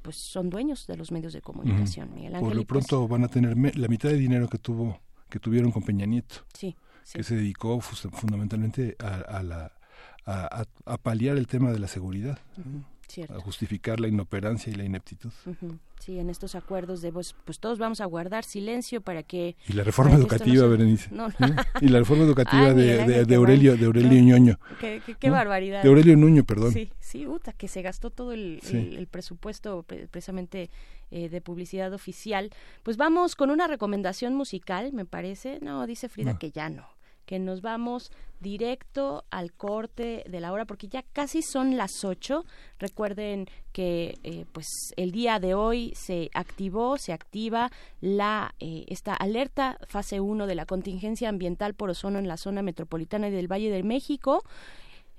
pues 0.03 0.17
son 0.17 0.49
dueños 0.49 0.87
de 0.87 0.97
los 0.97 1.11
medios 1.11 1.33
de 1.33 1.41
comunicación. 1.41 2.11
Por 2.11 2.55
lo 2.55 2.65
pues 2.65 2.67
pronto 2.67 3.09
van 3.09 3.25
a 3.25 3.29
tener 3.29 3.57
la 3.77 3.89
mitad 3.89 4.11
de 4.11 4.17
dinero 4.17 4.49
que 4.49 4.59
tuvo 4.59 5.01
que 5.29 5.41
tuvieron 5.41 5.73
con 5.73 5.83
Peña 5.83 6.07
Nieto. 6.07 6.37
Sí. 6.53 6.77
que 7.13 7.25
se 7.25 7.35
dedicó 7.35 7.81
fundamentalmente 7.81 8.97
a, 9.01 9.43
la, 9.43 9.73
a, 10.25 10.99
paliar 10.99 11.37
el 11.37 11.49
tema 11.49 11.73
de 11.73 11.81
la 11.81 11.89
seguridad 11.89 12.39
a 13.29 13.41
justificar 13.41 14.01
la 14.01 14.09
inoperancia 14.09 14.73
y 14.73 14.77
la 14.77 14.85
ineptitud. 14.85 15.31
Sí, 16.01 16.19
en 16.19 16.29
estos 16.29 16.55
acuerdos 16.55 17.01
de 17.01 17.13
pues, 17.13 17.35
pues, 17.45 17.59
todos 17.59 17.79
vamos 17.79 18.01
a 18.01 18.05
guardar 18.05 18.45
silencio 18.45 19.01
para 19.01 19.23
que... 19.23 19.57
Y 19.69 19.73
la 19.73 19.85
reforma 19.85 20.15
educativa, 20.15 20.67
Berenice. 20.67 21.11
Y 21.81 21.89
la 21.89 21.99
reforma 21.99 22.25
educativa 22.25 22.75
de, 22.75 23.25
de, 23.25 23.35
Aurelio, 23.35 23.77
de 23.77 23.87
Aurelio 23.87 24.23
Ñoño. 24.23 24.59
Qué, 24.81 25.31
barbaridad. 25.31 25.83
De 25.83 25.89
Aurelio 25.89 26.17
Nuño, 26.17 26.45
perdón. 26.45 26.73
Sí, 26.73 26.91
sí, 27.01 27.27
Uta, 27.27 27.53
que 27.53 27.69
se 27.69 27.83
gastó 27.83 28.11
todo 28.11 28.33
el, 28.33 28.61
el, 28.71 29.07
presupuesto 29.07 29.85
precisamente 29.85 30.71
eh, 31.11 31.29
de 31.29 31.41
publicidad 31.41 31.93
oficial. 31.93 32.51
Pues 32.83 32.97
vamos 32.97 33.35
con 33.35 33.51
una 33.51 33.67
recomendación 33.67 34.35
musical, 34.35 34.93
me 34.93 35.07
parece. 35.07 35.59
No, 35.63 35.87
dice 35.87 36.09
Frida 36.09 36.39
que 36.39 36.51
ya 36.51 36.69
no 36.69 36.94
que 37.27 37.39
nos 37.39 37.63
vamos 37.63 38.11
directo 38.41 39.25
al 39.31 39.53
corte 39.53 40.25
de 40.29 40.41
la 40.41 40.53
hora 40.53 40.67
porque 40.67 40.89
ya 40.89 41.03
casi 41.03 41.43
son 41.43 41.77
las 41.77 42.05
ocho. 42.05 42.45
Recuerden 42.79 43.47
que 43.73 44.19
eh, 44.23 44.45
pues 44.53 44.67
el 44.97 45.13
día 45.13 45.41
de 45.41 45.55
hoy 45.55 45.93
se 45.97 46.31
activó, 46.35 46.99
se 46.99 47.13
activa 47.13 47.71
la 48.01 48.55
eh, 48.61 48.85
esta 48.89 49.15
alerta 49.15 49.79
fase 49.89 50.21
1 50.21 50.47
de 50.47 50.55
la 50.55 50.67
contingencia 50.67 51.29
ambiental 51.29 51.75
por 51.75 51.91
ozono 51.91 52.19
en 52.19 52.29
la 52.29 52.37
zona 52.37 52.63
metropolitana 52.63 53.29
y 53.29 53.33
del 53.33 53.51
Valle 53.51 53.71
de 53.71 53.83
México 53.83 54.45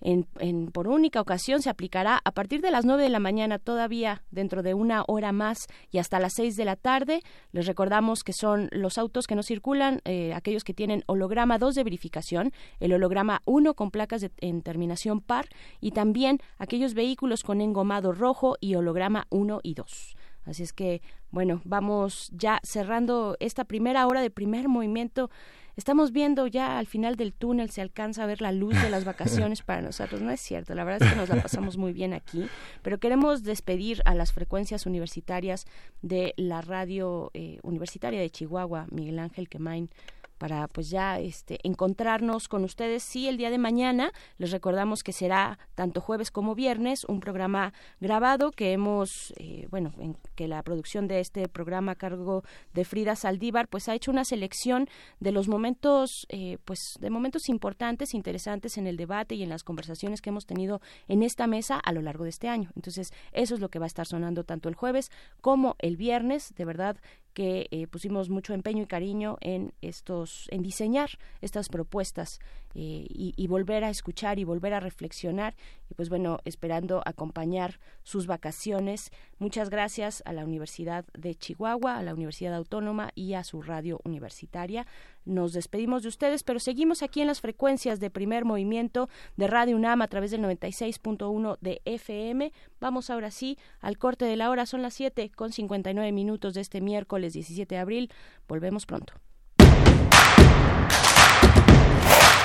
en, 0.02 0.72
por 0.72 0.88
única 0.88 1.22
ocasión 1.22 1.62
se 1.62 1.70
aplicará 1.70 2.22
a 2.24 2.32
partir 2.32 2.62
de 2.62 2.72
las 2.72 2.86
9 2.86 3.02
de 3.02 3.10
la 3.10 3.20
mañana 3.20 3.60
todavía 3.60 4.24
dentro 4.30 4.62
de 4.62 4.74
una 4.74 5.04
hora 5.08 5.32
más 5.32 5.68
y 5.92 5.98
hasta 5.98 6.20
las 6.20 6.34
6 6.36 6.56
de 6.56 6.66
la 6.66 6.76
tarde. 6.76 7.22
Les 7.52 7.66
recordamos 7.66 8.24
que 8.24 8.34
son 8.34 8.70
los 8.72 8.98
autos 8.98 9.26
que 9.26 9.36
no 9.36 9.44
circulan, 9.44 10.02
eh, 10.06 10.34
aquellos 10.34 10.64
que 10.64 10.74
tienen 10.74 11.04
holograma 11.08 11.58
2 11.58 11.76
de 11.76 11.84
verificación, 11.84 12.52
el 12.80 12.94
holograma 12.94 13.42
1 13.46 13.74
con 13.74 13.92
placas 13.92 14.22
de, 14.22 14.32
en 14.42 14.62
terminación 14.62 15.22
par 15.22 15.48
y 15.82 15.92
también 15.92 16.40
aquellos 16.58 16.94
vehículos 16.94 17.44
con 17.44 17.62
engomado 17.62 18.12
rojo 18.12 18.58
y 18.60 18.76
holograma 18.76 19.28
1 19.30 19.60
y 19.64 19.74
2. 19.74 20.16
Así 20.46 20.62
es 20.62 20.74
que, 20.74 21.02
bueno, 21.32 21.62
vamos 21.66 22.30
ya 22.32 22.60
cerrando 22.64 23.36
esta 23.40 23.66
primera 23.66 24.06
hora 24.06 24.22
de 24.22 24.30
primer 24.30 24.68
movimiento 24.68 25.32
estamos 25.76 26.12
viendo 26.12 26.48
ya 26.48 26.78
al 26.78 26.88
final 26.88 27.16
del 27.16 27.34
túnel 27.34 27.70
se 27.70 27.82
alcanza 27.82 28.24
a 28.24 28.28
ver 28.28 28.42
la 28.42 28.52
luz 28.52 28.82
de 28.82 28.90
las 28.90 29.06
vacaciones 29.06 29.62
para 29.62 29.82
nosotros. 29.82 30.22
No 30.22 30.32
es 30.32 30.42
cierto, 30.42 30.76
la 30.76 30.84
verdad 30.84 31.08
es 31.08 31.14
que 31.14 31.20
nos 31.20 31.30
la 31.30 31.42
pasamos 31.42 31.78
muy 31.78 31.94
bien 31.94 32.14
aquí, 32.14 32.48
pero 32.82 33.00
queremos 33.00 33.44
despedir 33.44 34.02
a 34.06 34.16
las 34.16 34.34
frecuencias 34.34 34.86
universitarias 34.86 35.66
de 36.02 36.34
la 36.38 36.62
radio 36.62 37.32
eh, 37.34 37.60
universitaria 37.64 38.20
de 38.20 38.30
Chihuahua, 38.30 38.88
Miguel 38.92 39.20
Ángel 39.20 39.50
Quemain 39.50 39.90
para 40.38 40.68
pues 40.68 40.90
ya 40.90 41.20
este 41.20 41.60
encontrarnos 41.64 42.48
con 42.48 42.64
ustedes. 42.64 43.04
Sí 43.04 43.28
el 43.28 43.38
día 43.38 43.50
de 43.50 43.58
mañana 43.58 44.12
les 44.38 44.52
recordamos 44.52 45.04
que 45.04 45.14
será 45.14 45.58
tanto 45.76 46.02
jueves 46.02 46.32
como 46.32 46.56
viernes 46.56 47.04
un 47.06 47.20
programa 47.20 47.74
grabado 48.00 48.52
que 48.52 48.74
hemos 48.74 49.34
eh, 49.38 49.68
bueno 49.70 49.94
en 50.00 50.18
que 50.36 50.48
la 50.48 50.62
producción 50.64 51.08
de 51.08 51.20
este 51.20 51.48
programa 51.48 51.94
a 51.94 51.96
cargo 51.96 52.44
de 52.74 52.86
Frida 52.86 53.16
Saldívar 53.16 53.68
pues 53.68 53.90
ha 53.90 53.96
hecho 53.96 54.12
una 54.12 54.26
selección 54.26 54.88
de 55.20 55.32
los 55.32 55.48
momentos 55.48 56.26
eh, 56.30 56.58
pues 56.66 56.98
de 57.00 57.10
momentos 57.10 57.50
importantes 57.50 58.14
interesantes 58.14 58.78
en 58.78 58.88
el 58.88 58.98
debate 58.98 59.36
y 59.36 59.44
en 59.44 59.50
las 59.50 59.64
conversaciones 59.64 60.22
que 60.22 60.30
hemos 60.30 60.46
tenido 60.46 60.82
en 61.08 61.24
esta 61.24 61.48
mesa 61.48 61.80
a 61.80 61.92
lo 61.92 62.02
largo 62.02 62.24
de 62.24 62.30
este 62.30 62.50
año. 62.50 62.72
Entonces 62.76 63.12
eso 63.32 63.56
es 63.56 63.62
lo 63.62 63.70
que 63.70 63.80
va 63.80 63.86
a 63.86 63.88
estar 63.88 64.06
sonando 64.06 64.44
tanto 64.44 64.70
el 64.70 64.76
jueves 64.76 65.12
como 65.42 65.76
el 65.80 65.98
viernes. 65.98 66.54
De 66.56 66.66
verdad 66.66 66.98
que 67.36 67.68
eh, 67.70 67.86
pusimos 67.86 68.30
mucho 68.30 68.54
empeño 68.54 68.84
y 68.84 68.88
cariño 68.88 69.38
en 69.42 69.74
estos, 69.82 70.48
en 70.50 70.64
diseñar 70.64 71.10
estas 71.42 71.70
propuestas 71.70 72.40
eh, 72.78 73.08
y, 73.10 73.48
volver 73.48 73.86
a 73.86 73.90
escuchar 73.90 74.38
y 74.38 74.44
volver 74.44 74.74
a 74.74 74.82
reflexionar 74.82 75.56
y 75.90 75.94
pues 75.94 76.10
bueno 76.10 76.40
esperando 76.44 77.02
acompañar 77.06 77.80
sus 78.04 78.28
vacaciones. 78.28 79.12
Muchas 79.40 79.70
gracias 79.70 80.22
a 80.26 80.34
la 80.34 80.44
Universidad 80.44 81.06
de 81.18 81.36
Chihuahua, 81.36 81.98
a 81.98 82.04
la 82.04 82.14
Universidad 82.14 82.54
Autónoma 82.54 83.12
y 83.16 83.34
a 83.36 83.46
su 83.46 83.62
radio 83.62 84.02
universitaria. 84.04 84.86
Nos 85.24 85.54
despedimos 85.54 86.04
de 86.04 86.10
ustedes, 86.10 86.44
pero 86.44 86.60
seguimos 86.60 87.02
aquí 87.02 87.22
en 87.22 87.28
las 87.28 87.40
frecuencias 87.40 88.02
de 88.02 88.10
primer 88.10 88.44
movimiento 88.44 89.08
de 89.38 89.48
Radio 89.48 89.78
UNAM 89.78 90.02
a 90.02 90.10
través 90.10 90.32
del 90.32 90.42
96.1 90.42 91.58
de 91.62 91.82
FM. 91.86 92.52
Vamos 92.82 93.10
ahora 93.10 93.32
sí 93.32 93.58
al 93.80 93.98
corte 93.98 94.26
de 94.26 94.36
la 94.36 94.50
hora. 94.50 94.66
Son 94.66 94.82
las 94.82 94.96
7 94.96 95.32
con 95.32 95.54
59 95.54 96.12
minutos 96.12 96.54
de 96.54 96.62
este 96.62 96.82
miércoles 96.82 97.32
17 97.32 97.74
de 97.74 97.80
abril. 97.80 98.12
Volvemos 98.50 98.86
pronto. 98.86 99.14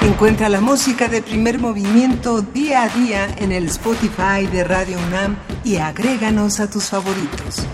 Encuentra 0.02 0.48
la 0.48 0.62
música 0.62 1.08
de 1.08 1.20
primer 1.20 1.58
movimiento 1.58 2.40
día 2.40 2.84
a 2.84 2.88
día 2.88 3.28
en 3.36 3.52
el 3.52 3.66
Spotify 3.66 4.46
de 4.50 4.64
Radio 4.64 4.98
UNAM 5.08 5.36
y 5.62 5.76
agréganos 5.76 6.58
a 6.58 6.70
tus 6.70 6.84
favoritos. 6.84 7.66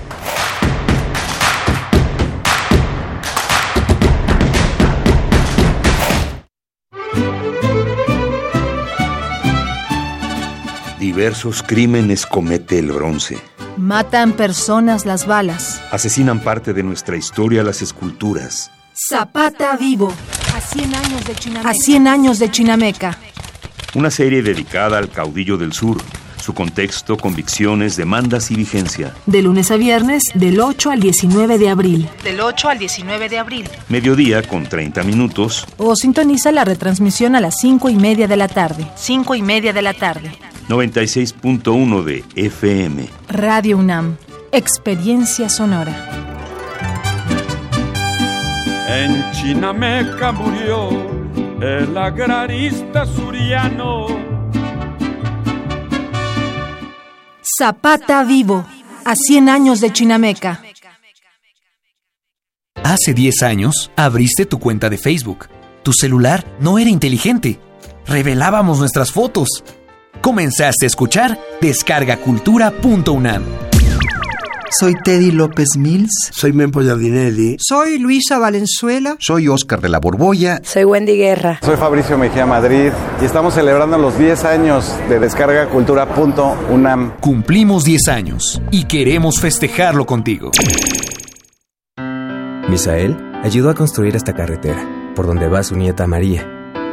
Diversos 10.99 11.62
crímenes 11.62 12.27
comete 12.27 12.81
el 12.81 12.91
bronce. 12.91 13.39
Matan 13.77 14.33
personas 14.33 15.07
las 15.07 15.27
balas. 15.27 15.81
Asesinan 15.93 16.41
parte 16.41 16.72
de 16.72 16.83
nuestra 16.83 17.16
historia 17.16 17.62
las 17.62 17.83
esculturas. 17.83 18.72
Zapata 18.99 19.77
vivo 19.77 20.11
100 20.77 20.95
años 20.95 21.25
de 21.25 21.35
Chinameca. 21.35 21.71
A 21.71 21.75
100 21.75 22.09
años 22.09 22.39
de 22.39 22.51
Chinameca. 22.51 23.19
Una 23.95 24.11
serie 24.11 24.43
dedicada 24.43 24.99
al 24.99 25.11
caudillo 25.11 25.57
del 25.57 25.73
sur, 25.73 25.99
su 26.41 26.55
contexto, 26.55 27.17
convicciones, 27.17 27.97
demandas 27.97 28.51
y 28.51 28.57
vigencia. 28.57 29.15
De 29.27 29.43
lunes 29.43 29.71
a 29.71 29.77
viernes, 29.77 30.23
del 30.35 30.61
8 30.61 30.91
al 30.91 31.01
19 31.01 31.59
de 31.59 31.69
abril. 31.69 32.09
Del 32.25 32.41
8 32.41 32.69
al 32.69 32.79
19 32.79 33.29
de 33.29 33.39
abril. 33.39 33.69
Mediodía 33.89 34.43
con 34.43 34.65
30 34.65 35.03
minutos. 35.03 35.67
O 35.77 35.95
sintoniza 35.95 36.51
la 36.53 36.65
retransmisión 36.65 37.37
a 37.37 37.41
las 37.41 37.57
5 37.61 37.89
y 37.91 37.97
media 37.97 38.27
de 38.29 38.37
la 38.37 38.49
tarde. 38.49 38.87
5 38.97 39.35
y 39.35 39.43
media 39.43 39.73
de 39.73 39.83
la 39.83 39.95
tarde. 39.95 40.33
96.1 40.69 42.03
de 42.03 42.25
FM. 42.35 43.09
Radio 43.29 43.79
UNAM. 43.79 44.17
Experiencia 44.53 45.49
sonora. 45.49 46.16
En 48.89 49.32
Chinameca 49.32 50.30
murió 50.30 50.91
el 51.61 51.97
agrarista 51.97 53.05
suriano. 53.05 54.07
Zapata 57.59 58.22
vivo, 58.22 58.64
a 59.05 59.16
100 59.16 59.49
años 59.49 59.80
de 59.80 59.93
Chinameca. 59.93 60.62
Hace 62.84 63.12
10 63.12 63.43
años 63.43 63.91
abriste 63.97 64.47
tu 64.47 64.61
cuenta 64.61 64.89
de 64.89 64.99
Facebook. 64.99 65.49
Tu 65.82 65.93
celular 65.93 66.45
no 66.61 66.78
era 66.78 66.89
inteligente. 66.89 67.59
Revelábamos 68.07 68.78
nuestras 68.78 69.11
fotos. 69.11 69.64
Comenzaste 70.20 70.87
a 70.87 70.89
escuchar 70.89 71.41
descargacultura.unam 71.61 73.66
soy 74.71 74.95
Teddy 74.95 75.31
López 75.31 75.77
Mills. 75.77 76.31
Soy 76.33 76.53
Mempo 76.53 76.81
Giardinelli. 76.81 77.57
Soy 77.59 77.99
Luisa 77.99 78.39
Valenzuela. 78.39 79.17
Soy 79.19 79.49
Oscar 79.49 79.81
de 79.81 79.89
la 79.89 79.99
Borbolla. 80.01 80.61
Soy 80.62 80.85
Wendy 80.85 81.17
Guerra. 81.17 81.59
Soy 81.62 81.77
Fabricio 81.77 82.19
Mejía 82.19 82.47
Madrid 82.47 82.91
y 83.21 83.25
estamos 83.25 83.55
celebrando 83.55 83.97
los 83.99 84.19
10 84.19 84.45
años 84.45 84.93
de 85.09 85.19
descargacultura.unam. 85.21 87.12
Cumplimos 87.21 87.85
10 87.85 88.09
años 88.09 88.61
y 88.71 88.85
queremos 88.85 89.41
festejarlo 89.41 90.05
contigo. 90.07 90.51
Misael 92.69 93.17
ayudó 93.43 93.71
a 93.71 93.75
construir 93.75 94.17
esta 94.17 94.35
carretera, 94.35 95.12
por 95.14 95.27
donde 95.27 95.49
va 95.49 95.62
su 95.62 95.77
nieta 95.77 96.07
María, 96.09 96.47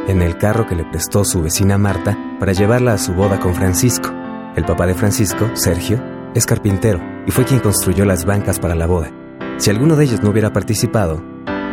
en 0.06 0.22
el 0.22 0.38
carro 0.38 0.66
que 0.68 0.76
le 0.76 0.84
prestó 0.84 1.24
su 1.24 1.42
vecina 1.42 1.78
Marta 1.78 2.16
para 2.38 2.52
llevarla 2.52 2.92
a 2.94 2.98
su 2.98 3.12
boda 3.12 3.40
con 3.40 3.54
Francisco. 3.54 4.10
El 4.56 4.64
papá 4.64 4.86
de 4.86 4.94
Francisco, 4.94 5.50
Sergio, 5.54 6.13
es 6.34 6.46
carpintero 6.46 7.00
y 7.26 7.30
fue 7.30 7.44
quien 7.44 7.60
construyó 7.60 8.04
las 8.04 8.24
bancas 8.24 8.58
para 8.58 8.74
la 8.74 8.86
boda. 8.86 9.10
Si 9.56 9.70
alguno 9.70 9.96
de 9.96 10.04
ellos 10.04 10.22
no 10.22 10.30
hubiera 10.30 10.52
participado, 10.52 11.22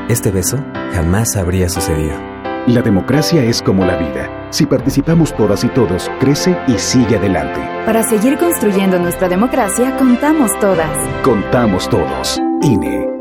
este 0.08 0.32
beso 0.32 0.58
jamás 0.94 1.36
habría 1.36 1.70
sucedido. 1.70 2.16
La 2.68 2.82
democracia 2.82 3.44
es 3.44 3.62
como 3.62 3.86
la 3.86 3.98
vida. 3.98 4.30
Si 4.52 4.66
participamos 4.66 5.36
todas 5.36 5.64
y 5.64 5.70
todos, 5.70 6.12
crece 6.20 6.56
y 6.68 6.78
sigue 6.78 7.18
adelante. 7.18 7.60
Para 7.86 8.04
seguir 8.04 8.38
construyendo 8.38 9.00
nuestra 9.00 9.28
democracia, 9.28 9.98
contamos 9.98 10.52
todas. 10.60 10.98
Contamos 11.24 11.90
todos. 11.90 12.40
INE. 12.62 13.21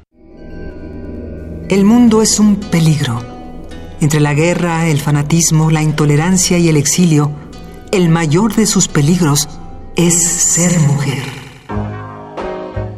El 1.71 1.85
mundo 1.85 2.21
es 2.21 2.37
un 2.37 2.57
peligro. 2.57 3.23
Entre 4.01 4.19
la 4.19 4.33
guerra, 4.33 4.89
el 4.89 4.99
fanatismo, 4.99 5.71
la 5.71 5.81
intolerancia 5.81 6.57
y 6.57 6.67
el 6.67 6.75
exilio, 6.75 7.31
el 7.93 8.09
mayor 8.09 8.53
de 8.55 8.65
sus 8.65 8.89
peligros 8.89 9.47
es 9.95 10.21
ser 10.21 10.77
mujer. 10.81 11.23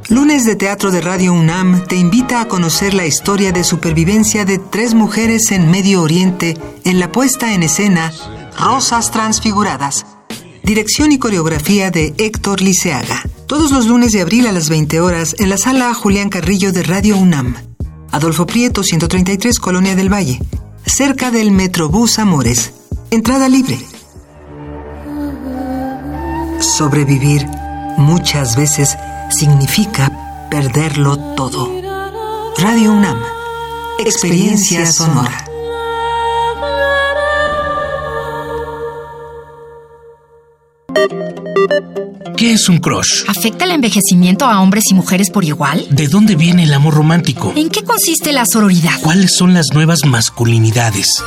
Lunes 0.10 0.46
de 0.46 0.56
Teatro 0.56 0.90
de 0.90 1.02
Radio 1.02 1.34
UNAM 1.34 1.86
te 1.86 1.98
invita 1.98 2.42
a 2.42 2.48
conocer 2.48 2.96
la 2.96 3.06
historia 3.06 3.52
de 3.52 3.64
supervivencia 3.64 4.44
de 4.44 4.58
tres 4.58 4.96
mujeres 4.96 5.52
en 5.52 5.70
Medio 5.70 6.02
Oriente 6.02 6.58
en 6.84 7.00
la 7.00 7.12
puesta 7.12 7.54
en 7.54 7.62
escena 7.62 8.12
Rosas 8.58 9.12
Transfiguradas. 9.12 10.08
Dirección 10.64 11.12
y 11.12 11.20
coreografía 11.20 11.92
de 11.92 12.16
Héctor 12.18 12.60
Liceaga. 12.60 13.22
Todos 13.46 13.72
los 13.72 13.86
lunes 13.86 14.14
de 14.14 14.22
abril 14.22 14.48
a 14.48 14.52
las 14.52 14.68
20 14.70 15.00
horas 15.00 15.36
en 15.38 15.50
la 15.50 15.58
sala 15.58 15.94
Julián 15.94 16.30
Carrillo 16.30 16.72
de 16.72 16.82
Radio 16.82 17.18
UNAM. 17.18 17.73
Adolfo 18.14 18.46
Prieto, 18.46 18.84
133, 18.84 19.58
Colonia 19.58 19.96
del 19.96 20.14
Valle, 20.14 20.40
cerca 20.86 21.32
del 21.32 21.50
Metrobús 21.50 22.20
Amores. 22.20 22.72
Entrada 23.10 23.50
libre. 23.50 23.80
Sobrevivir 26.60 27.48
muchas 27.98 28.56
veces 28.56 28.96
significa 29.32 30.48
perderlo 30.52 31.18
todo. 31.34 31.68
Radio 32.60 32.92
UNAM, 32.92 33.18
experiencia 33.98 34.86
sonora. 34.86 35.46
¿Qué 42.38 42.54
es 42.54 42.68
un 42.68 42.80
crush? 42.80 43.24
¿Afecta 43.28 43.66
el 43.66 43.72
envejecimiento 43.72 44.46
a 44.46 44.60
hombres 44.62 44.86
y 44.90 44.94
mujeres 44.94 45.30
por 45.30 45.44
igual? 45.44 45.86
¿De 45.90 46.08
dónde 46.08 46.36
viene 46.36 46.64
el 46.64 46.74
amor 46.74 46.96
romántico? 46.96 47.54
¿En 47.56 47.70
qué 47.70 47.84
consiste 47.84 48.34
la 48.34 48.46
sororidad? 48.46 49.00
¿Cuáles 49.02 49.36
son 49.36 49.54
las 49.54 49.68
nuevas 49.74 50.00
masculinidades? 50.06 51.22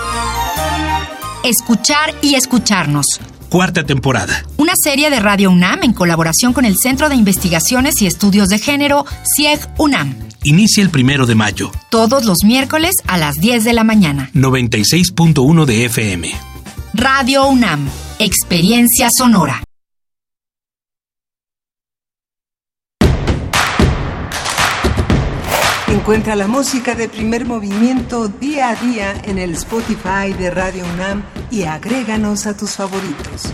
Escuchar 1.45 2.15
y 2.23 2.35
escucharnos. 2.35 3.07
Cuarta 3.49 3.85
temporada. 3.85 4.45
Una 4.57 4.73
serie 4.75 5.09
de 5.11 5.21
Radio 5.21 5.51
UNAM 5.51 5.85
en 5.85 5.93
colaboración 5.93 6.53
con 6.53 6.65
el 6.65 6.77
Centro 6.77 7.09
de 7.09 7.15
Investigaciones 7.15 8.03
y 8.03 8.07
Estudios 8.07 8.49
de 8.49 8.59
Género, 8.59 9.07
CIEG 9.37 9.61
UNAM. 9.79 10.15
Inicia 10.43 10.83
el 10.83 10.91
primero 10.91 11.27
de 11.27 11.37
mayo. 11.37 11.71
Todos 11.91 12.25
los 12.25 12.39
miércoles 12.45 12.95
a 13.07 13.17
las 13.17 13.37
10 13.37 13.65
de 13.65 13.73
la 13.73 13.85
mañana. 13.85 14.31
96.1 14.35 15.65
de 15.65 15.85
FM. 15.85 16.33
Radio 16.95 17.47
UNAM. 17.47 17.89
Experiencia 18.19 19.09
sonora. 19.17 19.66
Encuentra 26.07 26.37
la 26.37 26.47
música 26.47 26.95
de 26.95 27.09
primer 27.09 27.47
movimiento 27.47 28.29
día 28.29 28.69
a 28.69 28.77
día 28.77 29.21
en 29.25 29.39
el 29.39 29.55
Spotify 29.55 30.33
de 30.39 30.53
Radio 30.53 30.85
UNAM 30.95 31.25
y 31.51 31.65
agréganos 31.65 32.47
a 32.47 32.57
tus 32.57 32.77
favoritos. 32.77 33.53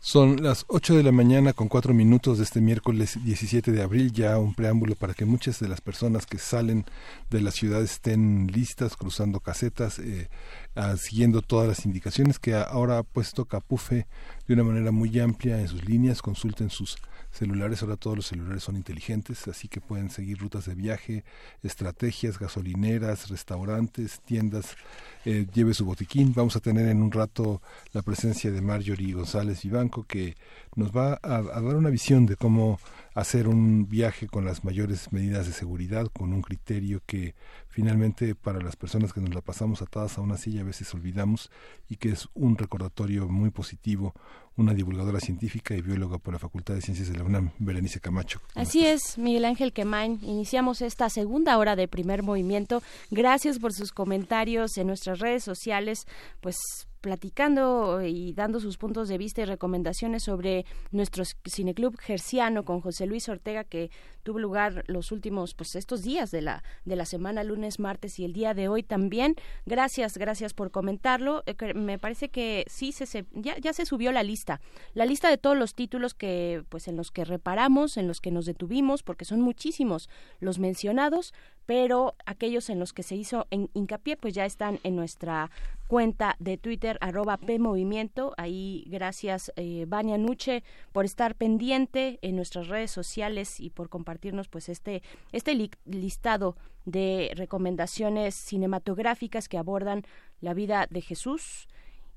Son 0.00 0.42
las 0.42 0.64
8 0.66 0.96
de 0.96 1.04
la 1.04 1.12
mañana 1.12 1.52
con 1.52 1.68
4 1.68 1.94
minutos 1.94 2.38
de 2.38 2.42
este 2.42 2.60
miércoles 2.60 3.16
17 3.22 3.70
de 3.70 3.80
abril, 3.80 4.10
ya 4.10 4.38
un 4.38 4.54
preámbulo 4.54 4.96
para 4.96 5.14
que 5.14 5.24
muchas 5.24 5.60
de 5.60 5.68
las 5.68 5.80
personas 5.80 6.26
que 6.26 6.38
salen 6.38 6.84
de 7.30 7.40
la 7.40 7.52
ciudad 7.52 7.80
estén 7.80 8.48
listas, 8.48 8.96
cruzando 8.96 9.38
casetas, 9.38 10.00
eh, 10.00 10.28
ah, 10.74 10.96
siguiendo 10.96 11.42
todas 11.42 11.68
las 11.68 11.84
indicaciones 11.84 12.38
que 12.38 12.54
ahora 12.54 12.98
ha 12.98 13.02
puesto 13.02 13.44
Capufe 13.44 14.06
de 14.46 14.54
una 14.54 14.64
manera 14.64 14.90
muy 14.90 15.18
amplia 15.18 15.60
en 15.60 15.68
sus 15.68 15.84
líneas, 15.84 16.22
consulten 16.22 16.70
sus 16.70 16.96
celulares, 17.30 17.82
ahora 17.82 17.96
todos 17.96 18.16
los 18.16 18.26
celulares 18.26 18.62
son 18.62 18.76
inteligentes, 18.76 19.46
así 19.48 19.68
que 19.68 19.80
pueden 19.80 20.10
seguir 20.10 20.38
rutas 20.38 20.66
de 20.66 20.74
viaje, 20.74 21.24
estrategias, 21.62 22.38
gasolineras, 22.38 23.28
restaurantes, 23.28 24.20
tiendas, 24.20 24.76
eh, 25.24 25.46
lleve 25.52 25.74
su 25.74 25.84
botiquín. 25.84 26.32
Vamos 26.34 26.56
a 26.56 26.60
tener 26.60 26.88
en 26.88 27.02
un 27.02 27.12
rato 27.12 27.62
la 27.92 28.02
presencia 28.02 28.50
de 28.50 28.60
Marjorie 28.60 29.14
González 29.14 29.62
Vivanco, 29.62 30.04
que 30.04 30.34
nos 30.74 30.90
va 30.90 31.20
a, 31.22 31.36
a 31.36 31.60
dar 31.60 31.76
una 31.76 31.90
visión 31.90 32.26
de 32.26 32.36
cómo 32.36 32.80
hacer 33.14 33.48
un 33.48 33.88
viaje 33.88 34.26
con 34.26 34.44
las 34.44 34.64
mayores 34.64 35.12
medidas 35.12 35.46
de 35.46 35.52
seguridad, 35.52 36.06
con 36.06 36.32
un 36.32 36.42
criterio 36.42 37.02
que 37.06 37.34
finalmente 37.68 38.34
para 38.34 38.60
las 38.60 38.76
personas 38.76 39.12
que 39.12 39.20
nos 39.20 39.34
la 39.34 39.40
pasamos 39.40 39.82
atadas 39.82 40.18
a 40.18 40.20
una 40.20 40.36
silla 40.36 40.60
a 40.60 40.64
veces 40.64 40.92
olvidamos 40.94 41.50
y 41.88 41.96
que 41.96 42.10
es 42.10 42.28
un 42.34 42.56
recordatorio 42.56 43.28
muy 43.28 43.50
positivo, 43.50 44.14
una 44.56 44.74
divulgadora 44.74 45.20
científica 45.20 45.74
y 45.74 45.80
bióloga 45.80 46.18
por 46.18 46.34
la 46.34 46.38
Facultad 46.38 46.74
de 46.74 46.82
Ciencias 46.82 47.08
de 47.08 47.18
la 47.18 47.24
UNAM, 47.24 47.50
Berenice 47.58 48.00
Camacho. 48.00 48.40
Así 48.54 48.86
es, 48.86 49.18
Miguel 49.18 49.44
Ángel 49.44 49.72
Quemain. 49.72 50.20
Iniciamos 50.22 50.82
esta 50.82 51.08
segunda 51.08 51.56
hora 51.58 51.76
de 51.76 51.88
primer 51.88 52.22
movimiento. 52.22 52.82
Gracias 53.10 53.58
por 53.58 53.72
sus 53.72 53.92
comentarios 53.92 54.76
en 54.76 54.86
nuestras 54.86 55.18
redes 55.18 55.44
sociales. 55.44 56.06
Pues 56.40 56.56
platicando 57.00 58.02
y 58.02 58.32
dando 58.32 58.60
sus 58.60 58.76
puntos 58.76 59.08
de 59.08 59.18
vista 59.18 59.42
y 59.42 59.44
recomendaciones 59.44 60.22
sobre 60.22 60.66
nuestro 60.90 61.24
cineclub 61.48 61.98
gerciano 61.98 62.64
con 62.64 62.80
José 62.80 63.06
Luis 63.06 63.28
Ortega 63.28 63.64
que 63.64 63.90
tuvo 64.22 64.38
lugar 64.38 64.84
los 64.86 65.12
últimos 65.12 65.54
pues 65.54 65.74
estos 65.74 66.02
días 66.02 66.30
de 66.30 66.42
la 66.42 66.62
de 66.84 66.96
la 66.96 67.04
semana 67.04 67.44
lunes 67.44 67.78
martes 67.78 68.18
y 68.18 68.24
el 68.24 68.32
día 68.32 68.54
de 68.54 68.68
hoy 68.68 68.82
también. 68.82 69.36
Gracias 69.66 70.16
gracias 70.18 70.54
por 70.54 70.70
comentarlo. 70.70 71.42
Eh, 71.46 71.74
me 71.74 71.98
parece 71.98 72.28
que 72.28 72.64
sí 72.68 72.92
se, 72.92 73.26
ya, 73.32 73.58
ya 73.58 73.72
se 73.72 73.86
subió 73.86 74.12
la 74.12 74.22
lista. 74.22 74.60
La 74.94 75.06
lista 75.06 75.28
de 75.28 75.38
todos 75.38 75.56
los 75.56 75.74
títulos 75.74 76.14
que 76.14 76.64
pues 76.68 76.88
en 76.88 76.96
los 76.96 77.10
que 77.10 77.24
reparamos 77.24 77.96
en 77.96 78.08
los 78.08 78.20
que 78.20 78.30
nos 78.30 78.46
detuvimos 78.46 79.02
porque 79.02 79.24
son 79.24 79.40
muchísimos 79.40 80.08
los 80.40 80.58
mencionados 80.58 81.32
pero 81.66 82.16
aquellos 82.26 82.68
en 82.68 82.80
los 82.80 82.92
que 82.92 83.04
se 83.04 83.14
hizo 83.14 83.46
en 83.50 83.70
hincapié 83.74 84.16
pues 84.16 84.34
ya 84.34 84.44
están 84.44 84.80
en 84.82 84.96
nuestra 84.96 85.50
cuenta 85.86 86.36
de 86.38 86.56
Twitter 86.56 86.98
arroba 87.00 87.36
PMovimiento. 87.36 88.32
Ahí 88.36 88.84
gracias 88.88 89.52
eh, 89.56 89.86
Nuche 90.18 90.62
por 90.92 91.04
estar 91.04 91.34
pendiente 91.34 92.18
en 92.22 92.36
nuestras 92.36 92.68
redes 92.68 92.90
sociales 92.90 93.60
y 93.60 93.70
por 93.70 93.88
compartirnos 94.10 94.48
pues 94.48 94.68
este, 94.68 95.02
este 95.30 95.70
listado 95.84 96.56
de 96.84 97.30
recomendaciones 97.36 98.34
cinematográficas 98.34 99.48
que 99.48 99.56
abordan 99.56 100.02
la 100.40 100.52
vida 100.52 100.88
de 100.90 101.00
Jesús 101.00 101.68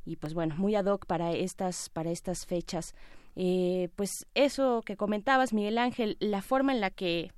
y 0.03 0.15
pues 0.15 0.33
bueno, 0.33 0.55
muy 0.57 0.73
ad 0.73 0.85
hoc 0.85 1.05
para 1.05 1.33
estas, 1.33 1.89
para 1.89 2.09
estas 2.09 2.47
fechas. 2.47 2.95
Eh, 3.35 3.89
pues 3.95 4.25
eso 4.33 4.81
que 4.83 4.97
comentabas, 4.97 5.53
Miguel 5.53 5.77
Ángel, 5.77 6.17
la 6.19 6.41
forma 6.41 6.71
en 6.71 6.81
la 6.81 6.89
que 6.89 7.31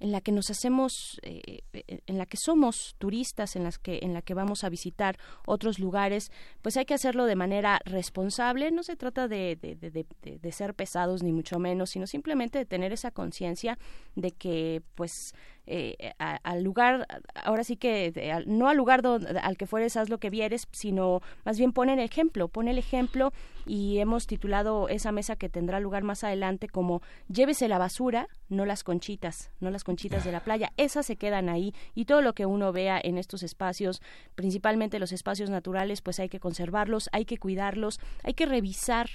en 0.00 0.12
la 0.12 0.20
que 0.20 0.32
nos 0.32 0.50
hacemos, 0.50 1.20
eh, 1.22 1.60
eh, 1.72 2.00
en 2.06 2.18
la 2.18 2.26
que 2.26 2.36
somos 2.36 2.96
turistas, 2.98 3.54
en 3.54 3.64
las 3.64 3.78
que 3.78 4.00
en 4.02 4.14
la 4.14 4.22
que 4.22 4.34
vamos 4.34 4.64
a 4.64 4.68
visitar 4.68 5.18
otros 5.46 5.78
lugares, 5.78 6.32
pues 6.62 6.76
hay 6.76 6.86
que 6.86 6.94
hacerlo 6.94 7.26
de 7.26 7.36
manera 7.36 7.80
responsable. 7.84 8.70
No 8.70 8.82
se 8.82 8.96
trata 8.96 9.28
de, 9.28 9.56
de, 9.56 10.52
ser 10.52 10.74
pesados 10.74 11.22
ni 11.22 11.32
mucho 11.32 11.58
menos, 11.58 11.90
sino 11.90 12.06
simplemente 12.06 12.58
de 12.58 12.66
tener 12.66 12.92
esa 12.92 13.10
conciencia 13.10 13.78
de 14.16 14.32
que, 14.32 14.82
pues, 14.94 15.34
eh, 15.66 16.12
al 16.18 16.62
lugar, 16.62 17.06
ahora 17.34 17.64
sí 17.64 17.76
que 17.76 18.12
no 18.46 18.68
al 18.68 18.76
lugar 18.76 19.02
al 19.42 19.56
que 19.56 19.66
fueres 19.66 19.96
haz 19.96 20.08
lo 20.08 20.18
que 20.18 20.30
vieres, 20.30 20.66
sino 20.72 21.20
más 21.44 21.58
bien 21.58 21.72
pon 21.72 21.88
el 21.88 22.00
ejemplo, 22.00 22.48
pon 22.48 22.68
el 22.68 22.78
ejemplo 22.78 23.32
y 23.66 23.98
hemos 23.98 24.26
titulado 24.26 24.88
esa 24.88 25.12
mesa 25.12 25.36
que 25.36 25.48
tendrá 25.48 25.80
lugar 25.80 26.02
más 26.02 26.24
adelante 26.24 26.68
como 26.68 27.02
llévese 27.28 27.68
la 27.68 27.78
basura, 27.78 28.28
no 28.48 28.66
las 28.66 28.82
conchitas, 28.82 29.50
no 29.60 29.70
las 29.70 29.84
conchitas 29.84 30.24
de 30.24 30.32
la 30.32 30.40
playa, 30.40 30.72
esas 30.76 31.06
se 31.06 31.16
quedan 31.16 31.48
ahí 31.48 31.74
y 31.94 32.06
todo 32.06 32.22
lo 32.22 32.34
que 32.34 32.46
uno 32.46 32.72
vea 32.72 33.00
en 33.02 33.18
estos 33.18 33.42
espacios, 33.42 34.02
principalmente 34.34 34.98
los 34.98 35.12
espacios 35.12 35.50
naturales, 35.50 36.02
pues 36.02 36.20
hay 36.20 36.28
que 36.28 36.40
conservarlos, 36.40 37.08
hay 37.12 37.24
que 37.24 37.38
cuidarlos, 37.38 38.00
hay 38.24 38.34
que 38.34 38.46
revisar 38.46 39.08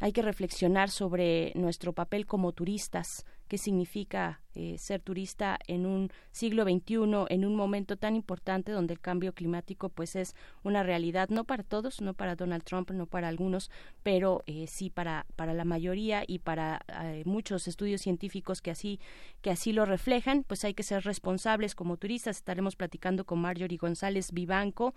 hay 0.00 0.12
que 0.12 0.22
reflexionar 0.22 0.90
sobre 0.90 1.52
nuestro 1.56 1.92
papel 1.92 2.26
como 2.26 2.52
turistas, 2.52 3.26
qué 3.48 3.58
significa 3.58 4.40
eh, 4.54 4.76
ser 4.78 5.00
turista 5.00 5.58
en 5.66 5.86
un 5.86 6.10
siglo 6.32 6.64
XXI, 6.64 7.26
en 7.28 7.44
un 7.44 7.56
momento 7.56 7.96
tan 7.96 8.16
importante 8.16 8.72
donde 8.72 8.94
el 8.94 9.00
cambio 9.00 9.32
climático 9.32 9.88
pues 9.88 10.16
es 10.16 10.34
una 10.62 10.82
realidad, 10.82 11.28
no 11.30 11.44
para 11.44 11.62
todos, 11.62 12.00
no 12.00 12.14
para 12.14 12.36
Donald 12.36 12.64
Trump, 12.64 12.90
no 12.90 13.06
para 13.06 13.28
algunos, 13.28 13.70
pero 14.02 14.42
eh, 14.46 14.66
sí 14.66 14.90
para, 14.90 15.26
para 15.36 15.54
la 15.54 15.64
mayoría 15.64 16.24
y 16.26 16.40
para 16.40 16.82
eh, 17.02 17.22
muchos 17.24 17.68
estudios 17.68 18.02
científicos 18.02 18.60
que 18.60 18.70
así, 18.70 19.00
que 19.42 19.50
así 19.50 19.72
lo 19.72 19.84
reflejan, 19.86 20.44
pues 20.44 20.64
hay 20.64 20.74
que 20.74 20.82
ser 20.82 21.04
responsables 21.04 21.74
como 21.74 21.96
turistas. 21.96 22.36
Estaremos 22.36 22.76
platicando 22.76 23.24
con 23.24 23.40
Marjorie 23.40 23.78
González 23.78 24.32
Vivanco, 24.32 24.94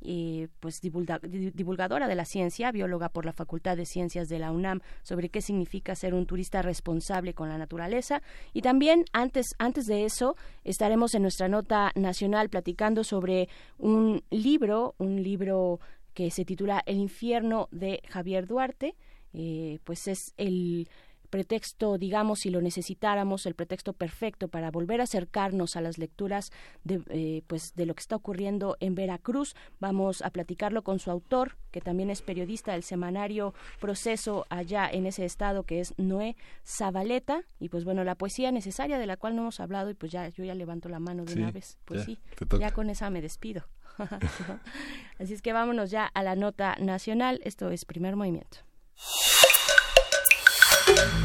y 0.00 0.46
pues 0.60 0.80
divulgadora 0.80 2.08
de 2.08 2.14
la 2.14 2.24
ciencia, 2.24 2.72
bióloga 2.72 3.10
por 3.10 3.26
la 3.26 3.32
Facultad 3.32 3.76
de 3.76 3.84
Ciencias 3.84 4.28
de 4.28 4.38
la 4.38 4.50
UNAM, 4.50 4.80
sobre 5.02 5.28
qué 5.28 5.42
significa 5.42 5.94
ser 5.94 6.14
un 6.14 6.26
turista 6.26 6.62
responsable 6.62 7.34
con 7.34 7.48
la 7.48 7.58
naturaleza. 7.58 8.22
Y 8.52 8.62
también 8.62 9.04
antes, 9.12 9.54
antes 9.58 9.86
de 9.86 10.04
eso, 10.04 10.36
estaremos 10.64 11.14
en 11.14 11.22
nuestra 11.22 11.48
nota 11.48 11.92
nacional 11.94 12.48
platicando 12.48 13.04
sobre 13.04 13.48
un 13.78 14.22
libro, 14.30 14.94
un 14.98 15.22
libro 15.22 15.80
que 16.14 16.30
se 16.30 16.44
titula 16.44 16.82
El 16.86 16.96
infierno 16.96 17.68
de 17.70 18.02
Javier 18.08 18.46
Duarte. 18.46 18.94
Eh, 19.32 19.78
pues 19.84 20.08
es 20.08 20.34
el 20.38 20.88
pretexto, 21.30 21.96
digamos, 21.96 22.40
si 22.40 22.50
lo 22.50 22.60
necesitáramos, 22.60 23.46
el 23.46 23.54
pretexto 23.54 23.92
perfecto 23.92 24.48
para 24.48 24.70
volver 24.70 25.00
a 25.00 25.04
acercarnos 25.04 25.76
a 25.76 25.80
las 25.80 25.96
lecturas 25.96 26.50
de, 26.84 27.02
eh, 27.08 27.42
pues, 27.46 27.74
de 27.74 27.86
lo 27.86 27.94
que 27.94 28.00
está 28.00 28.16
ocurriendo 28.16 28.76
en 28.80 28.94
Veracruz. 28.94 29.54
Vamos 29.78 30.22
a 30.22 30.30
platicarlo 30.30 30.82
con 30.82 30.98
su 30.98 31.10
autor, 31.10 31.56
que 31.70 31.80
también 31.80 32.10
es 32.10 32.22
periodista 32.22 32.72
del 32.72 32.82
semanario 32.82 33.54
Proceso 33.80 34.46
allá 34.50 34.88
en 34.90 35.06
ese 35.06 35.24
estado, 35.24 35.62
que 35.62 35.80
es 35.80 35.94
Noé 35.96 36.36
Zabaleta. 36.66 37.42
Y 37.58 37.68
pues 37.68 37.84
bueno, 37.84 38.04
la 38.04 38.16
poesía 38.16 38.52
necesaria 38.52 38.98
de 38.98 39.06
la 39.06 39.16
cual 39.16 39.36
no 39.36 39.42
hemos 39.42 39.60
hablado, 39.60 39.90
y 39.90 39.94
pues 39.94 40.12
ya 40.12 40.28
yo 40.28 40.44
ya 40.44 40.54
levanto 40.54 40.88
la 40.88 40.98
mano 40.98 41.24
de 41.24 41.34
una 41.34 41.50
vez. 41.50 41.78
Pues 41.84 42.04
sí, 42.04 42.18
ya 42.58 42.72
con 42.72 42.90
esa 42.90 43.08
me 43.10 43.22
despido. 43.22 43.64
Así 45.18 45.34
es 45.34 45.42
que 45.42 45.52
vámonos 45.52 45.90
ya 45.90 46.06
a 46.06 46.22
la 46.22 46.34
nota 46.34 46.76
nacional. 46.80 47.40
Esto 47.44 47.70
es 47.70 47.84
primer 47.84 48.16
movimiento. 48.16 48.58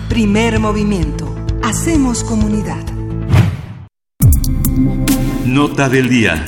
Primer 0.09 0.59
movimiento. 0.59 1.33
Hacemos 1.63 2.23
comunidad. 2.23 2.85
Nota 5.45 5.89
del 5.89 6.09
día. 6.09 6.45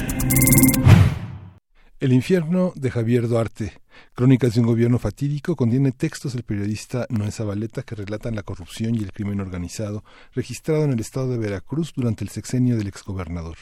El 1.99 2.13
infierno 2.13 2.73
de 2.75 2.91
Javier 2.91 3.27
Duarte. 3.27 3.73
Crónicas 4.13 4.53
de 4.53 4.61
un 4.61 4.67
gobierno 4.67 4.99
fatídico 4.99 5.55
contiene 5.55 5.91
textos 5.91 6.33
del 6.33 6.43
periodista 6.43 7.05
Noé 7.09 7.31
Zabaleta 7.31 7.83
que 7.83 7.95
relatan 7.95 8.35
la 8.35 8.43
corrupción 8.43 8.95
y 8.95 8.99
el 8.99 9.11
crimen 9.11 9.39
organizado 9.39 10.03
registrado 10.33 10.83
en 10.83 10.91
el 10.91 10.99
estado 10.99 11.29
de 11.29 11.37
Veracruz 11.37 11.93
durante 11.95 12.23
el 12.23 12.29
sexenio 12.29 12.77
del 12.77 12.87
exgobernador. 12.87 13.57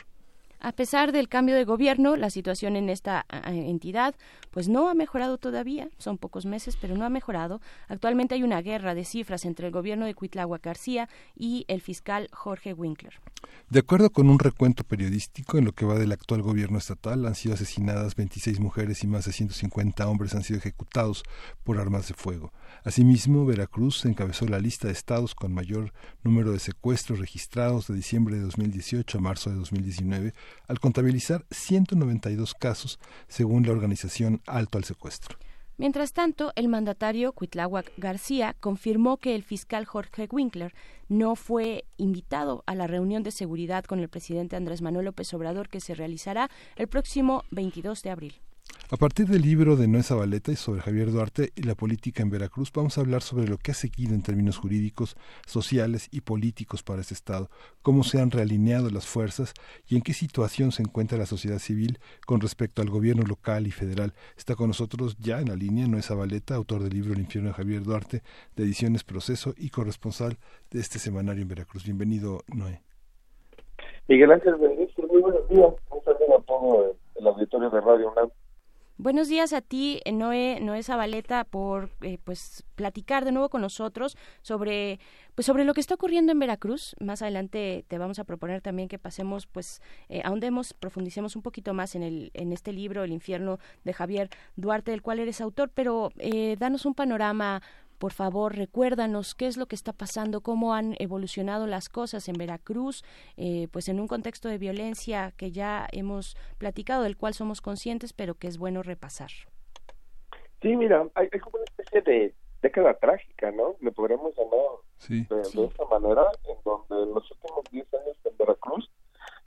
A 0.66 0.72
pesar 0.72 1.12
del 1.12 1.30
cambio 1.30 1.54
de 1.54 1.64
gobierno, 1.64 2.16
la 2.16 2.32
situación 2.32 2.76
en 2.76 2.90
esta 2.90 3.28
entidad 3.46 4.16
pues 4.50 4.68
no 4.68 4.90
ha 4.90 4.96
mejorado 4.96 5.38
todavía, 5.38 5.90
son 6.00 6.18
pocos 6.18 6.48
meses, 6.48 6.76
pero 6.82 6.98
no 6.98 7.06
ha 7.06 7.10
mejorado. 7.10 7.62
Actualmente 7.88 8.34
hay 8.34 8.42
una 8.42 8.64
guerra 8.64 8.96
de 8.96 9.06
cifras 9.06 9.46
entre 9.46 9.68
el 9.68 9.72
gobierno 9.72 10.08
de 10.08 10.16
Cuitlagua 10.16 10.58
García 10.58 11.08
y 11.36 11.66
el 11.68 11.82
fiscal 11.82 12.30
Jorge 12.32 12.74
Winkler. 12.74 13.14
De 13.70 13.80
acuerdo 13.80 14.10
con 14.10 14.28
un 14.28 14.40
recuento 14.40 14.84
periodístico, 14.84 15.60
en 15.60 15.66
lo 15.66 15.72
que 15.72 15.86
va 15.86 16.00
del 16.00 16.12
actual 16.12 16.42
gobierno 16.42 16.80
estatal 16.80 17.26
han 17.28 17.36
sido 17.36 17.54
asesinadas 17.54 18.16
26 18.16 18.60
mujeres 18.60 19.04
y 19.04 19.08
más 19.08 19.26
de 19.26 19.34
150 19.34 20.08
hombres 20.08 20.34
han 20.34 20.44
sido 20.44 20.60
ejecutados 20.60 21.24
por 21.64 21.80
armas 21.80 22.08
de 22.08 22.16
fuego. 22.16 22.54
Asimismo, 22.84 23.46
Veracruz 23.46 24.06
encabezó 24.06 24.48
la 24.48 24.60
lista 24.60 24.88
de 24.88 24.94
estados 24.94 25.36
con 25.36 25.54
mayor 25.54 25.94
número 26.24 26.52
de 26.52 26.60
secuestros 26.60 27.20
registrados 27.20 27.88
de 27.88 27.96
diciembre 27.96 28.36
de 28.36 28.42
2018 28.42 29.18
a 29.18 29.22
marzo 29.22 29.50
de 29.50 29.58
2019, 29.58 30.34
al 30.68 30.80
contabilizar 30.80 31.46
192 31.52 32.54
casos, 32.54 33.00
según 33.28 33.66
la 33.66 33.72
organización 33.72 34.42
Alto 34.46 34.78
al 34.78 34.84
Secuestro. 34.84 35.38
Mientras 35.78 36.14
tanto, 36.14 36.54
el 36.56 36.70
mandatario 36.70 37.34
Cuitláhuac 37.34 37.92
García 37.98 38.56
confirmó 38.62 39.18
que 39.18 39.36
el 39.36 39.44
fiscal 39.44 39.84
Jorge 39.86 40.30
Winkler 40.32 40.74
no 41.10 41.36
fue 41.36 41.84
invitado 41.98 42.64
a 42.66 42.76
la 42.76 42.88
reunión 42.88 43.24
de 43.24 43.32
seguridad 43.32 43.84
con 43.84 44.00
el 44.00 44.08
presidente 44.08 44.56
Andrés 44.56 44.82
Manuel 44.82 45.06
López 45.06 45.34
Obrador 45.34 45.68
que 45.68 45.82
se 45.82 45.94
realizará 45.94 46.50
el 46.78 46.88
próximo 46.88 47.44
22 47.52 48.04
de 48.04 48.10
abril. 48.10 48.42
A 48.92 48.98
partir 48.98 49.26
del 49.26 49.42
libro 49.42 49.76
de 49.76 49.88
Noé 49.88 50.04
Zabaleta 50.04 50.52
y 50.52 50.56
sobre 50.56 50.80
Javier 50.80 51.12
Duarte 51.12 51.50
y 51.56 51.64
la 51.64 51.74
política 51.74 52.22
en 52.22 52.30
Veracruz, 52.30 52.72
vamos 52.72 52.98
a 52.98 53.02
hablar 53.02 53.24
sobre 53.24 53.48
lo 53.48 53.58
que 53.58 53.72
ha 53.72 53.74
seguido 53.74 54.14
en 54.14 54.22
términos 54.22 54.60
jurídicos, 54.60 55.18
sociales 55.48 56.08
y 56.12 56.22
políticos 56.22 56.84
para 56.84 57.02
este 57.02 57.16
Estado, 57.16 57.50
cómo 57.82 58.04
se 58.04 58.22
han 58.22 58.30
realineado 58.30 58.92
las 58.92 59.08
fuerzas 59.08 59.56
y 59.88 59.96
en 59.96 60.04
qué 60.04 60.14
situación 60.14 60.72
se 60.72 60.84
encuentra 60.84 61.18
la 61.18 61.26
sociedad 61.26 61.58
civil 61.58 61.98
con 62.28 62.42
respecto 62.42 62.84
al 62.84 62.92
gobierno 62.92 63.24
local 63.24 63.66
y 63.66 63.72
federal. 63.72 64.14
Está 64.38 64.56
con 64.56 64.68
nosotros 64.68 65.18
ya 65.18 65.42
en 65.42 65.50
la 65.50 65.56
línea 65.56 65.88
Noé 65.88 66.04
Zabaleta, 66.04 66.54
autor 66.54 66.84
del 66.84 66.94
libro 66.94 67.14
El 67.14 67.22
infierno 67.22 67.50
de 67.50 67.56
Javier 67.56 67.82
Duarte, 67.82 68.22
de 68.56 68.64
Ediciones 68.64 69.04
Proceso 69.04 69.56
y 69.58 69.72
corresponsal 69.72 70.38
de 70.70 70.80
este 70.80 71.00
semanario 71.00 71.42
en 71.42 71.48
Veracruz. 71.48 71.86
Bienvenido, 71.86 72.44
Noé. 72.56 72.82
Miguel 74.08 74.32
Ángel 74.32 74.56
muy 74.58 75.22
buenos 75.22 75.50
días. 75.50 75.74
Un 75.90 76.04
saludo 76.04 76.38
a 76.38 76.44
todo 76.44 76.96
el 77.16 77.28
auditorio 77.28 77.70
de 77.72 77.82
Radio 77.82 78.12
UNAM. 78.12 78.30
Buenos 78.98 79.28
días 79.28 79.52
a 79.52 79.60
ti, 79.60 80.00
Noé, 80.10 80.60
Noé 80.62 80.82
Zabaleta, 80.82 81.44
por 81.44 81.90
eh, 82.02 82.18
pues 82.24 82.64
platicar 82.76 83.26
de 83.26 83.34
nuevo 83.34 83.50
con 83.50 83.60
nosotros 83.60 84.16
sobre 84.42 85.02
pues 85.36 85.46
sobre 85.46 85.66
lo 85.66 85.74
que 85.74 85.82
está 85.82 85.96
ocurriendo 85.96 86.32
en 86.32 86.40
Veracruz. 86.40 86.96
Más 87.02 87.22
adelante 87.22 87.84
te 87.90 87.98
vamos 87.98 88.20
a 88.20 88.24
proponer 88.24 88.62
también 88.62 88.88
que 88.88 88.98
pasemos, 88.98 89.48
pues, 89.48 89.82
eh, 90.08 90.22
ahondemos, 90.24 90.74
profundicemos 90.74 91.36
un 91.36 91.42
poquito 91.42 91.74
más 91.74 91.94
en 91.96 92.04
el 92.04 92.32
en 92.34 92.54
este 92.54 92.72
libro, 92.72 93.04
El 93.04 93.12
infierno 93.12 93.60
de 93.84 93.92
Javier 93.92 94.30
Duarte, 94.56 94.92
del 94.92 95.02
cual 95.02 95.20
eres 95.20 95.42
autor. 95.42 95.70
Pero 95.74 96.14
eh, 96.18 96.56
danos 96.58 96.86
un 96.86 96.94
panorama 96.94 97.62
por 97.98 98.12
favor, 98.12 98.56
recuérdanos 98.56 99.36
qué 99.36 99.48
es 99.48 99.58
lo 99.58 99.66
que 99.66 99.76
está 99.76 99.94
pasando, 99.94 100.42
cómo 100.42 100.74
han 100.74 100.96
evolucionado 101.00 101.68
las 101.68 101.90
cosas 101.90 102.28
en 102.28 102.36
Veracruz, 102.36 103.04
eh, 103.38 103.68
pues 103.72 103.90
en 103.90 104.00
un 104.00 104.08
contexto 104.08 104.50
de 104.50 104.58
violencia 104.58 105.34
que 105.38 105.52
ya 105.52 105.88
hemos 105.92 106.36
platicado, 106.58 107.04
del 107.04 107.18
cual 107.18 107.34
somos 107.34 107.62
conscientes, 107.62 108.14
pero 108.14 108.36
que 108.36 108.48
es 108.48 108.58
bueno 108.58 108.84
repasar. 108.84 109.32
Sí, 110.62 110.76
mira, 110.76 111.08
hay, 111.16 111.30
como 111.40 111.58
una 111.58 111.66
especie 111.66 112.02
de 112.02 112.34
década 112.62 112.94
trágica, 112.96 113.52
¿no? 113.52 113.76
Le 113.82 113.92
podríamos 113.92 114.34
llamar 114.36 115.30
de, 115.30 115.42
esa 115.42 115.86
manera, 115.86 116.24
en 116.50 116.58
donde 116.66 117.04
en 117.04 117.14
los 117.14 117.32
últimos 117.32 117.64
10 117.72 117.94
años 117.94 118.18
en 118.24 118.38
Veracruz, 118.38 118.90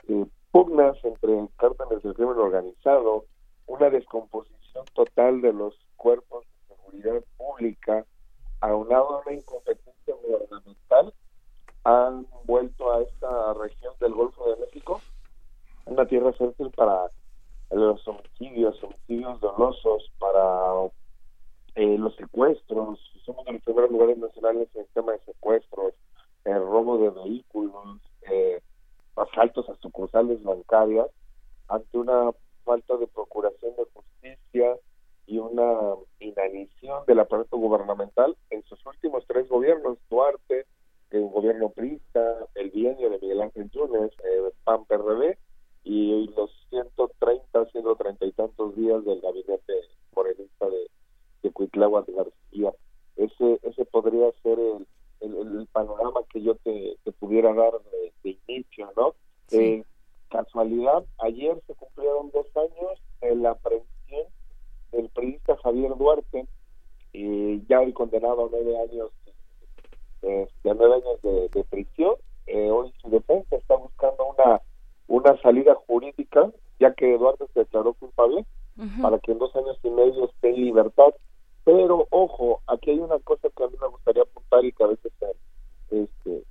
eh, 0.09 0.27
pugnas 0.53 0.97
entre 1.05 1.49
cárteles 1.57 2.03
del 2.03 2.15
crimen 2.15 2.39
organizado, 2.39 3.25
una 3.67 3.91
descomposición 3.91 4.85
total 4.95 5.41
de 5.41 5.53
los 5.53 5.75
cuerpos 5.97 6.45
de 6.69 6.77
seguridad 6.77 7.23
pública, 7.37 8.07
aunado 8.61 9.17
a 9.17 9.23
una 9.23 9.33
incompetencia 9.33 10.15
gubernamental, 10.15 11.15
han 11.85 12.27
vuelto 12.45 12.93
a 12.93 13.03
esta 13.03 13.55
región 13.55 13.95
del 14.01 14.13
Golfo 14.13 14.51
de 14.51 14.61
México 14.67 15.01
una 15.87 16.07
tierra 16.07 16.33
fértil 16.33 16.71
para 16.71 17.11
los 17.71 18.07
homicidios, 18.07 18.83
homicidios 18.83 19.41
dolosos, 19.41 20.11
para 20.19 20.91
eh, 21.75 21.97
los 21.99 22.15
secuestros, 22.17 22.99
somos 23.25 23.45
de 23.45 23.53
los 23.53 23.63
primeros 23.63 23.91
lugares 23.91 24.19
nacionales 24.19 24.69
en 24.75 24.83
el 24.83 24.89
tema 24.89 25.13
de 25.13 25.21
secuestros, 25.21 25.95
el 26.45 26.61
robo 26.61 26.99
de 26.99 27.11
vehículos, 27.11 28.01
eh, 28.31 28.61
asaltos 29.17 29.69
a 29.69 29.77
sucursales 29.77 30.43
bancarias, 30.43 31.09
ante 31.69 31.99
una 31.99 32.33
falta 32.65 32.97
de 32.97 33.07
procuración 33.07 33.75
de 33.77 33.85
justicia 33.95 34.77
y 35.29 35.39
una 35.39 35.95
inanición 36.21 37.05
del 37.07 37.21
aparato 37.21 37.59
gubernamental 37.59 38.35
en 38.49 38.63
sus 38.65 38.85
últimos 38.87 39.25
tres 39.27 39.47
gobiernos, 39.47 39.99
Duarte, 40.09 40.65
el 41.11 41.29
gobierno 41.29 41.69
Prista, 41.69 42.47
el 42.55 42.71
bienio 42.71 43.11
de 43.11 43.19
Miguel 43.19 43.43
Ángel 43.43 43.71
Yunes, 43.71 44.11
eh, 44.25 44.53
PAN-PRD, 44.65 45.39
y 45.85 46.29
los 46.35 46.51
130, 46.71 47.67
130 47.67 48.25
y 48.25 48.33
tantos 48.33 48.75
días 48.75 49.05
del 49.05 49.21
gabinete 49.21 49.75
morenista 50.17 50.67
de, 50.67 50.91
de 51.43 51.51
Cuitláhuac 51.53 52.09
García. 52.09 52.73
Ese, 53.17 53.61
ese 53.63 53.85
podría 53.85 54.33
ser 54.43 54.59
el, 54.59 54.87
el, 55.21 55.69
panorama 55.73 56.21
que 56.33 56.41
yo 56.41 56.55
te, 56.57 56.97
pudiera 57.19 57.53
dar 57.53 57.73
de, 58.23 58.39
inicio, 58.49 58.91
¿no? 58.97 59.15
Eh, 59.51 59.85
casualidad, 60.31 61.05
ayer 61.19 61.61
se 61.67 61.75
cumplieron 61.75 62.31
dos 62.31 62.47
años 62.57 63.03
en 63.21 63.43
la 63.43 63.51
aprehensión 63.51 64.27
del 64.93 65.09
periodista 65.11 65.57
Javier 65.63 65.97
Duarte, 65.97 66.47
y 67.13 67.67
ya 67.67 67.83
el 67.83 67.95
condenado 67.95 68.47
a 68.47 68.49
nueve 68.51 68.79
años, 68.79 69.11
eh, 70.23 70.49
de 70.65 70.75
nueve 70.75 70.95
años 70.95 71.23
de, 71.23 71.65
prisión. 71.65 72.15
Eh, 72.47 72.71
hoy 72.71 72.93
su 73.03 73.11
defensa 73.11 73.57
está 73.57 73.77
buscando 73.77 74.25
una 74.37 74.63
una 75.09 75.37
salida 75.41 75.75
jurídica, 75.87 76.51
ya 76.79 76.93
que 76.93 77.15
Eduardo 77.15 77.49
se 77.53 77.61
declaró 77.61 77.95
culpable, 77.95 78.45
para 79.03 79.19
que 79.19 79.33
en 79.33 79.39
dos 79.39 79.55
años 79.57 79.77
y 79.83 79.91
medio 79.91 80.27
esté 80.27 80.51
en 80.51 80.65
libertad. 80.67 81.13
Pero, 81.65 82.07
ojo, 82.11 82.61
aquí 82.69 82.93
hay 82.93 83.01
una 83.01 83.19
cosa 83.19 83.49
que 83.57 83.65
a 83.65 83.67
mí 83.67 83.75
me 83.81 83.89
gustaría 83.89 84.23
apuntar 84.23 84.65
y 84.65 84.73
que 84.73 84.85
a 84.85 84.87
veces 84.87 85.13
este, 85.91 86.45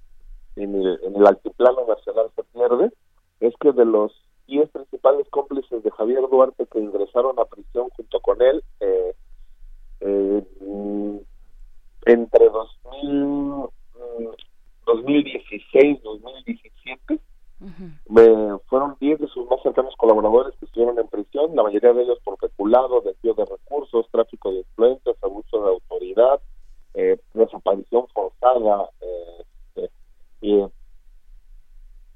en, 0.58 0.76
el, 0.76 1.00
en 1.04 1.16
el 1.16 1.26
altiplano 1.26 1.88
nacional 1.88 2.30
se 2.36 2.44
pierde, 2.44 2.92
es 3.40 3.54
que 3.62 3.72
de 3.72 3.86
los 3.86 4.12
10 4.48 4.70
principales 4.72 5.28
cómplices 5.30 5.82
de 5.84 5.92
Javier 5.92 6.28
Duarte 6.30 6.66
que 6.66 6.80
ingresaron 6.80 7.40
a 7.40 7.46
prisión 7.46 7.90
junto 7.96 8.20
con 8.20 8.42
él, 8.42 8.64
eh, 8.82 9.16
eh, 10.02 10.44
entre 12.06 12.50
2000, 12.50 13.70
2016 14.86 16.04
2017 16.04 17.20
me, 17.60 18.58
fueron 18.68 18.96
10 19.00 19.20
de 19.20 19.28
sus 19.28 19.50
más 19.50 19.62
cercanos 19.64 19.96
colaboradores 19.98 20.56
que 20.60 20.66
estuvieron 20.66 21.00
en 21.00 21.08
prisión, 21.08 21.56
la 21.56 21.64
mayoría 21.64 21.94
de 21.94 22.04
ellos 22.04 22.20
por 22.24 22.38
peculado, 22.38 23.02
desvío 23.02 23.34
de 23.34 23.46
recursos, 23.46 24.08
tráfico 24.12 24.52
de 24.52 24.60
influencias, 24.60 25.16
abuso 25.24 25.64
de 25.64 25.70
autoridad, 25.70 26.40
eh, 26.94 27.20
desaparición 27.34 28.08
forzada, 28.14 28.90
eh, 29.02 29.44
eh 29.76 29.90
y, 30.42 30.64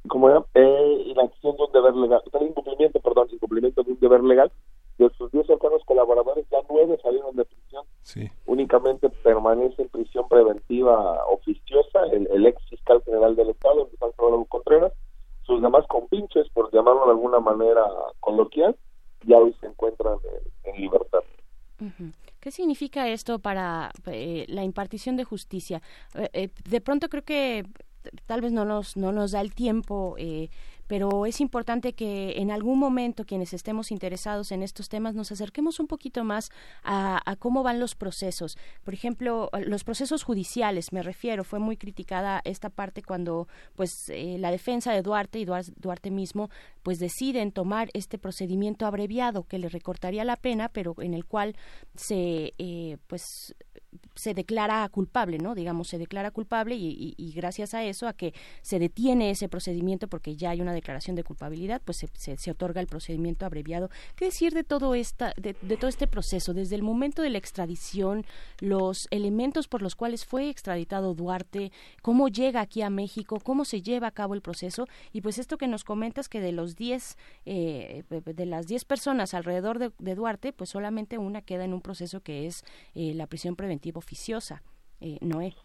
como 0.07 0.29
era, 0.29 0.45
eh, 0.53 1.13
la 1.15 1.23
acción 1.23 1.55
de 1.57 1.63
un 1.63 1.71
deber 1.71 1.95
legal, 1.95 2.21
incumplimiento, 2.41 2.99
perdón, 2.99 3.27
incumplimiento 3.31 3.83
de 3.83 3.91
un 3.91 3.99
deber 3.99 4.23
legal, 4.23 4.51
de 4.97 5.09
sus 5.17 5.31
10 5.31 5.47
cercanos 5.47 5.81
colaboradores, 5.85 6.45
ya 6.51 6.59
nueve 6.69 6.99
salieron 7.01 7.35
de 7.35 7.45
prisión. 7.45 7.85
Únicamente 8.45 9.09
permanece 9.09 9.81
en 9.81 9.89
prisión 9.89 10.27
preventiva 10.27 11.25
oficiosa 11.25 12.03
el, 12.11 12.27
el 12.31 12.45
ex 12.45 12.61
fiscal 12.69 13.01
general 13.03 13.35
del 13.35 13.49
Estado, 13.49 13.89
San 13.99 14.11
Salvador 14.11 14.45
Contreras, 14.47 14.93
sus 15.45 15.61
demás 15.61 15.85
compinches, 15.87 16.47
por 16.49 16.71
llamarlo 16.71 17.05
de 17.05 17.11
alguna 17.11 17.39
manera 17.39 17.83
coloquial, 18.19 18.75
ya 19.25 19.37
hoy 19.37 19.53
se 19.59 19.67
encuentran 19.67 20.17
en, 20.63 20.81
libertad. 20.81 21.19
¿Qué 22.39 22.51
significa 22.51 23.07
esto 23.21 23.39
para 23.39 23.91
eh, 24.07 24.45
la 24.49 24.63
impartición 24.63 25.15
de 25.15 25.23
justicia? 25.23 25.81
Eh, 26.15 26.29
eh, 26.33 26.49
de 26.67 26.81
pronto 26.81 27.07
creo 27.07 27.23
que 27.23 27.65
tal 28.25 28.41
vez 28.41 28.51
no 28.51 28.65
nos, 28.65 28.97
no 28.97 29.11
nos 29.11 29.31
da 29.31 29.41
el 29.41 29.53
tiempo 29.53 30.15
pero 30.91 31.25
es 31.25 31.39
importante 31.39 31.93
que 31.93 32.33
en 32.41 32.51
algún 32.51 32.77
momento 32.77 33.23
quienes 33.23 33.53
estemos 33.53 33.91
interesados 33.91 34.51
en 34.51 34.61
estos 34.61 34.89
temas 34.89 35.15
nos 35.15 35.31
acerquemos 35.31 35.79
un 35.79 35.87
poquito 35.87 36.25
más 36.25 36.49
a, 36.83 37.37
cómo 37.39 37.63
van 37.63 37.79
los 37.79 37.95
procesos. 37.95 38.57
Por 38.83 38.93
ejemplo, 38.93 39.49
los 39.65 39.85
procesos 39.85 40.23
judiciales, 40.23 40.91
me 40.91 41.01
refiero, 41.01 41.45
fue 41.45 41.59
muy 41.59 41.77
criticada 41.77 42.41
esta 42.43 42.69
parte 42.69 43.03
cuando 43.03 43.47
pues 43.77 44.09
eh, 44.09 44.35
la 44.37 44.51
defensa 44.51 44.91
de 44.91 45.01
Duarte 45.01 45.39
y 45.39 45.45
Duarte 45.45 46.11
mismo 46.11 46.49
pues 46.83 46.99
deciden 46.99 47.53
tomar 47.53 47.89
este 47.93 48.17
procedimiento 48.17 48.85
abreviado 48.85 49.45
que 49.45 49.59
le 49.59 49.69
recortaría 49.69 50.25
la 50.25 50.35
pena, 50.35 50.67
pero 50.67 50.95
en 50.97 51.13
el 51.13 51.23
cual 51.23 51.55
se 51.95 52.51
eh, 52.57 52.97
pues 53.07 53.55
se 54.15 54.33
declara 54.33 54.87
culpable, 54.89 55.37
¿no? 55.37 55.55
Digamos, 55.55 55.87
se 55.87 55.97
declara 55.97 56.31
culpable 56.31 56.75
y, 56.75 57.33
gracias 57.35 57.73
a 57.73 57.83
eso, 57.83 58.07
a 58.07 58.13
que 58.13 58.33
se 58.61 58.79
detiene 58.79 59.29
ese 59.29 59.49
procedimiento 59.49 60.07
porque 60.07 60.35
ya 60.35 60.51
hay 60.51 60.61
una 60.61 60.73
declaración 60.73 61.15
de 61.15 61.23
culpabilidad, 61.23 61.81
pues 61.83 62.05
se, 62.13 62.51
otorga 62.51 62.81
el 62.81 62.87
procedimiento 62.87 63.45
abreviado. 63.45 63.89
¿Qué 64.15 64.25
decir 64.25 64.53
de 64.53 64.63
todo 64.63 64.95
esta, 64.95 65.33
de, 65.37 65.53
todo 65.53 65.87
este 65.87 66.07
proceso? 66.07 66.53
Desde 66.53 66.75
el 66.75 66.83
momento 66.83 67.21
de 67.21 67.29
la 67.29 67.37
extradición, 67.37 68.25
los 68.59 69.07
elementos 69.11 69.67
por 69.67 69.81
los 69.81 69.95
cuales 69.95 70.25
fue 70.25 70.49
extraditado 70.49 71.13
Duarte, 71.13 71.71
cómo 72.01 72.27
llega 72.27 72.61
aquí 72.61 72.81
a 72.81 72.89
México, 72.89 73.39
cómo 73.43 73.65
se 73.65 73.81
lleva 73.81 74.07
a 74.07 74.11
cabo 74.11 74.33
el 74.33 74.41
proceso 74.41 74.87
y 75.13 75.21
pues 75.21 75.37
esto 75.37 75.57
que 75.57 75.67
nos 75.67 75.83
comentas 75.83 76.29
que 76.29 76.41
de 76.41 76.51
los 76.51 76.75
10, 76.75 77.17
eh, 77.45 78.03
de 78.09 78.45
las 78.45 78.67
10 78.67 78.85
personas 78.85 79.33
alrededor 79.33 79.79
de, 79.79 80.15
Duarte, 80.15 80.53
pues 80.53 80.69
solamente 80.69 81.17
una 81.17 81.41
queda 81.41 81.63
en 81.63 81.73
un 81.73 81.81
proceso 81.81 82.21
que 82.21 82.45
es 82.45 82.63
eh, 82.95 83.13
la 83.13 83.27
prisión 83.27 83.55
preventiva 83.55 83.80
oficiosa. 83.99 84.61
Eh, 84.99 85.17
Noé. 85.21 85.55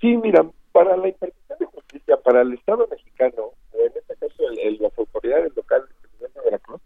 Sí, 0.00 0.16
mira, 0.16 0.46
para 0.72 0.96
la 0.96 1.08
impartición 1.08 1.58
de 1.58 1.66
justicia, 1.66 2.16
para 2.18 2.42
el 2.42 2.54
Estado 2.54 2.86
mexicano, 2.90 3.52
en 3.72 3.92
este 3.94 4.16
caso 4.16 4.42
el, 4.62 4.78
las 4.80 4.96
autoridades 4.98 5.54
locales 5.56 5.88
de 6.18 6.40
Veracruz, 6.44 6.80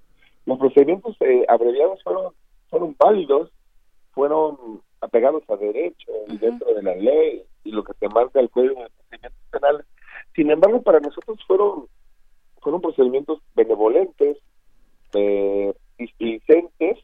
los 0.46 0.58
procedimientos 0.58 1.16
eh, 1.20 1.44
abreviados 1.48 2.02
fueron, 2.02 2.32
fueron 2.68 2.96
válidos, 2.98 3.50
fueron 4.12 4.82
apegados 5.00 5.42
a 5.48 5.56
derecho 5.56 6.12
y 6.28 6.38
dentro 6.38 6.72
de 6.74 6.82
la 6.82 6.94
ley 6.94 7.44
y 7.64 7.72
lo 7.72 7.84
que 7.84 7.92
se 7.94 8.08
marca 8.08 8.40
el 8.40 8.50
Código 8.50 8.82
de 8.82 8.90
Procedimientos 8.90 9.40
Penales. 9.50 9.86
Sin 10.34 10.50
embargo, 10.50 10.82
para 10.82 11.00
nosotros 11.00 11.38
fueron 11.46 11.88
fueron 12.64 12.80
procedimientos 12.80 13.40
benevolentes, 13.54 14.38
eh, 15.12 15.74
displicentes 15.98 16.98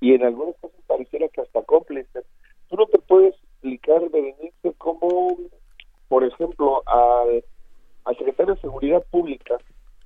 y 0.00 0.12
en 0.12 0.24
algunos 0.24 0.56
casos 0.56 0.80
pareciera 0.88 1.28
que 1.28 1.40
hasta 1.40 1.62
cómplices 1.62 2.24
tú 2.68 2.76
no 2.76 2.86
te 2.86 2.98
puedes 2.98 3.34
explicar, 3.34 4.00
Berenice, 4.10 4.74
cómo, 4.78 5.36
por 6.08 6.24
ejemplo, 6.24 6.82
al, 6.86 7.44
al 8.04 8.16
secretario 8.16 8.54
de 8.54 8.60
Seguridad 8.60 9.04
Pública, 9.10 9.56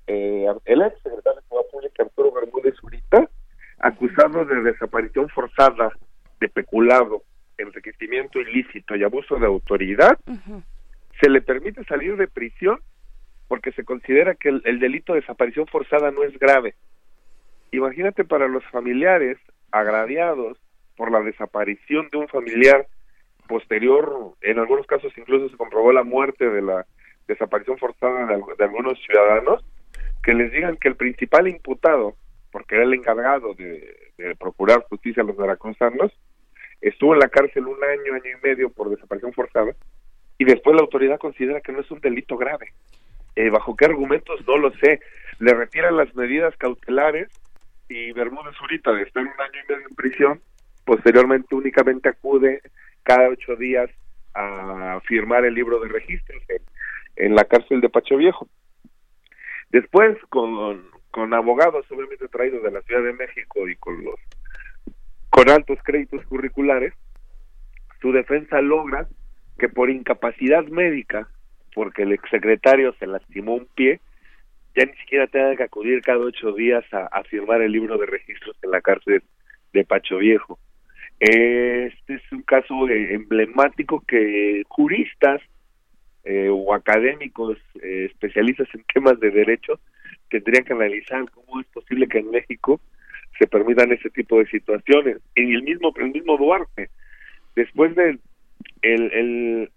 eh, 0.06 0.46
el 0.64 0.82
ex 0.82 0.94
secretario 1.02 1.40
de 1.40 1.46
Seguridad 1.46 1.70
Pública, 1.70 2.02
Arturo 2.02 2.32
Bermúdez 2.32 2.74
Zurita, 2.80 3.28
acusado 3.78 4.44
de 4.44 4.62
desaparición 4.62 5.28
forzada, 5.28 5.92
de 6.40 6.48
peculado, 6.48 7.22
enriquecimiento 7.58 8.40
ilícito 8.40 8.96
y 8.96 9.04
abuso 9.04 9.36
de 9.36 9.46
autoridad, 9.46 10.18
se 11.20 11.28
le 11.28 11.40
permite 11.40 11.84
salir 11.84 12.16
de 12.16 12.26
prisión 12.26 12.80
porque 13.48 13.72
se 13.72 13.84
considera 13.84 14.34
que 14.34 14.48
el, 14.48 14.62
el, 14.64 14.80
delito 14.80 15.12
de 15.12 15.20
desaparición 15.20 15.66
forzada 15.66 16.10
no 16.10 16.24
es 16.24 16.36
grave. 16.38 16.74
Imagínate 17.70 18.24
para 18.24 18.48
los 18.48 18.64
familiares 18.70 19.38
agraviados 19.70 20.58
por 20.96 21.10
la 21.10 21.20
desaparición 21.20 22.08
de 22.10 22.18
un 22.18 22.28
familiar 22.28 22.86
posterior, 23.48 24.34
en 24.40 24.58
algunos 24.58 24.86
casos 24.86 25.12
incluso 25.16 25.48
se 25.48 25.56
comprobó 25.56 25.92
la 25.92 26.04
muerte 26.04 26.48
de 26.48 26.62
la 26.62 26.86
desaparición 27.26 27.78
forzada 27.78 28.26
de, 28.26 28.64
algunos 28.64 28.98
ciudadanos, 29.04 29.64
que 30.22 30.34
les 30.34 30.52
digan 30.52 30.76
que 30.76 30.88
el 30.88 30.96
principal 30.96 31.48
imputado, 31.48 32.14
porque 32.50 32.76
era 32.76 32.84
el 32.84 32.94
encargado 32.94 33.54
de, 33.54 33.96
procurar 34.38 34.84
justicia 34.88 35.22
a 35.22 35.26
los 35.26 35.36
veracruzanos, 35.36 36.12
estuvo 36.80 37.14
en 37.14 37.20
la 37.20 37.28
cárcel 37.28 37.66
un 37.66 37.82
año, 37.82 38.14
año 38.14 38.38
y 38.38 38.46
medio 38.46 38.70
por 38.70 38.88
desaparición 38.90 39.32
forzada, 39.32 39.72
y 40.38 40.44
después 40.44 40.74
la 40.76 40.82
autoridad 40.82 41.18
considera 41.18 41.60
que 41.60 41.72
no 41.72 41.80
es 41.80 41.90
un 41.90 42.00
delito 42.00 42.36
grave. 42.36 42.72
Eh, 43.36 43.50
¿Bajo 43.50 43.76
qué 43.76 43.86
argumentos? 43.86 44.46
No 44.46 44.58
lo 44.58 44.70
sé. 44.72 45.00
Le 45.38 45.54
retiran 45.54 45.96
las 45.96 46.14
medidas 46.14 46.56
cautelares 46.56 47.28
y 47.88 48.12
Bermúdez 48.12 48.54
Zurita 48.56 48.92
de 48.92 49.02
estar 49.02 49.22
un 49.22 49.28
año 49.28 49.60
y 49.64 49.72
medio 49.72 49.88
en 49.88 49.94
prisión 49.94 50.42
posteriormente 50.84 51.54
únicamente 51.54 52.08
acude 52.08 52.62
cada 53.02 53.28
ocho 53.28 53.56
días 53.56 53.90
a 54.34 55.00
firmar 55.06 55.44
el 55.44 55.54
libro 55.54 55.80
de 55.80 55.88
registros 55.88 56.42
en, 57.16 57.34
la 57.34 57.44
cárcel 57.44 57.80
de 57.80 57.90
Pacho 57.90 58.16
Viejo. 58.16 58.48
Después, 59.70 60.16
con, 60.28 60.86
con 61.10 61.34
abogados 61.34 61.84
obviamente 61.90 62.28
traídos 62.28 62.62
de 62.62 62.70
la 62.70 62.82
Ciudad 62.82 63.02
de 63.02 63.12
México 63.12 63.68
y 63.68 63.76
con 63.76 64.02
los 64.04 64.14
con 65.30 65.48
altos 65.48 65.78
créditos 65.82 66.24
curriculares, 66.26 66.92
su 68.02 68.12
defensa 68.12 68.60
logra 68.60 69.08
que 69.58 69.68
por 69.68 69.88
incapacidad 69.88 70.64
médica, 70.66 71.26
porque 71.74 72.02
el 72.02 72.12
exsecretario 72.12 72.92
se 72.98 73.06
lastimó 73.06 73.54
un 73.54 73.66
pie, 73.74 74.00
ya 74.76 74.84
ni 74.84 74.92
siquiera 74.98 75.26
tenga 75.26 75.56
que 75.56 75.62
acudir 75.62 76.02
cada 76.02 76.18
ocho 76.18 76.52
días 76.52 76.84
a, 76.92 77.22
firmar 77.24 77.62
el 77.62 77.72
libro 77.72 77.96
de 77.96 78.06
registros 78.06 78.56
en 78.62 78.72
la 78.72 78.82
cárcel 78.82 79.22
de 79.72 79.84
Pacho 79.84 80.18
Viejo. 80.18 80.58
Este 81.24 82.14
es 82.14 82.32
un 82.32 82.42
caso 82.42 82.88
emblemático 82.88 84.02
que 84.08 84.64
juristas 84.66 85.40
eh, 86.24 86.48
o 86.50 86.74
académicos 86.74 87.58
eh, 87.80 88.08
especialistas 88.10 88.66
en 88.74 88.82
temas 88.92 89.20
de 89.20 89.30
derecho 89.30 89.78
tendrían 90.30 90.64
que 90.64 90.72
analizar 90.72 91.30
cómo 91.30 91.60
es 91.60 91.66
posible 91.68 92.08
que 92.08 92.18
en 92.18 92.32
México 92.32 92.80
se 93.38 93.46
permitan 93.46 93.92
ese 93.92 94.10
tipo 94.10 94.40
de 94.40 94.46
situaciones. 94.46 95.18
Y 95.36 95.54
el 95.54 95.62
mismo, 95.62 95.94
el 95.94 96.10
mismo 96.10 96.36
Duarte, 96.36 96.90
después 97.54 97.94
de 97.94 98.18
el, 98.82 99.12
el 99.12 99.70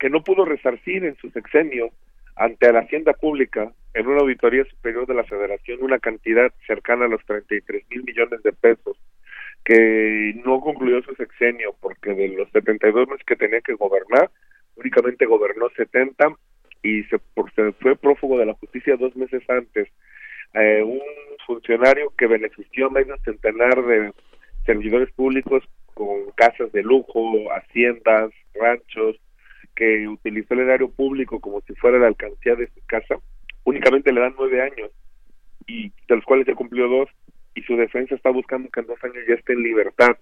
que 0.00 0.10
no 0.10 0.24
pudo 0.24 0.44
resarcir 0.44 1.04
en 1.04 1.14
su 1.18 1.30
sexenio 1.30 1.90
ante 2.34 2.72
la 2.72 2.80
Hacienda 2.80 3.12
Pública 3.12 3.72
en 3.94 4.08
una 4.08 4.22
auditoría 4.22 4.64
superior 4.64 5.06
de 5.06 5.14
la 5.14 5.22
Federación 5.22 5.84
una 5.84 6.00
cantidad 6.00 6.52
cercana 6.66 7.04
a 7.04 7.08
los 7.08 7.24
33 7.26 7.84
mil 7.90 8.02
millones 8.02 8.42
de 8.42 8.52
pesos 8.52 8.96
que 9.64 10.34
no 10.44 10.60
concluyó 10.60 11.02
su 11.02 11.14
sexenio 11.14 11.74
porque 11.80 12.14
de 12.14 12.28
los 12.28 12.50
72 12.50 13.08
meses 13.08 13.24
que 13.26 13.36
tenía 13.36 13.60
que 13.60 13.74
gobernar 13.74 14.30
únicamente 14.76 15.26
gobernó 15.26 15.68
70 15.76 16.34
y 16.82 17.02
se, 17.04 17.20
se 17.54 17.72
fue 17.72 17.96
prófugo 17.96 18.38
de 18.38 18.46
la 18.46 18.54
justicia 18.54 18.96
dos 18.96 19.14
meses 19.16 19.42
antes. 19.48 19.88
Eh, 20.54 20.82
un 20.82 21.00
funcionario 21.46 22.12
que 22.16 22.26
benefició 22.26 22.86
a 22.86 22.90
medio 22.90 23.16
centenar 23.24 23.84
de 23.84 24.12
servidores 24.64 25.10
públicos 25.12 25.62
con 25.94 26.30
casas 26.34 26.72
de 26.72 26.82
lujo, 26.82 27.52
haciendas, 27.52 28.30
ranchos, 28.54 29.16
que 29.76 30.08
utilizó 30.08 30.54
el 30.54 30.60
erario 30.60 30.90
público 30.90 31.40
como 31.40 31.60
si 31.62 31.74
fuera 31.74 31.98
la 31.98 32.08
alcancía 32.08 32.54
de 32.54 32.66
su 32.68 32.80
casa, 32.86 33.16
únicamente 33.64 34.12
le 34.12 34.20
dan 34.20 34.34
nueve 34.36 34.62
años, 34.62 34.90
y 35.66 35.90
de 36.08 36.16
los 36.16 36.24
cuales 36.24 36.46
ya 36.46 36.54
cumplió 36.54 36.88
dos, 36.88 37.08
y 37.54 37.62
su 37.62 37.76
defensa 37.76 38.14
está 38.14 38.30
buscando 38.30 38.70
que 38.70 38.80
en 38.80 38.86
dos 38.86 39.02
años 39.02 39.24
ya 39.28 39.34
esté 39.34 39.52
en 39.54 39.62
libertad. 39.62 40.16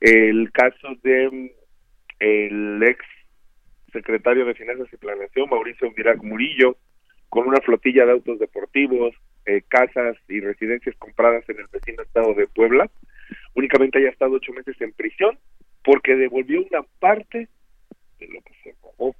El 0.00 0.50
caso 0.52 0.88
de 1.02 1.52
el 2.18 2.82
ex 2.82 3.04
secretario 3.92 4.44
de 4.44 4.54
Finanzas 4.54 4.88
y 4.92 4.96
Planeación, 4.96 5.48
Mauricio 5.48 5.92
Mirac 5.96 6.22
Murillo, 6.22 6.76
con 7.28 7.46
una 7.48 7.60
flotilla 7.60 8.04
de 8.06 8.12
autos 8.12 8.38
deportivos, 8.38 9.14
eh, 9.46 9.62
casas 9.68 10.16
y 10.28 10.40
residencias 10.40 10.96
compradas 10.96 11.48
en 11.48 11.60
el 11.60 11.66
vecino 11.72 12.02
estado 12.02 12.34
de 12.34 12.46
Puebla, 12.46 12.90
únicamente 13.54 13.98
haya 13.98 14.10
estado 14.10 14.32
ocho 14.32 14.52
meses 14.52 14.80
en 14.80 14.92
prisión 14.92 15.38
porque 15.84 16.16
devolvió 16.16 16.60
una 16.60 16.82
parte 16.98 17.48
de 18.18 18.28
lo 18.28 18.40
que 18.40 18.54
se 18.62 18.74
robó. 18.82 19.14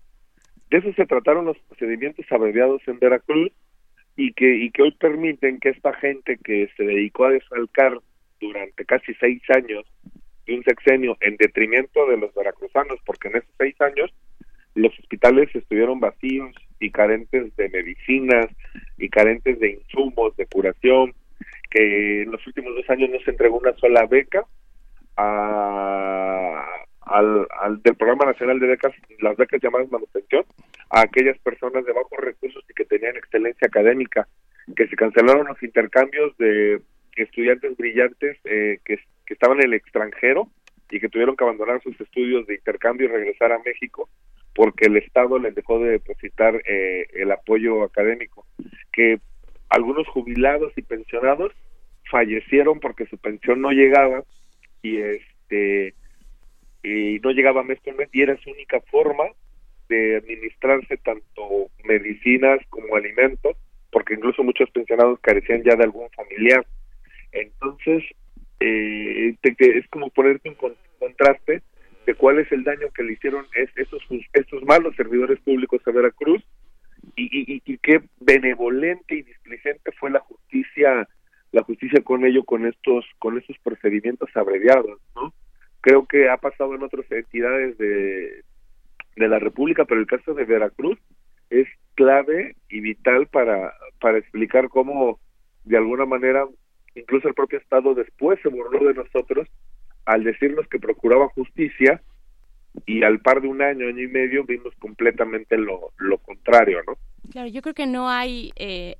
De 0.70 0.78
eso 0.78 0.92
se 0.94 1.06
trataron 1.06 1.44
los 1.44 1.58
procedimientos 1.60 2.26
abreviados 2.30 2.82
en 2.86 2.98
Veracruz 2.98 3.52
y 4.16 4.32
que, 4.32 4.56
y 4.56 4.70
que 4.70 4.82
hoy 4.82 4.92
permiten 4.92 5.60
que 5.60 5.70
esta 5.70 5.92
gente 5.94 6.38
que 6.42 6.68
se 6.76 6.84
dedicó 6.84 7.26
a 7.26 7.30
desfalcar 7.30 7.98
durante 8.40 8.84
casi 8.84 9.14
seis 9.14 9.42
años 9.50 9.84
de 10.46 10.56
un 10.56 10.64
sexenio 10.64 11.16
en 11.20 11.36
detrimento 11.36 12.06
de 12.06 12.16
los 12.16 12.34
veracruzanos, 12.34 12.98
porque 13.04 13.28
en 13.28 13.36
esos 13.36 13.50
seis 13.58 13.78
años 13.80 14.12
los 14.74 14.98
hospitales 14.98 15.54
estuvieron 15.54 16.00
vacíos 16.00 16.54
y 16.80 16.90
carentes 16.90 17.54
de 17.56 17.68
medicinas 17.68 18.46
y 18.98 19.08
carentes 19.08 19.58
de 19.58 19.70
insumos, 19.72 20.36
de 20.36 20.46
curación, 20.46 21.14
que 21.70 22.22
en 22.22 22.30
los 22.30 22.46
últimos 22.46 22.74
dos 22.74 22.88
años 22.90 23.10
no 23.10 23.18
se 23.20 23.30
entregó 23.30 23.58
una 23.58 23.74
sola 23.74 24.06
beca 24.06 24.44
al, 27.06 27.46
al, 27.60 27.82
del 27.82 27.96
Programa 27.96 28.26
Nacional 28.26 28.58
de 28.58 28.66
Becas, 28.66 28.92
las 29.20 29.36
becas 29.36 29.60
llamadas 29.62 29.90
manutención, 29.90 30.44
a 30.90 31.00
aquellas 31.00 31.38
personas 31.38 31.84
de 31.84 31.92
bajos 31.92 32.18
recursos 32.18 32.64
y 32.68 32.74
que 32.74 32.84
tenían 32.84 33.16
excelencia 33.16 33.66
académica, 33.66 34.28
que 34.74 34.86
se 34.88 34.96
cancelaron 34.96 35.46
los 35.46 35.62
intercambios 35.62 36.36
de 36.36 36.82
estudiantes 37.16 37.76
brillantes 37.76 38.36
eh, 38.44 38.78
que, 38.84 38.98
que 39.24 39.34
estaban 39.34 39.58
en 39.58 39.66
el 39.66 39.74
extranjero 39.74 40.48
y 40.90 41.00
que 41.00 41.08
tuvieron 41.08 41.36
que 41.36 41.44
abandonar 41.44 41.82
sus 41.82 41.98
estudios 42.00 42.46
de 42.46 42.54
intercambio 42.54 43.06
y 43.06 43.10
regresar 43.10 43.52
a 43.52 43.62
México 43.64 44.08
porque 44.54 44.86
el 44.86 44.96
Estado 44.96 45.38
les 45.38 45.54
dejó 45.54 45.78
de 45.78 45.90
depositar 45.90 46.62
eh, 46.66 47.06
el 47.14 47.30
apoyo 47.30 47.84
académico, 47.84 48.46
que 48.92 49.20
algunos 49.68 50.08
jubilados 50.08 50.72
y 50.76 50.82
pensionados 50.82 51.52
fallecieron 52.10 52.80
porque 52.80 53.06
su 53.06 53.18
pensión 53.18 53.60
no 53.60 53.70
llegaba 53.70 54.24
y 54.82 54.98
este 54.98 55.94
y 56.86 57.18
no 57.18 57.32
llegaba 57.32 57.64
mes 57.64 57.80
con 57.80 57.96
mes 57.96 58.08
y 58.12 58.22
era 58.22 58.36
su 58.36 58.50
única 58.50 58.80
forma 58.82 59.24
de 59.88 60.16
administrarse 60.18 60.96
tanto 60.98 61.68
medicinas 61.84 62.60
como 62.70 62.94
alimentos, 62.94 63.56
porque 63.90 64.14
incluso 64.14 64.44
muchos 64.44 64.70
pensionados 64.70 65.18
carecían 65.20 65.64
ya 65.64 65.74
de 65.74 65.82
algún 65.82 66.08
familiar. 66.10 66.64
Entonces, 67.32 68.04
eh, 68.60 69.34
es 69.42 69.88
como 69.88 70.10
ponerte 70.10 70.48
un 70.48 70.76
contraste 71.00 71.62
de 72.06 72.14
cuál 72.14 72.38
es 72.38 72.50
el 72.52 72.62
daño 72.62 72.86
que 72.94 73.02
le 73.02 73.14
hicieron 73.14 73.46
es, 73.56 73.68
estos, 73.76 74.02
estos 74.32 74.62
malos 74.62 74.94
servidores 74.94 75.40
públicos 75.40 75.82
a 75.86 75.90
Veracruz 75.90 76.42
y, 77.16 77.60
y, 77.64 77.78
qué 77.78 78.00
benevolente 78.20 79.16
y 79.16 79.22
displicente 79.22 79.90
fue 79.98 80.10
la 80.10 80.20
justicia 80.20 81.08
la 81.52 81.62
justicia 81.62 82.02
con 82.02 82.24
ello 82.24 82.44
con 82.44 82.66
estos 82.66 83.04
con 83.18 83.38
estos 83.38 83.56
procedimientos 83.58 84.28
abreviados 84.34 85.00
no 85.14 85.32
creo 85.86 86.04
que 86.04 86.28
ha 86.28 86.36
pasado 86.36 86.74
en 86.74 86.82
otras 86.82 87.10
entidades 87.12 87.78
de 87.78 88.42
de 89.14 89.28
la 89.28 89.38
República 89.38 89.84
pero 89.84 90.00
el 90.00 90.06
caso 90.08 90.34
de 90.34 90.44
Veracruz 90.44 90.98
es 91.48 91.68
clave 91.94 92.56
y 92.68 92.80
vital 92.80 93.28
para 93.28 93.72
para 94.00 94.18
explicar 94.18 94.68
cómo 94.68 95.20
de 95.64 95.76
alguna 95.76 96.04
manera 96.04 96.44
incluso 96.96 97.28
el 97.28 97.34
propio 97.34 97.60
Estado 97.60 97.94
después 97.94 98.40
se 98.42 98.48
burló 98.48 98.84
de 98.84 98.94
nosotros 98.94 99.48
al 100.06 100.24
decirnos 100.24 100.66
que 100.68 100.80
procuraba 100.80 101.28
justicia 101.28 102.02
y 102.84 103.04
al 103.04 103.20
par 103.20 103.40
de 103.40 103.48
un 103.48 103.62
año, 103.62 103.86
año 103.86 104.02
y 104.02 104.08
medio, 104.08 104.44
vimos 104.44 104.74
completamente 104.78 105.56
lo, 105.56 105.92
lo 105.96 106.18
contrario, 106.18 106.80
¿no? 106.86 106.94
Claro, 107.30 107.48
yo 107.48 107.62
creo 107.62 107.74
que 107.74 107.86
no 107.86 108.10
hay... 108.10 108.52
Eh, 108.56 108.96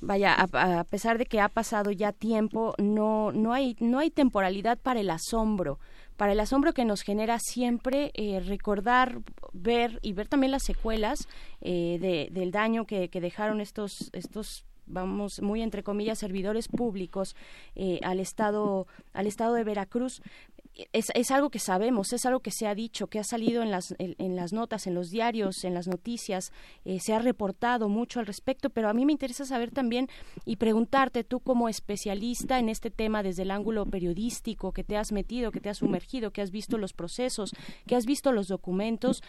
vaya, 0.00 0.34
a, 0.34 0.84
pesar 0.84 1.16
de 1.16 1.24
que 1.24 1.40
ha 1.40 1.48
pasado 1.48 1.92
ya 1.92 2.12
tiempo, 2.12 2.74
no, 2.78 3.30
no, 3.32 3.52
hay, 3.52 3.76
no 3.80 4.00
hay 4.00 4.10
temporalidad 4.10 4.76
para 4.82 5.00
el 5.00 5.08
asombro 5.08 5.78
para 6.16 6.32
el 6.32 6.40
asombro 6.40 6.72
que 6.72 6.84
nos 6.84 7.02
genera 7.02 7.38
siempre 7.38 8.10
eh, 8.14 8.40
recordar, 8.40 9.20
ver 9.52 9.98
y 10.02 10.12
ver 10.12 10.28
también 10.28 10.52
las 10.52 10.64
secuelas 10.64 11.28
eh, 11.60 11.98
de, 12.00 12.28
del 12.32 12.50
daño 12.50 12.86
que, 12.86 13.08
dejaron 13.08 13.60
estos, 13.60 14.10
estos 14.12 14.64
vamos 14.86 15.42
muy 15.42 15.62
entre 15.62 15.82
comillas 15.82 16.18
servidores 16.18 16.68
públicos 16.68 17.34
eh, 17.74 17.98
al 18.04 18.20
estado 18.20 18.86
al 19.14 19.26
estado 19.26 19.54
de 19.54 19.64
Veracruz 19.64 20.22
es, 20.92 21.06
es, 21.14 21.30
algo 21.30 21.50
que 21.50 21.58
sabemos, 21.58 22.12
es 22.12 22.26
algo 22.26 22.40
que 22.40 22.50
se 22.50 22.66
ha 22.66 22.74
dicho, 22.74 23.06
que 23.06 23.18
ha 23.18 23.24
salido 23.24 23.62
en 23.62 23.70
las, 23.70 23.94
en, 23.98 24.36
las 24.36 24.52
notas, 24.52 24.86
en 24.86 24.94
los 24.94 25.10
diarios, 25.10 25.64
en 25.64 25.74
las 25.74 25.88
noticias, 25.88 26.52
eh, 26.84 27.00
se 27.00 27.14
ha 27.14 27.18
reportado 27.18 27.88
mucho 27.88 28.20
al 28.20 28.26
respecto, 28.26 28.70
pero 28.70 28.88
a 28.88 28.92
mí 28.92 29.06
me 29.06 29.12
interesa 29.12 29.44
saber 29.44 29.70
también 29.70 30.08
y 30.44 30.56
preguntarte 30.56 31.24
tú 31.24 31.40
como 31.40 31.68
especialista 31.68 32.58
en 32.58 32.68
este 32.68 32.90
tema 32.90 33.22
desde 33.22 33.42
el 33.42 33.50
ángulo 33.50 33.86
periodístico, 33.86 34.72
que 34.72 34.84
te 34.84 34.96
has 34.96 35.12
metido, 35.12 35.50
que 35.50 35.60
te 35.60 35.70
has 35.70 35.78
sumergido, 35.78 36.30
que 36.30 36.42
has 36.42 36.50
visto 36.50 36.78
los 36.78 36.92
procesos, 36.92 37.52
que 37.86 37.96
has 37.96 38.06
visto 38.06 38.32
los 38.32 38.48
documentos, 38.48 39.22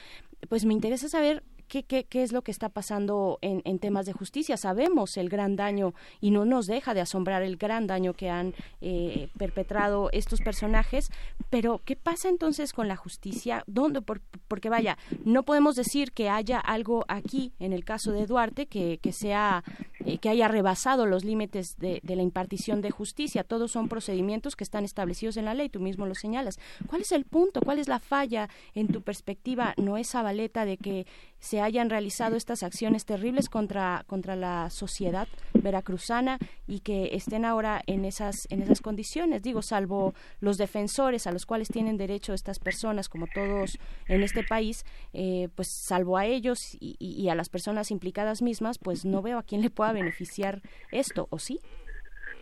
pues 0.50 0.66
me 0.66 0.74
interesa 0.74 1.08
saber 1.08 1.44
qué, 1.68 1.84
qué, 1.84 2.06
qué 2.06 2.24
es 2.24 2.32
lo 2.32 2.42
que 2.42 2.52
está 2.52 2.70
pasando 2.70 3.40
en, 3.42 3.62
en, 3.66 3.80
temas 3.80 4.06
de 4.06 4.14
justicia. 4.14 4.58
Sabemos 4.58 5.18
el 5.18 5.30
gran 5.30 5.56
daño 5.56 5.94
y 6.22 6.32
no 6.32 6.46
nos 6.46 6.68
deja 6.68 6.94
de 6.94 7.02
asombrar 7.02 7.44
el 7.44 7.58
gran 7.58 7.88
daño 7.88 8.14
que 8.14 8.30
han 8.30 8.54
eh, 8.82 9.30
perpetrado 9.38 10.10
estos 10.12 10.42
personajes, 10.42 11.10
pero 11.50 11.82
¿qué 11.86 11.96
pasa 11.96 12.30
entonces 12.30 12.74
con 12.74 12.88
la 12.88 12.96
justicia? 12.96 13.64
¿Dónde? 13.68 14.02
porque 14.48 14.70
vaya, 14.70 14.98
no 15.26 15.44
podemos 15.44 15.76
decir 15.76 16.12
que 16.12 16.30
haya 16.30 16.60
algo 16.60 17.06
aquí, 17.08 17.54
en 17.60 17.74
el 17.74 17.84
caso 17.84 18.12
de 18.12 18.26
Duarte, 18.26 18.68
que, 18.68 19.00
que 19.02 19.12
sea 19.12 19.64
eh, 20.08 20.20
que 20.20 20.30
haya 20.30 20.48
rebasado 20.48 21.06
los 21.06 21.24
límites 21.24 21.78
de, 21.78 22.02
la 22.04 22.22
impartición 22.22 22.82
de 22.82 22.92
justicia. 22.92 23.44
Todos 23.44 23.72
son 23.72 23.90
procedimientos 23.90 24.56
que 24.56 24.64
están 24.64 24.86
establecidos 24.86 25.38
en 25.38 25.46
la 25.46 25.54
ley, 25.54 25.70
tú 25.70 25.80
mismo 25.80 26.06
lo 26.06 26.16
señalas. 26.16 26.60
¿Cuál 26.88 27.02
es 27.02 27.12
el 27.12 27.26
punto? 27.26 27.60
¿Cuál 27.62 27.80
es 27.80 27.88
la 27.88 28.00
falla 28.00 28.50
en 28.74 28.88
tu 28.88 29.02
perspectiva? 29.02 29.74
¿No 29.78 29.98
es 29.98 30.14
baleta 30.24 30.66
de 30.66 30.78
que 30.78 31.06
se 31.40 31.62
hayan 31.62 31.90
realizado 31.90 32.36
estas 32.36 32.64
acciones 32.64 33.06
terribles 33.06 33.50
contra, 33.50 34.04
contra 34.08 34.36
la 34.36 34.70
sociedad 34.70 35.28
veracruzana 35.54 36.40
y 36.66 36.80
que 36.80 37.12
estén 37.14 37.46
ahora 37.46 37.82
en 37.86 38.06
esas, 38.06 38.48
en 38.50 38.62
esas 38.62 38.82
condiciones. 38.82 39.44
Digo, 39.44 39.62
salvo 39.62 40.14
los 40.40 40.58
defensores 40.58 41.28
a 41.28 41.32
los 41.32 41.46
cuales 41.46 41.68
tienen 41.68 41.98
derecho 41.98 42.34
estas 42.34 42.60
personas, 42.60 43.10
como 43.10 43.28
todos 43.28 43.78
en 44.08 44.24
este 44.24 44.44
país, 44.44 44.86
eh, 45.14 45.50
pues 45.56 45.68
salvo 45.68 46.18
a 46.18 46.26
ellos 46.26 46.76
y, 46.80 46.96
y, 47.00 47.30
a 47.30 47.36
las 47.36 47.50
personas 47.50 47.92
implicadas 47.92 48.42
mismas, 48.42 48.78
pues 48.78 49.06
no 49.06 49.22
veo 49.22 49.38
a 49.38 49.44
quién 49.44 49.62
le 49.62 49.70
pueda 49.70 49.94
beneficiar 49.98 50.62
esto, 50.92 51.28
¿o 51.30 51.40
sí? 51.40 51.60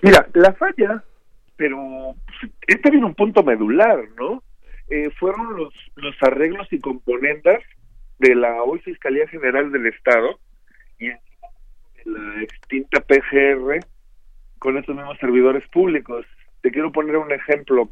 Mira, 0.02 0.28
la 0.34 0.54
falla, 0.54 1.04
pero 1.56 2.16
este 2.68 2.92
viene 2.92 3.06
un 3.06 3.16
punto 3.16 3.44
medular, 3.44 4.00
¿no? 4.18 4.44
Eh, 4.90 5.10
fueron 5.18 5.56
los, 5.56 5.74
los 5.96 6.16
arreglos 6.22 6.68
y 6.72 6.80
componentes 6.80 7.64
de 8.20 8.36
la 8.36 8.62
hoy 8.64 8.80
Fiscalía 8.80 9.28
General 9.28 9.72
del 9.72 9.88
Estado 9.88 10.40
y 11.00 11.10
la 12.06 12.44
extinta 12.44 13.02
PGR 13.02 13.80
con 14.60 14.78
estos 14.78 14.96
mismos 14.96 15.18
servidores 15.20 15.68
públicos. 15.70 16.26
Te 16.62 16.72
quiero 16.72 16.92
poner 16.92 17.18
un 17.18 17.32
ejemplo. 17.32 17.90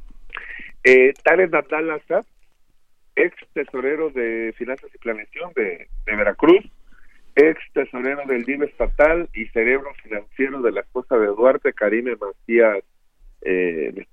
Eh, 0.83 1.13
Tarek 1.23 1.51
Natal 1.51 1.89
ex 3.15 3.35
tesorero 3.53 4.09
de 4.09 4.53
Finanzas 4.57 4.89
y 4.93 4.97
Planeación 4.97 5.51
de, 5.55 5.87
Veracruz, 6.05 6.65
ex 7.35 7.59
tesorero 7.73 8.25
del 8.25 8.43
DIV 8.43 8.63
estatal 8.63 9.29
y 9.33 9.45
cerebro 9.47 9.93
financiero 10.03 10.61
de 10.61 10.71
la 10.71 10.81
esposa 10.81 11.17
de 11.17 11.27
Duarte, 11.27 11.73
Karime 11.73 12.15
Macías 12.15 12.83
eh, 13.41 14.05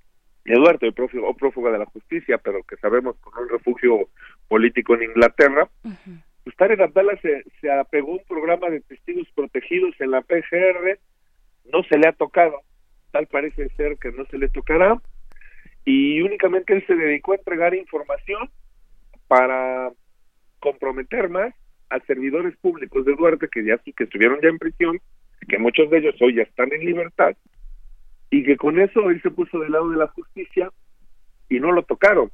Eduardo, 0.45 0.87
el 0.87 0.93
prófugo, 0.93 1.33
prófuga 1.35 1.71
de 1.71 1.79
la 1.79 1.85
justicia, 1.85 2.37
pero 2.39 2.63
que 2.63 2.75
sabemos 2.77 3.15
con 3.17 3.43
un 3.43 3.49
refugio 3.49 4.09
político 4.47 4.95
en 4.95 5.03
Inglaterra, 5.03 5.69
pues 6.43 6.55
Tarek 6.55 6.79
Abdallah 6.79 7.19
se, 7.21 7.43
se 7.61 7.71
apegó 7.71 8.13
a 8.13 8.15
un 8.15 8.23
programa 8.27 8.69
de 8.69 8.81
testigos 8.81 9.27
protegidos 9.35 9.93
en 9.99 10.11
la 10.11 10.21
PGR, 10.21 10.99
no 11.71 11.83
se 11.83 11.97
le 11.99 12.07
ha 12.07 12.13
tocado, 12.13 12.61
tal 13.11 13.27
parece 13.27 13.69
ser 13.69 13.97
que 13.97 14.11
no 14.11 14.25
se 14.25 14.39
le 14.39 14.49
tocará, 14.49 14.99
y 15.85 16.21
únicamente 16.21 16.73
él 16.73 16.83
se 16.87 16.95
dedicó 16.95 17.33
a 17.33 17.35
entregar 17.35 17.75
información 17.75 18.49
para 19.27 19.91
comprometer 20.59 21.29
más 21.29 21.53
a 21.91 21.99
servidores 22.05 22.55
públicos 22.57 23.05
de 23.05 23.15
Duarte 23.15 23.49
que 23.49 23.63
ya 23.63 23.77
sí 23.83 23.93
que 23.93 24.05
estuvieron 24.05 24.39
ya 24.41 24.49
en 24.49 24.57
prisión, 24.57 24.99
que 25.47 25.59
muchos 25.59 25.89
de 25.89 25.99
ellos 25.99 26.15
hoy 26.21 26.35
ya 26.35 26.43
están 26.43 26.71
en 26.71 26.85
libertad, 26.85 27.35
y 28.29 28.43
que 28.43 28.55
con 28.57 28.79
eso 28.79 29.09
él 29.09 29.21
se 29.21 29.29
puso 29.29 29.59
del 29.59 29.73
lado 29.73 29.89
de 29.89 29.97
la 29.97 30.07
justicia 30.07 30.71
y 31.49 31.59
no 31.59 31.71
lo 31.71 31.83
tocaron. 31.83 32.31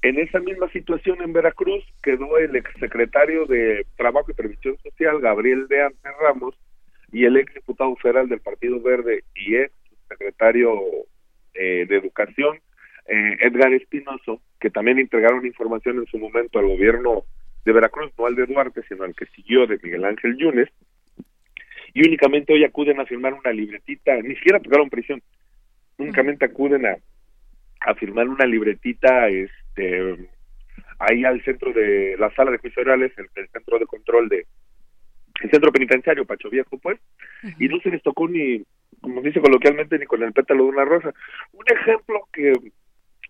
En 0.00 0.18
esa 0.18 0.40
misma 0.40 0.68
situación 0.70 1.22
en 1.22 1.32
Veracruz 1.32 1.84
quedó 2.02 2.38
el 2.38 2.56
exsecretario 2.56 3.46
de 3.46 3.86
Trabajo 3.96 4.30
y 4.30 4.34
Previsión 4.34 4.76
Social, 4.82 5.20
Gabriel 5.20 5.68
de 5.68 5.82
Ante 5.82 6.08
Ramos, 6.20 6.56
y 7.12 7.24
el 7.24 7.36
ex 7.36 7.54
diputado 7.54 7.94
federal 7.96 8.28
del 8.28 8.40
Partido 8.40 8.80
Verde 8.80 9.24
y 9.36 9.56
ex 9.56 9.72
secretario 10.08 10.74
eh, 11.54 11.86
de 11.86 11.96
Educación, 11.96 12.58
eh, 13.06 13.36
Edgar 13.40 13.72
Espinoso, 13.74 14.40
que 14.58 14.70
también 14.70 14.98
entregaron 14.98 15.44
información 15.44 15.98
en 15.98 16.06
su 16.06 16.18
momento 16.18 16.58
al 16.58 16.66
gobierno 16.66 17.24
de 17.64 17.72
Veracruz, 17.72 18.12
no 18.18 18.26
al 18.26 18.34
de 18.34 18.46
Duarte, 18.46 18.82
sino 18.88 19.04
al 19.04 19.14
que 19.14 19.26
siguió 19.26 19.66
de 19.66 19.78
Miguel 19.82 20.04
Ángel 20.04 20.36
Yunes, 20.36 20.68
y 21.94 22.06
únicamente 22.06 22.52
hoy 22.52 22.64
acuden 22.64 23.00
a 23.00 23.06
firmar 23.06 23.34
una 23.34 23.52
libretita, 23.52 24.16
ni 24.16 24.34
siquiera 24.36 24.60
tocaron 24.60 24.90
prisión, 24.90 25.22
únicamente 25.98 26.44
acuden 26.44 26.86
a, 26.86 26.96
a 27.80 27.94
firmar 27.94 28.28
una 28.28 28.46
libretita 28.46 29.28
este 29.28 30.28
ahí 30.98 31.24
al 31.24 31.42
centro 31.44 31.72
de 31.72 32.16
la 32.18 32.30
sala 32.34 32.50
de 32.50 32.58
juicios 32.58 32.86
orales, 32.86 33.12
el, 33.16 33.28
centro 33.50 33.78
de 33.78 33.86
control 33.86 34.28
de 34.28 34.46
el 35.42 35.50
centro 35.50 35.72
penitenciario 35.72 36.24
Pacho 36.24 36.50
Viejo, 36.50 36.78
pues, 36.78 37.00
y 37.58 37.66
no 37.66 37.80
se 37.80 37.90
les 37.90 38.02
tocó 38.02 38.28
ni, 38.28 38.62
como 39.00 39.20
dice 39.22 39.40
coloquialmente, 39.40 39.98
ni 39.98 40.06
con 40.06 40.22
el 40.22 40.32
pétalo 40.32 40.64
de 40.64 40.70
una 40.70 40.84
rosa. 40.84 41.12
Un 41.52 41.64
ejemplo 41.66 42.28
que 42.32 42.52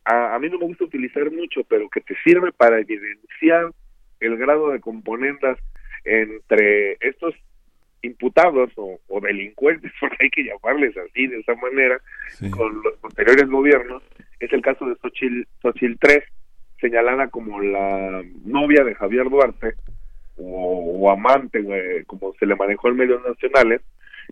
a, 0.04 0.34
a 0.34 0.38
mí 0.38 0.50
no 0.50 0.58
me 0.58 0.66
gusta 0.66 0.84
utilizar 0.84 1.30
mucho, 1.30 1.64
pero 1.64 1.88
que 1.88 2.02
te 2.02 2.14
sirve 2.22 2.52
para 2.52 2.80
evidenciar 2.80 3.70
el 4.22 4.36
grado 4.36 4.70
de 4.70 4.80
componendas 4.80 5.58
entre 6.04 6.96
estos 7.00 7.34
imputados 8.02 8.70
o, 8.76 9.20
delincuentes, 9.20 9.92
porque 10.00 10.16
hay 10.20 10.30
que 10.30 10.44
llamarles 10.44 10.96
así, 10.96 11.26
de 11.26 11.40
esa 11.40 11.54
manera, 11.54 11.98
con 12.50 12.82
los 12.82 12.94
posteriores 12.96 13.48
gobiernos, 13.48 14.02
es 14.40 14.52
el 14.52 14.62
caso 14.62 14.86
de 14.86 14.96
Xochil, 14.96 15.46
Xochil 15.60 15.98
3, 16.00 16.24
señalada 16.80 17.28
como 17.28 17.60
la 17.60 18.22
novia 18.44 18.82
de 18.82 18.94
Javier 18.94 19.28
Duarte, 19.30 19.74
o, 20.36 21.10
amante, 21.10 21.62
como 22.06 22.32
se 22.34 22.46
le 22.46 22.56
manejó 22.56 22.88
en 22.88 22.96
medios 22.96 23.22
nacionales, 23.24 23.82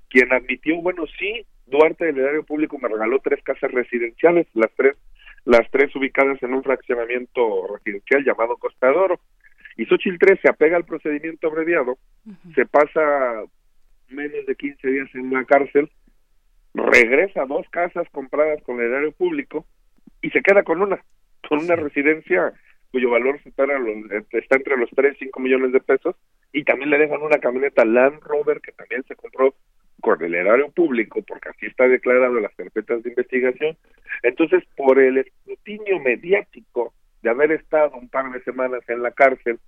quien 0.08 0.32
admitió, 0.32 0.76
bueno, 0.80 1.04
sí, 1.18 1.44
Duarte 1.66 2.06
del 2.06 2.18
erario 2.18 2.42
público 2.42 2.78
me 2.78 2.88
regaló 2.88 3.20
tres 3.20 3.40
casas 3.44 3.70
residenciales, 3.70 4.48
las 4.54 4.70
tres 4.74 4.96
las 5.44 5.70
tres 5.70 5.94
ubicadas 5.96 6.42
en 6.42 6.54
un 6.54 6.62
fraccionamiento 6.62 7.66
residencial 7.74 8.24
llamado 8.24 8.56
Costa 8.56 8.90
Y 9.76 9.86
Xochitl 9.86 10.18
3 10.18 10.40
se 10.42 10.48
apega 10.48 10.76
al 10.76 10.84
procedimiento 10.84 11.48
abreviado, 11.48 11.98
se 12.54 12.66
pasa 12.66 13.44
menos 14.08 14.46
de 14.46 14.56
15 14.56 14.88
días 14.88 15.08
en 15.14 15.26
una 15.26 15.44
cárcel, 15.44 15.90
regresa 16.74 17.42
a 17.42 17.46
dos 17.46 17.68
casas 17.70 18.08
compradas 18.10 18.62
con 18.62 18.80
el 18.80 18.86
erario 18.86 19.12
público 19.12 19.66
y 20.22 20.30
se 20.30 20.42
queda 20.42 20.62
con 20.62 20.82
una, 20.82 21.02
con 21.48 21.60
una 21.60 21.76
residencia 21.76 22.52
cuyo 22.90 23.10
valor 23.10 23.40
está, 23.44 23.64
está 24.32 24.56
entre 24.56 24.76
los 24.76 24.90
3 24.90 25.14
y 25.16 25.24
5 25.26 25.40
millones 25.40 25.72
de 25.72 25.80
pesos 25.80 26.16
y 26.52 26.64
también 26.64 26.90
le 26.90 26.98
dejan 26.98 27.22
una 27.22 27.38
camioneta 27.38 27.84
Land 27.84 28.20
Rover 28.22 28.60
que 28.60 28.72
también 28.72 29.04
se 29.04 29.14
compró 29.14 29.54
con 30.00 30.22
el 30.22 30.34
erario 30.34 30.70
público 30.72 31.22
porque 31.22 31.50
así 31.50 31.66
está 31.66 31.86
declarado 31.86 32.36
en 32.36 32.42
las 32.42 32.54
carpetas 32.54 33.02
de 33.02 33.10
investigación. 33.10 33.76
Entonces, 34.22 34.64
por 34.76 34.98
el 34.98 35.18
escrutinio 35.18 36.00
mediático 36.00 36.92
de 37.22 37.30
haber 37.30 37.52
estado 37.52 37.96
un 37.96 38.08
par 38.08 38.30
de 38.32 38.42
semanas 38.42 38.82
en 38.88 39.02
la 39.02 39.10
cárcel 39.10 39.58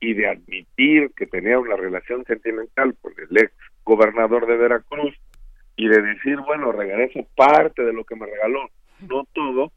y 0.00 0.14
de 0.14 0.28
admitir 0.28 1.10
que 1.14 1.26
tenía 1.26 1.58
una 1.58 1.76
relación 1.76 2.24
sentimental 2.24 2.94
con 3.00 3.12
el 3.18 3.36
ex 3.36 3.52
gobernador 3.84 4.46
de 4.46 4.56
Veracruz 4.56 5.14
y 5.76 5.88
de 5.88 6.00
decir, 6.00 6.38
bueno, 6.38 6.72
regreso 6.72 7.26
parte 7.36 7.82
de 7.82 7.92
lo 7.92 8.04
que 8.04 8.16
me 8.16 8.26
regaló, 8.26 8.68
no 9.08 9.24
todo, 9.32 9.72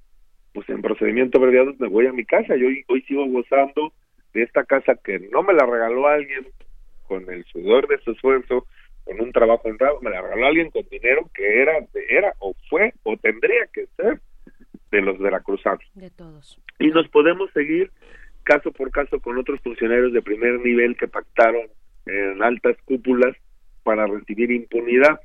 pues 0.53 0.67
en 0.69 0.81
procedimiento 0.81 1.37
abreviado 1.37 1.73
me 1.79 1.87
voy 1.87 2.07
a 2.07 2.13
mi 2.13 2.25
casa. 2.25 2.55
Yo 2.55 2.67
hoy, 2.87 3.01
sigo 3.03 3.25
gozando 3.27 3.93
de 4.33 4.43
esta 4.43 4.63
casa 4.63 4.95
que 5.03 5.19
no 5.19 5.43
me 5.43 5.53
la 5.53 5.65
regaló 5.65 6.07
alguien 6.07 6.47
con 7.07 7.29
el 7.29 7.43
sudor 7.45 7.87
de 7.87 7.97
su 7.99 8.11
esfuerzo, 8.11 8.65
con 9.03 9.19
un 9.19 9.31
trabajo 9.31 9.67
honrado, 9.67 9.99
me 10.01 10.09
la 10.09 10.21
regaló 10.21 10.47
alguien 10.47 10.71
con 10.71 10.83
dinero 10.89 11.29
que 11.33 11.61
era, 11.61 11.73
era 12.09 12.33
o 12.39 12.53
fue 12.69 12.93
o 13.03 13.17
tendría 13.17 13.67
que 13.73 13.87
ser 13.97 14.21
de 14.93 15.01
los 15.01 15.19
veracruzanos. 15.19 15.83
De 15.95 16.09
todos. 16.09 16.61
Y 16.79 16.87
nos 16.87 17.07
podemos 17.09 17.49
seguir 17.51 17.91
caso 18.43 18.71
por 18.71 18.91
caso 18.91 19.19
con 19.19 19.37
otros 19.37 19.59
funcionarios 19.61 20.13
de 20.13 20.21
primer 20.21 20.59
nivel 20.59 20.95
que 20.95 21.07
pactaron 21.07 21.67
en 22.05 22.43
altas 22.43 22.77
cúpulas 22.85 23.35
para 23.83 24.05
recibir 24.05 24.51
impunidad. 24.51 25.19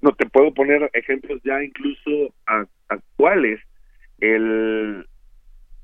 No 0.00 0.12
te 0.12 0.26
puedo 0.26 0.52
poner 0.52 0.90
ejemplos 0.92 1.40
ya 1.44 1.62
incluso 1.62 2.34
actuales. 2.88 3.60
El, 4.18 5.06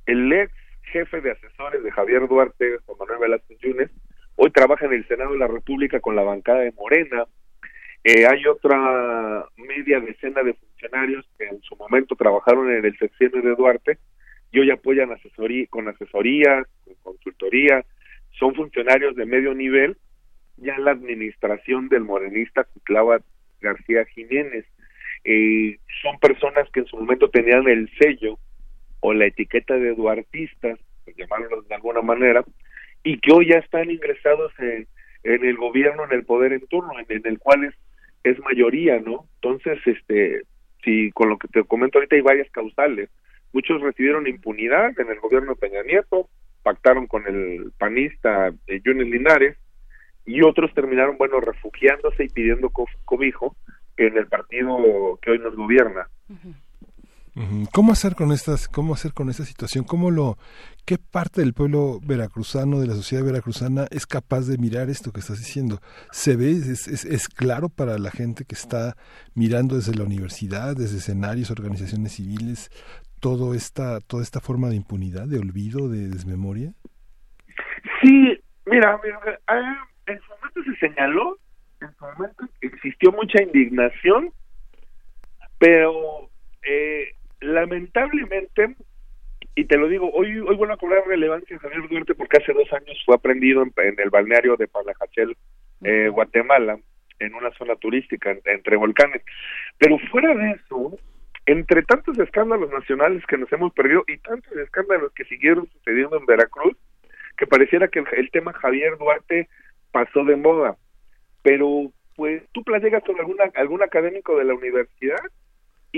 el 0.06 0.32
ex 0.32 0.52
jefe 0.92 1.20
de 1.20 1.32
asesores 1.32 1.82
de 1.82 1.90
Javier 1.90 2.26
Duarte, 2.28 2.78
Juan 2.86 2.98
Manuel 2.98 3.18
Velázquez 3.20 3.58
Yunes, 3.60 3.90
hoy 4.36 4.50
trabaja 4.50 4.86
en 4.86 4.94
el 4.94 5.06
Senado 5.06 5.32
de 5.32 5.38
la 5.38 5.48
República 5.48 6.00
con 6.00 6.16
la 6.16 6.22
bancada 6.22 6.60
de 6.60 6.72
Morena. 6.72 7.26
Eh, 8.04 8.26
hay 8.26 8.46
otra 8.46 9.46
media 9.56 10.00
decena 10.00 10.42
de 10.42 10.54
funcionarios 10.54 11.28
que 11.36 11.44
en 11.46 11.60
su 11.62 11.76
momento 11.76 12.14
trabajaron 12.16 12.70
en 12.70 12.84
el 12.84 12.96
sexenio 12.98 13.42
de 13.42 13.54
Duarte 13.54 13.98
y 14.50 14.60
hoy 14.60 14.70
apoyan 14.70 15.12
asesoría, 15.12 15.66
con 15.68 15.88
asesoría, 15.88 16.64
con 16.84 16.94
consultoría, 17.02 17.84
son 18.38 18.54
funcionarios 18.54 19.16
de 19.16 19.26
medio 19.26 19.54
nivel 19.54 19.96
ya 20.56 20.74
en 20.74 20.84
la 20.84 20.92
administración 20.92 21.88
del 21.88 22.04
morenista 22.04 22.64
Cutlava 22.64 23.20
García 23.60 24.04
Jiménez. 24.06 24.64
Eh, 25.24 25.78
son 26.02 26.18
personas 26.18 26.68
que 26.70 26.80
en 26.80 26.86
su 26.86 26.96
momento 26.96 27.28
tenían 27.28 27.68
el 27.68 27.90
sello 27.98 28.38
o 29.00 29.12
la 29.12 29.26
etiqueta 29.26 29.74
de 29.74 29.94
duartistas, 29.94 30.78
por 31.04 31.14
llamarlos 31.14 31.68
de 31.68 31.74
alguna 31.74 32.02
manera, 32.02 32.44
y 33.02 33.18
que 33.18 33.32
hoy 33.32 33.48
ya 33.48 33.58
están 33.58 33.90
ingresados 33.90 34.52
en, 34.58 34.86
en 35.22 35.44
el 35.44 35.56
gobierno, 35.56 36.04
en 36.04 36.12
el 36.12 36.24
poder 36.24 36.52
en 36.52 36.66
turno, 36.66 36.92
en, 36.98 37.22
el 37.24 37.38
cual 37.38 37.64
es, 37.64 37.74
es 38.30 38.38
mayoría, 38.40 39.00
¿no? 39.00 39.26
Entonces, 39.36 39.78
este, 39.86 40.42
si 40.84 41.10
con 41.12 41.28
lo 41.28 41.38
que 41.38 41.48
te 41.48 41.64
comento 41.64 41.98
ahorita 41.98 42.16
hay 42.16 42.22
varias 42.22 42.50
causales. 42.50 43.10
Muchos 43.52 43.80
recibieron 43.80 44.26
impunidad 44.26 44.98
en 44.98 45.08
el 45.08 45.20
gobierno 45.20 45.54
de 45.54 45.60
Peña 45.60 45.82
Nieto, 45.82 46.28
pactaron 46.62 47.06
con 47.06 47.26
el 47.26 47.72
panista 47.78 48.52
eh, 48.66 48.80
Linares, 48.84 49.56
y 50.26 50.42
otros 50.42 50.72
terminaron, 50.74 51.16
bueno, 51.16 51.40
refugiándose 51.40 52.24
y 52.24 52.28
pidiendo 52.28 52.70
cobijo 53.04 53.56
en 53.96 54.18
el 54.18 54.26
partido 54.26 55.18
que 55.22 55.30
hoy 55.30 55.38
nos 55.38 55.56
gobierna. 55.56 56.06
¿Cómo 57.72 57.92
hacer 57.92 58.16
con 58.16 58.32
estas, 58.32 58.66
cómo 58.66 58.94
hacer 58.94 59.12
con 59.12 59.30
esta 59.30 59.44
situación? 59.44 59.84
¿Cómo 59.84 60.10
lo, 60.10 60.36
qué 60.84 60.98
parte 60.98 61.40
del 61.40 61.54
pueblo 61.54 62.00
veracruzano, 62.02 62.80
de 62.80 62.88
la 62.88 62.94
sociedad 62.94 63.24
veracruzana, 63.24 63.86
es 63.92 64.06
capaz 64.06 64.48
de 64.48 64.58
mirar 64.58 64.90
esto 64.90 65.12
que 65.12 65.20
estás 65.20 65.38
diciendo? 65.38 65.78
¿Se 66.10 66.34
ve, 66.34 66.50
es, 66.50 66.88
es, 66.88 67.28
claro 67.28 67.68
para 67.68 67.96
la 67.98 68.10
gente 68.10 68.44
que 68.44 68.56
está 68.56 68.96
mirando 69.34 69.76
desde 69.76 69.94
la 69.94 70.02
universidad, 70.02 70.74
desde 70.74 70.98
escenarios, 70.98 71.52
organizaciones 71.52 72.14
civiles, 72.14 72.70
todo 73.20 73.54
esta, 73.54 74.00
toda 74.00 74.24
esta 74.24 74.40
forma 74.40 74.68
de 74.68 74.76
impunidad, 74.76 75.28
de 75.28 75.38
olvido, 75.38 75.88
de 75.88 76.08
desmemoria? 76.08 76.72
Sí, 78.02 78.36
mira, 78.66 78.98
mira 79.04 79.20
en 80.06 80.20
su 80.20 80.30
momento 80.30 80.72
se 80.72 80.88
señaló, 80.88 81.38
en 81.80 81.94
su 81.94 82.04
momento 82.04 82.48
existió 82.62 83.12
mucha 83.12 83.40
indignación, 83.40 84.32
pero 85.58 86.30
eh, 86.68 87.12
lamentablemente, 87.40 88.76
y 89.54 89.64
te 89.64 89.76
lo 89.76 89.88
digo, 89.88 90.10
hoy 90.12 90.38
hoy 90.40 90.56
bueno 90.56 90.74
a 90.74 90.78
cobrar 90.78 91.06
relevancia 91.06 91.58
Javier 91.58 91.88
Duarte 91.88 92.14
porque 92.14 92.38
hace 92.38 92.52
dos 92.52 92.72
años 92.72 93.02
fue 93.04 93.14
aprendido 93.14 93.62
en, 93.62 93.72
el 93.98 94.10
balneario 94.10 94.56
de 94.56 94.68
Palajachel, 94.68 95.36
eh, 95.82 96.08
Guatemala, 96.08 96.78
en 97.18 97.34
una 97.34 97.50
zona 97.52 97.76
turística 97.76 98.36
entre 98.44 98.76
volcanes. 98.76 99.22
Pero 99.78 99.98
fuera 100.10 100.34
de 100.34 100.52
eso, 100.52 100.98
entre 101.46 101.82
tantos 101.82 102.18
escándalos 102.18 102.70
nacionales 102.70 103.24
que 103.26 103.38
nos 103.38 103.50
hemos 103.52 103.72
perdido 103.72 104.04
y 104.06 104.18
tantos 104.18 104.52
escándalos 104.56 105.12
que 105.12 105.24
siguieron 105.24 105.68
sucediendo 105.70 106.18
en 106.18 106.26
Veracruz, 106.26 106.76
que 107.36 107.46
pareciera 107.46 107.88
que 107.88 108.04
el, 108.12 108.30
tema 108.30 108.52
Javier 108.52 108.98
Duarte 108.98 109.48
pasó 109.90 110.24
de 110.24 110.36
moda. 110.36 110.76
Pero 111.42 111.90
pues 112.16 112.42
tú 112.52 112.62
platicas 112.64 113.02
con 113.04 113.18
alguna, 113.18 113.44
algún 113.54 113.82
académico 113.82 114.36
de 114.36 114.44
la 114.44 114.54
universidad 114.54 115.20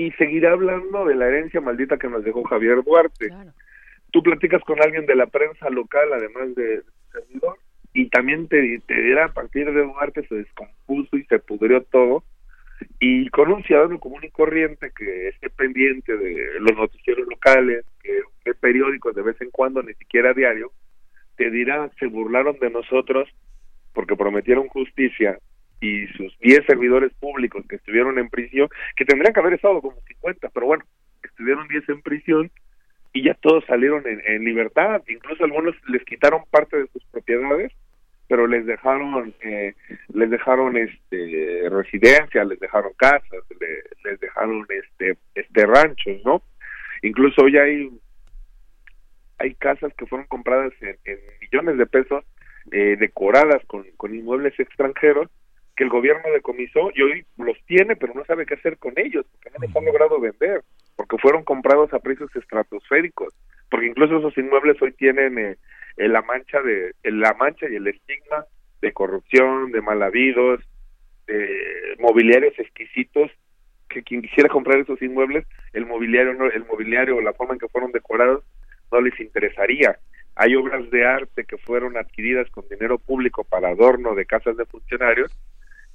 y 0.01 0.11
seguirá 0.13 0.53
hablando 0.53 1.05
de 1.05 1.15
la 1.15 1.27
herencia 1.27 1.61
maldita 1.61 1.97
que 1.97 2.09
nos 2.09 2.23
dejó 2.23 2.43
Javier 2.43 2.83
Duarte. 2.83 3.29
Tú 4.11 4.23
platicas 4.23 4.61
con 4.63 4.81
alguien 4.81 5.05
de 5.05 5.15
la 5.15 5.27
prensa 5.27 5.69
local, 5.69 6.11
además 6.11 6.55
de, 6.55 6.81
servidor, 7.11 7.57
y 7.93 8.09
también 8.09 8.47
te, 8.47 8.81
te 8.87 9.01
dirá 9.01 9.25
a 9.25 9.33
partir 9.33 9.71
de 9.71 9.83
Duarte 9.83 10.25
se 10.27 10.35
descompuso 10.35 11.17
y 11.17 11.23
se 11.25 11.39
pudrió 11.39 11.83
todo. 11.83 12.23
Y 12.99 13.29
con 13.29 13.51
un 13.51 13.63
ciudadano 13.63 13.99
común 13.99 14.23
y 14.23 14.31
corriente 14.31 14.91
que 14.97 15.27
esté 15.27 15.51
pendiente 15.51 16.17
de 16.17 16.59
los 16.59 16.75
noticieros 16.75 17.27
locales, 17.27 17.85
que 18.01 18.21
periódicos 18.55 19.15
de 19.15 19.21
vez 19.21 19.39
en 19.39 19.51
cuando, 19.51 19.83
ni 19.83 19.93
siquiera 19.93 20.33
diario, 20.33 20.71
te 21.37 21.51
dirá, 21.51 21.89
se 21.99 22.07
burlaron 22.07 22.57
de 22.59 22.71
nosotros 22.71 23.29
porque 23.93 24.15
prometieron 24.15 24.67
justicia 24.67 25.37
y 25.81 26.07
sus 26.09 26.37
10 26.39 26.65
servidores 26.67 27.11
públicos 27.19 27.65
que 27.67 27.75
estuvieron 27.75 28.17
en 28.19 28.29
prisión, 28.29 28.69
que 28.95 29.03
tendrían 29.03 29.33
que 29.33 29.39
haber 29.39 29.53
estado 29.53 29.81
como 29.81 29.99
50, 30.07 30.49
pero 30.49 30.67
bueno, 30.67 30.85
estuvieron 31.23 31.67
10 31.67 31.89
en 31.89 32.01
prisión 32.03 32.51
y 33.13 33.23
ya 33.23 33.33
todos 33.33 33.65
salieron 33.65 34.03
en, 34.05 34.43
libertad, 34.45 35.01
incluso 35.07 35.43
algunos 35.43 35.75
les 35.89 36.03
quitaron 36.05 36.43
parte 36.49 36.77
de 36.77 36.87
sus 36.87 37.03
propiedades, 37.05 37.73
pero 38.29 38.47
les 38.47 38.65
dejaron 38.65 39.33
eh, 39.41 39.73
les 40.13 40.29
dejaron 40.29 40.77
este 40.77 41.67
residencia, 41.69 42.45
les 42.45 42.59
dejaron 42.59 42.93
casas, 42.95 43.43
les 44.05 44.19
dejaron 44.21 44.65
este 44.69 45.17
este 45.35 45.65
ranchos, 45.65 46.23
¿no? 46.23 46.41
Incluso 47.01 47.41
hoy 47.41 47.57
hay 47.57 47.89
hay 49.39 49.55
casas 49.55 49.93
que 49.95 50.05
fueron 50.05 50.27
compradas 50.27 50.71
en, 50.79 50.95
millones 51.41 51.77
de 51.77 51.85
pesos 51.87 52.23
eh, 52.71 52.95
decoradas 52.97 53.65
con, 53.65 53.83
con 53.97 54.15
inmuebles 54.15 54.57
extranjeros 54.57 55.29
que 55.81 55.85
el 55.85 55.89
gobierno 55.89 56.31
decomisó 56.31 56.91
y 56.93 57.01
hoy 57.01 57.25
los 57.39 57.57
tiene, 57.65 57.95
pero 57.95 58.13
no 58.13 58.23
sabe 58.25 58.45
qué 58.45 58.53
hacer 58.53 58.77
con 58.77 58.93
ellos, 58.97 59.25
porque 59.31 59.49
no 59.49 59.65
los 59.65 59.75
han 59.75 59.85
logrado 59.85 60.19
vender, 60.19 60.61
porque 60.95 61.17
fueron 61.17 61.43
comprados 61.43 61.91
a 61.91 61.97
precios 61.97 62.29
estratosféricos, 62.35 63.33
porque 63.67 63.87
incluso 63.87 64.19
esos 64.19 64.37
inmuebles 64.37 64.79
hoy 64.79 64.91
tienen 64.91 65.39
eh, 65.39 65.57
la 65.97 66.21
mancha 66.21 66.61
de 66.61 66.93
la 67.01 67.33
mancha 67.33 67.65
y 67.67 67.77
el 67.77 67.87
estigma 67.87 68.45
de 68.79 68.93
corrupción, 68.93 69.71
de 69.71 69.81
mal 69.81 70.03
habidos, 70.03 70.59
de 71.25 71.95
mobiliarios 71.97 72.53
exquisitos 72.59 73.31
que 73.89 74.03
quien 74.03 74.21
quisiera 74.21 74.49
comprar 74.49 74.81
esos 74.81 75.01
inmuebles, 75.01 75.47
el 75.73 75.87
mobiliario 75.87 76.35
no, 76.35 76.45
el 76.45 76.65
mobiliario 76.65 77.17
o 77.17 77.21
la 77.21 77.33
forma 77.33 77.55
en 77.55 77.59
que 77.59 77.69
fueron 77.69 77.91
decorados 77.91 78.43
no 78.91 79.01
les 79.01 79.19
interesaría. 79.19 79.97
Hay 80.35 80.55
obras 80.55 80.91
de 80.91 81.07
arte 81.07 81.43
que 81.43 81.57
fueron 81.57 81.97
adquiridas 81.97 82.47
con 82.51 82.69
dinero 82.69 82.99
público 82.99 83.43
para 83.43 83.69
adorno 83.69 84.13
de 84.13 84.27
casas 84.27 84.55
de 84.57 84.65
funcionarios 84.65 85.35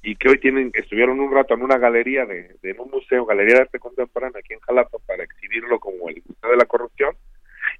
y 0.07 0.15
que 0.15 0.28
hoy 0.28 0.39
tienen 0.39 0.70
estuvieron 0.73 1.19
un 1.19 1.33
rato 1.33 1.55
en 1.55 1.62
una 1.62 1.78
galería 1.78 2.24
de, 2.27 2.55
en 2.62 2.78
un 2.78 2.93
museo, 2.93 3.27
Galería 3.27 3.57
de 3.57 3.61
Arte 3.62 3.81
Contemporánea 3.81 4.39
aquí 4.39 4.53
en 4.53 4.61
Jalapa 4.61 4.99
para 5.05 5.24
exhibirlo 5.24 5.81
como 5.81 6.09
el 6.09 6.23
Museo 6.24 6.49
de 6.49 6.57
la 6.57 6.65
Corrupción 6.65 7.16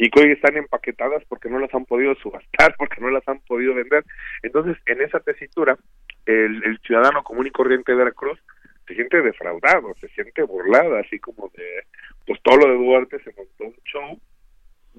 y 0.01 0.11
que 0.11 0.23
hoy 0.23 0.33
están 0.33 0.57
empaquetadas 0.57 1.23
porque 1.29 1.49
no 1.49 1.61
las 1.61 1.73
han 1.73 1.85
podido 1.85 2.17
subastar, 2.17 2.75
porque 2.79 3.01
no 3.01 3.11
las 3.11 3.27
han 3.29 3.39
podido 3.47 3.75
vender. 3.75 4.03
Entonces, 4.43 4.77
en 4.87 5.03
esa 5.03 5.21
tesitura, 5.21 5.79
el, 6.27 6.81
ciudadano 6.85 7.23
común 7.23 7.47
y 7.47 7.53
corriente 7.53 7.93
de 7.93 7.99
Veracruz 7.99 8.41
se 8.89 8.97
siente 8.97 9.23
defraudado, 9.23 9.95
se 10.01 10.09
siente 10.09 10.43
burlado, 10.43 10.97
así 10.97 11.21
como 11.21 11.49
de, 11.57 11.85
pues 12.27 12.43
todo 12.43 12.57
lo 12.57 12.73
de 12.73 12.85
Duarte 12.85 13.21
se 13.21 13.33
montó 13.37 13.67
un 13.67 13.77
show, 13.85 14.21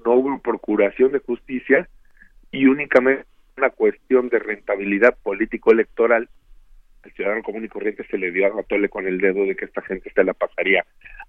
no 0.02 0.14
hubo 0.14 0.40
procuración 0.40 1.12
de 1.12 1.18
justicia 1.18 1.86
y 2.50 2.64
únicamente 2.64 3.26
una 3.58 3.68
cuestión 3.68 4.30
de 4.30 4.38
rentabilidad 4.38 5.14
político-electoral 5.22 6.30
el 7.08 7.14
ciudadano 7.14 7.42
común 7.42 7.64
y 7.64 7.68
corriente 7.68 8.06
se 8.10 8.18
le 8.18 8.30
dio 8.30 8.46
a 8.46 8.62
tole 8.62 8.88
con 8.88 9.06
el 9.06 9.18
dedo 9.18 9.44
de 9.44 9.56
que 9.56 9.64
esta 9.64 9.82
gente 9.82 10.10
se 10.14 10.24
la 10.24 10.34
pasaría 10.34 10.84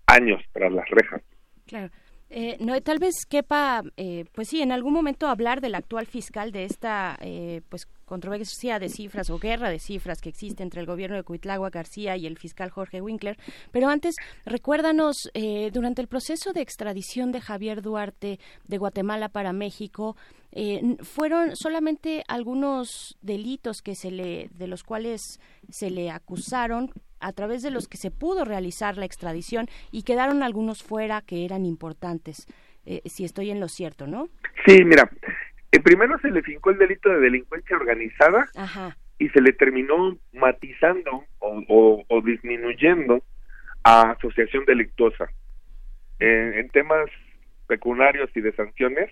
años 0.08 0.44
tras 0.54 0.72
las 0.72 0.88
rejas. 0.90 1.22
Claro. 1.68 1.90
Eh, 2.32 2.58
no, 2.60 2.80
tal 2.82 3.00
vez 3.00 3.26
quepa, 3.28 3.84
eh, 3.98 4.26
pues 4.34 4.50
sí, 4.50 4.62
en 4.62 4.72
algún 4.72 4.94
momento 4.94 5.28
hablar 5.28 5.62
del 5.62 5.74
actual 5.74 6.06
fiscal 6.06 6.52
de 6.52 6.66
esta, 6.66 7.18
eh, 7.22 7.62
pues 7.70 7.88
controversia 8.10 8.80
de 8.80 8.90
cifras 8.90 9.30
o 9.30 9.38
guerra 9.38 9.70
de 9.70 9.80
cifras 9.80 10.20
que 10.20 10.30
existe 10.30 10.64
entre 10.64 10.82
el 10.82 10.88
gobierno 10.88 11.16
de 11.16 11.24
Cuitlagua 11.24 11.70
García 11.70 12.18
y 12.18 12.26
el 12.26 12.38
fiscal 12.38 12.72
Jorge 12.72 13.02
Winkler. 13.02 13.38
Pero 13.72 13.88
antes, 13.88 14.16
recuérdanos, 14.46 15.30
eh, 15.34 15.70
durante 15.72 16.02
el 16.02 16.08
proceso 16.08 16.52
de 16.52 16.62
extradición 16.62 17.32
de 17.32 17.40
Javier 17.40 17.82
Duarte 17.82 18.40
de 18.68 18.78
Guatemala 18.78 19.30
para 19.30 19.54
México, 19.54 20.18
eh, 20.52 20.98
fueron 21.04 21.56
solamente 21.56 22.24
algunos 22.28 23.16
delitos 23.22 23.82
que 23.82 23.96
se 23.96 24.10
le, 24.10 24.50
de 24.56 24.68
los 24.68 24.84
cuales 24.84 25.40
se 25.70 25.92
le 25.92 26.10
acusaron 26.10 26.92
a 27.20 27.34
través 27.34 27.62
de 27.62 27.72
los 27.72 27.88
que 27.88 27.98
se 27.98 28.12
pudo 28.12 28.46
realizar 28.46 28.98
la 28.98 29.06
extradición 29.06 29.68
y 29.92 30.04
quedaron 30.04 30.44
algunos 30.44 30.84
fuera 30.84 31.22
que 31.22 31.46
eran 31.46 31.66
importantes. 31.66 32.48
Eh, 32.86 33.02
si 33.06 33.26
estoy 33.26 33.52
en 33.52 33.60
lo 33.60 33.68
cierto, 33.68 34.08
¿no? 34.08 34.30
Sí, 34.66 34.84
mira, 34.84 35.10
en 35.72 35.84
primero 35.84 36.18
se 36.20 36.32
le 36.32 36.42
fincó 36.42 36.72
el 36.72 36.78
delito 36.78 37.10
de 37.10 37.20
delincuencia 37.20 37.78
organizada 37.78 38.50
y 39.20 39.30
se 39.30 39.42
le 39.42 39.54
terminó 39.54 40.18
matizando 40.34 41.26
o, 41.40 42.22
disminuyendo 42.24 43.24
a 43.84 44.12
asociación 44.12 44.66
delictuosa. 44.66 45.30
En, 46.20 46.68
temas 46.70 47.10
pecuniarios 47.68 48.30
y 48.36 48.42
de 48.42 48.54
sanciones 48.54 49.12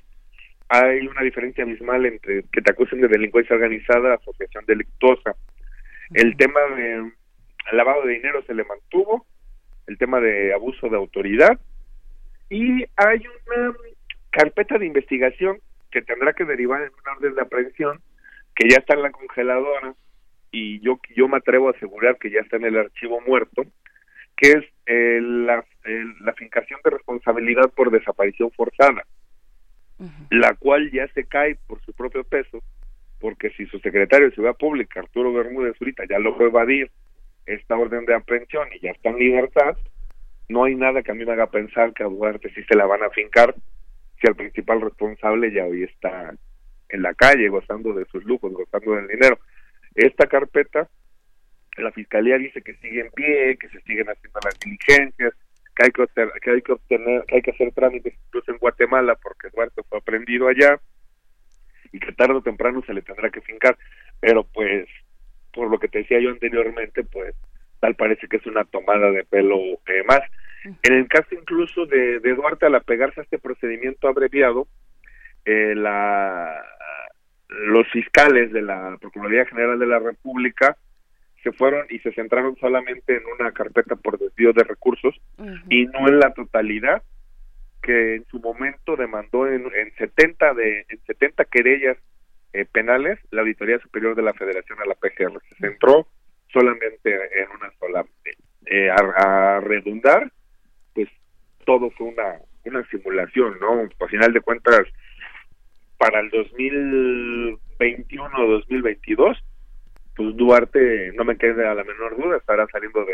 hay 0.69 1.07
una 1.07 1.21
diferencia 1.21 1.63
abismal 1.63 2.05
entre 2.05 2.43
que 2.51 2.61
te 2.61 2.71
acusen 2.71 2.99
de 3.01 3.07
delincuencia 3.07 3.55
organizada 3.55 4.15
asociación 4.15 4.65
delictuosa. 4.65 5.35
El 6.13 6.35
tema 6.37 6.59
de 6.75 7.11
lavado 7.73 8.03
de 8.05 8.13
dinero 8.13 8.43
se 8.43 8.53
le 8.53 8.63
mantuvo, 8.63 9.25
el 9.87 9.97
tema 9.97 10.19
de 10.19 10.53
abuso 10.53 10.89
de 10.89 10.97
autoridad 10.97 11.59
y 12.49 12.85
hay 12.95 13.23
una 13.47 13.73
carpeta 14.29 14.77
de 14.77 14.85
investigación 14.85 15.59
que 15.91 16.01
tendrá 16.01 16.33
que 16.33 16.45
derivar 16.45 16.81
en 16.81 16.91
una 17.01 17.17
orden 17.17 17.35
de 17.35 17.41
aprehensión 17.41 18.01
que 18.53 18.69
ya 18.69 18.77
está 18.77 18.95
en 18.95 19.03
la 19.03 19.11
congeladora 19.11 19.95
y 20.51 20.79
yo 20.81 20.99
yo 21.15 21.27
me 21.27 21.37
atrevo 21.37 21.67
a 21.69 21.71
asegurar 21.71 22.17
que 22.17 22.29
ya 22.29 22.41
está 22.41 22.57
en 22.57 22.65
el 22.65 22.77
archivo 22.77 23.21
muerto 23.21 23.63
que 24.35 24.51
es 24.51 24.65
la, 25.21 25.65
la 26.21 26.33
fincación 26.33 26.79
de 26.83 26.91
responsabilidad 26.91 27.71
por 27.75 27.89
desaparición 27.89 28.51
forzada 28.51 29.03
la 30.29 30.53
cual 30.55 30.91
ya 30.91 31.07
se 31.09 31.25
cae 31.25 31.57
por 31.67 31.81
su 31.81 31.93
propio 31.93 32.23
peso 32.23 32.61
porque 33.19 33.49
si 33.51 33.65
su 33.65 33.79
secretario 33.79 34.29
de 34.29 34.35
Ciudad 34.35 34.55
Pública 34.55 34.99
Arturo 34.99 35.33
Bermúdez 35.33 35.75
ahorita 35.79 36.03
ya 36.09 36.19
logró 36.19 36.47
evadir 36.47 36.91
esta 37.47 37.75
orden 37.77 38.05
de 38.05 38.15
aprehensión 38.15 38.67
y 38.73 38.79
ya 38.79 38.91
está 38.91 39.09
en 39.09 39.17
libertad 39.17 39.77
no 40.49 40.63
hay 40.63 40.75
nada 40.75 41.03
que 41.03 41.11
a 41.11 41.15
mí 41.15 41.25
me 41.25 41.33
haga 41.33 41.47
pensar 41.47 41.93
que 41.93 42.03
a 42.03 42.07
Duarte 42.07 42.49
sí 42.53 42.63
se 42.63 42.75
la 42.75 42.85
van 42.85 43.03
a 43.03 43.09
fincar 43.09 43.53
si 44.19 44.27
el 44.27 44.35
principal 44.35 44.81
responsable 44.81 45.51
ya 45.51 45.65
hoy 45.65 45.83
está 45.83 46.33
en 46.89 47.01
la 47.01 47.13
calle 47.13 47.49
gozando 47.49 47.93
de 47.93 48.05
sus 48.05 48.23
lujos, 48.23 48.53
gozando 48.53 48.93
del 48.93 49.07
dinero. 49.07 49.39
Esta 49.93 50.25
carpeta, 50.27 50.89
la 51.77 51.91
fiscalía 51.91 52.37
dice 52.37 52.61
que 52.61 52.75
sigue 52.75 53.01
en 53.01 53.11
pie, 53.11 53.57
que 53.57 53.67
se 53.69 53.81
siguen 53.81 54.09
haciendo 54.09 54.39
las 54.43 54.57
diligencias, 54.59 55.33
que 55.75 55.85
hay 55.85 55.91
que, 55.91 56.01
obtener, 56.01 56.31
que 56.41 56.51
hay 56.51 56.61
que 56.61 56.71
obtener, 56.71 57.25
que 57.25 57.35
hay 57.35 57.41
que 57.41 57.51
hacer 57.51 57.71
trámites 57.73 58.13
incluso 58.27 58.51
en 58.51 58.57
Guatemala 58.57 59.15
porque 59.15 59.47
Eduardo 59.47 59.83
fue 59.87 59.99
aprendido 59.99 60.47
allá 60.47 60.79
y 61.91 61.99
que 61.99 62.13
tarde 62.13 62.35
o 62.35 62.41
temprano 62.41 62.81
se 62.85 62.93
le 62.93 63.01
tendrá 63.01 63.29
que 63.29 63.41
fincar, 63.41 63.77
pero 64.19 64.43
pues 64.45 64.87
por 65.57 65.71
lo 65.71 65.79
que 65.79 65.87
te 65.87 65.99
decía 65.99 66.19
yo 66.19 66.29
anteriormente, 66.29 67.03
pues 67.03 67.33
tal 67.79 67.95
parece 67.95 68.27
que 68.27 68.37
es 68.37 68.45
una 68.45 68.63
tomada 68.63 69.09
de 69.11 69.23
pelo 69.23 69.57
eh, 69.57 70.03
más. 70.07 70.21
En 70.83 70.93
el 70.93 71.07
caso 71.07 71.29
incluso 71.31 71.87
de, 71.87 72.19
de 72.19 72.35
Duarte, 72.35 72.67
al 72.67 72.75
apegarse 72.75 73.19
a 73.19 73.23
este 73.23 73.39
procedimiento 73.39 74.07
abreviado, 74.07 74.67
eh, 75.45 75.73
la, 75.75 76.63
los 77.49 77.87
fiscales 77.89 78.53
de 78.53 78.61
la 78.61 78.97
Procuraduría 79.01 79.45
General 79.45 79.79
de 79.79 79.87
la 79.87 79.99
República 79.99 80.77
se 81.43 81.51
fueron 81.51 81.87
y 81.89 81.99
se 81.99 82.11
centraron 82.11 82.55
solamente 82.57 83.15
en 83.15 83.23
una 83.39 83.51
carpeta 83.51 83.95
por 83.95 84.19
desvío 84.19 84.53
de 84.53 84.63
recursos 84.63 85.15
y 85.69 85.85
no 85.85 86.07
en 86.07 86.19
la 86.19 86.33
totalidad 86.33 87.01
que 87.81 88.15
en 88.15 88.25
su 88.25 88.39
momento 88.39 88.95
demandó 88.95 89.47
en, 89.47 89.65
en 89.73 89.95
70 89.97 90.53
de 90.53 90.85
en 90.89 90.99
70 91.05 91.45
querellas 91.45 91.97
eh, 92.53 92.65
penales 92.65 93.19
la 93.31 93.41
Auditoría 93.41 93.79
Superior 93.79 94.15
de 94.15 94.23
la 94.23 94.33
Federación 94.33 94.79
a 94.79 94.85
la 94.85 94.95
PGR 94.95 95.41
se 95.49 95.55
centró 95.55 96.07
solamente 96.51 97.13
en 97.13 97.49
una 97.49 97.71
sola 97.79 98.05
eh, 98.65 98.89
a, 98.89 99.55
a 99.55 99.59
redundar 99.61 100.31
pues 100.93 101.07
todo 101.65 101.89
fue 101.91 102.07
una 102.07 102.39
una 102.65 102.85
simulación 102.89 103.57
no 103.59 103.87
a 103.99 104.07
final 104.07 104.33
de 104.33 104.41
cuentas 104.41 104.87
para 105.97 106.19
el 106.19 106.29
2021 106.29 108.37
o 108.37 108.51
2022, 108.51 109.37
pues 110.15 110.35
Duarte, 110.35 111.11
no 111.15 111.25
me 111.25 111.37
quede 111.37 111.67
a 111.67 111.73
la 111.73 111.83
menor 111.83 112.15
duda, 112.17 112.37
estará 112.37 112.67
saliendo 112.71 113.03
de, 113.05 113.13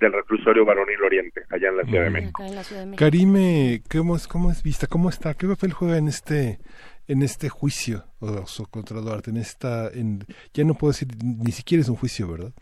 del 0.00 0.12
reclusorio 0.12 0.64
varonil 0.64 1.02
Oriente, 1.02 1.42
allá 1.50 1.68
en 1.68 1.76
la 1.78 1.84
Ciudad 1.84 2.04
de 2.04 2.10
México. 2.10 2.42
Karime, 2.96 3.82
¿cómo 3.90 4.16
es, 4.16 4.28
¿cómo 4.28 4.50
es 4.50 4.62
vista? 4.62 4.86
¿Cómo 4.86 5.08
está? 5.08 5.34
¿Qué 5.34 5.46
papel 5.46 5.72
juega 5.72 5.98
en 5.98 6.08
este 6.08 6.58
en 7.08 7.22
este 7.22 7.48
juicio 7.48 8.04
o, 8.20 8.44
contra 8.70 9.00
Duarte? 9.00 9.30
En 9.30 9.38
esta, 9.38 9.90
ya 10.54 10.64
no 10.64 10.74
puedo 10.74 10.92
decir, 10.92 11.08
ni 11.22 11.52
siquiera 11.52 11.82
es 11.82 11.88
un 11.88 11.96
juicio, 11.96 12.30
¿verdad? 12.30 12.52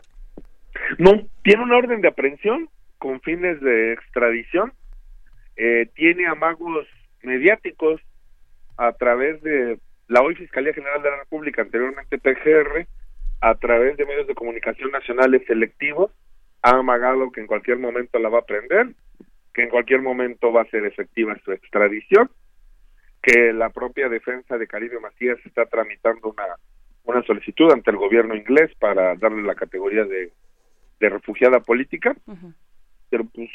No, 0.97 1.11
tiene 1.43 1.63
una 1.63 1.77
orden 1.77 2.01
de 2.01 2.07
aprehensión 2.07 2.69
con 2.97 3.21
fines 3.21 3.61
de 3.61 3.93
extradición, 3.93 4.73
eh, 5.55 5.89
tiene 5.95 6.27
amagos 6.27 6.87
mediáticos 7.21 8.01
a 8.77 8.93
través 8.93 9.41
de 9.41 9.79
la 10.07 10.21
hoy 10.21 10.35
Fiscalía 10.35 10.73
General 10.73 11.01
de 11.01 11.09
la 11.09 11.17
República, 11.17 11.61
anteriormente 11.61 12.17
PGR, 12.17 12.87
a 13.41 13.55
través 13.55 13.97
de 13.97 14.05
medios 14.05 14.27
de 14.27 14.35
comunicación 14.35 14.91
nacionales 14.91 15.43
selectivos, 15.45 16.11
ha 16.61 16.77
amagado 16.77 17.31
que 17.31 17.41
en 17.41 17.47
cualquier 17.47 17.77
momento 17.77 18.17
la 18.19 18.29
va 18.29 18.39
a 18.39 18.45
prender, 18.45 18.93
que 19.53 19.63
en 19.63 19.69
cualquier 19.69 20.01
momento 20.01 20.51
va 20.51 20.61
a 20.61 20.69
ser 20.69 20.85
efectiva 20.85 21.37
su 21.43 21.51
extradición, 21.51 22.29
que 23.21 23.53
la 23.53 23.69
propia 23.69 24.09
defensa 24.09 24.57
de 24.57 24.67
Caribe 24.67 24.99
Macías 24.99 25.37
está 25.45 25.65
tramitando 25.65 26.29
una, 26.29 26.45
una 27.03 27.23
solicitud 27.23 27.71
ante 27.71 27.91
el 27.91 27.97
gobierno 27.97 28.35
inglés 28.35 28.71
para 28.79 29.15
darle 29.15 29.43
la 29.43 29.55
categoría 29.55 30.03
de, 30.03 30.31
de 30.99 31.09
refugiada 31.09 31.59
política, 31.59 32.15
pero 33.09 33.25
pues 33.25 33.49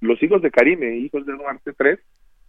los 0.00 0.22
hijos 0.22 0.42
de 0.42 0.50
Karime, 0.50 0.96
hijos 0.96 1.26
de 1.26 1.32
Duarte 1.32 1.72
III, 1.78 1.98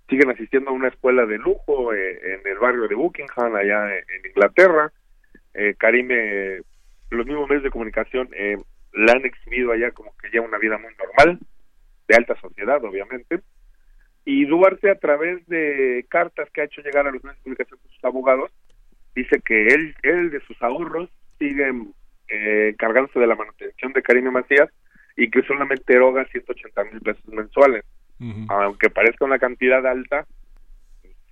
siguen 0.10 0.32
asistiendo 0.32 0.72
a 0.72 0.74
una 0.74 0.88
escuela 0.88 1.26
de 1.26 1.38
lujo 1.38 1.94
eh, 1.94 2.20
en 2.34 2.48
el 2.48 2.58
barrio 2.58 2.88
de 2.88 2.96
Buckingham, 2.96 3.56
allá 3.56 3.96
en, 3.96 4.26
Inglaterra. 4.26 4.92
Eh, 5.54 5.76
Karime, 5.78 6.62
los 7.10 7.26
mismos 7.26 7.48
medios 7.48 7.64
de 7.64 7.72
comunicación 7.72 8.30
eh, 8.34 8.58
la 8.94 9.14
han 9.14 9.26
exhibido 9.26 9.72
allá 9.72 9.92
como 9.92 10.16
que 10.18 10.30
lleva 10.30 10.48
una 10.48 10.58
vida 10.58 10.78
muy 10.78 10.94
normal, 10.96 11.40
de 12.08 12.16
alta 12.16 12.36
sociedad, 12.40 12.84
obviamente. 12.84 13.42
Y 14.32 14.46
Duarte, 14.46 14.92
a 14.92 14.96
través 14.96 15.44
de 15.48 16.06
cartas 16.08 16.48
que 16.52 16.62
ha 16.62 16.66
hecho 16.66 16.84
llegar 16.84 17.08
a 17.08 17.12
los 17.12 17.24
medios 17.24 17.38
de 17.38 17.44
comunicación 17.44 17.80
con 17.80 17.92
sus 17.92 18.04
abogados, 18.06 18.52
dice 19.16 19.42
que 19.44 19.70
él, 19.70 19.96
él 20.04 20.30
de 20.30 20.40
sus 20.42 20.62
ahorros 20.62 21.10
sigue 21.40 21.74
eh, 22.28 22.76
cargándose 22.78 23.20
de 23.20 23.26
la 23.26 23.34
manutención 23.34 23.92
de 23.92 24.04
Karime 24.04 24.30
Macías 24.30 24.70
y 25.18 25.32
que 25.32 25.42
solamente 25.42 25.96
eroga 25.96 26.26
180 26.26 26.84
mil 26.84 27.02
pesos 27.02 27.26
mensuales 27.30 27.84
aunque 28.50 28.92
parezca 28.92 29.26
una 29.26 29.40
cantidad 29.40 29.84
alta, 29.88 30.28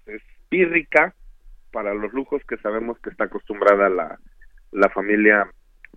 es 0.08 0.22
pírrica 0.50 1.14
para 1.72 1.94
los 1.94 2.12
lujos 2.14 2.42
que 2.46 2.58
sabemos 2.58 2.98
que 3.00 3.10
está 3.12 3.26
acostumbrada 3.26 3.90
la, 3.90 4.18
la 4.72 4.90
familia 4.90 5.48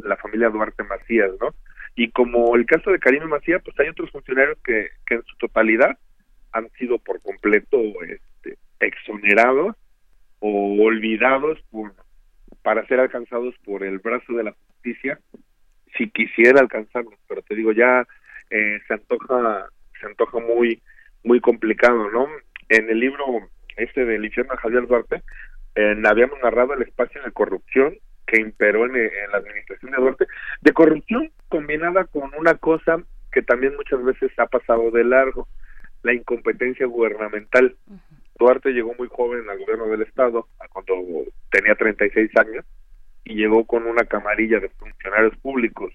la 0.03 0.17
familia 0.17 0.51
Duarte 0.51 0.83
Macías, 0.83 1.31
¿no? 1.41 1.55
Y 1.95 2.11
como 2.11 2.57
el 2.57 2.67
caso 2.67 2.91
de 2.91 2.99
Karime 2.99 3.27
Macías, 3.27 3.63
pues 3.65 3.79
hay 3.81 3.89
otros 3.89 4.11
funcionarios 4.11 4.59
que, 4.65 4.89
que 5.07 5.15
en 5.15 5.23
su 5.23 5.37
totalidad 5.37 5.97
han 6.53 6.71
sido 6.79 6.99
por 6.99 7.21
completo 7.21 7.79
este, 8.03 8.59
exonerados 8.81 9.77
o 10.41 10.83
olvidados 10.83 11.59
por, 11.71 11.95
para 12.63 12.87
ser 12.87 13.01
alcanzados 13.01 13.55
por 13.65 13.85
el 13.85 13.99
brazo 13.99 14.33
de 14.33 14.45
la 14.45 14.55
justicia 14.67 15.21
si 15.97 16.09
quisiera 16.11 16.61
alcanzarlos, 16.61 17.19
pero 17.29 17.43
te 17.43 17.55
digo, 17.55 17.73
ya 17.73 18.07
eh, 18.51 18.81
se 18.87 18.95
antoja 18.95 19.69
se 20.01 20.07
antoja 20.07 20.39
muy 20.39 20.81
muy 21.23 21.41
complicado, 21.41 22.11
¿no? 22.11 22.27
En 22.69 22.89
el 22.89 23.01
libro 23.01 23.25
este 23.77 24.05
del 24.05 24.25
infierno 24.25 24.57
Javier 24.57 24.87
Duarte, 24.87 25.23
eh, 25.75 26.03
habíamos 26.07 26.39
narrado 26.43 26.75
el 26.75 26.83
espacio 26.83 27.23
de 27.23 27.33
corrupción 27.33 27.97
que 28.27 28.41
imperó 28.41 28.87
en, 28.87 28.93
la 29.33 29.39
administración 29.39 29.91
de 29.91 29.99
Duarte, 29.99 30.27
de 30.61 30.73
corrupción 30.73 31.31
combinada 31.49 32.05
con 32.05 32.31
una 32.39 32.55
cosa 32.55 33.03
que 33.33 33.43
también 33.43 33.77
muchas 33.77 34.03
veces 34.05 34.31
ha 34.39 34.47
pasado 34.47 34.91
de 34.91 35.05
largo, 35.05 35.49
la 36.03 36.15
incompetencia 36.15 36.87
gubernamental. 36.87 37.77
Duarte 38.39 38.71
llegó 38.71 38.95
muy 38.99 39.09
joven 39.09 39.49
al 39.51 39.59
gobierno 39.59 39.87
del 39.89 40.03
Estado, 40.03 40.49
cuando 40.71 40.95
tenía 41.51 41.75
36 41.75 42.31
años, 42.37 42.65
y 43.25 43.35
llegó 43.35 43.67
con 43.67 43.87
una 43.87 44.05
camarilla 44.05 44.61
de 44.61 44.71
funcionarios 44.71 45.37
públicos, 45.37 45.93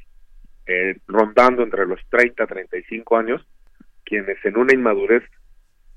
eh, 0.68 0.98
rondando 1.08 1.64
entre 1.64 1.86
los 1.86 2.00
30 2.10 2.44
y 2.44 2.48
35 2.48 3.18
años, 3.18 3.48
quienes 4.04 4.38
en 4.46 4.58
una 4.58 4.74
inmadurez 4.74 5.24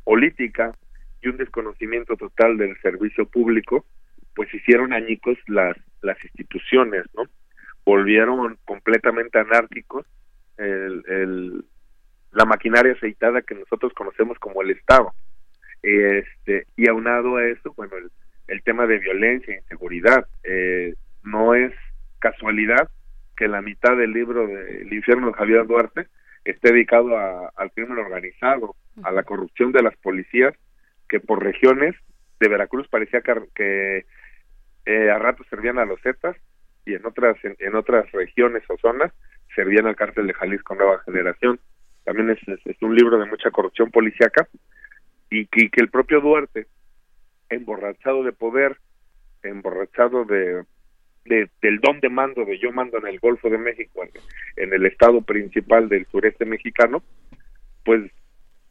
política 0.04 0.74
y 1.20 1.28
un 1.28 1.36
desconocimiento 1.36 2.16
total 2.16 2.56
del 2.56 2.80
servicio 2.80 3.26
público, 3.28 3.84
pues 4.34 4.52
hicieron 4.54 4.92
añicos 4.92 5.36
las, 5.48 5.76
las 6.00 6.22
instituciones, 6.24 7.04
¿no? 7.14 7.24
Volvieron 7.84 8.56
completamente 8.64 9.38
anárquicos 9.38 10.06
el, 10.56 11.04
el, 11.08 11.64
la 12.38 12.44
maquinaria 12.44 12.92
aceitada 12.92 13.42
que 13.42 13.54
nosotros 13.54 13.92
conocemos 13.92 14.38
como 14.38 14.62
el 14.62 14.70
Estado. 14.70 15.12
Este, 15.82 16.66
y 16.76 16.88
aunado 16.88 17.36
a 17.36 17.46
eso, 17.46 17.72
bueno, 17.76 17.96
el, 17.96 18.10
el 18.46 18.62
tema 18.62 18.86
de 18.86 18.98
violencia 18.98 19.54
e 19.54 19.58
inseguridad. 19.58 20.26
Eh, 20.44 20.94
no 21.24 21.54
es 21.54 21.72
casualidad 22.20 22.88
que 23.36 23.48
la 23.48 23.60
mitad 23.60 23.96
del 23.96 24.12
libro 24.12 24.46
del 24.46 24.92
infierno 24.92 25.28
de 25.28 25.34
Javier 25.34 25.66
Duarte 25.66 26.06
esté 26.44 26.72
dedicado 26.72 27.16
al 27.16 27.70
crimen 27.72 27.98
organizado, 27.98 28.74
a 29.02 29.12
la 29.12 29.22
corrupción 29.22 29.72
de 29.72 29.82
las 29.82 29.96
policías, 29.96 30.54
que 31.08 31.20
por 31.20 31.42
regiones 31.42 31.94
de 32.40 32.48
Veracruz 32.48 32.88
parecía 32.88 33.20
que, 33.20 34.06
eh, 34.86 35.10
a 35.10 35.18
ratos 35.18 35.46
servían 35.50 35.78
a 35.78 35.84
los 35.84 36.00
Zetas 36.00 36.36
y 36.86 36.94
en 36.94 37.04
otras 37.04 37.36
en, 37.42 37.74
otras 37.74 38.10
regiones 38.12 38.62
o 38.68 38.78
zonas 38.78 39.12
servían 39.54 39.86
al 39.86 39.96
cárcel 39.96 40.26
de 40.26 40.34
Jalisco 40.34 40.74
Nueva 40.74 41.00
Generación. 41.04 41.60
También 42.08 42.30
es, 42.30 42.38
es, 42.64 42.80
un 42.80 42.96
libro 42.96 43.18
de 43.18 43.26
mucha 43.26 43.50
corrupción 43.50 43.90
policíaca 43.90 44.48
y 45.28 45.44
que, 45.44 45.68
que 45.68 45.82
el 45.82 45.90
propio 45.90 46.22
Duarte, 46.22 46.66
emborrachado 47.50 48.22
de 48.22 48.32
poder, 48.32 48.78
emborrachado 49.42 50.24
de 50.24 50.64
del 51.26 51.80
don 51.80 52.00
de 52.00 52.08
mando 52.08 52.46
de 52.46 52.58
yo 52.58 52.72
mando 52.72 52.96
en 52.96 53.08
el 53.08 53.20
Golfo 53.20 53.50
de 53.50 53.58
México, 53.58 54.02
en, 54.56 54.72
el 54.72 54.86
estado 54.86 55.20
principal 55.20 55.90
del 55.90 56.06
sureste 56.06 56.46
mexicano, 56.46 57.02
pues 57.84 58.10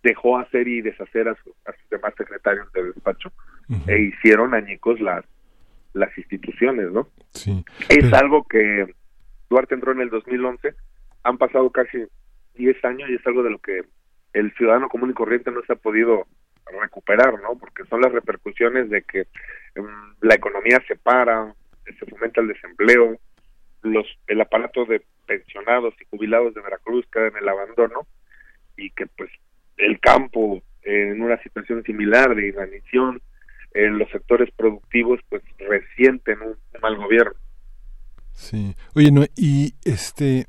dejó 0.02 0.40
hacer 0.40 0.68
y 0.68 0.82
deshacer 0.82 1.30
a, 1.30 1.36
sus 1.36 1.54
demás 1.92 2.16
secretarios 2.18 2.74
de 2.74 2.86
despacho 2.86 3.32
e 3.86 4.00
hicieron 4.02 4.56
añicos 4.56 5.00
las 5.00 5.24
las 5.94 6.18
instituciones, 6.18 6.92
¿no? 6.92 7.08
Sí. 7.34 7.64
Es 7.88 8.12
algo 8.14 8.48
que 8.48 8.92
Duarte 9.48 9.76
entró 9.76 9.92
en 9.92 10.02
el 10.02 10.10
2011, 10.10 10.74
han 11.22 11.38
pasado 11.38 11.70
casi 11.70 12.00
10 12.58 12.84
años 12.86 13.10
y 13.10 13.16
es 13.16 13.28
algo 13.28 13.44
de 13.44 13.52
lo 13.52 13.60
que 13.60 13.82
el 14.34 14.54
ciudadano 14.56 14.90
común 14.90 15.12
y 15.12 15.14
corriente 15.14 15.52
no 15.52 15.62
se 15.66 15.74
ha 15.74 15.78
podido 15.78 16.28
recuperar, 16.82 17.42
¿no? 17.42 17.58
Porque 17.58 17.86
son 17.86 18.02
las 18.02 18.12
repercusiones 18.12 18.90
de 18.90 19.02
que 19.04 19.28
mm, 19.76 20.26
la 20.26 20.36
economía 20.36 20.82
se 20.88 20.96
para, 20.96 21.54
se 21.86 22.06
fomenta 22.06 22.42
el 22.42 22.50
desempleo, 22.50 23.18
los 23.84 24.06
el 24.28 24.42
aparato 24.42 24.86
de 24.86 25.02
pensionados 25.26 25.94
y 26.02 26.06
jubilados 26.10 26.54
de 26.54 26.62
Veracruz 26.62 27.06
queda 27.12 27.28
en 27.28 27.38
el 27.38 27.50
abandono 27.50 28.08
y 28.76 28.90
que 28.92 29.08
pues 29.08 29.30
el 29.78 30.00
campo 30.00 30.62
en 30.84 31.22
una 31.22 31.42
situación 31.44 31.84
similar 31.84 32.36
de 32.36 32.50
inanición 32.50 33.22
en 33.74 33.98
los 33.98 34.10
sectores 34.10 34.50
productivos 34.56 35.20
pues 35.30 35.44
resienten 35.60 36.42
un 36.42 36.58
mal 36.82 36.96
gobierno. 36.96 37.34
Sí. 38.34 38.76
Oye, 38.96 39.12
no, 39.12 39.24
y 39.36 39.74
este 39.84 40.46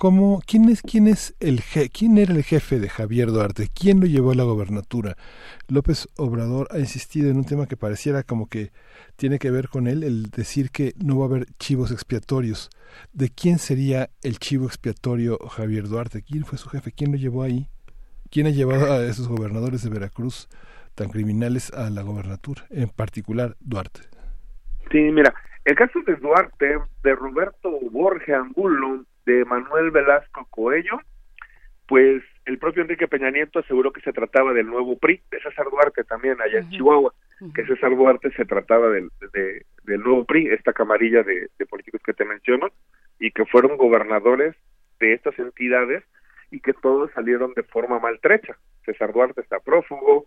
¿Cómo, 0.00 0.40
quién 0.46 0.70
es, 0.70 0.80
quién 0.80 1.08
es 1.08 1.36
el 1.40 1.60
quién 1.92 2.16
era 2.16 2.32
el 2.32 2.42
jefe 2.42 2.80
de 2.80 2.88
Javier 2.88 3.28
Duarte? 3.28 3.68
¿Quién 3.68 4.00
lo 4.00 4.06
llevó 4.06 4.30
a 4.30 4.34
la 4.34 4.44
gobernatura? 4.44 5.14
López 5.68 6.08
Obrador 6.16 6.68
ha 6.70 6.78
insistido 6.78 7.30
en 7.30 7.36
un 7.36 7.44
tema 7.44 7.66
que 7.66 7.76
pareciera 7.76 8.22
como 8.22 8.48
que 8.48 8.70
tiene 9.16 9.38
que 9.38 9.50
ver 9.50 9.68
con 9.68 9.86
él, 9.86 10.02
el 10.02 10.30
decir 10.30 10.70
que 10.70 10.94
no 11.04 11.18
va 11.18 11.26
a 11.26 11.28
haber 11.28 11.44
chivos 11.58 11.92
expiatorios. 11.92 12.70
¿De 13.12 13.28
quién 13.28 13.58
sería 13.58 14.08
el 14.22 14.38
chivo 14.38 14.64
expiatorio 14.64 15.36
Javier 15.36 15.86
Duarte? 15.86 16.22
¿Quién 16.22 16.46
fue 16.46 16.56
su 16.56 16.70
jefe? 16.70 16.92
¿Quién 16.92 17.12
lo 17.12 17.18
llevó 17.18 17.42
ahí? 17.42 17.68
¿Quién 18.30 18.46
ha 18.46 18.50
llevado 18.50 18.90
a 18.90 19.04
esos 19.04 19.28
gobernadores 19.28 19.82
de 19.82 19.90
Veracruz 19.90 20.48
tan 20.94 21.10
criminales 21.10 21.74
a 21.74 21.90
la 21.90 22.00
gobernatura, 22.00 22.64
en 22.70 22.88
particular 22.88 23.54
Duarte? 23.60 24.00
Sí, 24.90 24.96
mira, 24.96 25.34
el 25.66 25.74
caso 25.74 26.00
de 26.06 26.16
Duarte, 26.16 26.78
de 27.02 27.14
Roberto 27.14 27.70
Borges 27.92 28.34
Angulo, 28.34 29.04
de 29.30 29.44
Manuel 29.44 29.90
Velasco 29.90 30.46
Coello, 30.50 31.00
pues 31.86 32.22
el 32.46 32.58
propio 32.58 32.82
Enrique 32.82 33.08
Peña 33.08 33.30
Nieto 33.30 33.60
aseguró 33.60 33.92
que 33.92 34.00
se 34.00 34.12
trataba 34.12 34.52
del 34.52 34.66
nuevo 34.66 34.98
PRI, 34.98 35.22
de 35.30 35.40
César 35.40 35.66
Duarte 35.70 36.04
también 36.04 36.40
allá 36.40 36.58
en 36.58 36.70
Chihuahua, 36.70 37.12
que 37.54 37.64
César 37.66 37.94
Duarte 37.96 38.30
se 38.32 38.44
trataba 38.44 38.88
del, 38.90 39.10
del 39.84 40.00
nuevo 40.00 40.24
PRI, 40.24 40.48
esta 40.48 40.72
camarilla 40.72 41.22
de, 41.22 41.48
políticos 41.68 42.00
que 42.04 42.14
te 42.14 42.24
menciono, 42.24 42.68
y 43.18 43.30
que 43.30 43.44
fueron 43.44 43.76
gobernadores 43.76 44.56
de 44.98 45.12
estas 45.12 45.38
entidades 45.38 46.02
y 46.50 46.60
que 46.60 46.72
todos 46.72 47.10
salieron 47.12 47.52
de 47.54 47.62
forma 47.62 47.98
maltrecha. 47.98 48.56
César 48.84 49.12
Duarte 49.12 49.40
está 49.40 49.60
prófugo, 49.60 50.26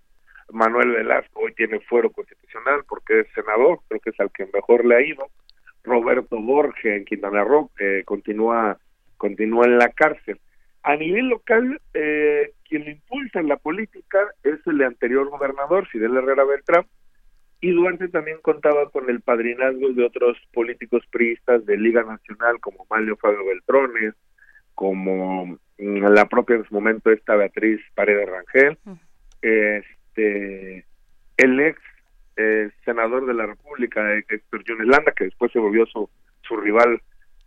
Manuel 0.51 0.91
Velasco 0.91 1.41
hoy 1.41 1.53
tiene 1.55 1.79
fuero 1.81 2.11
constitucional 2.11 2.83
porque 2.87 3.21
es 3.21 3.27
senador, 3.33 3.79
creo 3.87 3.99
que 3.99 4.11
es 4.11 4.19
al 4.19 4.31
que 4.31 4.47
mejor 4.53 4.85
le 4.85 4.95
ha 4.95 5.01
ido. 5.01 5.27
Roberto 5.83 6.39
Borges 6.39 6.97
en 6.97 7.05
Quintana 7.05 7.43
Roo 7.43 7.69
eh, 7.79 8.03
continúa, 8.05 8.77
continúa 9.23 9.65
en 9.67 9.77
la 9.77 9.87
cárcel. 9.87 10.37
A 10.83 10.97
nivel 10.97 11.29
local, 11.29 11.79
eh, 11.93 12.51
quien 12.67 12.89
impulsa 12.89 13.41
la 13.41 13.55
política 13.55 14.19
es 14.43 14.59
el 14.67 14.81
anterior 14.81 15.29
gobernador, 15.29 15.87
Fidel 15.87 16.17
Herrera 16.17 16.43
Beltrán, 16.43 16.85
y 17.61 17.71
Duarte 17.71 18.09
también 18.09 18.39
contaba 18.41 18.89
con 18.89 19.09
el 19.09 19.21
padrinazgo 19.21 19.93
de 19.93 20.03
otros 20.03 20.37
políticos 20.53 21.03
priistas 21.09 21.65
de 21.65 21.77
Liga 21.77 22.03
Nacional, 22.03 22.59
como 22.59 22.85
Mario 22.89 23.15
Fabio 23.15 23.45
Beltrones, 23.45 24.13
como 24.75 25.57
en 25.77 26.13
la 26.13 26.25
propia 26.25 26.57
en 26.57 26.65
su 26.65 26.73
momento 26.73 27.09
esta 27.09 27.37
Beatriz 27.37 27.79
Paredes 27.95 28.27
Rangel, 28.27 28.77
este, 29.41 30.85
el 31.37 31.59
ex 31.61 31.79
eh, 32.35 32.71
senador 32.83 33.25
de 33.25 33.35
la 33.35 33.45
República, 33.45 34.01
Héctor 34.17 34.65
Jones 34.67 34.87
Landa, 34.87 35.13
que 35.13 35.25
después 35.25 35.49
se 35.53 35.59
volvió 35.59 35.85
su, 35.85 36.09
su 36.41 36.57
rival 36.57 37.01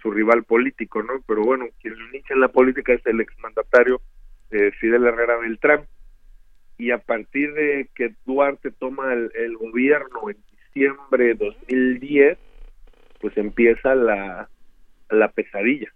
su 0.06 0.12
rival 0.12 0.44
político, 0.44 1.02
¿no? 1.02 1.14
Pero 1.26 1.42
bueno, 1.42 1.66
quien 1.80 1.98
lo 1.98 2.08
inicia 2.10 2.34
en 2.34 2.40
la 2.40 2.48
política 2.48 2.92
es 2.92 3.04
el 3.06 3.20
exmandatario 3.20 4.00
eh, 4.52 4.70
Fidel 4.78 5.04
Herrera 5.04 5.36
Beltrán. 5.36 5.84
Y 6.78 6.92
a 6.92 6.98
partir 6.98 7.52
de 7.54 7.88
que 7.92 8.14
Duarte 8.24 8.70
toma 8.70 9.12
el, 9.12 9.56
gobierno 9.56 10.30
en 10.30 10.36
diciembre 10.52 11.24
de 11.24 11.34
2010, 11.34 12.38
pues 13.20 13.36
empieza 13.36 13.96
la, 13.96 14.48
la 15.10 15.28
pesadilla. 15.32 15.92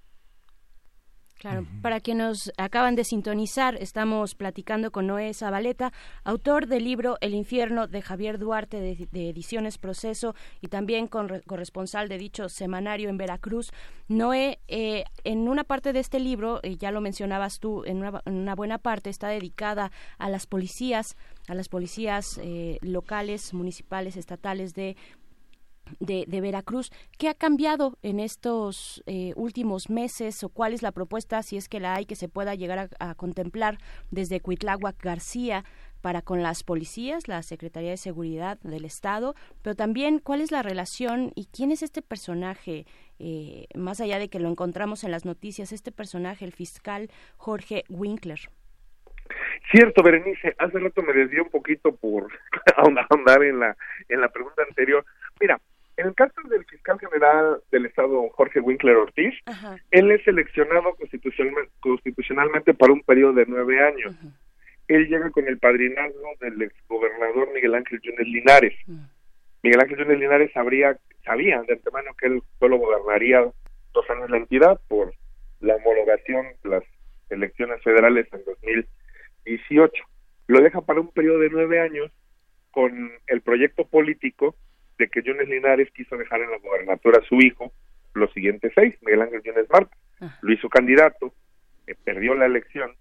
Claro, 1.40 1.66
para 1.80 2.00
quienes 2.00 2.26
nos 2.26 2.52
acaban 2.58 2.96
de 2.96 3.02
sintonizar, 3.02 3.74
estamos 3.80 4.34
platicando 4.34 4.90
con 4.90 5.06
Noé 5.06 5.32
Zabaleta, 5.32 5.90
autor 6.22 6.66
del 6.66 6.84
libro 6.84 7.16
El 7.22 7.32
infierno 7.32 7.86
de 7.86 8.02
Javier 8.02 8.38
Duarte 8.38 8.78
de, 8.78 9.30
Ediciones 9.30 9.78
Proceso 9.78 10.34
y 10.60 10.66
también 10.66 11.08
corresponsal 11.08 12.10
de 12.10 12.18
dicho 12.18 12.50
semanario 12.50 13.08
en 13.08 13.16
Veracruz. 13.16 13.72
Noé, 14.06 14.58
eh, 14.68 15.04
en 15.24 15.48
una 15.48 15.64
parte 15.64 15.94
de 15.94 16.00
este 16.00 16.20
libro, 16.20 16.60
eh, 16.62 16.76
ya 16.76 16.90
lo 16.90 17.00
mencionabas 17.00 17.58
tú, 17.58 17.84
en 17.86 18.04
una, 18.26 18.54
buena 18.54 18.76
parte 18.76 19.08
está 19.08 19.28
dedicada 19.28 19.92
a 20.18 20.28
las 20.28 20.46
policías, 20.46 21.16
a 21.48 21.54
las 21.54 21.70
policías 21.70 22.38
eh, 22.42 22.76
locales, 22.82 23.54
municipales, 23.54 24.18
estatales 24.18 24.74
de 24.74 24.94
de, 25.98 26.40
Veracruz. 26.40 26.90
¿Qué 27.18 27.28
ha 27.28 27.34
cambiado 27.34 27.98
en 28.02 28.20
estos 28.20 29.02
eh, 29.06 29.32
últimos 29.36 29.90
meses 29.90 30.42
o 30.44 30.48
cuál 30.48 30.72
es 30.72 30.82
la 30.82 30.92
propuesta, 30.92 31.42
si 31.42 31.56
es 31.56 31.68
que 31.68 31.80
la 31.80 31.94
hay, 31.94 32.06
que 32.06 32.16
se 32.16 32.28
pueda 32.28 32.54
llegar 32.54 32.90
a, 32.98 33.14
contemplar 33.14 33.78
desde 34.10 34.40
Cuitláhuac 34.40 35.02
García 35.02 35.64
para 36.00 36.22
con 36.22 36.42
las 36.42 36.62
policías, 36.62 37.28
la 37.28 37.42
Secretaría 37.42 37.90
de 37.90 37.96
Seguridad 37.96 38.58
del 38.60 38.84
Estado, 38.84 39.34
pero 39.62 39.76
también 39.76 40.18
cuál 40.18 40.40
es 40.40 40.50
la 40.50 40.62
relación 40.62 41.32
y 41.34 41.46
quién 41.46 41.72
es 41.72 41.82
este 41.82 42.00
personaje, 42.00 42.86
eh, 43.18 43.66
más 43.74 44.00
allá 44.00 44.18
de 44.18 44.30
que 44.30 44.40
lo 44.40 44.48
encontramos 44.48 45.04
en 45.04 45.10
las 45.10 45.24
noticias, 45.24 45.72
este 45.72 45.92
personaje, 45.92 46.44
el 46.44 46.52
fiscal 46.52 47.10
Jorge 47.36 47.84
Winkler. 47.88 48.50
Cierto, 49.70 50.02
Berenice, 50.02 50.54
hace 50.58 50.78
rato 50.78 51.02
me 51.02 51.12
desvié 51.12 51.40
un 51.40 51.50
poquito 51.50 51.94
por 51.94 52.28
ahondar 52.76 53.44
en 53.44 53.60
la 53.60 53.76
en 54.08 54.20
la 54.20 54.28
pregunta 54.28 54.62
anterior. 54.68 55.04
Mira, 55.40 55.60
en 56.00 56.06
el 56.08 56.14
caso 56.14 56.40
del 56.48 56.64
fiscal 56.64 56.98
general 56.98 57.60
del 57.70 57.86
Estado, 57.86 58.28
Jorge 58.30 58.60
Winkler 58.60 58.96
Ortiz, 58.96 59.34
él 59.90 60.10
es 60.10 60.24
seleccionado 60.24 60.96
constitucionalmente 61.80 62.72
para 62.72 62.92
un 62.92 63.02
periodo 63.02 63.34
de 63.34 63.44
nueve 63.46 63.84
años. 63.84 64.16
Él 64.88 65.08
llega 65.08 65.30
con 65.30 65.46
el 65.46 65.58
padrinazgo 65.58 66.30
del 66.40 66.62
exgobernador 66.62 67.52
Miguel 67.52 67.74
Ángel 67.74 68.00
Yunes 68.00 68.26
Linares. 68.26 68.74
Miguel 69.62 69.80
Ángel 69.80 69.98
Yunes 69.98 70.18
Linares 70.18 70.50
sabría, 70.52 70.96
sabía 71.22 71.62
de 71.62 71.74
antemano 71.74 72.12
que 72.18 72.28
él 72.28 72.42
solo 72.58 72.78
gobernaría 72.78 73.44
dos 73.92 74.10
años 74.10 74.30
la 74.30 74.38
entidad 74.38 74.80
por 74.88 75.12
la 75.60 75.76
homologación 75.76 76.46
de 76.64 76.70
las 76.70 76.84
elecciones 77.28 77.82
federales 77.82 78.26
en 78.32 78.42
2018. 78.46 80.02
Lo 80.46 80.60
deja 80.62 80.80
para 80.80 81.00
un 81.00 81.12
periodo 81.12 81.40
de 81.40 81.50
nueve 81.50 81.78
años 81.78 82.10
con 82.70 83.12
el 83.26 83.42
proyecto 83.42 83.86
político 83.86 84.56
de 85.00 85.08
que 85.08 85.22
Yunes 85.22 85.48
Linares 85.48 85.90
quiso 85.92 86.16
dejar 86.16 86.42
en 86.42 86.50
la 86.50 86.58
gobernatura 86.58 87.18
a 87.18 87.26
su 87.26 87.36
hijo 87.36 87.72
los 88.14 88.32
siguientes 88.32 88.72
seis, 88.74 88.94
Miguel 89.00 89.22
Ángel 89.22 89.42
Yunes 89.42 89.68
Marta. 89.70 89.96
Lo 90.42 90.52
hizo 90.52 90.68
candidato, 90.68 91.32
eh, 91.86 91.94
perdió 92.04 92.34
la 92.34 92.46
elección 92.46 92.92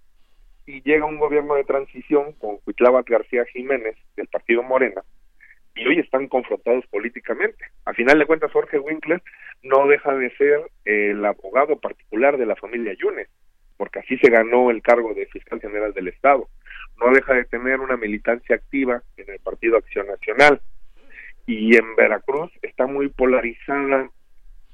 y 0.66 0.82
llega 0.82 1.06
un 1.06 1.20
gobierno 1.20 1.56
de 1.56 1.66
transición 1.66 2.34
con 2.34 2.58
Cuitláhuac 2.60 3.10
García 3.10 3.44
Jiménez 3.52 3.98
del 4.16 4.28
partido 4.28 4.64
Morena 4.64 5.04
y 5.76 5.86
hoy 5.88 6.00
están 6.00 6.28
confrontados 6.28 6.86
políticamente. 6.88 7.66
A 7.86 7.94
final 7.94 8.18
de 8.18 8.26
cuentas, 8.26 8.52
Jorge 8.52 8.80
Winkler 8.80 9.22
no 9.64 9.88
deja 9.88 10.16
de 10.16 10.30
ser 10.38 10.62
el 10.86 11.24
abogado 11.26 11.80
particular 11.80 12.38
de 12.38 12.46
la 12.46 12.56
familia 12.56 12.94
Yunes, 12.94 13.28
porque 13.78 14.00
así 14.00 14.18
se 14.20 14.30
ganó 14.30 14.72
el 14.72 14.82
cargo 14.82 15.14
de 15.14 15.26
fiscal 15.26 15.60
general 15.60 15.94
del 15.94 16.08
Estado. 16.08 16.48
No 16.98 17.12
deja 17.12 17.34
de 17.34 17.46
tener 17.46 17.80
una 17.80 17.98
militancia 17.98 18.56
activa 18.56 19.02
en 19.18 19.30
el 19.30 19.40
Partido 19.40 19.78
Acción 19.78 20.08
Nacional 20.08 20.62
y 21.50 21.76
en 21.76 21.96
Veracruz 21.96 22.52
está 22.62 22.86
muy 22.86 23.10
polarizada 23.10 24.08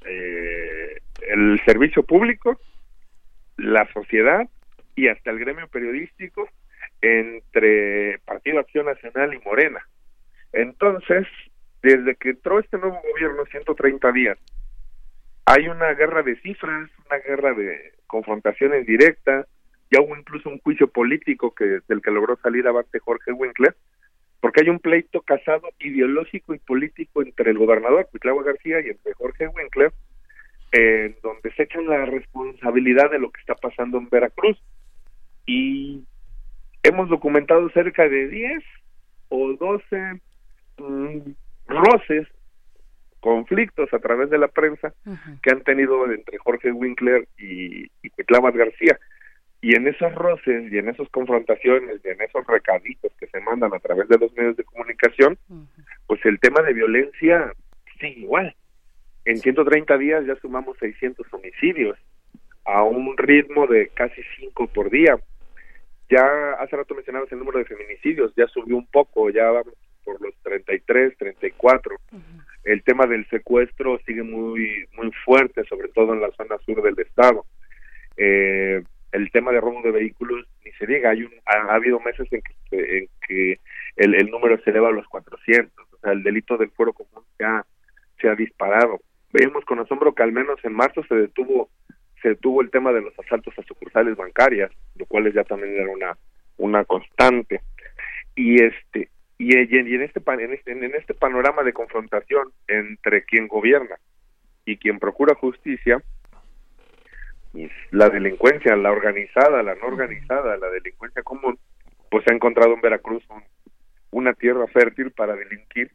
eh, 0.04 1.00
el 1.26 1.58
servicio 1.64 2.02
público, 2.02 2.60
la 3.56 3.90
sociedad 3.94 4.46
y 4.94 5.08
hasta 5.08 5.30
el 5.30 5.38
gremio 5.38 5.68
periodístico 5.68 6.46
entre 7.00 8.18
Partido 8.26 8.58
Acción 8.60 8.84
Nacional 8.84 9.32
y 9.32 9.38
Morena. 9.38 9.80
Entonces, 10.52 11.26
desde 11.82 12.14
que 12.16 12.30
entró 12.30 12.58
este 12.58 12.76
nuevo 12.76 13.00
gobierno, 13.10 13.46
130 13.46 14.12
días, 14.12 14.38
hay 15.46 15.68
una 15.68 15.94
guerra 15.94 16.22
de 16.22 16.36
cifras, 16.42 16.90
una 17.06 17.18
guerra 17.20 17.54
de 17.54 17.94
confrontaciones 18.06 18.84
directas, 18.84 19.46
ya 19.90 20.02
hubo 20.02 20.14
incluso 20.14 20.50
un 20.50 20.58
juicio 20.58 20.88
político 20.88 21.54
que 21.54 21.80
del 21.88 22.02
que 22.02 22.10
logró 22.10 22.36
salir 22.36 22.68
avante 22.68 22.98
Jorge 22.98 23.32
Winkler, 23.32 23.74
porque 24.40 24.62
hay 24.62 24.68
un 24.68 24.78
pleito 24.78 25.22
casado 25.22 25.68
ideológico 25.78 26.54
y 26.54 26.58
político 26.58 27.22
entre 27.22 27.50
el 27.50 27.58
gobernador 27.58 28.08
Cuitlagua 28.10 28.44
García 28.44 28.80
y 28.80 28.90
entre 28.90 29.14
Jorge 29.14 29.48
Winkler, 29.48 29.92
en 30.72 31.16
donde 31.22 31.52
se 31.52 31.62
echan 31.62 31.86
la 31.86 32.04
responsabilidad 32.04 33.10
de 33.10 33.18
lo 33.18 33.30
que 33.30 33.40
está 33.40 33.54
pasando 33.54 33.98
en 33.98 34.08
Veracruz. 34.08 34.60
Y 35.46 36.04
hemos 36.82 37.08
documentado 37.08 37.68
cerca 37.70 38.08
de 38.08 38.28
10 38.28 38.64
o 39.28 39.52
12 39.54 40.20
mm, 40.78 41.18
roces, 41.66 42.28
conflictos 43.20 43.92
a 43.92 43.98
través 43.98 44.30
de 44.30 44.38
la 44.38 44.48
prensa 44.48 44.92
que 45.42 45.50
han 45.50 45.62
tenido 45.62 46.10
entre 46.12 46.38
Jorge 46.38 46.70
Winkler 46.70 47.26
y, 47.38 47.86
y 48.02 48.10
García. 48.28 48.98
Y 49.66 49.74
en 49.74 49.88
esos 49.88 50.14
roces 50.14 50.72
y 50.72 50.78
en 50.78 50.88
esas 50.88 51.08
confrontaciones 51.08 52.00
y 52.04 52.08
en 52.08 52.22
esos 52.22 52.46
recaditos 52.46 53.10
que 53.18 53.26
se 53.26 53.40
mandan 53.40 53.74
a 53.74 53.80
través 53.80 54.08
de 54.08 54.16
los 54.16 54.32
medios 54.36 54.56
de 54.56 54.62
comunicación, 54.62 55.36
pues 56.06 56.24
el 56.24 56.38
tema 56.38 56.62
de 56.62 56.72
violencia 56.72 57.52
sigue 57.98 58.20
igual. 58.20 58.54
En 59.24 59.38
130 59.38 59.98
días 59.98 60.24
ya 60.24 60.36
sumamos 60.36 60.78
600 60.78 61.26
homicidios 61.32 61.98
a 62.64 62.84
un 62.84 63.16
ritmo 63.16 63.66
de 63.66 63.88
casi 63.88 64.22
5 64.38 64.68
por 64.68 64.88
día. 64.88 65.18
Ya 66.10 66.52
hace 66.60 66.76
rato 66.76 66.94
mencionabas 66.94 67.32
el 67.32 67.40
número 67.40 67.58
de 67.58 67.64
feminicidios, 67.64 68.32
ya 68.36 68.46
subió 68.46 68.76
un 68.76 68.86
poco, 68.86 69.30
ya 69.30 69.50
vamos 69.50 69.74
por 70.04 70.22
los 70.22 70.32
33, 70.44 71.18
34. 71.18 71.96
El 72.62 72.84
tema 72.84 73.06
del 73.06 73.28
secuestro 73.30 73.98
sigue 74.06 74.22
muy 74.22 74.86
muy 74.96 75.10
fuerte, 75.24 75.64
sobre 75.64 75.88
todo 75.88 76.14
en 76.14 76.20
la 76.20 76.30
zona 76.36 76.56
sur 76.64 76.80
del 76.82 77.04
estado. 77.04 77.44
Eh, 78.16 78.84
el 79.16 79.30
tema 79.30 79.50
de 79.50 79.60
robo 79.62 79.80
de 79.80 79.90
vehículos 79.90 80.46
ni 80.62 80.70
se 80.72 80.86
diga, 80.86 81.10
hay 81.10 81.22
un, 81.22 81.32
ha, 81.46 81.74
habido 81.74 81.98
meses 82.00 82.30
en 82.30 82.42
que, 82.42 82.98
en 82.98 83.08
que 83.26 83.60
el, 83.96 84.30
número 84.30 84.60
se 84.62 84.70
eleva 84.70 84.88
a 84.88 84.92
los 84.92 85.06
400, 85.08 85.72
o 85.90 85.98
sea, 85.98 86.12
el 86.12 86.22
delito 86.22 86.58
del 86.58 86.70
fuero 86.70 86.92
común 86.92 87.24
se 87.38 87.44
ha, 87.44 87.64
se 88.20 88.28
ha 88.28 88.34
disparado. 88.34 89.00
Vemos 89.32 89.64
con 89.64 89.78
asombro 89.78 90.14
que 90.14 90.22
al 90.22 90.32
menos 90.32 90.62
en 90.64 90.74
marzo 90.74 91.02
se 91.08 91.14
detuvo 91.14 91.70
se 92.22 92.30
detuvo 92.30 92.60
el 92.60 92.70
tema 92.70 92.92
de 92.92 93.02
los 93.02 93.18
asaltos 93.18 93.58
a 93.58 93.62
sucursales 93.62 94.16
bancarias, 94.16 94.70
lo 94.96 95.06
cual 95.06 95.32
ya 95.32 95.44
también 95.44 95.74
era 95.74 95.90
una 95.90 96.16
una 96.58 96.84
constante. 96.84 97.60
Y 98.34 98.62
este 98.62 99.08
y, 99.38 99.54
en 99.54 100.02
este, 100.02 100.22
en 100.26 100.52
este 100.52 100.72
en 100.72 100.94
este 100.94 101.14
panorama 101.14 101.62
de 101.62 101.72
confrontación 101.72 102.52
entre 102.68 103.24
quien 103.24 103.48
gobierna 103.48 103.96
y 104.66 104.76
quien 104.76 104.98
procura 104.98 105.34
justicia, 105.34 106.02
la 107.90 108.08
delincuencia, 108.10 108.76
la 108.76 108.92
organizada, 108.92 109.62
la 109.62 109.74
no 109.74 109.86
organizada, 109.86 110.56
la 110.56 110.70
delincuencia 110.70 111.22
común, 111.22 111.58
pues 112.10 112.24
se 112.24 112.32
ha 112.32 112.34
encontrado 112.34 112.74
en 112.74 112.80
Veracruz 112.80 113.24
una 114.10 114.32
tierra 114.34 114.66
fértil 114.68 115.10
para 115.12 115.34
delinquir 115.34 115.90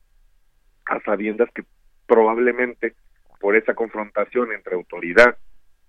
a 0.86 1.00
sabiendas 1.02 1.50
que 1.54 1.64
probablemente 2.06 2.94
por 3.40 3.56
esa 3.56 3.74
confrontación 3.74 4.52
entre 4.52 4.76
autoridad 4.76 5.38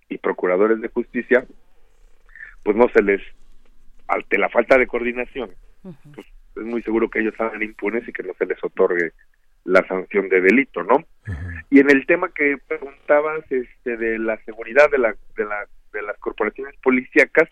y 0.09 0.17
procuradores 0.17 0.81
de 0.81 0.89
justicia, 0.89 1.45
pues 2.63 2.75
no 2.75 2.87
se 2.89 3.01
les, 3.03 3.21
ante 4.07 4.37
la 4.37 4.49
falta 4.49 4.77
de 4.77 4.87
coordinación, 4.87 5.51
pues 6.15 6.27
es 6.55 6.63
muy 6.63 6.81
seguro 6.83 7.09
que 7.09 7.19
ellos 7.19 7.35
salgan 7.37 7.61
impunes 7.61 8.07
y 8.07 8.13
que 8.13 8.23
no 8.23 8.33
se 8.35 8.45
les 8.45 8.63
otorgue 8.63 9.11
la 9.65 9.85
sanción 9.87 10.29
de 10.29 10.41
delito, 10.41 10.83
¿no? 10.83 11.05
Y 11.69 11.79
en 11.79 11.89
el 11.89 12.05
tema 12.05 12.29
que 12.33 12.57
preguntabas 12.67 13.49
este 13.49 13.97
de 13.97 14.19
la 14.19 14.37
seguridad 14.43 14.89
de 14.91 14.97
la 14.97 15.15
de 15.35 15.45
la 15.45 15.67
de 15.93 16.01
las 16.01 16.17
corporaciones 16.17 16.75
policíacas, 16.81 17.49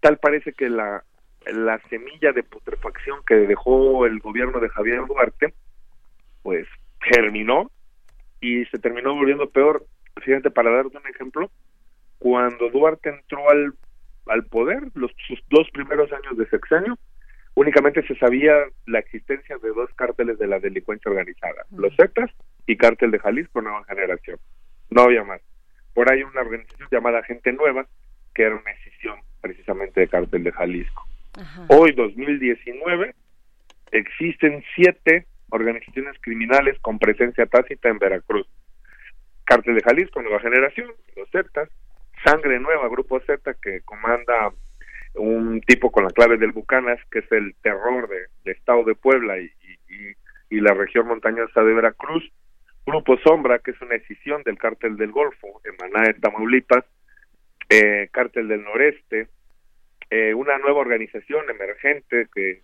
tal 0.00 0.18
parece 0.18 0.52
que 0.52 0.68
la 0.68 1.04
la 1.46 1.80
semilla 1.88 2.32
de 2.32 2.42
putrefacción 2.42 3.20
que 3.26 3.34
dejó 3.34 4.06
el 4.06 4.18
gobierno 4.18 4.60
de 4.60 4.68
Javier 4.68 5.06
Duarte, 5.06 5.54
pues 6.42 6.66
germinó 7.00 7.70
y 8.40 8.64
se 8.66 8.78
terminó 8.78 9.14
volviendo 9.14 9.48
peor. 9.48 9.86
Fíjate, 10.22 10.50
para 10.50 10.70
darte 10.70 10.98
un 10.98 11.06
ejemplo, 11.06 11.50
cuando 12.18 12.68
Duarte 12.70 13.08
entró 13.08 13.48
al, 13.48 13.72
al 14.26 14.44
poder, 14.46 14.82
los, 14.94 15.10
sus 15.26 15.40
dos 15.48 15.68
primeros 15.72 16.12
años 16.12 16.36
de 16.36 16.48
sexenio, 16.48 16.98
únicamente 17.60 18.02
se 18.06 18.16
sabía 18.16 18.54
la 18.86 19.00
existencia 19.00 19.58
de 19.58 19.68
dos 19.68 19.90
cárteles 19.94 20.38
de 20.38 20.46
la 20.46 20.58
delincuencia 20.58 21.10
organizada, 21.10 21.66
los 21.76 21.94
Zetas 21.94 22.30
y 22.66 22.74
Cártel 22.78 23.10
de 23.10 23.18
Jalisco 23.18 23.60
Nueva 23.60 23.84
Generación. 23.84 24.38
No 24.88 25.02
había 25.02 25.24
más. 25.24 25.42
Por 25.92 26.10
ahí 26.10 26.22
una 26.22 26.40
organización 26.40 26.88
llamada 26.90 27.22
Gente 27.22 27.52
Nueva, 27.52 27.86
que 28.34 28.44
era 28.44 28.54
una 28.54 28.72
decisión 28.72 29.20
precisamente 29.42 30.00
de 30.00 30.08
Cártel 30.08 30.42
de 30.42 30.52
Jalisco. 30.52 31.06
Hoy, 31.68 31.92
2019, 31.92 33.14
existen 33.92 34.64
siete 34.74 35.26
organizaciones 35.50 36.16
criminales 36.22 36.78
con 36.80 36.98
presencia 36.98 37.44
tácita 37.44 37.90
en 37.90 37.98
Veracruz. 37.98 38.46
Cártel 39.44 39.74
de 39.74 39.82
Jalisco, 39.82 40.22
Nueva 40.22 40.40
Generación, 40.40 40.92
los 41.14 41.28
Zetas, 41.30 41.68
Sangre 42.24 42.58
Nueva, 42.58 42.88
Grupo 42.88 43.20
Z, 43.20 43.52
que 43.60 43.82
comanda 43.82 44.50
un 45.14 45.60
tipo 45.62 45.90
con 45.90 46.04
la 46.04 46.10
clave 46.10 46.36
del 46.38 46.52
Bucanas, 46.52 46.98
que 47.10 47.20
es 47.20 47.32
el 47.32 47.54
terror 47.62 48.08
del 48.08 48.26
de 48.44 48.52
Estado 48.52 48.84
de 48.84 48.94
Puebla 48.94 49.38
y, 49.38 49.50
y, 50.50 50.60
la 50.60 50.74
región 50.74 51.06
montañosa 51.06 51.62
de 51.62 51.72
Veracruz, 51.72 52.30
Grupo 52.84 53.16
Sombra, 53.18 53.60
que 53.60 53.70
es 53.70 53.80
una 53.80 53.94
decisión 53.94 54.42
del 54.42 54.58
Cártel 54.58 54.96
del 54.96 55.10
Golfo, 55.10 55.60
en 55.64 55.74
Maná 55.80 56.08
de 56.08 56.14
Tamaulipas, 56.14 56.84
eh, 57.68 58.08
Cártel 58.12 58.48
del 58.48 58.64
Noreste, 58.64 59.28
eh, 60.10 60.34
una 60.34 60.58
nueva 60.58 60.80
organización 60.80 61.48
emergente 61.48 62.28
que 62.34 62.62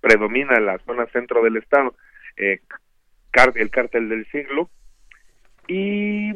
predomina 0.00 0.56
en 0.56 0.66
la 0.66 0.78
zona 0.78 1.06
centro 1.06 1.42
del 1.42 1.58
Estado, 1.58 1.94
eh, 2.36 2.60
el 3.54 3.70
Cártel 3.70 4.08
del 4.08 4.26
Siglo, 4.30 4.70
y 5.68 6.32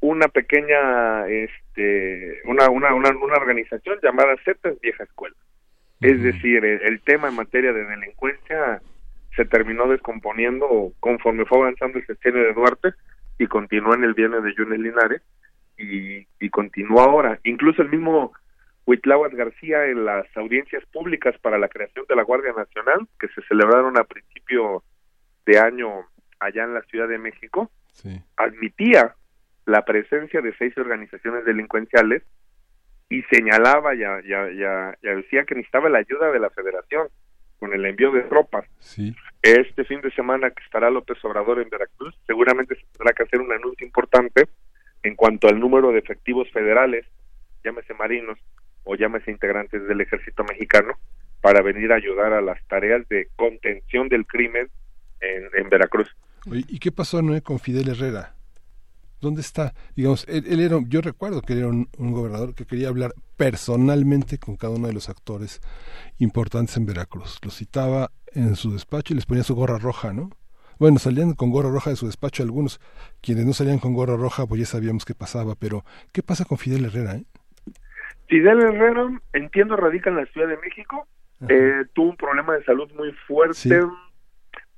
una 0.00 0.28
pequeña 0.28 1.26
este 1.28 2.40
una 2.44 2.70
una 2.70 2.94
una, 2.94 3.10
una 3.10 3.36
organización 3.36 3.98
llamada 4.02 4.34
Zetas 4.44 4.78
Vieja 4.80 5.04
Escuela. 5.04 5.36
Es 6.00 6.22
decir 6.22 6.64
el, 6.64 7.00
tema 7.02 7.28
en 7.28 7.34
materia 7.34 7.74
de 7.74 7.84
delincuencia 7.84 8.80
se 9.36 9.44
terminó 9.44 9.86
descomponiendo 9.86 10.92
conforme 10.98 11.44
fue 11.44 11.58
avanzando 11.58 11.98
el 11.98 12.06
sexenio 12.06 12.42
de 12.42 12.54
Duarte 12.54 12.94
y 13.38 13.46
continuó 13.46 13.94
en 13.94 14.04
el 14.04 14.14
viernes 14.14 14.42
de 14.42 14.54
Yunes 14.54 14.80
Linares 14.80 15.22
y, 15.76 16.26
y 16.40 16.50
continúa 16.50 17.04
ahora. 17.04 17.38
Incluso 17.44 17.82
el 17.82 17.90
mismo 17.90 18.32
Huitláhuac 18.86 19.34
García 19.34 19.84
en 19.86 20.06
las 20.06 20.26
audiencias 20.36 20.84
públicas 20.86 21.36
para 21.42 21.58
la 21.58 21.68
creación 21.68 22.06
de 22.08 22.16
la 22.16 22.22
Guardia 22.22 22.54
Nacional 22.56 23.06
que 23.18 23.28
se 23.28 23.42
celebraron 23.42 23.98
a 23.98 24.04
principio 24.04 24.82
de 25.44 25.58
año 25.58 26.06
allá 26.38 26.64
en 26.64 26.74
la 26.74 26.82
Ciudad 26.82 27.08
de 27.08 27.18
México 27.18 27.70
admitía 28.36 29.14
la 29.66 29.84
presencia 29.84 30.40
de 30.40 30.54
seis 30.56 30.76
organizaciones 30.76 31.44
delincuenciales 31.44 32.22
y 33.08 33.22
señalaba 33.22 33.94
ya, 33.94 34.20
ya, 34.26 34.48
ya, 34.50 34.96
ya 35.02 35.14
decía 35.16 35.44
que 35.44 35.54
necesitaba 35.54 35.88
la 35.88 35.98
ayuda 35.98 36.30
de 36.30 36.38
la 36.38 36.50
federación 36.50 37.08
con 37.58 37.74
el 37.74 37.84
envío 37.84 38.10
de 38.12 38.22
tropas. 38.22 38.64
Este 39.42 39.84
fin 39.84 40.00
de 40.00 40.10
semana 40.12 40.50
que 40.50 40.62
estará 40.62 40.90
López 40.90 41.22
Obrador 41.24 41.60
en 41.60 41.68
Veracruz, 41.68 42.14
seguramente 42.26 42.74
se 42.74 42.86
tendrá 42.96 43.12
que 43.12 43.24
hacer 43.24 43.40
un 43.40 43.52
anuncio 43.52 43.86
importante 43.86 44.48
en 45.02 45.14
cuanto 45.14 45.48
al 45.48 45.60
número 45.60 45.92
de 45.92 45.98
efectivos 45.98 46.50
federales, 46.52 47.06
llámese 47.62 47.94
marinos 47.94 48.38
o 48.84 48.94
llámese 48.96 49.30
integrantes 49.30 49.86
del 49.86 50.00
ejército 50.00 50.42
mexicano, 50.44 50.94
para 51.42 51.62
venir 51.62 51.92
a 51.92 51.96
ayudar 51.96 52.32
a 52.32 52.40
las 52.40 52.62
tareas 52.66 53.06
de 53.08 53.28
contención 53.36 54.08
del 54.08 54.26
crimen 54.26 54.68
en, 55.20 55.48
en 55.54 55.68
Veracruz. 55.68 56.14
¿Y 56.46 56.78
qué 56.78 56.92
pasó 56.92 57.20
Noé, 57.22 57.42
con 57.42 57.58
Fidel 57.58 57.88
Herrera? 57.88 58.34
¿Dónde 59.20 59.42
está? 59.42 59.74
Digamos, 59.94 60.26
él, 60.28 60.60
era, 60.60 60.78
yo 60.88 61.02
recuerdo 61.02 61.42
que 61.42 61.52
era 61.52 61.68
un, 61.68 61.88
gobernador 61.98 62.54
que 62.54 62.64
quería 62.64 62.88
hablar 62.88 63.12
personalmente 63.36 64.38
con 64.38 64.56
cada 64.56 64.74
uno 64.74 64.86
de 64.86 64.94
los 64.94 65.10
actores 65.10 65.60
importantes 66.18 66.76
en 66.78 66.86
Veracruz. 66.86 67.38
Los 67.44 67.56
citaba 67.56 68.10
en 68.32 68.56
su 68.56 68.72
despacho 68.72 69.12
y 69.12 69.16
les 69.16 69.26
ponía 69.26 69.42
su 69.42 69.54
gorra 69.54 69.78
roja, 69.78 70.14
¿no? 70.14 70.30
Bueno, 70.78 70.98
salían 70.98 71.34
con 71.34 71.50
gorra 71.50 71.70
roja 71.70 71.90
de 71.90 71.96
su 71.96 72.06
despacho 72.06 72.42
algunos. 72.42 72.80
Quienes 73.20 73.44
no 73.44 73.52
salían 73.52 73.78
con 73.78 73.92
gorra 73.92 74.16
roja, 74.16 74.46
pues 74.46 74.60
ya 74.60 74.66
sabíamos 74.66 75.04
qué 75.04 75.14
pasaba. 75.14 75.54
Pero, 75.54 75.84
¿qué 76.12 76.22
pasa 76.22 76.46
con 76.46 76.56
Fidel 76.56 76.86
Herrera? 76.86 77.16
Eh? 77.16 77.24
Fidel 78.28 78.62
Herrera, 78.62 79.20
entiendo, 79.34 79.76
radica 79.76 80.08
en 80.08 80.16
la 80.16 80.26
Ciudad 80.26 80.48
de 80.48 80.56
México. 80.56 81.06
Eh, 81.46 81.84
tuvo 81.92 82.10
un 82.10 82.16
problema 82.16 82.54
de 82.54 82.64
salud 82.64 82.90
muy 82.96 83.12
fuerte 83.26 83.80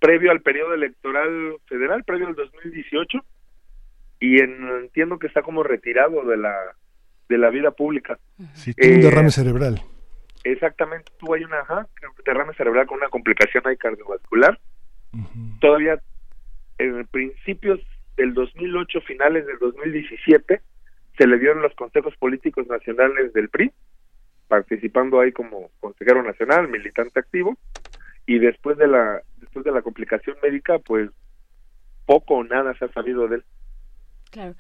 previo 0.01 0.33
al 0.33 0.43
periodo 0.43 0.75
electoral 0.75 1.57
federal, 1.69 2.03
previo 2.03 2.27
al 2.27 2.35
2018 2.35 3.25
y 4.23 4.39
entiendo 4.39 5.19
que 5.19 5.27
está 5.27 5.43
como 5.43 5.65
retirado 5.65 6.25
de 6.25 6.37
la 6.37 6.55
de 7.29 7.39
la 7.39 7.51
vida 7.51 7.73
pública. 7.73 8.19
Sí, 8.55 8.73
tuvo 8.73 8.93
un 8.93 8.99
eh, 9.01 9.03
derrame 9.03 9.31
cerebral. 9.31 9.83
Exactamente, 10.45 11.11
tuvo 11.19 11.35
ahí 11.35 11.43
una 11.43 11.59
ajá, 11.59 11.89
derrame 12.25 12.55
cerebral 12.55 12.87
con 12.87 12.99
una 12.99 13.09
complicación 13.09 13.67
ahí 13.67 13.77
cardiovascular. 13.77 14.61
Todavía 15.61 16.01
en 16.79 17.05
principios 17.09 17.81
del 18.17 18.33
2008, 18.33 19.01
finales 19.01 19.45
del 19.45 19.59
2017, 19.59 20.61
se 21.19 21.27
le 21.27 21.39
dieron 21.39 21.61
los 21.61 21.75
consejos 21.75 22.15
políticos 22.17 22.67
nacionales 22.69 23.33
del 23.33 23.49
PRI, 23.49 23.73
participando 24.47 25.19
ahí 25.19 25.33
como 25.33 25.71
consejero 25.81 26.23
nacional, 26.23 26.69
militante 26.69 27.19
activo, 27.19 27.59
y 28.27 28.39
después 28.39 28.79
de 28.79 28.87
la 28.87 29.21
después 29.39 29.65
de 29.65 29.73
la 29.73 29.83
complicación 29.83 30.37
médica, 30.45 30.79
pues 30.79 31.11
poco 32.07 32.35
o 32.35 32.45
nada 32.45 32.73
se 32.79 32.85
ha 32.85 32.93
sabido 32.93 33.27
de 33.27 33.37
él. 33.37 33.45
Claro. 34.33 34.57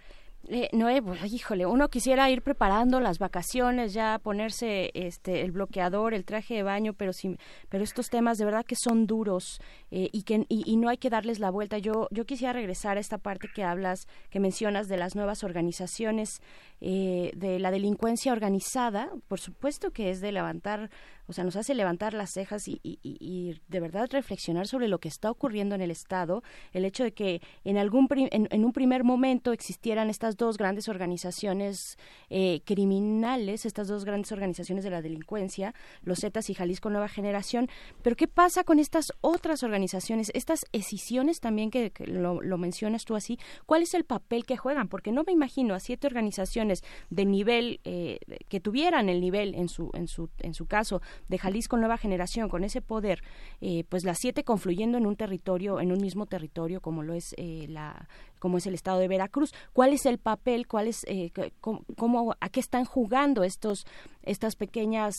Eh, 0.48 0.68
Noé, 0.72 1.00
pues, 1.00 1.32
híjole, 1.32 1.66
uno 1.66 1.88
quisiera 1.88 2.28
ir 2.28 2.42
preparando 2.42 2.98
las 2.98 3.20
vacaciones, 3.20 3.94
ya 3.94 4.18
ponerse 4.18 4.90
este 4.92 5.42
el 5.42 5.52
bloqueador, 5.52 6.14
el 6.14 6.24
traje 6.24 6.54
de 6.54 6.62
baño, 6.64 6.94
pero 6.94 7.12
sí, 7.12 7.36
pero 7.68 7.84
estos 7.84 8.08
temas 8.08 8.38
de 8.38 8.44
verdad 8.44 8.64
que 8.66 8.74
son 8.74 9.06
duros 9.06 9.60
eh, 9.92 10.08
y 10.12 10.24
que 10.24 10.44
y, 10.48 10.76
no 10.76 10.88
hay 10.88 10.98
que 10.98 11.10
darles 11.10 11.38
la 11.38 11.50
vuelta. 11.50 11.78
Yo 11.78 12.08
yo 12.10 12.26
quisiera 12.26 12.52
regresar 12.52 12.96
a 12.96 13.00
esta 13.00 13.18
parte 13.18 13.48
que 13.54 13.62
hablas, 13.62 14.08
que 14.30 14.40
mencionas 14.40 14.88
de 14.88 14.96
las 14.96 15.14
nuevas 15.14 15.44
organizaciones, 15.44 16.40
eh, 16.80 17.30
de 17.36 17.60
la 17.60 17.70
delincuencia 17.70 18.32
organizada, 18.32 19.10
por 19.28 19.38
supuesto 19.38 19.92
que 19.92 20.10
es 20.10 20.20
de 20.20 20.32
levantar 20.32 20.90
o 21.26 21.32
sea, 21.32 21.44
nos 21.44 21.56
hace 21.56 21.74
levantar 21.74 22.14
las 22.14 22.30
cejas 22.30 22.68
y, 22.68 22.80
y, 22.82 23.60
de 23.68 23.80
verdad 23.80 24.08
reflexionar 24.10 24.66
sobre 24.66 24.88
lo 24.88 24.98
que 24.98 25.08
está 25.08 25.30
ocurriendo 25.30 25.74
en 25.74 25.80
el 25.80 25.90
Estado, 25.90 26.42
el 26.72 26.84
hecho 26.84 27.04
de 27.04 27.12
que 27.12 27.40
en, 27.64 27.78
algún 27.78 28.08
en, 28.10 28.64
un 28.64 28.72
primer 28.72 29.04
momento 29.04 29.52
existieran 29.52 30.10
estas 30.10 30.36
dos 30.36 30.58
grandes 30.58 30.88
organizaciones 30.88 31.96
eh, 32.28 32.60
criminales, 32.64 33.66
estas 33.66 33.88
dos 33.88 34.04
grandes 34.04 34.32
organizaciones 34.32 34.84
de 34.84 34.90
la 34.90 35.02
delincuencia, 35.02 35.74
los 36.02 36.20
Zetas 36.20 36.50
y 36.50 36.54
Jalisco 36.54 36.90
Nueva 36.90 37.08
Generación, 37.08 37.68
pero 38.02 38.16
¿qué 38.16 38.28
pasa 38.28 38.64
con 38.64 38.78
estas 38.78 39.12
otras 39.20 39.62
organizaciones, 39.62 40.30
estas 40.34 40.66
escisiones 40.72 41.40
también 41.40 41.70
que, 41.70 41.92
lo, 42.06 42.42
lo 42.42 42.58
mencionas 42.58 43.04
tú 43.04 43.14
así? 43.14 43.38
¿Cuál 43.66 43.82
es 43.82 43.94
el 43.94 44.04
papel 44.04 44.44
que 44.44 44.56
juegan? 44.56 44.88
Porque 44.88 45.12
no 45.12 45.24
me 45.24 45.32
imagino 45.32 45.74
a 45.74 45.80
siete 45.80 46.06
organizaciones 46.06 46.82
de 47.10 47.24
nivel, 47.24 47.80
eh, 47.84 48.18
que 48.48 48.60
tuvieran 48.60 49.08
el 49.08 49.20
nivel 49.20 49.54
en 49.54 49.68
su, 49.68 49.90
en 49.94 50.08
su, 50.08 50.28
en 50.38 50.54
su 50.54 50.66
caso, 50.66 51.00
de 51.28 51.38
Jalisco 51.38 51.76
Nueva 51.76 51.96
Generación, 51.96 52.48
con 52.48 52.64
ese 52.64 52.80
poder, 52.80 53.22
eh, 53.60 53.84
pues 53.88 54.04
las 54.04 54.18
siete 54.18 54.44
confluyendo 54.44 54.98
en 54.98 55.06
un 55.06 55.16
territorio, 55.16 55.80
en 55.80 55.92
un 55.92 55.98
mismo 55.98 56.26
territorio 56.26 56.80
como 56.80 57.02
lo 57.02 57.14
es 57.14 57.34
eh, 57.38 57.66
la 57.68 58.08
como 58.38 58.58
es 58.58 58.66
el 58.66 58.74
estado 58.74 58.98
de 58.98 59.06
Veracruz. 59.06 59.52
¿Cuál 59.72 59.92
es 59.92 60.04
el 60.04 60.18
papel? 60.18 60.66
¿Cuál 60.66 60.88
es 60.88 61.04
eh, 61.06 61.30
cómo, 61.60 62.34
a 62.40 62.48
qué 62.48 62.58
están 62.58 62.84
jugando 62.84 63.44
estos 63.44 63.86
estas 64.22 64.56
pequeñas 64.56 65.14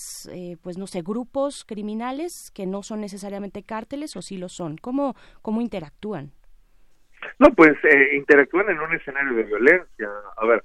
pues 0.62 0.78
no 0.78 0.88
sé 0.88 1.02
grupos 1.02 1.64
criminales 1.66 2.52
que 2.54 2.66
no 2.66 2.84
son 2.84 3.00
necesariamente 3.02 3.64
cárteles 3.64 4.16
o 4.16 4.22
sí 4.22 4.38
lo 4.38 4.50
son? 4.50 4.78
¿Cómo 4.78 5.16
cómo 5.42 5.62
interactúan? 5.62 6.32
No, 7.40 7.54
pues 7.54 7.74
interactúan 8.14 8.70
en 8.70 8.80
un 8.80 8.94
escenario 8.94 9.34
de 9.34 9.44
violencia. 9.44 10.10
A 10.38 10.46
ver, 10.46 10.64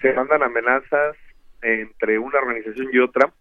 se 0.00 0.12
mandan 0.12 0.42
amenazas 0.42 1.16
entre 1.62 2.18
una 2.18 2.38
organización 2.38 2.88
y 2.92 2.98
otra, 2.98 3.32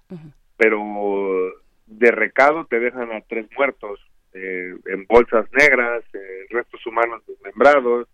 pero 0.58 1.54
de 1.88 2.12
recado 2.12 2.66
te 2.66 2.80
dejan 2.80 3.12
a 3.12 3.22
tres 3.22 3.48
muertos 3.56 4.00
eh, 4.34 4.74
en 4.88 5.06
bolsas 5.08 5.46
negras, 5.54 6.04
eh, 6.14 6.46
restos 6.50 6.86
humanos 6.86 7.24
desmembrados. 7.28 8.08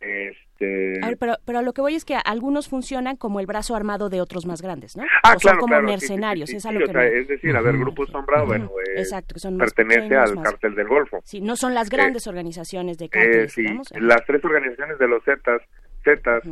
Este... 0.00 1.00
pero, 1.20 1.34
pero 1.44 1.62
lo 1.62 1.72
que 1.72 1.80
voy 1.80 1.94
es 1.94 2.04
que 2.04 2.16
algunos 2.24 2.68
funcionan 2.68 3.16
como 3.16 3.38
el 3.38 3.46
brazo 3.46 3.76
armado 3.76 4.08
de 4.08 4.20
otros 4.20 4.46
más 4.46 4.60
grandes, 4.60 4.96
¿no? 4.96 5.04
Ah, 5.22 5.34
o 5.36 5.38
son 5.38 5.58
como 5.58 5.80
mercenarios, 5.80 6.50
es, 6.50 7.28
decir, 7.28 7.54
a 7.54 7.60
ver, 7.60 7.78
Grupo 7.78 8.04
Sombra, 8.06 8.42
bueno, 8.42 8.68
eh, 8.96 9.04
pertenece 9.58 10.16
al 10.16 10.42
cártel 10.42 10.74
del 10.74 10.88
Golfo. 10.88 11.20
Sí, 11.24 11.40
no 11.40 11.54
son 11.54 11.74
las 11.74 11.88
grandes 11.88 12.26
organizaciones 12.26 12.98
de 12.98 13.08
cárteles, 13.08 13.52
sí, 13.52 13.64
las 14.00 14.24
tres 14.26 14.44
organizaciones 14.44 14.98
de 14.98 15.06
los 15.06 15.22
Zetas, 15.22 15.62
Zetas, 16.02 16.42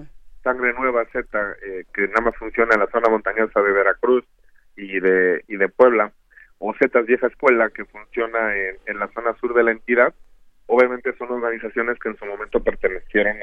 Sangre 0.44 0.72
Nueva 0.74 1.04
Z, 1.06 1.26
eh, 1.66 1.84
que 1.92 2.06
nada 2.06 2.20
más 2.26 2.36
funciona 2.36 2.74
en 2.74 2.80
la 2.80 2.86
zona 2.86 3.08
montañosa 3.08 3.60
de 3.60 3.72
Veracruz 3.72 4.24
y 4.76 5.00
de, 5.00 5.44
y 5.48 5.56
de 5.56 5.68
Puebla, 5.68 6.12
o 6.58 6.74
Zetas 6.74 7.06
Vieja 7.06 7.26
Escuela, 7.26 7.70
que 7.70 7.84
funciona 7.86 8.54
en, 8.86 8.98
la 8.98 9.08
zona 9.08 9.34
sur 9.40 9.54
de 9.54 9.64
la 9.64 9.70
entidad, 9.72 10.14
obviamente 10.66 11.16
son 11.16 11.30
organizaciones 11.30 11.98
que 11.98 12.10
en 12.10 12.16
su 12.16 12.26
momento 12.26 12.62
pertenecieron 12.62 13.36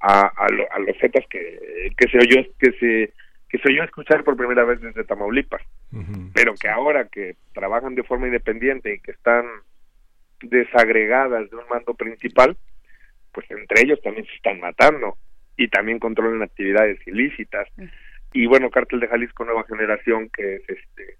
a, 0.00 0.26
a, 0.26 0.48
los 0.50 0.96
Zetas 1.00 1.24
que, 1.28 1.92
que 1.96 2.08
se 2.08 2.18
oyó 2.18 2.48
que 2.58 2.72
se 2.72 3.12
que 3.48 3.58
se 3.58 3.68
oyó 3.70 3.84
escuchar 3.84 4.24
por 4.24 4.36
primera 4.36 4.64
vez 4.64 4.80
desde 4.80 5.04
Tamaulipas, 5.04 5.62
pero 6.34 6.54
que 6.54 6.68
ahora 6.68 7.06
que 7.06 7.36
trabajan 7.54 7.94
de 7.94 8.02
forma 8.02 8.26
independiente 8.26 8.94
y 8.94 9.00
que 9.00 9.12
están 9.12 9.46
desagregadas 10.42 11.48
de 11.50 11.56
un 11.56 11.68
mando 11.70 11.94
principal, 11.94 12.56
pues 13.32 13.48
entre 13.50 13.82
ellos 13.82 14.00
también 14.02 14.26
se 14.26 14.34
están 14.34 14.60
matando 14.60 15.16
y 15.56 15.68
también 15.68 15.98
controlan 15.98 16.42
actividades 16.42 16.98
ilícitas. 17.06 17.68
Y 18.32 18.46
bueno, 18.46 18.70
Cártel 18.70 19.00
de 19.00 19.08
Jalisco 19.08 19.44
Nueva 19.44 19.64
Generación, 19.64 20.28
que 20.30 20.56
es 20.56 20.68
este 20.68 21.18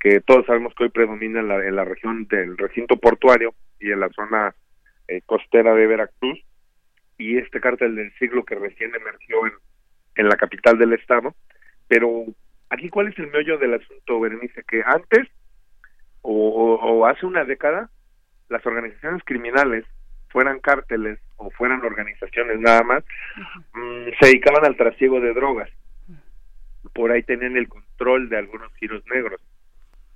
que 0.00 0.20
todos 0.20 0.46
sabemos 0.46 0.74
que 0.74 0.84
hoy 0.84 0.90
predomina 0.90 1.40
en 1.40 1.48
la, 1.48 1.66
en 1.66 1.74
la 1.74 1.84
región 1.84 2.26
del 2.28 2.56
recinto 2.56 2.96
portuario 2.96 3.54
y 3.80 3.90
en 3.90 3.98
la 3.98 4.08
zona 4.10 4.54
eh, 5.08 5.22
costera 5.26 5.74
de 5.74 5.86
Veracruz, 5.88 6.38
y 7.16 7.36
este 7.36 7.60
cártel 7.60 7.96
del 7.96 8.12
siglo 8.14 8.44
que 8.44 8.54
recién 8.54 8.94
emergió 8.94 9.46
en, 9.46 9.52
en 10.14 10.28
la 10.28 10.36
capital 10.36 10.78
del 10.78 10.92
estado. 10.92 11.34
Pero 11.88 12.26
aquí, 12.70 12.88
¿cuál 12.90 13.08
es 13.08 13.18
el 13.18 13.26
meollo 13.26 13.58
del 13.58 13.74
asunto, 13.74 14.20
Berenice? 14.20 14.62
Que 14.62 14.82
antes 14.86 15.26
o, 16.22 16.74
o 16.74 17.06
hace 17.06 17.26
una 17.26 17.44
década, 17.44 17.90
las 18.48 18.64
organizaciones 18.64 19.22
criminales 19.24 19.84
fueran 20.28 20.60
cárteles 20.60 21.18
o 21.36 21.50
fueran 21.50 21.82
organizaciones 21.84 22.60
nada 22.60 22.82
más, 22.82 23.04
mm, 23.74 24.10
se 24.20 24.26
dedicaban 24.26 24.64
al 24.64 24.76
trasiego 24.76 25.20
de 25.20 25.32
drogas. 25.32 25.70
Por 26.92 27.12
ahí 27.12 27.22
tenían 27.22 27.56
el 27.56 27.68
control 27.68 28.28
de 28.28 28.38
algunos 28.38 28.72
giros 28.74 29.02
negros. 29.06 29.40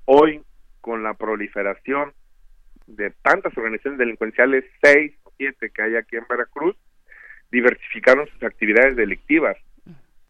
Hoy, 0.05 0.43
con 0.81 1.03
la 1.03 1.15
proliferación 1.15 2.13
de 2.87 3.11
tantas 3.23 3.57
organizaciones 3.57 3.99
delincuenciales, 3.99 4.65
seis 4.83 5.13
o 5.25 5.33
siete 5.37 5.71
que 5.71 5.83
hay 5.83 5.97
aquí 5.97 6.17
en 6.17 6.27
Veracruz, 6.29 6.77
diversificaron 7.51 8.27
sus 8.29 8.43
actividades 8.43 8.97
delictivas. 8.97 9.57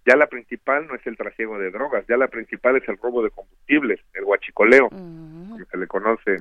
Ya 0.05 0.16
la 0.16 0.27
principal 0.27 0.89
no 0.89 0.97
es 0.97 1.06
el 1.06 1.16
trasiego 1.16 1.59
de 1.59 1.70
drogas, 1.70 2.05
ya 2.09 2.16
la 2.16 2.27
principal 2.27 2.77
es 2.77 2.89
el 2.89 2.98
robo 2.98 3.23
de 3.23 3.31
combustibles, 3.31 4.01
el 4.14 4.24
huachicoleo, 4.24 4.89
que 4.90 5.64
se 5.70 5.77
le 5.77 5.86
conoce 5.86 6.39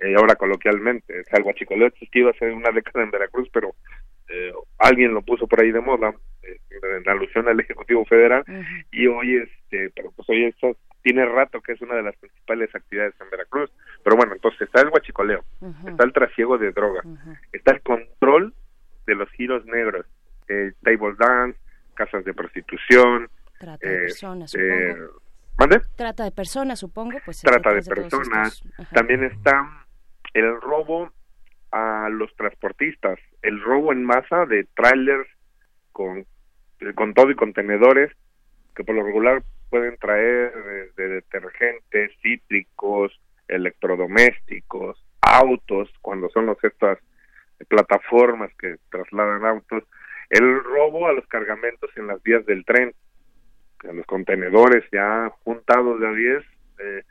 eh, 0.00 0.14
ahora 0.16 0.34
coloquialmente. 0.34 1.20
O 1.20 1.24
sea, 1.24 1.38
el 1.38 1.44
huachicoleo 1.44 1.86
existido 1.86 2.30
hace 2.30 2.50
una 2.50 2.70
década 2.72 3.04
en 3.04 3.12
Veracruz, 3.12 3.48
pero 3.52 3.76
eh, 4.28 4.52
alguien 4.78 5.14
lo 5.14 5.22
puso 5.22 5.46
por 5.46 5.60
ahí 5.60 5.72
de 5.72 5.80
moda, 5.80 6.14
eh, 6.42 6.58
en 6.98 7.08
alusión 7.08 7.48
al 7.48 7.60
Ejecutivo 7.60 8.04
Federal, 8.04 8.44
y 8.90 9.06
hoy, 9.06 9.36
este, 9.36 9.90
pero 9.94 10.10
pues 10.12 10.28
hoy 10.28 10.44
esto 10.44 10.76
tiene 11.02 11.24
rato 11.24 11.60
que 11.60 11.72
es 11.72 11.80
una 11.82 11.94
de 11.94 12.02
las 12.02 12.16
principales 12.16 12.74
actividades 12.74 13.14
en 13.20 13.30
Veracruz. 13.30 13.70
Pero 14.02 14.16
bueno, 14.16 14.34
entonces 14.34 14.62
está 14.62 14.80
el 14.80 14.88
huachicoleo, 14.88 15.44
está 15.88 16.04
el 16.04 16.12
trasiego 16.12 16.58
de 16.58 16.72
drogas, 16.72 17.06
está 17.52 17.72
el 17.72 17.82
control 17.82 18.54
de 19.06 19.14
los 19.14 19.30
giros 19.30 19.64
negros, 19.66 20.06
eh, 20.48 20.72
table 20.82 21.14
dance, 21.18 21.58
casas 21.94 22.24
de 22.24 22.34
prostitución, 22.34 23.28
Trata 23.58 23.88
de 23.88 23.98
personas, 23.98 24.50
supongo. 24.50 25.20
¿Mande? 25.58 25.80
Trata 25.96 26.24
de 26.24 26.30
personas, 26.30 26.78
supongo. 26.78 27.18
Pues 27.24 27.40
trata 27.40 27.72
de 27.72 27.82
personas. 27.82 28.62
También 28.92 29.24
está 29.24 29.86
el 30.34 30.60
robo 30.60 31.10
a 31.72 32.08
los 32.10 32.34
transportistas, 32.36 33.18
el 33.42 33.60
robo 33.62 33.92
en 33.92 34.04
masa 34.04 34.46
de 34.46 34.64
trailers 34.74 35.28
con, 35.92 36.26
con 36.94 37.14
todo 37.14 37.30
y 37.30 37.34
contenedores 37.34 38.12
que 38.74 38.84
por 38.84 38.94
lo 38.94 39.02
regular 39.02 39.42
pueden 39.70 39.96
traer 39.96 40.52
de, 40.96 41.08
detergentes, 41.08 42.12
cítricos, 42.22 43.18
electrodomésticos, 43.48 45.02
autos, 45.20 45.90
cuando 46.02 46.28
son 46.30 46.46
los 46.46 46.62
estas 46.62 46.98
plataformas 47.68 48.50
que 48.58 48.76
trasladan 48.90 49.44
autos, 49.44 49.84
el 50.30 50.62
robo 50.62 51.08
a 51.08 51.12
los 51.12 51.26
cargamentos 51.26 51.90
en 51.96 52.06
las 52.06 52.22
vías 52.22 52.44
del 52.46 52.64
tren, 52.64 52.94
a 53.88 53.92
los 53.92 54.06
contenedores 54.06 54.84
ya 54.92 55.30
juntados 55.44 56.00
de 56.00 56.06
a 56.06 56.12
10, 56.12 56.44
eh, 56.78 57.02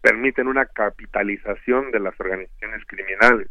permiten 0.00 0.48
una 0.48 0.66
capitalización 0.66 1.90
de 1.90 2.00
las 2.00 2.18
organizaciones 2.18 2.84
criminales. 2.86 3.48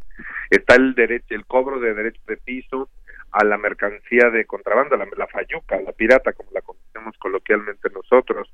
Está 0.49 0.75
el 0.75 0.95
derecho, 0.95 1.35
el 1.35 1.45
cobro 1.45 1.79
de 1.79 1.93
derecho 1.93 2.21
de 2.27 2.37
piso 2.37 2.89
a 3.31 3.43
la 3.43 3.57
mercancía 3.57 4.29
de 4.31 4.45
contrabando, 4.45 4.97
la, 4.97 5.07
la 5.15 5.27
fayuca, 5.27 5.79
la 5.81 5.91
pirata, 5.91 6.33
como 6.33 6.49
la 6.51 6.61
conocemos 6.61 7.15
coloquialmente 7.19 7.89
nosotros. 7.93 8.51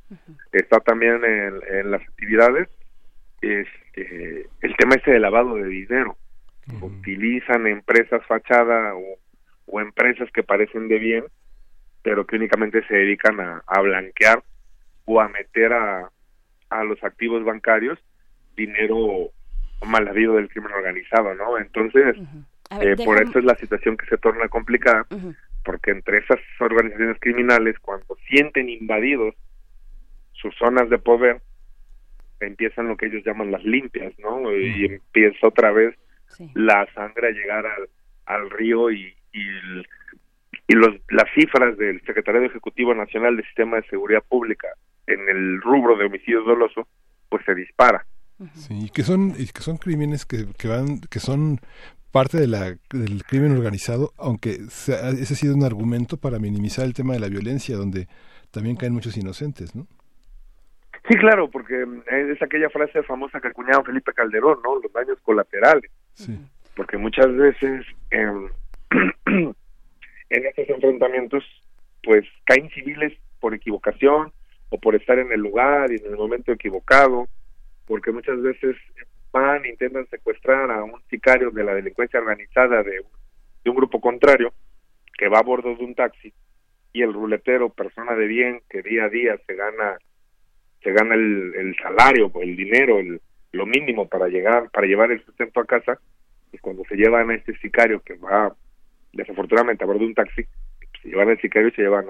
Está 0.52 0.80
también 0.82 1.24
en, 1.24 1.92
las 1.92 2.02
actividades 2.02 2.68
este, 3.42 4.50
el 4.62 4.76
tema 4.76 4.96
ese 4.96 5.12
de 5.12 5.20
lavado 5.20 5.56
de 5.56 5.68
dinero. 5.68 6.18
Utilizan 6.82 7.68
empresas 7.68 8.26
fachada 8.26 8.94
o, 8.96 9.80
empresas 9.80 10.30
que 10.32 10.44
parecen 10.44 10.88
de 10.88 11.00
bien, 11.00 11.26
pero 12.02 12.26
que 12.26 12.36
únicamente 12.36 12.86
se 12.88 12.96
dedican 12.96 13.40
a 13.40 13.82
blanquear 13.82 14.44
o 15.06 15.22
a 15.22 15.28
meter 15.28 15.74
a, 15.74 16.10
a 16.70 16.84
los 16.84 17.04
activos 17.04 17.44
bancarios 17.44 18.00
dinero 18.56 19.32
mal 19.86 20.08
habido 20.08 20.36
del 20.36 20.50
crimen 20.50 20.72
organizado, 20.72 21.34
¿no? 21.36 21.58
Entonces, 21.58 22.16
eh, 22.82 22.96
por 23.04 23.22
eso 23.22 23.40
es 23.40 23.46
la 23.46 23.56
situación 23.56 23.98
que 23.98 24.08
se 24.08 24.18
torna 24.18 24.48
complicada, 24.48 25.06
porque 25.64 25.92
entre 25.92 26.20
esas 26.20 26.40
organizaciones 26.60 27.18
criminales, 27.20 27.78
cuando 27.80 28.18
sienten 28.28 28.70
invadidos 28.70 29.36
sus 30.34 30.56
zonas 30.56 30.90
de 30.90 30.98
poder, 30.98 31.42
empiezan 32.40 32.88
lo 32.88 32.98
que 32.98 33.08
ellos 33.08 33.24
llaman 33.26 33.52
las 33.52 33.64
limpias, 33.64 34.14
¿no? 34.20 34.52
Y 34.52 34.86
empieza 34.86 35.48
otra 35.48 35.72
vez 35.72 35.96
la 36.54 36.88
sangre 36.94 37.28
a 37.28 37.32
llegar 37.32 37.66
al, 37.66 37.90
al 38.26 38.50
río 38.50 38.92
y, 38.92 39.16
y, 39.34 39.42
y 40.68 40.74
los, 40.74 40.96
las 41.10 41.30
cifras 41.34 41.78
del 41.78 42.02
Secretario 42.02 42.42
Ejecutivo 42.44 42.94
Nacional 42.94 43.36
del 43.36 43.46
Sistema 43.46 43.78
de 43.78 43.88
Seguridad 43.88 44.24
Pública 44.28 44.68
en 45.08 45.30
el 45.30 45.62
rubro 45.62 45.98
de 45.98 46.06
homicidio 46.06 46.44
doloso, 46.44 46.88
pues 47.30 47.44
se 47.46 47.56
dispara. 47.56 48.06
Sí, 48.54 48.90
que 48.94 49.04
son, 49.04 49.34
y 49.38 49.48
que 49.48 49.62
son 49.62 49.78
crímenes 49.78 50.26
que, 50.26 50.46
que 50.58 50.68
van, 50.68 51.00
que 51.10 51.20
son 51.20 51.60
parte 52.12 52.38
de 52.38 52.48
la, 52.48 52.76
del 52.92 53.24
crimen 53.28 53.52
organizado, 53.52 54.14
aunque 54.18 54.52
ese 54.52 54.94
ha 54.94 55.26
sido 55.26 55.56
un 55.56 55.64
argumento 55.64 56.18
para 56.18 56.40
minimizar 56.40 56.86
el 56.86 56.94
tema 56.94 57.14
de 57.14 57.20
la 57.20 57.28
violencia, 57.28 57.76
donde 57.76 58.08
también 58.52 58.78
caen 58.78 58.94
muchos 58.94 59.18
inocentes, 59.18 59.76
¿no? 59.76 59.86
Sí, 61.10 61.18
claro, 61.18 61.50
porque 61.52 61.84
eh, 61.84 62.32
es 62.32 62.42
aquella 62.42 62.70
frase 62.70 63.04
famosa 63.04 63.40
que 63.40 63.50
acuñaba 63.50 63.84
Felipe 63.84 64.14
Calderón, 64.14 64.60
¿no? 64.64 64.80
Los 64.82 64.92
daños 64.92 65.20
colaterales. 65.22 65.92
Sí. 66.14 66.40
Porque 66.76 66.98
muchas 66.98 67.36
veces 67.36 67.86
en 68.12 69.54
estos 70.30 70.70
enfrentamientos, 70.70 71.44
pues 72.02 72.26
caen 72.46 72.70
civiles 72.70 73.14
por 73.40 73.54
equivocación, 73.54 74.32
o 74.76 74.78
por 74.78 74.96
estar 74.96 75.18
en 75.20 75.32
el 75.32 75.40
lugar 75.40 75.92
y 75.92 75.96
en 75.96 76.08
el 76.08 76.18
momento 76.18 76.52
equivocado, 76.52 77.28
porque 77.88 78.12
muchas 78.12 78.42
veces 78.42 78.76
van 79.32 79.66
intentan 79.66 80.06
secuestrar 80.10 80.70
a 80.70 80.84
un 80.84 81.02
sicario 81.10 81.50
de 81.52 81.64
la 81.64 81.74
delincuencia 81.74 82.20
organizada 82.20 82.84
de, 82.84 83.02
un 83.70 83.76
grupo 83.76 84.00
contrario 84.00 84.54
que 85.18 85.30
va 85.30 85.40
a 85.40 85.44
bordo 85.44 85.76
de 85.76 85.84
un 85.84 85.96
taxi 85.96 86.34
y 86.94 87.02
el 87.02 87.14
ruletero, 87.14 87.70
persona 87.70 88.16
de 88.16 88.28
bien 88.28 88.62
que 88.70 88.82
día 88.82 89.06
a 89.06 89.10
día 89.10 89.38
se 89.48 89.56
gana 89.56 89.98
se 90.84 90.92
gana 90.92 91.16
el, 91.16 91.54
el 91.56 91.76
salario, 91.78 92.32
el 92.42 92.56
dinero, 92.56 93.00
el, 93.00 93.20
lo 93.54 93.66
mínimo 93.66 94.08
para 94.08 94.28
llegar, 94.28 94.70
para 94.70 94.86
llevar 94.86 95.12
el 95.12 95.24
sustento 95.26 95.60
a 95.60 95.66
casa, 95.66 96.00
y 96.52 96.58
cuando 96.60 96.84
se 96.86 96.96
llevan 96.96 97.32
a 97.32 97.36
este 97.36 97.58
sicario 97.58 98.02
que 98.02 98.14
va 98.16 98.56
desafortunadamente 99.14 99.84
a 99.84 99.88
bordo 99.88 100.02
de 100.02 100.08
un 100.08 100.14
taxi, 100.14 100.46
se 101.02 101.10
llevan 101.10 101.30
al 101.30 101.42
sicario 101.42 101.70
y 101.70 101.72
se 101.72 101.82
llevan 101.82 102.06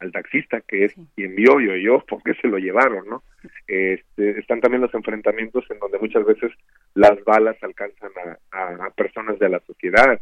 al 0.00 0.12
taxista, 0.12 0.60
que 0.60 0.84
es 0.84 0.94
quien 1.14 1.34
vio 1.34 1.60
y 1.60 1.68
oyó 1.68 2.00
por 2.08 2.22
qué 2.22 2.34
se 2.34 2.48
lo 2.48 2.58
llevaron, 2.58 3.06
¿no? 3.08 3.22
Este, 3.66 4.38
están 4.38 4.60
también 4.60 4.82
los 4.82 4.94
enfrentamientos 4.94 5.64
en 5.70 5.78
donde 5.78 5.98
muchas 5.98 6.24
veces 6.24 6.52
las 6.94 7.22
balas 7.24 7.56
alcanzan 7.62 8.10
a, 8.52 8.86
a, 8.86 8.90
personas 8.90 9.38
de 9.38 9.48
la 9.48 9.60
sociedad 9.60 10.20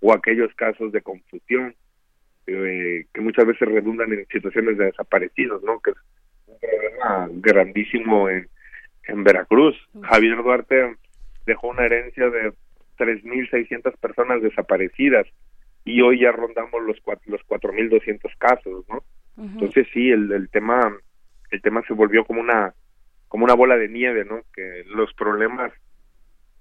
o 0.00 0.12
aquellos 0.12 0.52
casos 0.54 0.92
de 0.92 1.02
confusión 1.02 1.74
eh, 2.46 3.06
que 3.12 3.20
muchas 3.20 3.46
veces 3.46 3.68
redundan 3.68 4.12
en 4.12 4.26
situaciones 4.26 4.76
de 4.76 4.86
desaparecidos, 4.86 5.62
¿no? 5.62 5.78
Que 5.80 5.92
es 5.92 5.96
un 6.46 6.58
problema 6.58 7.28
grandísimo 7.34 8.28
en, 8.28 8.48
en 9.06 9.24
Veracruz. 9.24 9.76
Javier 10.02 10.42
Duarte 10.42 10.96
dejó 11.46 11.68
una 11.68 11.84
herencia 11.84 12.28
de 12.30 12.52
3.600 12.98 13.96
personas 13.98 14.42
desaparecidas 14.42 15.26
y 15.84 16.00
hoy 16.00 16.20
ya 16.20 16.32
rondamos 16.32 16.82
los 16.82 16.98
cuatro, 17.02 17.32
los 17.32 17.40
4.200 17.46 18.36
casos, 18.38 18.84
¿no? 18.88 19.02
Entonces 19.36 19.86
sí, 19.92 20.10
el, 20.10 20.30
el 20.30 20.48
tema 20.50 20.94
el 21.50 21.62
tema 21.62 21.82
se 21.86 21.94
volvió 21.94 22.24
como 22.24 22.40
una 22.40 22.74
como 23.28 23.44
una 23.44 23.54
bola 23.54 23.76
de 23.76 23.88
nieve, 23.88 24.24
¿no? 24.24 24.42
Que 24.54 24.84
los 24.88 25.12
problemas 25.14 25.72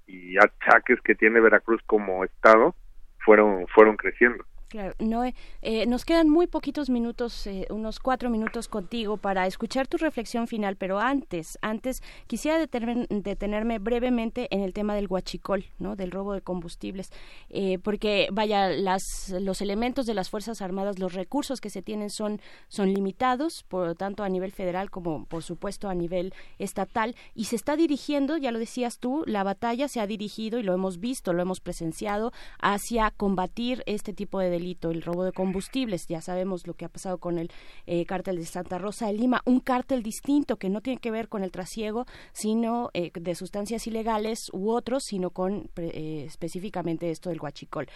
y 0.08 0.38
achaques 0.38 1.02
que 1.02 1.16
tiene 1.16 1.42
Veracruz 1.42 1.82
como 1.86 2.24
estado 2.24 2.76
fueron 3.20 3.68
fueron 3.68 3.98
creciendo. 3.98 4.46
Claro, 4.72 4.96
Noé, 5.00 5.36
eh, 5.62 5.86
nos 5.86 6.06
quedan 6.06 6.30
muy 6.30 6.48
poquitos 6.48 6.90
minutos, 6.90 7.46
eh, 7.46 7.68
unos 7.72 8.00
cuatro 8.00 8.30
minutos 8.30 8.70
contigo 8.70 9.18
para 9.18 9.46
escuchar 9.46 9.86
tu 9.86 9.98
reflexión 9.98 10.48
final, 10.48 10.78
pero 10.78 10.98
antes, 10.98 11.60
antes 11.62 12.02
quisiera 12.28 12.58
detenerme 12.58 13.80
brevemente 13.80 14.48
en 14.50 14.62
el 14.62 14.72
tema 14.72 14.96
del 14.96 15.08
huachicol, 15.10 15.66
¿no? 15.78 15.98
Del 15.98 16.10
robo 16.10 16.32
de 16.32 16.40
combustibles, 16.40 17.10
eh, 17.50 17.80
porque 17.80 18.30
vaya, 18.32 18.70
las, 18.70 19.04
los 19.42 19.60
elementos 19.60 20.06
de 20.06 20.14
las 20.14 20.30
fuerzas 20.30 20.62
armadas, 20.62 21.00
los 21.00 21.16
recursos 21.16 21.60
que 21.60 21.70
se 21.70 21.82
tienen 21.82 22.10
son 22.10 22.40
son 22.70 22.94
limitados, 22.94 23.66
por 23.68 23.96
tanto 23.96 24.24
a 24.24 24.30
nivel 24.30 24.54
federal 24.54 24.90
como 24.90 25.26
por 25.26 25.44
supuesto 25.44 25.90
a 25.90 25.96
nivel 25.96 26.34
estatal, 26.60 27.18
y 27.36 27.44
se 27.44 27.58
está 27.58 27.76
dirigiendo, 27.76 28.38
ya 28.38 28.52
lo 28.52 28.60
decías 28.60 29.00
tú, 29.00 29.26
la 29.28 29.44
batalla 29.44 29.90
se 29.90 30.00
ha 30.00 30.08
dirigido 30.08 30.60
y 30.60 30.64
lo 30.64 30.74
hemos 30.74 31.02
visto, 31.02 31.34
lo 31.34 31.42
hemos 31.42 31.60
presenciado 31.60 32.32
hacia 32.62 33.12
combatir 33.12 33.84
este 33.86 34.14
tipo 34.14 34.40
de 34.40 34.50
delitos 34.50 34.61
el 34.62 35.02
robo 35.02 35.24
de 35.24 35.32
combustibles. 35.32 36.08
Ya 36.08 36.22
sabemos 36.22 36.68
lo 36.68 36.74
que 36.74 36.86
ha 36.86 36.90
pasado 36.90 37.18
con 37.18 37.38
el 37.38 37.52
eh, 37.88 38.06
cártel 38.06 38.38
de 38.38 38.46
Santa 38.46 38.78
Rosa 38.78 39.08
de 39.08 39.14
Lima, 39.14 39.42
un 39.46 39.60
cártel 39.60 40.04
distinto 40.04 40.58
que 40.58 40.70
no 40.70 40.82
tiene 40.82 41.00
que 41.00 41.12
ver 41.12 41.28
con 41.28 41.44
el 41.44 41.52
trasiego, 41.52 42.06
sino 42.32 42.90
eh, 42.94 43.12
de 43.14 43.36
sustancias 43.36 43.88
ilegales 43.88 44.50
u 44.54 44.72
otros, 44.72 45.04
sino 45.04 45.32
con 45.32 45.70
eh, 45.76 46.24
específicamente 46.28 47.12
esto 47.12 47.30
del 47.30 47.42
huachicol. 47.42 47.88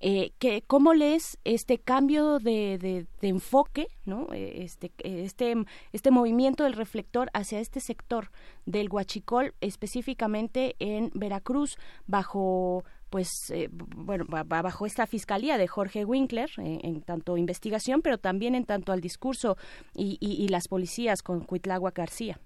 que, 0.00 0.64
¿Cómo 0.66 0.94
lees 0.94 1.38
este 1.44 1.78
cambio 1.78 2.38
de, 2.38 2.78
de, 2.78 3.06
de 3.20 3.28
enfoque, 3.28 3.88
¿no? 4.04 4.28
este, 4.32 4.90
este, 4.98 5.54
este 5.92 6.10
movimiento 6.10 6.64
del 6.64 6.74
reflector 6.74 7.30
hacia 7.32 7.60
este 7.60 7.80
sector 7.80 8.30
del 8.66 8.88
huachicol, 8.90 9.54
específicamente 9.60 10.76
en 10.78 11.10
Veracruz, 11.14 11.76
bajo 12.06 12.84
pues, 13.14 13.48
eh, 13.52 13.68
bueno, 13.70 14.24
bajo 14.28 14.86
esta 14.86 15.06
fiscalía 15.06 15.56
de 15.56 15.68
Jorge 15.68 16.04
Winkler, 16.04 16.50
eh, 16.58 16.80
en 16.82 17.00
tanto 17.00 17.36
investigación, 17.36 18.02
pero 18.02 18.18
también 18.18 18.56
en 18.56 18.66
tanto 18.66 18.90
al 18.90 19.00
discurso 19.00 19.56
y, 19.94 20.18
y, 20.20 20.48
las 20.48 20.66
policías 20.66 21.22
con 21.22 21.44
Cuitlagua 21.44 21.92
García. 21.94 22.40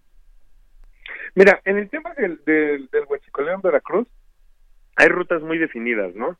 Mira, 1.34 1.62
en 1.64 1.78
el 1.78 1.88
tema 1.88 2.12
del, 2.18 2.42
del, 2.44 2.86
del 2.92 3.04
huachicoleo 3.08 3.54
en 3.54 3.62
Veracruz, 3.62 4.08
hay 4.96 5.08
rutas 5.08 5.40
muy 5.40 5.56
definidas, 5.56 6.14
¿no? 6.14 6.36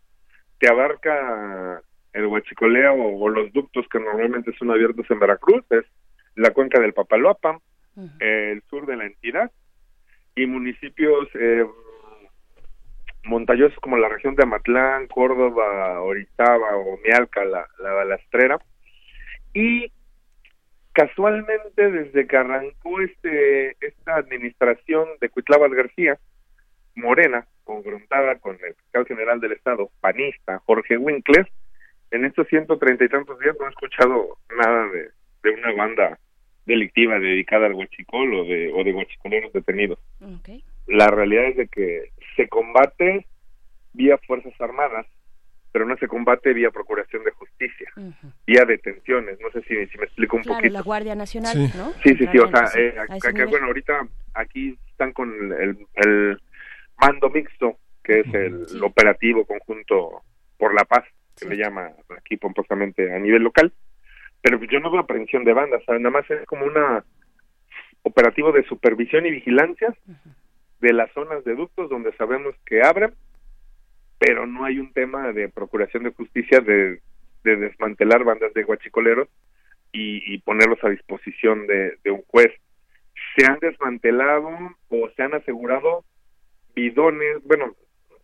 Que 0.61 0.69
abarca 0.69 1.83
el 2.13 2.27
huachicoleo 2.27 2.97
o, 2.97 3.31
los 3.31 3.51
ductos 3.55 3.87
que 3.91 3.99
normalmente 3.99 4.53
son 4.59 4.71
abiertos 4.71 5.07
en 5.09 5.21
Veracruz, 5.21 5.65
es 5.71 5.87
la 6.35 6.51
cuenca 6.51 6.79
del 6.79 6.93
Papaloapan, 6.93 7.61
el 8.21 8.63
sur 8.69 8.85
de 8.85 8.97
la 8.97 9.07
entidad, 9.07 9.51
y 10.37 10.45
municipios 10.45 11.29
eh, 11.33 11.65
montañosos 13.29 13.79
como 13.81 13.97
la 13.99 14.09
región 14.09 14.35
de 14.35 14.43
Amatlán, 14.43 15.07
Córdoba, 15.07 16.01
Orizaba 16.01 16.77
o 16.77 16.99
Mialca, 17.05 17.45
la, 17.45 17.67
la 17.79 17.93
balastrera. 17.93 18.59
Y 19.55 19.93
casualmente 20.93 21.91
desde 21.91 22.27
que 22.27 22.37
arrancó 22.37 23.01
este 23.01 23.77
esta 23.87 24.17
administración 24.17 25.07
de 25.21 25.29
Cuitlábal 25.29 25.75
García, 25.75 26.19
Morena, 26.97 27.47
confrontada 27.65 28.37
con 28.41 28.59
el 28.65 28.75
fiscal 28.75 29.07
general 29.07 29.41
del 29.41 29.53
Estado, 29.53 29.91
panista, 30.01 30.59
Jorge 30.67 30.97
Winkler, 30.97 31.49
en 32.11 32.25
estos 32.25 32.49
ciento 32.49 32.79
treinta 32.79 33.05
y 33.05 33.09
tantos 33.09 33.39
días 33.39 33.55
no 33.61 33.67
he 33.67 33.71
escuchado 33.71 34.39
nada 34.57 34.89
de, 34.89 35.11
de 35.43 35.51
una 35.51 35.73
banda 35.73 36.19
delictiva 36.67 37.19
dedicada 37.19 37.67
al 37.67 37.75
huachicol 37.75 38.35
o 38.35 38.45
de, 38.45 38.73
o 38.75 38.83
de 38.83 38.93
huachicoleros 38.93 39.53
detenidos. 39.53 39.99
La 40.89 41.09
realidad 41.09 41.44
es 41.44 41.56
de 41.56 41.69
que 41.69 42.12
se 42.35 42.48
combate 42.48 43.27
vía 43.93 44.19
Fuerzas 44.27 44.59
Armadas, 44.60 45.06
pero 45.70 45.85
no 45.85 45.97
se 45.98 46.09
combate 46.09 46.55
vía 46.55 46.70
Procuración 46.70 47.23
de 47.24 47.31
Justicia, 47.32 47.93
vía 48.47 48.65
detenciones. 48.65 49.39
No 49.40 49.51
sé 49.51 49.60
si, 49.62 49.86
si 49.86 49.98
me 49.98 50.05
explico 50.05 50.36
un 50.36 50.43
claro, 50.43 50.59
poquito. 50.59 50.73
la 50.73 50.82
Guardia 50.82 51.15
Nacional, 51.15 51.56
¿no? 51.77 51.93
Sí, 52.02 52.16
sí, 52.16 52.27
sí. 52.32 52.39
O 52.39 52.48
sea, 52.48 52.70
eh, 52.74 52.94
bueno, 53.48 53.66
ahorita 53.66 54.09
aquí 54.35 54.78
están 54.90 55.12
con 55.12 55.31
el, 55.52 55.77
el 55.94 56.40
mando 57.01 57.28
mixto, 57.31 57.77
que 58.02 58.20
es 58.20 58.35
el, 58.35 58.82
operativo 58.82 59.44
conjunto 59.44 60.23
por 60.56 60.74
la 60.74 60.85
paz, 60.85 61.05
que 61.39 61.47
le 61.48 61.56
llama 61.56 61.90
aquí 62.16 62.36
pomposamente 62.36 63.15
a 63.15 63.19
nivel 63.19 63.43
local. 63.43 63.73
Pero 64.40 64.62
yo 64.65 64.81
no 64.81 64.90
veo 64.90 65.01
aprehensión 65.01 65.44
de 65.44 65.52
bandas, 65.52 65.82
nada 65.86 66.10
más 66.10 66.31
es 66.31 66.47
como 66.47 66.65
una 66.65 67.05
operativo 68.02 68.52
de 68.52 68.65
supervisión 68.65 69.27
y 69.27 69.31
vigilancia 69.32 69.94
de 70.81 70.93
las 70.93 71.13
zonas 71.13 71.45
de 71.45 71.55
ductos 71.55 71.91
donde 71.91 72.13
sabemos 72.17 72.55
que 72.65 72.83
abren, 72.83 73.15
pero 74.19 74.47
no 74.47 74.65
hay 74.65 74.79
un 74.79 74.93
tema 74.93 75.33
de 75.33 75.49
procuración 75.49 76.05
de 76.05 76.13
justicia 76.13 76.61
de, 76.61 77.01
de 77.45 77.57
desmantelar 77.57 78.25
bandas 78.25 78.53
de 78.55 78.65
guachicoleros 78.65 79.29
y, 79.93 80.23
y 80.33 80.39
ponerlos 80.39 80.83
a 80.83 80.91
disposición 80.91 81.67
de, 81.67 81.97
de, 82.05 82.11
un 82.11 82.23
juez. 82.23 82.53
Se 83.37 83.47
han 83.47 83.59
desmantelado 83.61 84.51
o 84.89 85.11
se 85.17 85.23
han 85.23 85.35
asegurado 85.35 86.05
bidones, 86.75 87.43
bueno, 87.45 87.75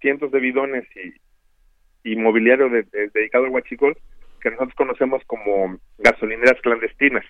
cientos 0.00 0.30
de 0.30 0.40
bidones 0.40 0.84
y, 0.96 2.12
y 2.12 2.16
mobiliario 2.16 2.68
de, 2.68 2.84
dedicado 3.14 3.44
al 3.44 3.50
huachicol 3.50 3.96
que 4.40 4.50
nosotros 4.50 4.74
conocemos 4.74 5.22
como 5.26 5.78
gasolineras 5.98 6.60
clandestinas. 6.60 7.24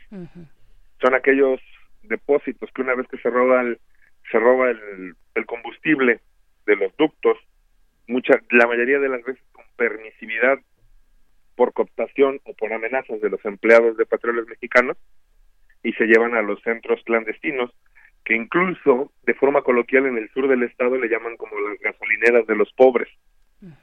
Son 1.01 1.15
aquellos 1.15 1.61
depósitos 2.03 2.71
que 2.75 2.83
una 2.83 2.95
vez 2.95 3.07
que 3.09 3.19
se 3.19 3.31
roba 3.31 3.61
el, 3.61 3.79
se 4.31 4.39
roba 4.39 4.71
el, 4.71 5.15
el 5.35 5.47
combustible 5.47 6.21
de 6.67 6.77
los 6.77 6.97
ductos, 6.97 7.39
mucha, 8.07 8.41
la 8.51 8.67
mayoría 8.67 8.99
de 8.99 9.09
las 9.09 9.23
veces 9.23 9.43
con 9.53 9.65
permisividad 9.77 10.59
por 11.57 11.73
cooptación 11.73 12.41
o 12.45 12.55
por 12.55 12.73
amenazas 12.73 13.21
de 13.21 13.31
los 13.31 13.45
empleados 13.45 13.97
de 13.97 14.07
petróleos 14.07 14.49
mexicanos 14.49 14.97
y 15.83 15.93
se 15.93 16.07
llevan 16.07 16.35
a 16.35 16.43
los 16.43 16.61
centros 16.63 17.01
clandestinos 17.05 17.71
que 18.25 18.35
incluso 18.35 19.13
de 19.25 19.35
forma 19.35 19.63
coloquial 19.63 20.07
en 20.07 20.17
el 20.17 20.31
sur 20.31 20.49
del 20.49 20.63
estado 20.63 20.97
le 20.97 21.09
llaman 21.09 21.37
como 21.37 21.59
las 21.61 21.79
gasolineras 21.79 22.47
de 22.47 22.57
los 22.57 22.73
pobres 22.73 23.09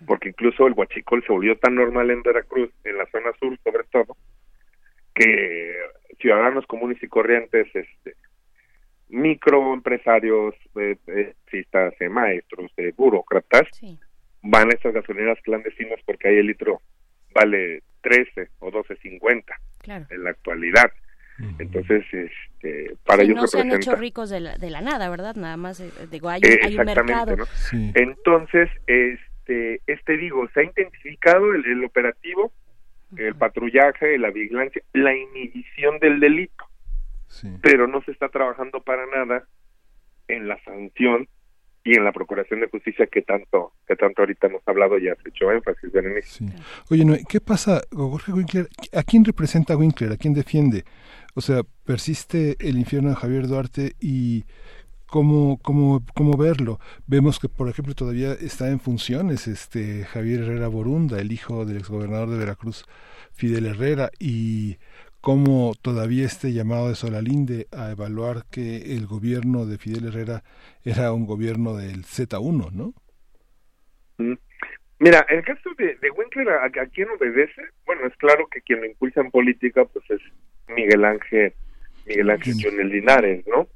porque 0.05 0.29
incluso 0.29 0.67
el 0.67 0.73
huachicol 0.73 1.23
se 1.23 1.31
volvió 1.31 1.57
tan 1.57 1.75
normal 1.75 2.11
en 2.11 2.21
Veracruz, 2.21 2.69
en 2.83 2.97
la 2.97 3.05
zona 3.07 3.31
sur 3.39 3.57
sobre 3.63 3.83
todo, 3.85 4.15
que 5.13 5.75
ciudadanos 6.19 6.65
comunes 6.67 7.01
y 7.01 7.07
corrientes 7.07 7.67
este, 7.73 8.15
microempresarios, 9.11 10.55
eh, 10.75 10.97
eh, 11.07 11.33
eh, 11.51 12.09
maestros, 12.09 12.71
eh, 12.77 12.93
burócratas, 12.95 13.67
van 14.41 14.69
a 14.69 14.73
estas 14.73 14.93
gasolineras 14.93 15.37
clandestinas 15.43 15.99
porque 16.05 16.29
ahí 16.29 16.37
el 16.37 16.47
litro 16.47 16.81
vale 17.33 17.83
13 18.01 18.49
o 18.59 18.71
12.50 18.71 19.43
claro. 19.79 20.05
en 20.09 20.23
la 20.23 20.31
actualidad. 20.31 20.91
Entonces, 21.57 22.05
este, 22.13 22.95
para 23.03 23.23
ellos 23.23 23.35
no 23.35 23.47
se 23.47 23.59
han 23.59 23.71
hecho 23.71 23.95
ricos 23.95 24.29
de 24.29 24.41
la, 24.41 24.57
de 24.57 24.69
la 24.69 24.81
nada, 24.81 25.09
¿verdad? 25.09 25.35
Nada 25.35 25.57
más, 25.57 25.79
eh, 25.79 25.89
digo, 26.11 26.29
hay, 26.29 26.39
hay 26.43 26.77
un 26.77 26.85
mercado. 26.85 27.35
¿no? 27.35 27.45
Entonces, 27.95 28.69
este, 28.85 29.81
este 29.87 30.17
digo, 30.17 30.47
se 30.53 30.59
ha 30.59 30.63
intensificado 30.63 31.55
el, 31.55 31.65
el 31.65 31.83
operativo, 31.83 32.51
el 33.17 33.33
patrullaje, 33.33 34.19
la 34.19 34.29
vigilancia, 34.29 34.83
la 34.93 35.15
inhibición 35.15 35.97
del 35.97 36.19
delito 36.19 36.70
pero 37.61 37.87
no 37.87 38.01
se 38.03 38.11
está 38.11 38.29
trabajando 38.29 38.81
para 38.81 39.05
nada 39.07 39.47
en 40.27 40.47
la 40.47 40.61
sanción 40.63 41.27
y 41.83 41.95
en 41.95 42.03
la 42.03 42.11
procuración 42.11 42.59
de 42.59 42.69
justicia 42.69 43.07
que 43.07 43.21
tanto 43.23 43.73
que 43.87 43.95
tanto 43.95 44.21
ahorita 44.21 44.47
hemos 44.47 44.61
hablado 44.67 44.99
y 44.99 45.09
has 45.09 45.17
hecho 45.25 45.51
énfasis 45.51 45.91
Berenice. 45.91 46.45
Oye, 46.89 47.23
¿qué 47.27 47.41
pasa, 47.41 47.81
Jorge 47.91 48.31
Winkler? 48.31 48.67
¿A 48.93 49.03
quién 49.03 49.25
representa 49.25 49.75
Winkler? 49.75 50.11
¿A 50.11 50.17
quién 50.17 50.33
defiende? 50.33 50.83
O 51.33 51.41
sea, 51.41 51.61
persiste 51.85 52.55
el 52.59 52.77
infierno 52.77 53.09
de 53.09 53.15
Javier 53.15 53.47
Duarte 53.47 53.93
y 53.99 54.45
cómo, 55.07 55.59
cómo, 55.61 56.03
cómo 56.13 56.37
verlo. 56.37 56.79
Vemos 57.07 57.39
que, 57.39 57.49
por 57.49 57.67
ejemplo, 57.67 57.95
todavía 57.95 58.33
está 58.33 58.69
en 58.69 58.79
funciones 58.79 59.47
este 59.47 60.05
Javier 60.05 60.41
Herrera 60.41 60.67
Borunda, 60.67 61.19
el 61.19 61.31
hijo 61.31 61.65
del 61.65 61.77
exgobernador 61.77 62.29
de 62.29 62.37
Veracruz, 62.37 62.85
Fidel 63.33 63.65
Herrera, 63.65 64.11
y 64.19 64.77
cómo 65.21 65.73
todavía 65.79 66.25
este 66.25 66.51
llamado 66.51 66.89
de 66.89 66.95
Solalinde 66.95 67.67
a 67.71 67.91
evaluar 67.91 68.43
que 68.51 68.95
el 68.97 69.05
gobierno 69.05 69.65
de 69.65 69.77
Fidel 69.77 70.07
Herrera 70.07 70.43
era 70.83 71.13
un 71.13 71.27
gobierno 71.27 71.75
del 71.77 72.03
Z1, 72.03 72.71
¿no? 72.71 72.93
Mm. 74.17 74.33
Mira, 74.99 75.25
el 75.29 75.43
caso 75.43 75.69
de, 75.77 75.95
de 75.95 76.11
Winkler, 76.11 76.49
¿a, 76.49 76.65
¿a, 76.65 76.85
quién 76.87 77.09
obedece? 77.09 77.61
Bueno, 77.85 78.05
es 78.05 78.15
claro 78.17 78.47
que 78.47 78.61
quien 78.61 78.81
lo 78.81 78.85
impulsa 78.85 79.21
en 79.21 79.31
política, 79.31 79.85
pues 79.85 80.05
es 80.09 80.21
Miguel 80.75 81.05
Ángel, 81.05 81.53
Miguel 82.05 82.29
Ángel 82.29 82.53
Junel 82.61 82.89
Linares, 82.89 83.45
¿no? 83.47 83.67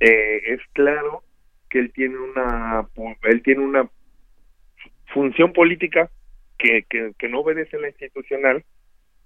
Eh, 0.00 0.42
es 0.46 0.60
claro 0.72 1.22
que 1.70 1.78
él 1.78 1.92
tiene 1.92 2.18
una, 2.18 2.88
él 3.22 3.42
tiene 3.42 3.62
una 3.62 3.88
función 5.12 5.52
política 5.52 6.10
que, 6.58 6.84
que, 6.88 7.12
que 7.18 7.28
no 7.28 7.40
obedece 7.40 7.76
a 7.76 7.80
la 7.80 7.88
institucional, 7.88 8.64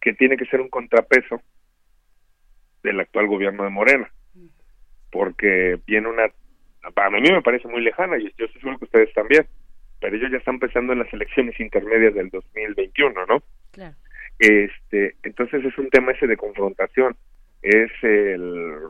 que 0.03 0.13
tiene 0.13 0.37
que 0.37 0.47
ser 0.47 0.61
un 0.61 0.69
contrapeso 0.69 1.41
del 2.83 3.01
actual 3.01 3.27
gobierno 3.27 3.65
de 3.65 3.71
Morena, 3.71 4.11
porque 5.11 5.79
viene 5.87 6.09
una, 6.09 6.25
a 6.25 7.11
mí 7.11 7.21
me 7.31 7.43
parece 7.43 7.69
muy 7.69 7.83
lejana 7.83 8.19
y 8.19 8.33
yo 8.37 8.47
estoy 8.47 8.61
seguro 8.61 8.79
que 8.79 8.85
ustedes 8.85 9.13
también, 9.15 9.47
pero 10.01 10.17
ellos 10.17 10.31
ya 10.31 10.39
están 10.39 10.59
pensando 10.59 10.93
en 10.93 11.01
las 11.01 11.13
elecciones 11.13 11.59
intermedias 11.59 12.15
del 12.15 12.31
2021, 12.31 13.27
¿no? 13.27 13.43
Claro. 13.73 13.97
Este, 14.39 15.17
entonces 15.25 15.65
es 15.65 15.77
un 15.79 15.91
tema 15.91 16.13
ese 16.13 16.27
de 16.27 16.37
confrontación, 16.37 17.17
es 17.63 17.91
el, 18.03 18.83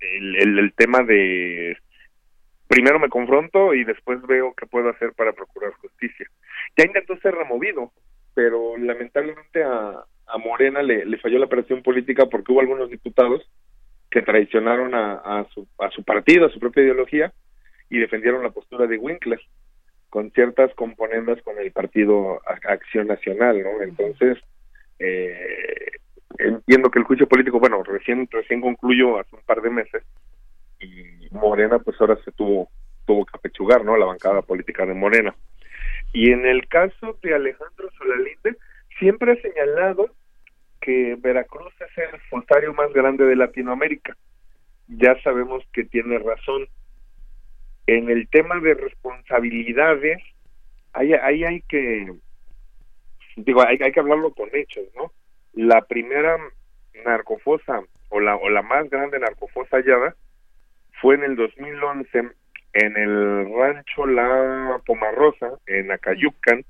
el, 0.00 0.36
el, 0.36 0.58
el 0.58 0.72
tema 0.74 1.02
de 1.02 1.76
primero 2.72 2.98
me 2.98 3.10
confronto 3.10 3.74
y 3.74 3.84
después 3.84 4.22
veo 4.22 4.54
qué 4.54 4.64
puedo 4.64 4.88
hacer 4.88 5.12
para 5.12 5.34
procurar 5.34 5.72
justicia. 5.72 6.26
Ya 6.76 6.86
intentó 6.86 7.16
ser 7.18 7.34
removido, 7.34 7.92
pero 8.34 8.78
lamentablemente 8.78 9.62
a, 9.62 10.04
a 10.32 10.38
Morena 10.38 10.82
le, 10.82 11.04
le, 11.04 11.18
falló 11.18 11.38
la 11.38 11.46
operación 11.46 11.82
política 11.82 12.26
porque 12.26 12.52
hubo 12.52 12.60
algunos 12.60 12.88
diputados 12.90 13.42
que 14.10 14.22
traicionaron 14.22 14.94
a, 14.94 15.14
a, 15.14 15.46
su, 15.52 15.66
a 15.78 15.90
su 15.90 16.02
partido, 16.04 16.46
a 16.46 16.50
su 16.50 16.58
propia 16.58 16.82
ideología, 16.82 17.32
y 17.90 17.98
defendieron 17.98 18.42
la 18.42 18.50
postura 18.50 18.86
de 18.86 18.96
Winkler 18.96 19.40
con 20.08 20.30
ciertas 20.32 20.74
componendas 20.74 21.40
con 21.42 21.58
el 21.58 21.72
partido 21.72 22.40
Acción 22.64 23.06
Nacional, 23.06 23.62
¿no? 23.62 23.82
Entonces, 23.82 24.38
eh, 24.98 25.90
entiendo 26.38 26.90
que 26.90 26.98
el 26.98 27.04
juicio 27.04 27.26
político, 27.26 27.60
bueno, 27.60 27.82
recién 27.82 28.28
recién 28.30 28.60
concluyó 28.60 29.18
hace 29.18 29.36
un 29.36 29.42
par 29.42 29.60
de 29.62 29.70
meses 29.70 30.02
y 30.80 31.28
Morena 31.30 31.78
pues 31.78 31.98
ahora 32.00 32.18
se 32.24 32.32
tuvo 32.32 32.68
tuvo 33.06 33.24
que 33.26 33.36
apechugar, 33.36 33.84
¿no? 33.84 33.96
La 33.96 34.06
bancada 34.06 34.42
política 34.42 34.86
de 34.86 34.94
Morena. 34.94 35.34
Y 36.12 36.30
en 36.30 36.46
el 36.46 36.68
caso 36.68 37.18
de 37.22 37.34
Alejandro 37.34 37.90
Solalinde, 37.98 38.56
siempre 38.98 39.32
ha 39.32 39.36
señalado 39.36 40.10
que 40.82 41.16
Veracruz 41.18 41.72
es 41.80 42.12
el 42.12 42.20
fosario 42.28 42.74
más 42.74 42.92
grande 42.92 43.24
de 43.24 43.36
Latinoamérica. 43.36 44.16
Ya 44.88 45.18
sabemos 45.22 45.64
que 45.72 45.84
tiene 45.84 46.18
razón. 46.18 46.68
En 47.86 48.10
el 48.10 48.28
tema 48.28 48.60
de 48.60 48.74
responsabilidades, 48.74 50.18
ahí, 50.92 51.14
ahí 51.14 51.44
hay 51.44 51.62
que, 51.62 52.12
digo, 53.36 53.66
hay, 53.66 53.78
hay 53.82 53.92
que 53.92 54.00
hablarlo 54.00 54.34
con 54.34 54.50
hechos, 54.52 54.84
¿no? 54.94 55.12
La 55.54 55.82
primera 55.82 56.36
narcofosa 57.04 57.82
o 58.10 58.20
la, 58.20 58.36
o 58.36 58.50
la 58.50 58.62
más 58.62 58.90
grande 58.90 59.18
narcofosa 59.18 59.78
hallada 59.78 60.14
fue 61.00 61.14
en 61.14 61.24
el 61.24 61.36
2011 61.36 62.32
en 62.74 62.96
el 62.96 63.52
rancho 63.54 64.06
La 64.06 64.80
Pomarrosa, 64.86 65.58
en 65.66 65.92
Acayucan, 65.92 66.64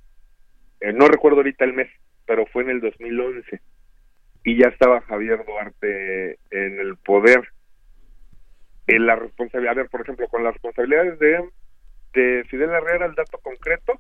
eh, 0.80 0.93
no 0.93 1.06
recuerdo 1.06 1.39
ahorita 1.39 1.64
el 1.64 1.74
mes, 1.74 1.89
pero 2.26 2.44
fue 2.47 2.64
en 2.64 2.70
el 2.70 2.80
2011 2.80 3.60
y 4.44 4.56
ya 4.56 4.69
estaba 4.69 5.01
Javier 5.02 5.44
Duarte 5.44 6.39
en 6.51 6.81
el 6.81 6.97
poder. 6.97 7.48
En 8.86 9.06
la 9.06 9.16
responsabilidad, 9.16 9.73
a 9.73 9.82
ver, 9.82 9.89
por 9.89 10.01
ejemplo, 10.01 10.27
con 10.28 10.43
las 10.43 10.55
responsabilidades 10.55 11.19
de, 11.19 11.48
de 12.14 12.44
Fidel 12.48 12.70
Herrera, 12.70 13.06
el 13.06 13.14
dato 13.14 13.39
concreto, 13.39 13.93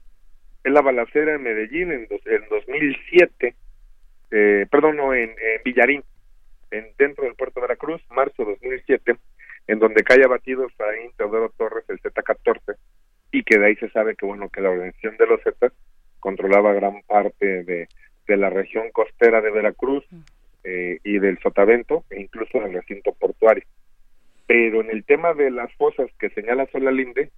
es 0.64 0.72
la 0.72 0.80
balacera 0.80 1.34
en 1.34 1.42
Medellín 1.42 1.92
en, 1.92 2.06
dos, 2.08 2.20
en 2.26 2.48
2007, 2.48 3.54
eh, 4.30 4.66
perdón, 4.70 4.96
no, 4.96 5.14
en, 5.14 5.34
Villarín, 5.64 6.02
en, 6.70 6.86
dentro 6.98 7.24
del 7.24 7.34
puerto 7.34 7.60
de 7.60 7.66
Veracruz, 7.66 8.02
marzo 8.10 8.44
de 8.44 8.52
2007, 8.52 9.16
en 9.68 9.78
donde 9.78 10.02
cae 10.02 10.24
abatido 10.24 10.66
Efraín 10.66 11.12
Teodoro 11.16 11.52
Torres, 11.56 11.84
el 11.88 12.00
Z-14, 12.00 12.76
y 13.30 13.44
que 13.44 13.58
de 13.58 13.66
ahí 13.66 13.76
se 13.76 13.90
sabe 13.90 14.16
que, 14.16 14.26
bueno, 14.26 14.48
que 14.48 14.60
la 14.60 14.70
organización 14.70 15.16
de 15.16 15.26
los 15.26 15.42
Z 15.42 15.72
controlaba 16.18 16.72
gran 16.72 17.02
parte 17.02 17.64
de, 17.64 17.88
de 18.26 18.36
la 18.36 18.50
región 18.50 18.90
costera 18.92 19.40
de 19.40 19.50
Veracruz 19.50 20.04
eh, 20.64 20.98
y 21.04 21.18
del 21.18 21.38
Sotavento 21.40 22.04
e 22.10 22.20
incluso 22.20 22.60
del 22.60 22.72
recinto 22.74 23.12
portuario. 23.12 23.64
Pero 24.46 24.80
en 24.80 24.90
el 24.90 25.04
tema 25.04 25.34
de 25.34 25.50
las 25.50 25.72
fosas 25.74 26.08
que 26.18 26.30
señala 26.30 26.68
Solalinde, 26.70 27.30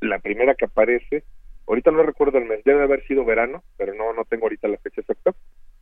la 0.00 0.18
primera 0.18 0.54
que 0.54 0.66
aparece, 0.66 1.24
ahorita 1.66 1.90
no 1.90 2.02
recuerdo 2.02 2.38
el 2.38 2.46
mes, 2.46 2.64
debe 2.64 2.82
haber 2.82 3.06
sido 3.06 3.24
verano, 3.24 3.62
pero 3.76 3.94
no 3.94 4.12
no 4.12 4.24
tengo 4.24 4.44
ahorita 4.44 4.68
la 4.68 4.78
fecha 4.78 5.00
exacta, 5.00 5.34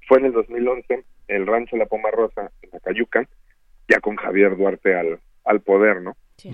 fue 0.07 0.19
en 0.19 0.27
el 0.27 0.33
2011, 0.33 1.05
el 1.29 1.47
rancho 1.47 1.77
La 1.77 1.87
Poma 1.87 2.11
Rosa, 2.11 2.51
en 2.63 2.75
Acayucan, 2.75 3.29
ya 3.89 4.01
con 4.01 4.17
Javier 4.17 4.57
Duarte 4.57 4.95
al, 4.95 5.21
al 5.45 5.61
poder, 5.61 6.03
¿no? 6.03 6.17
Sí. 6.37 6.51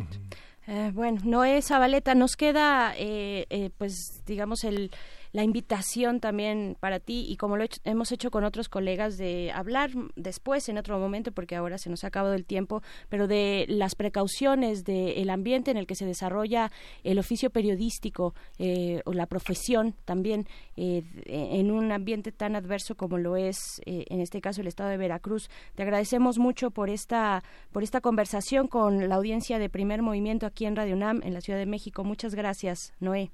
Eh, 0.66 0.90
bueno, 0.94 1.20
Noé 1.24 1.60
Zabaleta, 1.62 2.14
nos 2.14 2.36
queda, 2.36 2.94
eh, 2.96 3.46
eh, 3.50 3.70
pues, 3.76 4.24
digamos, 4.26 4.64
el 4.64 4.90
la 5.34 5.42
invitación 5.42 6.20
también 6.20 6.76
para 6.78 7.00
ti 7.00 7.26
y 7.28 7.36
como 7.36 7.56
lo 7.56 7.64
hemos 7.82 8.12
hecho 8.12 8.30
con 8.30 8.44
otros 8.44 8.68
colegas 8.68 9.18
de 9.18 9.50
hablar 9.52 9.90
después 10.14 10.68
en 10.68 10.78
otro 10.78 10.96
momento 11.00 11.32
porque 11.32 11.56
ahora 11.56 11.76
se 11.76 11.90
nos 11.90 12.04
ha 12.04 12.06
acabado 12.06 12.34
el 12.34 12.44
tiempo, 12.44 12.82
pero 13.08 13.26
de 13.26 13.66
las 13.68 13.96
precauciones 13.96 14.84
del 14.84 15.28
ambiente 15.30 15.72
en 15.72 15.76
el 15.76 15.88
que 15.88 15.96
se 15.96 16.06
desarrolla 16.06 16.70
el 17.02 17.18
oficio 17.18 17.50
periodístico 17.50 18.32
eh, 18.58 19.02
o 19.06 19.12
la 19.12 19.26
profesión 19.26 19.96
también 20.04 20.46
eh, 20.76 21.02
en 21.26 21.72
un 21.72 21.90
ambiente 21.90 22.30
tan 22.30 22.54
adverso 22.54 22.96
como 22.96 23.18
lo 23.18 23.36
es 23.36 23.82
eh, 23.86 24.04
en 24.10 24.20
este 24.20 24.40
caso 24.40 24.60
el 24.60 24.68
estado 24.68 24.90
de 24.90 24.98
Veracruz. 24.98 25.50
Te 25.74 25.82
agradecemos 25.82 26.38
mucho 26.38 26.70
por 26.70 26.90
esta 26.90 27.42
por 27.72 27.82
esta 27.82 28.00
conversación 28.00 28.68
con 28.68 29.08
la 29.08 29.16
audiencia 29.16 29.58
de 29.58 29.68
Primer 29.68 30.00
Movimiento 30.00 30.46
aquí 30.46 30.64
en 30.64 30.76
Radio 30.76 30.94
UNAM 30.94 31.22
en 31.24 31.34
la 31.34 31.40
Ciudad 31.40 31.58
de 31.58 31.66
México. 31.66 32.04
Muchas 32.04 32.36
gracias, 32.36 32.92
Noé. 33.00 33.32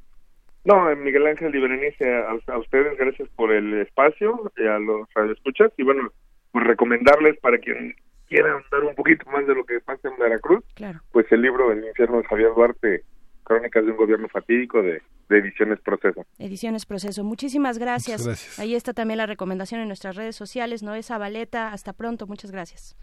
No, 0.64 0.94
Miguel 0.96 1.26
Ángel 1.26 1.54
y 1.54 1.60
Berenice, 1.60 2.12
a, 2.12 2.52
a, 2.52 2.58
ustedes 2.58 2.96
gracias 2.98 3.28
por 3.30 3.50
el 3.52 3.80
espacio, 3.80 4.52
y 4.56 4.66
a 4.66 4.78
los 4.78 5.08
radioescuchas, 5.14 5.72
y 5.78 5.82
bueno, 5.82 6.12
pues 6.52 6.66
recomendarles 6.66 7.38
para 7.40 7.58
quien 7.58 7.94
quiera 8.28 8.52
andar 8.52 8.88
un 8.88 8.94
poquito 8.94 9.28
más 9.30 9.46
de 9.46 9.54
lo 9.54 9.64
que 9.64 9.80
pasa 9.80 10.08
en 10.08 10.18
Veracruz, 10.18 10.64
claro. 10.74 11.00
pues 11.12 11.26
el 11.32 11.42
libro 11.42 11.72
El 11.72 11.84
infierno 11.84 12.18
de 12.18 12.24
Javier 12.24 12.50
Duarte, 12.54 13.04
Crónicas 13.42 13.84
de 13.84 13.90
un 13.90 13.96
gobierno 13.96 14.28
fatídico 14.28 14.82
de, 14.82 15.02
de 15.28 15.38
Ediciones 15.38 15.80
Proceso. 15.80 16.24
Ediciones 16.38 16.86
Proceso. 16.86 17.24
Muchísimas 17.24 17.78
gracias. 17.78 18.58
Ahí 18.60 18.74
está 18.74 18.92
también 18.92 19.18
la 19.18 19.26
recomendación 19.26 19.80
en 19.80 19.88
nuestras 19.88 20.14
redes 20.14 20.36
sociales. 20.36 20.84
Noé 20.84 21.02
Zabaleta, 21.02 21.72
hasta 21.72 21.92
pronto. 21.92 22.28
Muchas 22.28 22.52
gracias. 22.52 22.96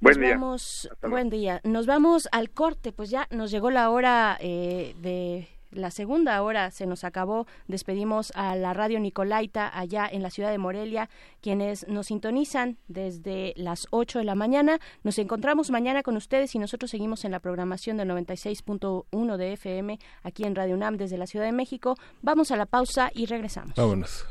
Buen 0.00 0.14
nos 0.14 0.20
día. 0.20 0.34
Vamos, 0.34 0.90
buen 1.02 1.30
día. 1.30 1.60
Nos 1.62 1.86
vamos 1.86 2.28
al 2.32 2.50
corte, 2.50 2.90
pues 2.90 3.10
ya 3.10 3.28
nos 3.30 3.52
llegó 3.52 3.70
la 3.70 3.90
hora 3.90 4.38
eh, 4.40 4.94
de 5.00 5.46
la 5.70 5.90
segunda 5.90 6.40
hora 6.42 6.70
se 6.70 6.86
nos 6.86 7.04
acabó. 7.04 7.46
Despedimos 7.68 8.32
a 8.34 8.56
la 8.56 8.74
radio 8.74 9.00
Nicolaita 9.00 9.70
allá 9.76 10.08
en 10.10 10.22
la 10.22 10.30
ciudad 10.30 10.50
de 10.50 10.58
Morelia, 10.58 11.08
quienes 11.40 11.86
nos 11.88 12.06
sintonizan 12.06 12.78
desde 12.88 13.52
las 13.56 13.86
8 13.90 14.20
de 14.20 14.24
la 14.24 14.34
mañana. 14.34 14.78
Nos 15.02 15.18
encontramos 15.18 15.70
mañana 15.70 16.02
con 16.02 16.16
ustedes 16.16 16.54
y 16.54 16.58
nosotros 16.58 16.90
seguimos 16.90 17.24
en 17.24 17.32
la 17.32 17.40
programación 17.40 17.96
del 17.96 18.08
96.1 18.10 19.36
de 19.36 19.52
FM 19.52 19.98
aquí 20.22 20.44
en 20.44 20.54
Radio 20.54 20.74
UNAM 20.74 20.96
desde 20.96 21.18
la 21.18 21.26
Ciudad 21.26 21.46
de 21.46 21.52
México. 21.52 21.96
Vamos 22.22 22.50
a 22.50 22.56
la 22.56 22.66
pausa 22.66 23.10
y 23.14 23.26
regresamos. 23.26 23.74
Vámonos. 23.76 24.26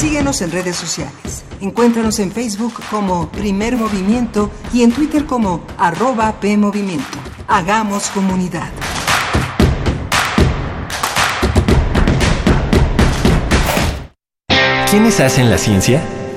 Síguenos 0.00 0.40
en 0.40 0.50
redes 0.50 0.76
sociales. 0.76 1.44
Encuéntranos 1.60 2.20
en 2.20 2.32
Facebook 2.32 2.72
como 2.90 3.28
Primer 3.28 3.76
Movimiento 3.76 4.50
y 4.72 4.82
en 4.82 4.92
Twitter 4.92 5.26
como 5.26 5.62
arroba 5.76 6.40
PMovimiento. 6.40 7.18
Hagamos 7.46 8.08
comunidad. 8.08 8.70
¿Quiénes 14.90 15.20
hacen 15.20 15.50
la 15.50 15.58
ciencia? 15.58 16.02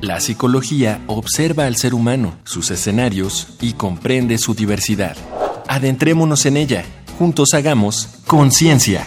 La 0.00 0.20
psicología 0.20 1.00
observa 1.06 1.66
al 1.66 1.76
ser 1.76 1.94
humano, 1.94 2.38
sus 2.44 2.70
escenarios 2.70 3.48
y 3.60 3.74
comprende 3.74 4.38
su 4.38 4.54
diversidad. 4.54 5.16
Adentrémonos 5.68 6.46
en 6.46 6.56
ella. 6.56 6.84
Juntos 7.18 7.52
hagamos 7.52 8.08
conciencia, 8.26 9.06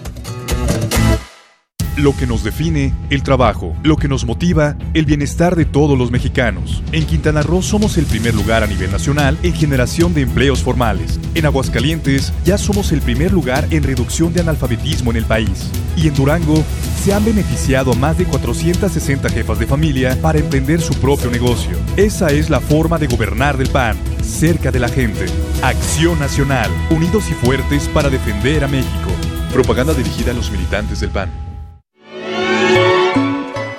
Lo 1.97 2.15
que 2.15 2.25
nos 2.25 2.43
define, 2.43 2.93
el 3.09 3.21
trabajo. 3.21 3.75
Lo 3.83 3.97
que 3.97 4.07
nos 4.07 4.25
motiva, 4.25 4.77
el 4.93 5.05
bienestar 5.05 5.57
de 5.57 5.65
todos 5.65 5.97
los 5.97 6.09
mexicanos. 6.09 6.81
En 6.93 7.05
Quintana 7.05 7.41
Roo 7.41 7.61
somos 7.61 7.97
el 7.97 8.05
primer 8.05 8.33
lugar 8.33 8.63
a 8.63 8.67
nivel 8.67 8.91
nacional 8.91 9.37
en 9.43 9.53
generación 9.53 10.13
de 10.13 10.21
empleos 10.21 10.63
formales. 10.63 11.19
En 11.35 11.45
Aguascalientes 11.45 12.31
ya 12.45 12.57
somos 12.57 12.93
el 12.93 13.01
primer 13.01 13.33
lugar 13.33 13.67
en 13.71 13.83
reducción 13.83 14.33
de 14.33 14.39
analfabetismo 14.39 15.11
en 15.11 15.17
el 15.17 15.25
país. 15.25 15.69
Y 15.97 16.07
en 16.07 16.15
Durango 16.15 16.63
se 17.03 17.13
han 17.13 17.25
beneficiado 17.25 17.91
a 17.91 17.95
más 17.95 18.17
de 18.17 18.23
460 18.23 19.29
jefas 19.29 19.59
de 19.59 19.67
familia 19.67 20.17
para 20.21 20.39
emprender 20.39 20.79
su 20.79 20.93
propio 20.93 21.29
negocio. 21.29 21.77
Esa 21.97 22.29
es 22.31 22.49
la 22.49 22.61
forma 22.61 22.99
de 22.99 23.07
gobernar 23.07 23.57
del 23.57 23.69
PAN, 23.69 23.97
cerca 24.23 24.71
de 24.71 24.79
la 24.79 24.87
gente. 24.87 25.25
Acción 25.61 26.17
Nacional, 26.19 26.71
unidos 26.89 27.25
y 27.29 27.33
fuertes 27.33 27.89
para 27.89 28.09
defender 28.09 28.63
a 28.63 28.69
México. 28.69 29.11
Propaganda 29.51 29.93
dirigida 29.93 30.31
a 30.31 30.35
los 30.35 30.49
militantes 30.51 31.01
del 31.01 31.09
PAN. 31.09 31.50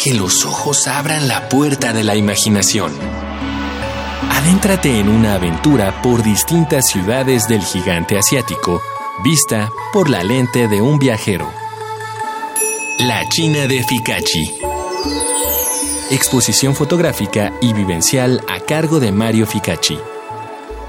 Que 0.03 0.15
los 0.15 0.45
ojos 0.45 0.89
abran 0.89 1.29
la 1.29 1.49
puerta 1.49 1.93
de 1.93 2.03
la 2.03 2.16
imaginación. 2.16 2.93
Adéntrate 4.33 4.99
en 4.99 5.09
una 5.09 5.35
aventura 5.35 6.03
por 6.03 6.24
distintas 6.24 6.89
ciudades 6.89 7.47
del 7.47 7.62
gigante 7.62 8.19
asiático, 8.19 8.83
vista 9.23 9.70
por 9.93 10.11
la 10.11 10.24
lente 10.24 10.66
de 10.66 10.83
un 10.83 10.99
viajero. 10.99 11.49
La 12.99 13.29
China 13.29 13.69
de 13.69 13.85
Fikachi. 13.85 14.59
Exposición 16.11 16.74
fotográfica 16.74 17.53
y 17.61 17.73
vivencial 17.73 18.45
a 18.49 18.59
cargo 18.59 18.99
de 18.99 19.12
Mario 19.12 19.47
Fikachi. 19.47 20.01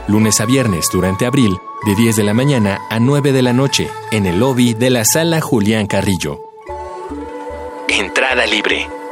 Lunes 0.07 0.41
a 0.41 0.45
viernes 0.45 0.88
durante 0.91 1.27
abril, 1.27 1.56
de 1.85 1.94
10 1.94 2.15
de 2.15 2.23
la 2.23 2.34
mañana 2.34 2.81
a 2.90 2.99
9 2.99 3.31
de 3.31 3.44
la 3.44 3.53
noche, 3.53 3.91
en 4.10 4.26
el 4.26 4.40
lobby 4.40 4.73
de 4.73 4.90
la 4.90 5.06
sala 5.06 5.40
Julián 5.40 5.85
Carrillo. 5.85 6.40
Entrada 7.88 8.48
libre. 8.48 9.02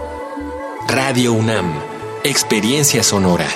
Radio 0.88 1.34
UNAM. 1.34 1.74
Experiencia 2.24 3.02
sonora. 3.02 3.48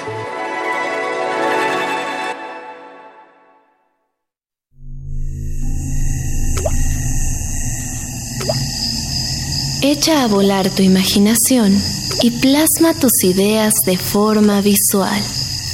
Echa 9.82 10.24
a 10.24 10.28
volar 10.28 10.70
tu 10.70 10.82
imaginación 10.82 11.78
y 12.22 12.32
plasma 12.32 12.94
tus 13.00 13.24
ideas 13.24 13.74
de 13.86 13.98
forma 13.98 14.62
visual. 14.62 15.22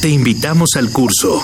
Te 0.02 0.10
invitamos 0.10 0.72
al 0.76 0.92
curso 0.92 1.42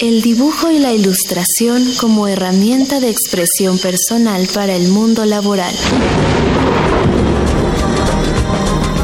El 0.00 0.20
dibujo 0.22 0.70
y 0.70 0.80
la 0.80 0.92
ilustración 0.92 1.82
como 2.00 2.26
herramienta 2.26 3.00
de 3.00 3.10
expresión 3.10 3.78
personal 3.78 4.48
para 4.52 4.74
el 4.74 4.88
mundo 4.88 5.24
laboral. 5.24 5.74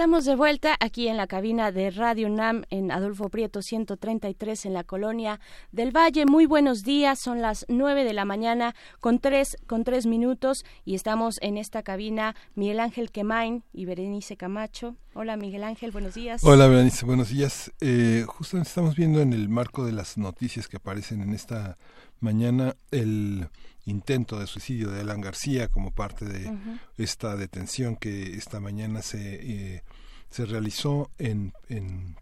Estamos 0.00 0.24
de 0.24 0.34
vuelta 0.34 0.78
aquí 0.80 1.08
en 1.08 1.18
la 1.18 1.26
cabina 1.26 1.72
de 1.72 1.90
Radio 1.90 2.26
UNAM 2.26 2.64
en 2.70 2.90
Adolfo 2.90 3.28
Prieto 3.28 3.60
133 3.60 4.64
en 4.64 4.72
la 4.72 4.82
colonia 4.82 5.40
del 5.72 5.94
Valle. 5.94 6.24
Muy 6.24 6.46
buenos 6.46 6.84
días, 6.84 7.18
son 7.18 7.42
las 7.42 7.66
9 7.68 8.04
de 8.04 8.14
la 8.14 8.24
mañana 8.24 8.74
con 9.00 9.18
tres, 9.18 9.58
con 9.66 9.84
tres 9.84 10.06
minutos 10.06 10.64
y 10.86 10.94
estamos 10.94 11.36
en 11.42 11.58
esta 11.58 11.82
cabina 11.82 12.34
Miguel 12.54 12.80
Ángel 12.80 13.10
Quemain 13.10 13.62
y 13.74 13.84
Berenice 13.84 14.38
Camacho. 14.38 14.96
Hola 15.12 15.36
Miguel 15.36 15.64
Ángel, 15.64 15.90
buenos 15.90 16.14
días. 16.14 16.42
Hola 16.44 16.66
Berenice, 16.66 17.04
buenos 17.04 17.28
días. 17.28 17.70
Eh, 17.82 18.24
justamente 18.26 18.70
estamos 18.70 18.96
viendo 18.96 19.20
en 19.20 19.34
el 19.34 19.50
marco 19.50 19.84
de 19.84 19.92
las 19.92 20.16
noticias 20.16 20.66
que 20.66 20.78
aparecen 20.78 21.20
en 21.20 21.34
esta 21.34 21.76
mañana 22.20 22.74
el 22.90 23.50
intento 23.86 24.38
de 24.38 24.46
suicidio 24.46 24.90
de 24.90 25.00
Alan 25.00 25.20
García 25.20 25.68
como 25.68 25.90
parte 25.92 26.24
de 26.24 26.52
esta 26.98 27.36
detención 27.36 27.96
que 27.96 28.34
esta 28.36 28.60
mañana 28.60 29.02
se, 29.02 29.74
eh, 29.76 29.82
se 30.30 30.46
realizó 30.46 31.10
en, 31.18 31.52
en 31.68 32.16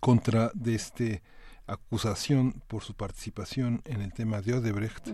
contra 0.00 0.50
de 0.54 0.74
este 0.74 1.22
acusación 1.66 2.62
por 2.66 2.82
su 2.82 2.94
participación 2.94 3.82
en 3.84 4.00
el 4.00 4.12
tema 4.12 4.40
de 4.40 4.54
Odebrecht. 4.54 5.08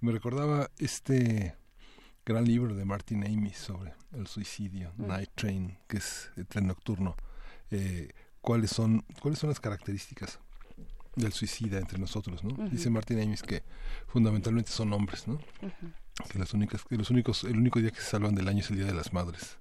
Me 0.00 0.12
recordaba 0.12 0.70
este 0.78 1.56
gran 2.24 2.44
libro 2.44 2.74
de 2.74 2.84
Martin 2.84 3.24
Amis 3.26 3.58
sobre 3.58 3.94
el 4.12 4.26
suicidio. 4.26 4.92
Night 4.96 5.30
Train, 5.34 5.76
que 5.88 5.98
es 5.98 6.30
el 6.36 6.46
tren 6.46 6.68
nocturno. 6.68 7.16
Eh, 7.70 8.12
¿Cuáles 8.40 8.70
son 8.70 9.04
cuáles 9.20 9.38
son 9.38 9.50
las 9.50 9.60
características 9.60 10.40
del 11.16 11.32
suicida 11.32 11.78
entre 11.78 11.98
nosotros, 11.98 12.42
¿no? 12.44 12.68
Dice 12.68 12.90
Martin 12.90 13.20
Amis 13.20 13.42
que 13.42 13.62
fundamentalmente 14.06 14.70
son 14.70 14.92
hombres, 14.92 15.28
¿no? 15.28 15.38
Que 16.30 16.38
las 16.38 16.52
únicas, 16.54 16.84
que 16.84 16.96
los 16.96 17.10
únicos, 17.10 17.44
el 17.44 17.56
único 17.56 17.80
día 17.80 17.90
que 17.90 18.00
se 18.00 18.10
salvan 18.10 18.34
del 18.34 18.48
año 18.48 18.60
es 18.60 18.70
el 18.70 18.76
día 18.76 18.86
de 18.86 18.94
las 18.94 19.12
madres. 19.12 19.58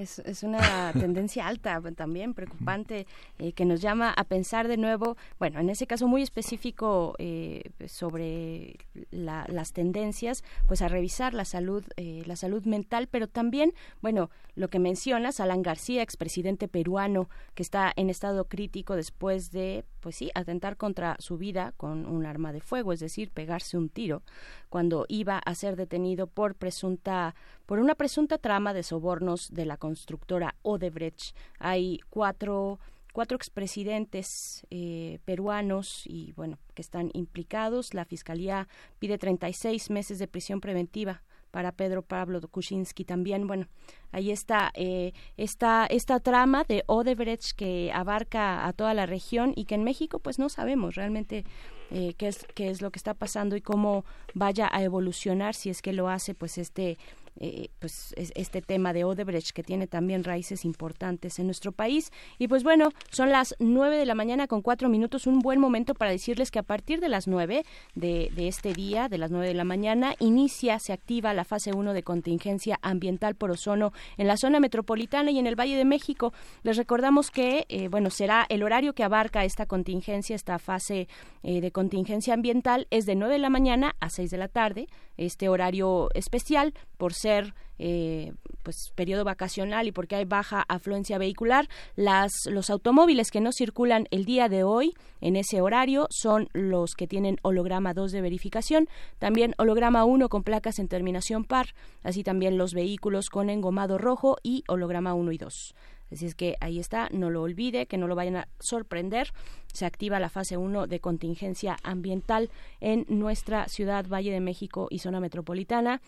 Es, 0.00 0.18
es 0.20 0.42
una 0.42 0.92
tendencia 0.98 1.46
alta 1.46 1.80
también, 1.94 2.32
preocupante, 2.34 3.06
eh, 3.38 3.52
que 3.52 3.64
nos 3.64 3.80
llama 3.80 4.10
a 4.16 4.24
pensar 4.24 4.66
de 4.68 4.76
nuevo, 4.76 5.16
bueno, 5.38 5.60
en 5.60 5.68
ese 5.68 5.86
caso 5.86 6.08
muy 6.08 6.22
específico 6.22 7.14
eh, 7.18 7.70
sobre 7.86 8.76
la- 9.10 9.46
las 9.48 9.72
tendencias, 9.72 10.42
pues 10.66 10.80
a 10.82 10.88
revisar 10.88 11.34
la 11.34 11.44
salud, 11.44 11.84
eh, 11.96 12.22
la 12.26 12.36
salud 12.36 12.64
mental, 12.64 13.08
pero 13.08 13.28
también, 13.28 13.74
bueno, 14.00 14.30
lo 14.54 14.68
que 14.68 14.78
mencionas, 14.78 15.40
Alan 15.40 15.62
García, 15.62 16.02
expresidente 16.02 16.66
peruano, 16.68 17.28
que 17.54 17.62
está 17.62 17.92
en 17.96 18.10
estado 18.10 18.46
crítico 18.46 18.96
después 18.96 19.50
de, 19.50 19.84
pues 20.00 20.16
sí, 20.16 20.30
atentar 20.34 20.76
contra 20.76 21.16
su 21.18 21.36
vida 21.36 21.72
con 21.76 22.06
un 22.06 22.24
arma 22.26 22.52
de 22.52 22.60
fuego, 22.60 22.92
es 22.92 23.00
decir, 23.00 23.30
pegarse 23.30 23.76
un 23.76 23.88
tiro, 23.88 24.22
cuando 24.68 25.04
iba 25.08 25.38
a 25.38 25.54
ser 25.54 25.76
detenido 25.76 26.26
por 26.26 26.54
presunta, 26.54 27.34
por 27.70 27.78
una 27.78 27.94
presunta 27.94 28.36
trama 28.36 28.74
de 28.74 28.82
sobornos 28.82 29.54
de 29.54 29.64
la 29.64 29.76
constructora 29.76 30.56
Odebrecht. 30.62 31.36
Hay 31.60 32.00
cuatro 32.10 32.80
cuatro 33.12 33.36
expresidentes 33.36 34.66
eh, 34.70 35.20
peruanos 35.24 36.02
y 36.04 36.32
bueno 36.32 36.58
que 36.74 36.82
están 36.82 37.10
implicados. 37.14 37.94
La 37.94 38.04
fiscalía 38.04 38.66
pide 38.98 39.18
36 39.18 39.88
meses 39.90 40.18
de 40.18 40.26
prisión 40.26 40.60
preventiva 40.60 41.22
para 41.52 41.70
Pedro 41.70 42.02
Pablo 42.02 42.40
Kuczynski 42.40 43.04
también. 43.04 43.46
Bueno, 43.46 43.66
ahí 44.10 44.30
está 44.30 44.72
eh, 44.74 45.12
esta, 45.36 45.86
esta 45.86 46.18
trama 46.20 46.64
de 46.64 46.82
Odebrecht 46.86 47.52
que 47.52 47.92
abarca 47.94 48.66
a 48.66 48.72
toda 48.72 48.94
la 48.94 49.06
región 49.06 49.52
y 49.54 49.66
que 49.66 49.74
en 49.76 49.84
México 49.84 50.18
pues 50.18 50.40
no 50.40 50.48
sabemos 50.48 50.94
realmente 50.94 51.44
eh, 51.90 52.14
qué, 52.16 52.28
es, 52.28 52.46
qué 52.54 52.70
es 52.70 52.82
lo 52.82 52.90
que 52.90 52.98
está 52.98 53.14
pasando 53.14 53.56
y 53.56 53.60
cómo 53.60 54.04
vaya 54.34 54.68
a 54.72 54.82
evolucionar 54.82 55.54
si 55.54 55.70
es 55.70 55.82
que 55.82 55.92
lo 55.92 56.08
hace 56.08 56.34
pues 56.34 56.56
este 56.58 56.98
eh, 57.38 57.68
pues 57.78 58.14
este 58.16 58.62
tema 58.62 58.92
de 58.92 59.04
Odebrecht 59.04 59.50
que 59.50 59.62
tiene 59.62 59.86
también 59.86 60.24
raíces 60.24 60.64
importantes 60.64 61.38
en 61.38 61.46
nuestro 61.46 61.72
país. 61.72 62.10
Y 62.38 62.48
pues 62.48 62.62
bueno 62.62 62.90
son 63.10 63.30
las 63.30 63.54
nueve 63.58 63.96
de 63.96 64.06
la 64.06 64.14
mañana 64.14 64.46
con 64.46 64.62
cuatro 64.62 64.88
minutos. 64.88 65.26
Un 65.26 65.40
buen 65.40 65.60
momento 65.60 65.94
para 65.94 66.10
decirles 66.10 66.50
que 66.50 66.58
a 66.58 66.62
partir 66.62 67.00
de 67.00 67.08
las 67.08 67.26
nueve 67.26 67.64
de, 67.94 68.30
de 68.34 68.48
este 68.48 68.72
día 68.72 69.08
de 69.08 69.18
las 69.18 69.30
nueve 69.30 69.48
de 69.48 69.54
la 69.54 69.64
mañana 69.64 70.14
inicia 70.18 70.78
se 70.78 70.92
activa 70.92 71.34
la 71.34 71.44
fase 71.44 71.72
uno 71.72 71.92
de 71.92 72.02
contingencia 72.02 72.78
ambiental 72.82 73.34
por 73.34 73.50
ozono 73.50 73.92
en 74.16 74.26
la 74.26 74.36
zona 74.36 74.60
metropolitana 74.60 75.30
y 75.30 75.38
en 75.38 75.46
el 75.46 75.58
Valle 75.58 75.76
de 75.76 75.84
México. 75.84 76.32
Les 76.62 76.76
recordamos 76.76 77.30
que 77.30 77.66
eh, 77.68 77.88
bueno 77.88 78.10
será 78.10 78.46
el 78.48 78.62
horario 78.62 78.94
que 78.94 79.04
abarca 79.04 79.44
esta 79.44 79.66
contingencia 79.66 80.36
esta 80.36 80.58
fase 80.58 81.08
eh, 81.42 81.60
de 81.60 81.70
contingencia 81.70 82.34
ambiental. 82.34 82.86
Es 82.90 83.06
de 83.06 83.14
nueve 83.14 83.34
de 83.34 83.40
la 83.40 83.50
mañana 83.50 83.96
a 84.00 84.10
seis 84.10 84.30
de 84.30 84.38
la 84.38 84.48
tarde 84.48 84.88
este 85.16 85.48
horario 85.48 86.08
especial 86.14 86.72
por 87.00 87.14
ser 87.14 87.54
eh, 87.78 88.34
pues 88.62 88.92
periodo 88.94 89.24
vacacional 89.24 89.88
y 89.88 89.92
porque 89.92 90.14
hay 90.14 90.26
baja 90.26 90.66
afluencia 90.68 91.16
vehicular 91.16 91.66
las 91.96 92.30
los 92.44 92.68
automóviles 92.68 93.30
que 93.30 93.40
no 93.40 93.52
circulan 93.52 94.06
el 94.10 94.26
día 94.26 94.50
de 94.50 94.64
hoy 94.64 94.92
en 95.22 95.34
ese 95.34 95.62
horario 95.62 96.06
son 96.10 96.50
los 96.52 96.94
que 96.94 97.06
tienen 97.06 97.38
holograma 97.40 97.94
2 97.94 98.12
de 98.12 98.20
verificación 98.20 98.86
también 99.18 99.54
holograma 99.56 100.04
1 100.04 100.28
con 100.28 100.42
placas 100.42 100.78
en 100.78 100.88
terminación 100.88 101.44
par 101.44 101.68
así 102.02 102.22
también 102.22 102.58
los 102.58 102.74
vehículos 102.74 103.30
con 103.30 103.48
engomado 103.48 103.96
rojo 103.96 104.36
y 104.42 104.62
holograma 104.68 105.14
1 105.14 105.32
y 105.32 105.38
2 105.38 105.74
Así 106.12 106.26
es 106.26 106.34
que 106.34 106.56
ahí 106.60 106.80
está, 106.80 107.08
no 107.12 107.30
lo 107.30 107.42
olvide, 107.42 107.86
que 107.86 107.96
no 107.96 108.08
lo 108.08 108.16
vayan 108.16 108.36
a 108.36 108.48
sorprender. 108.58 109.32
Se 109.72 109.86
activa 109.86 110.18
la 110.18 110.28
fase 110.28 110.56
1 110.56 110.88
de 110.88 110.98
contingencia 110.98 111.76
ambiental 111.84 112.50
en 112.80 113.06
nuestra 113.08 113.68
ciudad, 113.68 114.08
Valle 114.08 114.32
de 114.32 114.40
México 114.40 114.88
y 114.90 114.98
zona 114.98 115.20
metropolitana. 115.20 116.00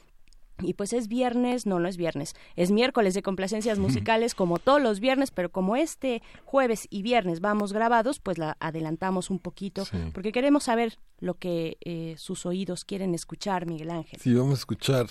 Y 0.65 0.75
pues 0.75 0.93
es 0.93 1.09
viernes, 1.09 1.67
no, 1.67 1.79
no 1.79 1.89
es 1.89 1.97
viernes, 1.97 2.35
es 2.57 2.71
miércoles 2.71 3.15
de 3.15 3.23
complacencias 3.23 3.79
musicales 3.79 4.35
como 4.35 4.59
todos 4.59 4.81
los 4.81 5.01
viernes, 5.01 5.31
pero 5.31 5.51
como 5.51 5.77
este 5.77 6.23
jueves 6.45 6.87
y 6.91 7.03
viernes 7.03 7.41
vamos 7.41 7.73
grabados, 7.73 8.21
pues 8.21 8.39
la 8.39 8.57
adelantamos 8.61 9.31
un 9.31 9.39
poquito, 9.39 9.85
porque 10.13 10.33
queremos 10.33 10.65
saber 10.65 10.99
lo 11.19 11.35
que 11.35 11.77
eh, 11.85 12.15
sus 12.19 12.47
oídos 12.47 12.85
quieren 12.85 13.15
escuchar, 13.15 13.67
Miguel 13.67 13.91
Ángel. 13.91 14.21
Sí, 14.21 14.35
vamos 14.35 14.53
a 14.53 14.59
escuchar 14.59 15.07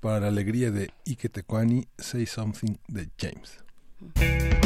para 0.00 0.20
la 0.20 0.28
alegría 0.28 0.70
de 0.70 0.90
Ike 1.06 1.28
Tecuani, 1.28 1.86
Say 1.98 2.26
Something 2.26 2.76
de 2.88 3.08
James. 3.18 4.63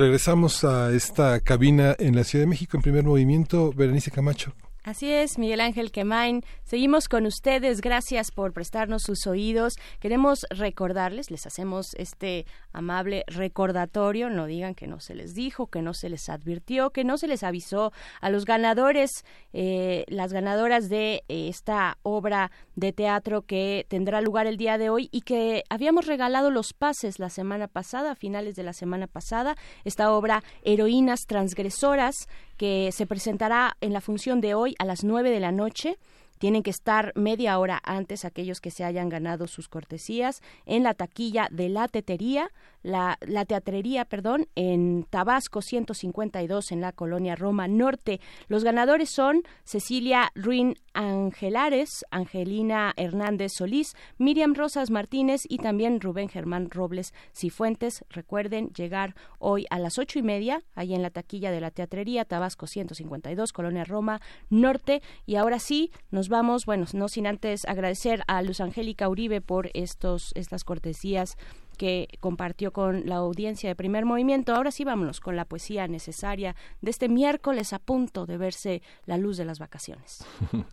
Regresamos 0.00 0.64
a 0.64 0.94
esta 0.94 1.40
cabina 1.40 1.94
en 1.98 2.16
la 2.16 2.24
Ciudad 2.24 2.44
de 2.44 2.48
México 2.48 2.74
en 2.74 2.82
primer 2.82 3.04
movimiento. 3.04 3.70
Berenice 3.70 4.10
Camacho. 4.10 4.54
Así 4.82 5.12
es, 5.12 5.36
Miguel 5.36 5.60
Ángel 5.60 5.92
Quemain. 5.92 6.42
Seguimos 6.64 7.06
con 7.06 7.26
ustedes. 7.26 7.82
Gracias 7.82 8.30
por 8.30 8.54
prestarnos 8.54 9.02
sus 9.02 9.26
oídos. 9.26 9.74
Queremos 10.00 10.46
recordarles, 10.48 11.30
les 11.30 11.46
hacemos 11.46 11.94
este 11.96 12.46
amable 12.72 13.24
recordatorio. 13.26 14.30
No 14.30 14.46
digan 14.46 14.74
que 14.74 14.86
no 14.86 14.98
se 14.98 15.14
les 15.14 15.34
dijo, 15.34 15.66
que 15.66 15.82
no 15.82 15.92
se 15.92 16.08
les 16.08 16.28
advirtió, 16.30 16.90
que 16.90 17.04
no 17.04 17.18
se 17.18 17.28
les 17.28 17.42
avisó 17.42 17.92
a 18.22 18.30
los 18.30 18.46
ganadores, 18.46 19.24
eh, 19.52 20.04
las 20.08 20.32
ganadoras 20.32 20.88
de 20.88 21.22
eh, 21.28 21.48
esta 21.48 21.98
obra 22.02 22.50
de 22.76 22.92
teatro 22.94 23.42
que 23.42 23.84
tendrá 23.88 24.22
lugar 24.22 24.46
el 24.46 24.56
día 24.56 24.78
de 24.78 24.88
hoy 24.88 25.08
y 25.12 25.20
que 25.20 25.64
habíamos 25.68 26.06
regalado 26.06 26.50
los 26.50 26.72
pases 26.72 27.18
la 27.18 27.28
semana 27.28 27.68
pasada, 27.68 28.12
a 28.12 28.14
finales 28.14 28.54
de 28.56 28.62
la 28.62 28.72
semana 28.72 29.06
pasada. 29.06 29.54
Esta 29.84 30.12
obra, 30.12 30.42
Heroínas 30.62 31.26
Transgresoras, 31.26 32.14
que 32.56 32.90
se 32.92 33.06
presentará 33.06 33.76
en 33.80 33.92
la 33.92 34.00
función 34.00 34.40
de 34.40 34.54
hoy 34.54 34.74
a 34.78 34.84
las 34.84 35.04
nueve 35.04 35.30
de 35.30 35.40
la 35.40 35.52
noche. 35.52 35.98
Tienen 36.40 36.62
que 36.62 36.70
estar 36.70 37.12
media 37.16 37.58
hora 37.58 37.82
antes 37.84 38.24
aquellos 38.24 38.62
que 38.62 38.70
se 38.70 38.82
hayan 38.82 39.10
ganado 39.10 39.46
sus 39.46 39.68
cortesías 39.68 40.40
en 40.64 40.84
la 40.84 40.94
taquilla 40.94 41.48
de 41.50 41.68
la 41.68 41.86
tetería, 41.86 42.50
la, 42.82 43.18
la 43.20 43.44
teatrería, 43.44 44.04
perdón, 44.04 44.46
en 44.54 45.04
Tabasco 45.08 45.62
152 45.62 46.72
en 46.72 46.80
la 46.80 46.92
colonia 46.92 47.36
Roma 47.36 47.68
Norte. 47.68 48.20
Los 48.48 48.64
ganadores 48.64 49.10
son 49.10 49.42
Cecilia 49.64 50.30
Ruin 50.34 50.76
Angelares, 50.92 52.04
Angelina 52.10 52.92
Hernández 52.96 53.52
Solís, 53.52 53.94
Miriam 54.18 54.54
Rosas 54.54 54.90
Martínez 54.90 55.42
y 55.48 55.58
también 55.58 56.00
Rubén 56.00 56.28
Germán 56.28 56.70
Robles 56.70 57.14
Cifuentes. 57.32 58.04
Recuerden 58.10 58.70
llegar 58.70 59.14
hoy 59.38 59.66
a 59.70 59.78
las 59.78 59.98
ocho 59.98 60.18
y 60.18 60.22
media, 60.22 60.62
ahí 60.74 60.94
en 60.94 61.02
la 61.02 61.10
taquilla 61.10 61.50
de 61.50 61.60
la 61.60 61.70
teatrería 61.70 62.24
Tabasco 62.24 62.66
152, 62.66 63.52
Colonia 63.52 63.84
Roma 63.84 64.20
Norte. 64.48 65.02
Y 65.26 65.36
ahora 65.36 65.58
sí, 65.58 65.90
nos 66.10 66.28
vamos, 66.28 66.66
bueno, 66.66 66.86
no 66.92 67.08
sin 67.08 67.26
antes 67.26 67.64
agradecer 67.66 68.22
a 68.26 68.42
Luz 68.42 68.60
Angélica 68.60 69.08
Uribe 69.08 69.40
por 69.40 69.70
estos, 69.74 70.32
estas 70.34 70.64
cortesías 70.64 71.36
que 71.80 72.08
compartió 72.20 72.74
con 72.74 73.06
la 73.06 73.14
audiencia 73.16 73.70
de 73.70 73.74
primer 73.74 74.04
movimiento. 74.04 74.54
Ahora 74.54 74.70
sí 74.70 74.84
vámonos 74.84 75.18
con 75.18 75.34
la 75.34 75.46
poesía 75.46 75.88
necesaria 75.88 76.54
de 76.82 76.90
este 76.90 77.08
miércoles 77.08 77.72
a 77.72 77.78
punto 77.78 78.26
de 78.26 78.36
verse 78.36 78.82
la 79.06 79.16
luz 79.16 79.38
de 79.38 79.46
las 79.46 79.58
vacaciones. 79.58 80.22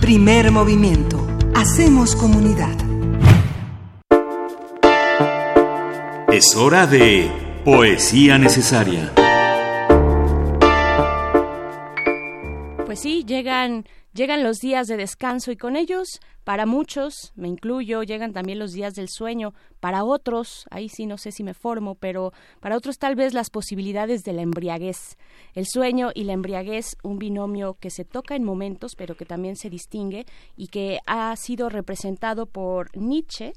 Primer 0.00 0.50
movimiento. 0.50 1.26
Hacemos 1.54 2.16
comunidad. 2.16 2.74
Es 6.32 6.56
hora 6.56 6.86
de 6.86 7.30
Poesía 7.66 8.38
Necesaria. 8.38 9.12
Pues 12.86 12.98
sí, 12.98 13.24
llegan 13.26 13.84
llegan 14.12 14.42
los 14.42 14.58
días 14.58 14.86
de 14.86 14.96
descanso 14.96 15.52
y 15.52 15.56
con 15.56 15.76
ellos 15.76 16.20
para 16.44 16.66
muchos, 16.66 17.32
me 17.36 17.46
incluyo, 17.46 18.02
llegan 18.02 18.32
también 18.32 18.58
los 18.58 18.72
días 18.72 18.94
del 18.94 19.08
sueño, 19.08 19.54
para 19.78 20.02
otros, 20.02 20.66
ahí 20.70 20.88
sí 20.88 21.06
no 21.06 21.16
sé 21.16 21.30
si 21.30 21.44
me 21.44 21.54
formo, 21.54 21.94
pero 21.94 22.32
para 22.58 22.76
otros 22.76 22.98
tal 22.98 23.14
vez 23.14 23.32
las 23.32 23.48
posibilidades 23.48 24.24
de 24.24 24.32
la 24.32 24.42
embriaguez. 24.42 25.16
El 25.54 25.66
sueño 25.66 26.10
y 26.14 26.24
la 26.24 26.32
embriaguez, 26.32 26.96
un 27.04 27.20
binomio 27.20 27.76
que 27.78 27.90
se 27.90 28.04
toca 28.04 28.34
en 28.34 28.42
momentos, 28.42 28.96
pero 28.96 29.14
que 29.16 29.24
también 29.24 29.54
se 29.54 29.70
distingue 29.70 30.26
y 30.56 30.66
que 30.66 30.98
ha 31.06 31.34
sido 31.36 31.68
representado 31.68 32.46
por 32.46 32.96
Nietzsche, 32.96 33.52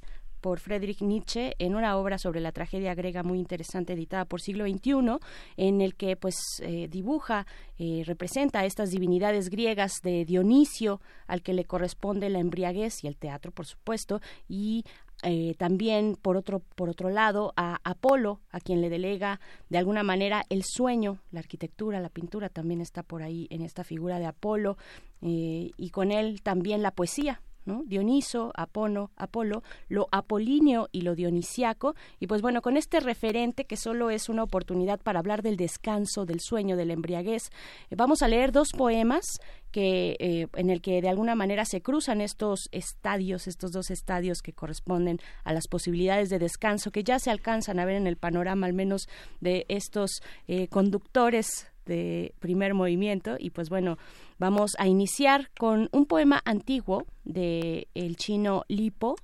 por 0.46 0.60
Friedrich 0.60 1.02
Nietzsche 1.02 1.56
en 1.58 1.74
una 1.74 1.98
obra 1.98 2.20
sobre 2.20 2.40
la 2.40 2.52
tragedia 2.52 2.94
griega 2.94 3.24
muy 3.24 3.40
interesante 3.40 3.94
editada 3.94 4.26
por 4.26 4.42
siglo 4.42 4.68
XXI, 4.68 5.18
en 5.58 5.82
el 5.82 5.96
que 5.96 6.16
pues 6.16 6.36
eh, 6.62 6.88
dibuja, 6.88 7.48
eh, 7.80 8.04
representa 8.06 8.60
a 8.60 8.66
estas 8.66 8.92
divinidades 8.92 9.50
griegas 9.50 9.94
de 10.04 10.24
Dionisio, 10.24 11.02
al 11.26 11.42
que 11.42 11.56
le 11.56 11.66
corresponde 11.66 12.30
la 12.30 12.38
embriaguez 12.38 13.04
y 13.04 13.08
el 13.08 13.18
teatro, 13.18 13.52
por 13.52 13.66
supuesto, 13.66 14.22
y 14.48 14.86
eh, 15.24 15.56
también 15.58 16.16
por 16.16 16.38
otro 16.38 16.60
por 16.76 16.90
otro 16.90 17.10
lado 17.10 17.52
a 17.56 17.80
Apolo 17.84 18.40
a 18.52 18.60
quien 18.60 18.82
le 18.82 18.92
delega 18.92 19.40
de 19.70 19.80
alguna 19.80 20.04
manera 20.04 20.44
el 20.50 20.62
sueño 20.64 21.20
la 21.32 21.40
arquitectura 21.40 22.02
la 22.02 22.10
pintura 22.10 22.50
también 22.50 22.82
está 22.82 23.02
por 23.02 23.24
ahí 23.24 23.48
en 23.50 23.62
esta 23.62 23.86
figura 23.86 24.20
de 24.20 24.26
Apolo 24.26 24.78
y 25.22 25.90
con 25.92 26.12
él 26.12 26.42
también 26.44 26.84
la 26.84 26.92
poesía 26.92 27.42
Dioniso, 27.66 28.52
Apono, 28.56 29.12
Apolo, 29.16 29.64
lo 29.90 30.08
apolíneo 30.12 30.88
y 30.92 31.02
lo 31.02 31.16
dionisiaco. 31.16 31.96
Y 32.20 32.28
pues 32.28 32.42
bueno, 32.42 32.62
con 32.62 32.78
este 32.78 33.00
referente 33.00 33.66
que 33.66 33.78
solo 33.78 34.10
es 34.10 34.30
una 34.30 34.44
oportunidad 34.44 35.00
para 35.00 35.20
hablar 35.20 35.42
del 35.42 35.58
descanso, 35.58 36.26
del 36.26 36.40
sueño, 36.40 36.78
del 36.78 36.92
embriaguez, 36.92 37.50
eh, 37.90 37.96
vamos 37.96 38.22
a 38.22 38.28
leer 38.28 38.52
dos 38.52 38.72
poemas 38.72 39.40
que 39.72 40.16
eh, 40.20 40.48
en 40.56 40.70
el 40.70 40.82
que 40.82 41.02
de 41.02 41.10
alguna 41.10 41.36
manera 41.36 41.66
se 41.66 41.82
cruzan 41.82 42.22
estos 42.22 42.70
estadios, 42.72 43.48
estos 43.48 43.72
dos 43.72 43.92
estadios 43.92 44.42
que 44.42 44.54
corresponden 44.54 45.20
a 45.44 45.52
las 45.52 45.68
posibilidades 45.68 46.30
de 46.30 46.40
descanso 46.40 46.92
que 46.92 47.04
ya 47.04 47.20
se 47.20 47.30
alcanzan 47.30 47.80
a 47.80 47.86
ver 47.86 47.96
en 47.96 48.08
el 48.08 48.16
panorama 48.16 48.68
al 48.68 48.74
menos 48.74 49.10
de 49.42 49.66
estos 49.68 50.22
eh, 50.48 50.70
conductores 50.70 51.68
de 51.86 52.34
primer 52.40 52.74
movimiento 52.74 53.36
y 53.40 53.52
pues 53.52 53.70
bueno 53.70 53.98
vamos 54.38 54.76
a 54.80 54.88
iniciar 54.88 55.49
con 55.57 55.90
un 55.91 56.06
poema 56.06 56.41
antiguo 56.45 57.06
de 57.24 57.88
el 57.94 58.18
chino 58.18 58.64
Lipo 58.68 59.16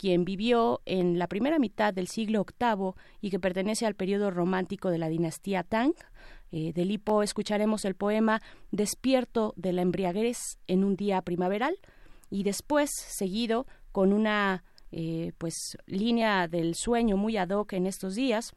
quien 0.00 0.24
vivió 0.24 0.80
en 0.86 1.18
la 1.18 1.26
primera 1.26 1.58
mitad 1.58 1.92
del 1.92 2.08
siglo 2.08 2.46
VIII 2.58 2.92
y 3.20 3.28
que 3.28 3.38
pertenece 3.38 3.84
al 3.84 3.94
periodo 3.94 4.30
romántico 4.30 4.88
de 4.88 4.96
la 4.96 5.10
dinastía 5.10 5.62
Tang. 5.62 5.92
Eh, 6.52 6.72
de 6.72 6.86
Lipo 6.86 7.22
escucharemos 7.22 7.84
el 7.84 7.94
poema 7.94 8.40
Despierto 8.70 9.52
de 9.56 9.74
la 9.74 9.82
embriaguez 9.82 10.58
en 10.66 10.84
un 10.84 10.96
día 10.96 11.20
primaveral 11.20 11.76
y 12.30 12.44
después 12.44 12.88
seguido 12.94 13.66
con 13.92 14.14
una 14.14 14.64
eh, 14.90 15.32
pues 15.36 15.76
línea 15.84 16.48
del 16.48 16.76
sueño 16.76 17.18
muy 17.18 17.36
ad 17.36 17.50
hoc 17.50 17.74
en 17.74 17.86
estos 17.86 18.14
días 18.14 18.54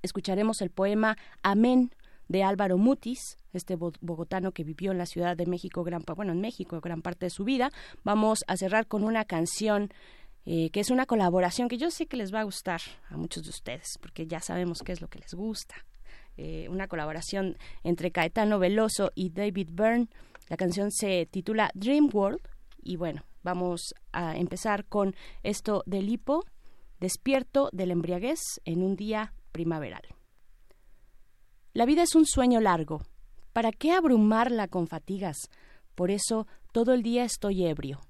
escucharemos 0.00 0.62
el 0.62 0.70
poema 0.70 1.18
Amén 1.42 1.92
de 2.28 2.42
Álvaro 2.42 2.78
Mutis, 2.78 3.36
este 3.52 3.76
bogotano 3.76 4.52
que 4.52 4.64
vivió 4.64 4.92
en 4.92 4.98
la 4.98 5.06
Ciudad 5.06 5.36
de 5.36 5.46
México, 5.46 5.84
gran, 5.84 6.02
bueno, 6.16 6.32
en 6.32 6.40
México 6.40 6.80
gran 6.80 7.02
parte 7.02 7.26
de 7.26 7.30
su 7.30 7.44
vida. 7.44 7.70
Vamos 8.04 8.40
a 8.46 8.56
cerrar 8.56 8.86
con 8.86 9.04
una 9.04 9.24
canción 9.24 9.92
eh, 10.44 10.70
que 10.70 10.80
es 10.80 10.90
una 10.90 11.06
colaboración 11.06 11.68
que 11.68 11.78
yo 11.78 11.90
sé 11.90 12.06
que 12.06 12.16
les 12.16 12.34
va 12.34 12.40
a 12.40 12.44
gustar 12.44 12.80
a 13.10 13.16
muchos 13.16 13.44
de 13.44 13.50
ustedes, 13.50 13.98
porque 14.00 14.26
ya 14.26 14.40
sabemos 14.40 14.82
qué 14.82 14.92
es 14.92 15.00
lo 15.00 15.08
que 15.08 15.20
les 15.20 15.34
gusta. 15.34 15.76
Eh, 16.36 16.66
una 16.68 16.88
colaboración 16.88 17.56
entre 17.84 18.10
Caetano 18.10 18.58
Veloso 18.58 19.12
y 19.14 19.30
David 19.30 19.68
Byrne. 19.72 20.08
La 20.48 20.56
canción 20.56 20.90
se 20.90 21.26
titula 21.26 21.70
Dream 21.74 22.10
World 22.12 22.40
y 22.82 22.96
bueno, 22.96 23.22
vamos 23.42 23.94
a 24.12 24.36
empezar 24.36 24.84
con 24.86 25.14
esto 25.42 25.82
del 25.86 26.08
hipo, 26.08 26.44
despierto 26.98 27.68
del 27.72 27.90
embriaguez 27.90 28.40
en 28.64 28.82
un 28.82 28.96
día 28.96 29.34
primaveral. 29.52 30.02
La 31.74 31.86
vida 31.86 32.02
es 32.02 32.14
un 32.14 32.26
sueño 32.26 32.60
largo. 32.60 33.00
¿Para 33.54 33.72
qué 33.72 33.92
abrumarla 33.92 34.68
con 34.68 34.86
fatigas? 34.86 35.48
Por 35.94 36.10
eso 36.10 36.46
todo 36.72 36.92
el 36.92 37.02
día 37.02 37.24
estoy 37.24 37.64
ebrio, 37.64 38.00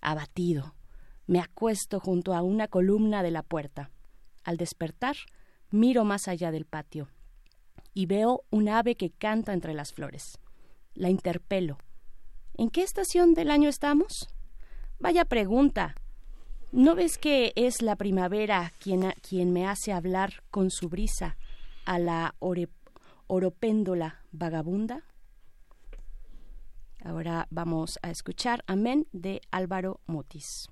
abatido. 0.00 0.74
Me 1.26 1.38
acuesto 1.38 2.00
junto 2.00 2.34
a 2.34 2.42
una 2.42 2.66
columna 2.66 3.22
de 3.22 3.30
la 3.30 3.42
puerta. 3.42 3.90
Al 4.42 4.56
despertar, 4.56 5.16
miro 5.70 6.04
más 6.04 6.26
allá 6.26 6.50
del 6.50 6.64
patio 6.64 7.08
y 7.94 8.06
veo 8.06 8.42
un 8.50 8.68
ave 8.68 8.96
que 8.96 9.10
canta 9.10 9.52
entre 9.52 9.74
las 9.74 9.92
flores. 9.92 10.38
La 10.94 11.08
interpelo. 11.08 11.78
¿En 12.54 12.70
qué 12.70 12.82
estación 12.82 13.34
del 13.34 13.50
año 13.50 13.68
estamos? 13.68 14.28
Vaya 14.98 15.24
pregunta. 15.24 15.94
¿No 16.72 16.94
ves 16.94 17.18
que 17.18 17.52
es 17.54 17.82
la 17.82 17.96
primavera 17.96 18.72
quien, 18.78 19.12
quien 19.20 19.52
me 19.52 19.66
hace 19.66 19.92
hablar 19.92 20.42
con 20.50 20.70
su 20.70 20.88
brisa 20.88 21.36
a 21.84 21.98
la 21.98 22.34
ore, 22.38 22.68
oropéndola 23.34 24.26
vagabunda. 24.30 25.04
Ahora 27.02 27.48
vamos 27.48 27.98
a 28.02 28.10
escuchar 28.10 28.62
Amén 28.66 29.06
de 29.12 29.40
Álvaro 29.50 30.00
Mutis. 30.06 30.68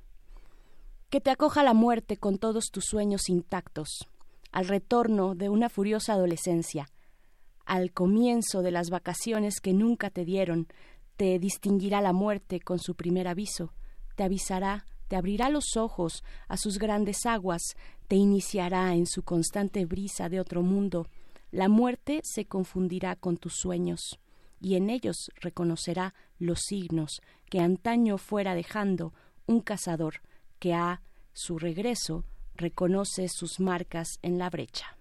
Que 1.08 1.22
te 1.22 1.30
acoja 1.30 1.62
la 1.62 1.72
muerte 1.72 2.18
con 2.18 2.36
todos 2.36 2.66
tus 2.70 2.84
sueños 2.84 3.30
intactos, 3.30 4.06
al 4.52 4.68
retorno 4.68 5.34
de 5.34 5.48
una 5.48 5.70
furiosa 5.70 6.12
adolescencia, 6.12 6.90
al 7.64 7.92
comienzo 7.92 8.60
de 8.60 8.72
las 8.72 8.90
vacaciones 8.90 9.60
que 9.62 9.72
nunca 9.72 10.10
te 10.10 10.26
dieron, 10.26 10.68
te 11.16 11.38
distinguirá 11.38 12.02
la 12.02 12.12
muerte 12.12 12.60
con 12.60 12.78
su 12.78 12.94
primer 12.94 13.26
aviso, 13.26 13.72
te 14.16 14.22
avisará, 14.22 14.84
te 15.08 15.16
abrirá 15.16 15.48
los 15.48 15.78
ojos 15.78 16.22
a 16.46 16.58
sus 16.58 16.78
grandes 16.78 17.24
aguas, 17.24 17.62
te 18.06 18.16
iniciará 18.16 18.92
en 18.92 19.06
su 19.06 19.22
constante 19.22 19.86
brisa 19.86 20.28
de 20.28 20.40
otro 20.40 20.60
mundo, 20.60 21.06
la 21.50 21.68
muerte 21.68 22.20
se 22.22 22.46
confundirá 22.46 23.16
con 23.16 23.36
tus 23.36 23.54
sueños, 23.54 24.20
y 24.60 24.76
en 24.76 24.90
ellos 24.90 25.30
reconocerá 25.36 26.14
los 26.38 26.60
signos 26.60 27.20
que 27.48 27.60
antaño 27.60 28.18
fuera 28.18 28.54
dejando 28.54 29.12
un 29.46 29.60
cazador 29.60 30.22
que 30.58 30.74
a 30.74 31.02
su 31.32 31.58
regreso 31.58 32.24
reconoce 32.54 33.28
sus 33.28 33.58
marcas 33.58 34.18
en 34.22 34.38
la 34.38 34.50
brecha. 34.50 34.99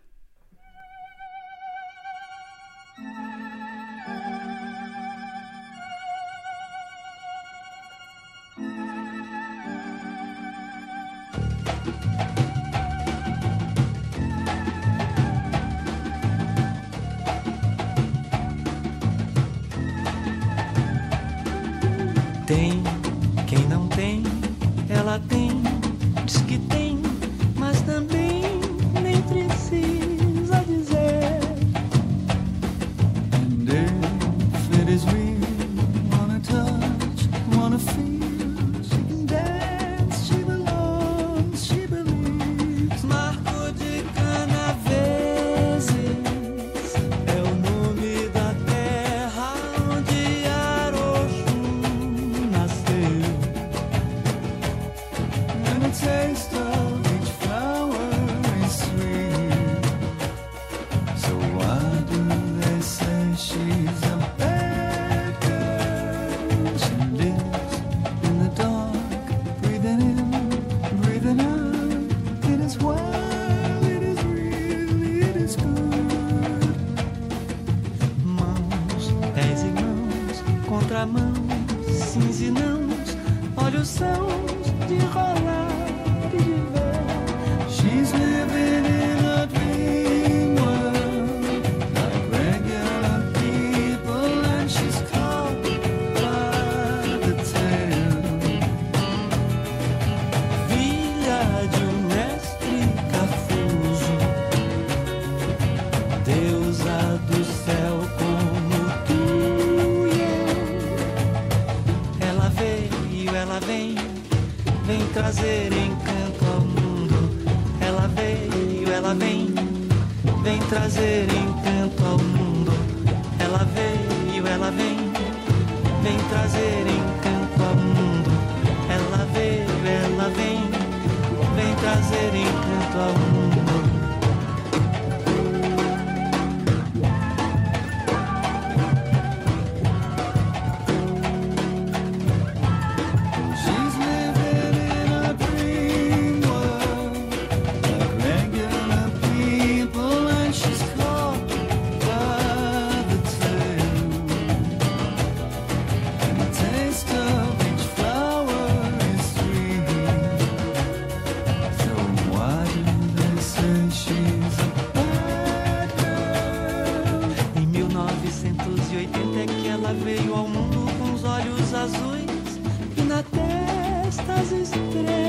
tres. 174.87 175.28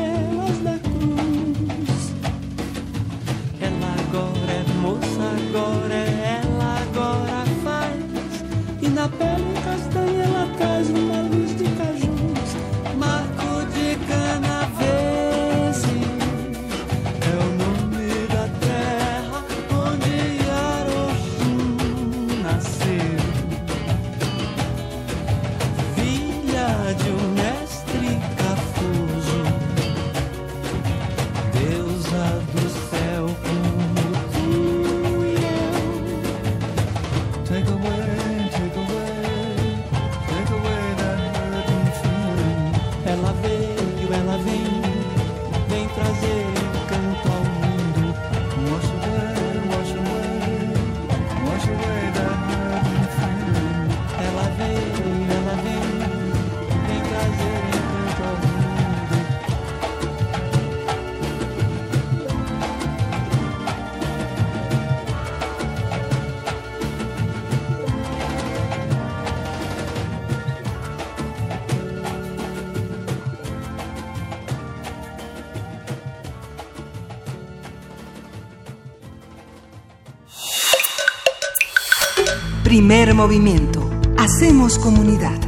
Primer 82.81 83.15
movimiento. 83.15 83.91
Hacemos 84.17 84.79
comunidad. 84.79 85.39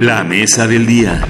La 0.00 0.24
mesa 0.24 0.66
del 0.66 0.86
día. 0.86 1.28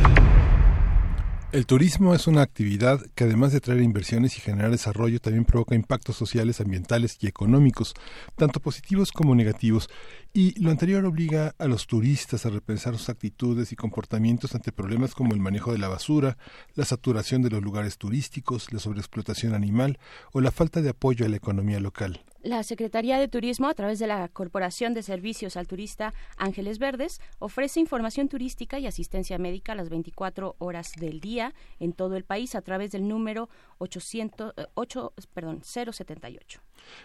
El 1.50 1.66
turismo 1.66 2.14
es 2.14 2.28
una 2.28 2.42
actividad 2.42 3.00
que 3.16 3.24
además 3.24 3.50
de 3.50 3.60
traer 3.60 3.82
inversiones 3.82 4.38
y 4.38 4.40
generar 4.40 4.70
desarrollo, 4.70 5.18
también 5.18 5.44
provoca 5.44 5.74
impactos 5.74 6.14
sociales, 6.14 6.60
ambientales 6.60 7.18
y 7.20 7.26
económicos, 7.26 7.94
tanto 8.36 8.60
positivos 8.60 9.10
como 9.10 9.34
negativos. 9.34 9.88
Y 10.32 10.56
lo 10.62 10.70
anterior 10.70 11.04
obliga 11.04 11.56
a 11.58 11.66
los 11.66 11.88
turistas 11.88 12.46
a 12.46 12.50
repensar 12.50 12.96
sus 12.96 13.08
actitudes 13.08 13.72
y 13.72 13.76
comportamientos 13.76 14.54
ante 14.54 14.70
problemas 14.70 15.16
como 15.16 15.34
el 15.34 15.40
manejo 15.40 15.72
de 15.72 15.78
la 15.78 15.88
basura, 15.88 16.38
la 16.76 16.84
saturación 16.84 17.42
de 17.42 17.50
los 17.50 17.60
lugares 17.60 17.98
turísticos, 17.98 18.72
la 18.72 18.78
sobreexplotación 18.78 19.52
animal 19.52 19.98
o 20.30 20.40
la 20.40 20.52
falta 20.52 20.80
de 20.80 20.90
apoyo 20.90 21.26
a 21.26 21.28
la 21.28 21.38
economía 21.38 21.80
local. 21.80 22.22
La 22.42 22.62
Secretaría 22.62 23.18
de 23.18 23.28
Turismo, 23.28 23.68
a 23.68 23.74
través 23.74 23.98
de 23.98 24.06
la 24.06 24.26
Corporación 24.28 24.94
de 24.94 25.02
Servicios 25.02 25.58
al 25.58 25.66
Turista 25.66 26.14
Ángeles 26.38 26.78
Verdes, 26.78 27.20
ofrece 27.38 27.80
información 27.80 28.30
turística 28.30 28.78
y 28.78 28.86
asistencia 28.86 29.36
médica 29.36 29.72
a 29.72 29.74
las 29.74 29.90
24 29.90 30.56
horas 30.58 30.92
del 30.98 31.20
día 31.20 31.52
en 31.80 31.92
todo 31.92 32.16
el 32.16 32.24
país 32.24 32.54
a 32.54 32.62
través 32.62 32.92
del 32.92 33.06
número 33.06 33.50
800, 33.76 34.54
eh, 34.56 34.66
8, 34.72 35.12
perdón, 35.34 35.60
078. 35.62 36.62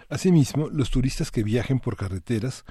Asimismo, 0.10 0.70
los 0.70 0.90
turistas 0.90 1.32
que 1.32 1.44
viajen 1.44 1.80
por 1.80 1.96
carreteras 1.96 2.66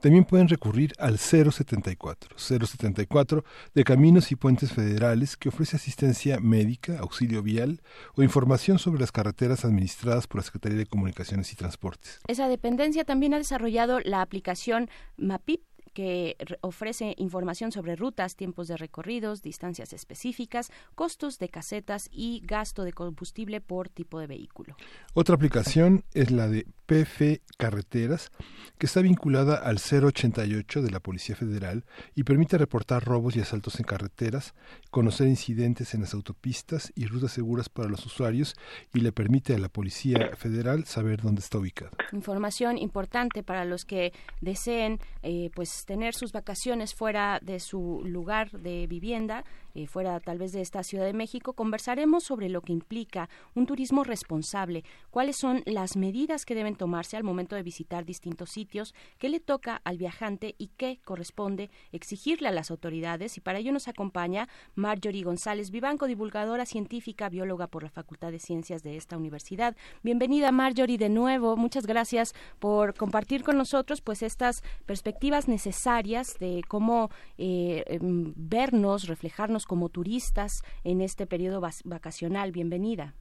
también 0.00 0.24
pueden 0.24 0.48
recurrir 0.48 0.92
al 0.98 1.18
074, 1.18 2.36
074 2.38 3.44
de 3.74 3.84
Caminos 3.84 4.32
y 4.32 4.36
Puentes 4.36 4.72
Federales 4.72 5.36
que 5.36 5.50
ofrece 5.50 5.76
asistencia 5.76 6.40
médica, 6.40 6.98
auxilio 6.98 7.42
vial 7.42 7.82
o 8.16 8.22
información 8.22 8.78
sobre 8.78 9.00
las 9.00 9.12
carreteras 9.12 9.64
administradas 9.64 10.26
por 10.26 10.38
la 10.40 10.44
Secretaría 10.44 10.78
de 10.78 10.86
Comunicaciones 10.86 11.52
y 11.52 11.56
Transportes. 11.56 12.20
Esa 12.26 12.48
dependencia 12.48 13.04
también 13.04 13.34
ha 13.34 13.38
desarrollado 13.38 14.00
la 14.00 14.22
aplicación 14.22 14.88
MAPIP 15.16 15.69
que 15.92 16.36
re- 16.38 16.58
ofrece 16.62 17.14
información 17.18 17.72
sobre 17.72 17.96
rutas, 17.96 18.36
tiempos 18.36 18.68
de 18.68 18.76
recorridos, 18.76 19.42
distancias 19.42 19.92
específicas, 19.92 20.70
costos 20.94 21.38
de 21.38 21.48
casetas 21.48 22.08
y 22.12 22.42
gasto 22.44 22.84
de 22.84 22.92
combustible 22.92 23.60
por 23.60 23.88
tipo 23.88 24.18
de 24.20 24.26
vehículo. 24.26 24.76
Otra 25.14 25.34
aplicación 25.34 26.04
es 26.14 26.30
la 26.30 26.48
de 26.48 26.66
PF 26.86 27.40
Carreteras, 27.56 28.30
que 28.78 28.86
está 28.86 29.00
vinculada 29.00 29.54
al 29.56 29.76
088 29.78 30.82
de 30.82 30.90
la 30.90 31.00
Policía 31.00 31.36
Federal 31.36 31.84
y 32.14 32.24
permite 32.24 32.58
reportar 32.58 33.04
robos 33.04 33.36
y 33.36 33.40
asaltos 33.40 33.78
en 33.78 33.84
carreteras, 33.84 34.54
conocer 34.90 35.28
incidentes 35.28 35.94
en 35.94 36.00
las 36.00 36.14
autopistas 36.14 36.92
y 36.96 37.06
rutas 37.06 37.32
seguras 37.32 37.68
para 37.68 37.88
los 37.88 38.04
usuarios 38.06 38.54
y 38.92 39.00
le 39.00 39.12
permite 39.12 39.54
a 39.54 39.58
la 39.58 39.68
Policía 39.68 40.30
Federal 40.36 40.84
saber 40.86 41.22
dónde 41.22 41.40
está 41.40 41.58
ubicado. 41.58 41.90
Información 42.12 42.76
importante 42.78 43.42
para 43.42 43.64
los 43.64 43.84
que 43.84 44.12
deseen 44.40 44.98
eh, 45.22 45.50
pues 45.54 45.79
tener 45.84 46.14
sus 46.14 46.32
vacaciones 46.32 46.94
fuera 46.94 47.38
de 47.42 47.60
su 47.60 48.02
lugar 48.04 48.50
de 48.50 48.86
vivienda, 48.86 49.44
eh, 49.74 49.86
fuera 49.86 50.20
tal 50.20 50.38
vez 50.38 50.52
de 50.52 50.60
esta 50.60 50.82
Ciudad 50.82 51.04
de 51.04 51.12
México. 51.12 51.52
Conversaremos 51.52 52.24
sobre 52.24 52.48
lo 52.48 52.62
que 52.62 52.72
implica 52.72 53.28
un 53.54 53.66
turismo 53.66 54.04
responsable, 54.04 54.84
cuáles 55.10 55.36
son 55.36 55.62
las 55.66 55.96
medidas 55.96 56.44
que 56.44 56.54
deben 56.54 56.76
tomarse 56.76 57.16
al 57.16 57.24
momento 57.24 57.56
de 57.56 57.62
visitar 57.62 58.04
distintos 58.04 58.50
sitios, 58.50 58.94
qué 59.18 59.28
le 59.28 59.40
toca 59.40 59.80
al 59.84 59.98
viajante 59.98 60.54
y 60.58 60.68
qué 60.76 61.00
corresponde 61.04 61.70
exigirle 61.92 62.48
a 62.48 62.52
las 62.52 62.70
autoridades. 62.70 63.36
Y 63.36 63.40
para 63.40 63.58
ello 63.58 63.72
nos 63.72 63.88
acompaña 63.88 64.48
Marjorie 64.74 65.24
González 65.24 65.70
Vivanco, 65.70 66.06
divulgadora 66.06 66.66
científica, 66.66 67.28
bióloga 67.28 67.66
por 67.66 67.82
la 67.82 67.90
Facultad 67.90 68.30
de 68.30 68.38
Ciencias 68.38 68.82
de 68.82 68.96
esta 68.96 69.16
universidad. 69.16 69.76
Bienvenida 70.02 70.52
Marjorie 70.52 70.98
de 70.98 71.08
nuevo. 71.08 71.56
Muchas 71.56 71.86
gracias 71.86 72.34
por 72.58 72.94
compartir 72.94 73.42
con 73.42 73.56
nosotros 73.56 74.00
pues 74.00 74.22
estas 74.22 74.62
perspectivas 74.86 75.48
necesarias 75.48 76.38
de 76.38 76.62
cómo 76.68 77.10
eh, 77.38 77.84
em, 77.86 78.32
vernos, 78.36 79.06
reflejarnos 79.06 79.59
como 79.66 79.88
turistas 79.88 80.62
en 80.84 81.00
este 81.00 81.26
periodo 81.26 81.60
vacacional. 81.84 82.52
Bienvenida. 82.52 83.14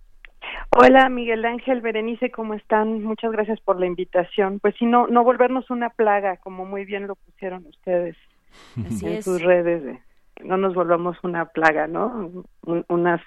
Hola 0.78 1.10
Miguel 1.10 1.44
Ángel, 1.45 1.82
Berenice, 1.82 2.32
¿cómo 2.32 2.53
están? 2.53 3.03
Muchas 3.03 3.32
gracias 3.32 3.60
por 3.61 3.80
la 3.80 3.86
invitación. 3.88 4.60
Pues 4.60 4.76
sí, 4.78 4.86
no, 4.86 5.07
no 5.07 5.24
volvernos 5.24 5.70
una 5.70 5.90
plaga, 5.90 6.38
como 6.38 6.66
muy 6.66 6.86
bien 6.86 7.07
lo 7.07 7.16
pusieron 7.16 7.66
ustedes 7.66 8.16
Así 8.86 9.06
en 9.06 9.14
es. 9.14 9.26
sus 9.26 9.41
redes, 9.41 9.84
de 9.84 9.99
que 10.36 10.44
no 10.45 10.57
nos 10.57 10.74
volvamos 10.74 11.18
una 11.24 11.45
plaga, 11.45 11.88
¿no? 11.88 12.45
Un- 12.66 12.86
unas 12.88 13.20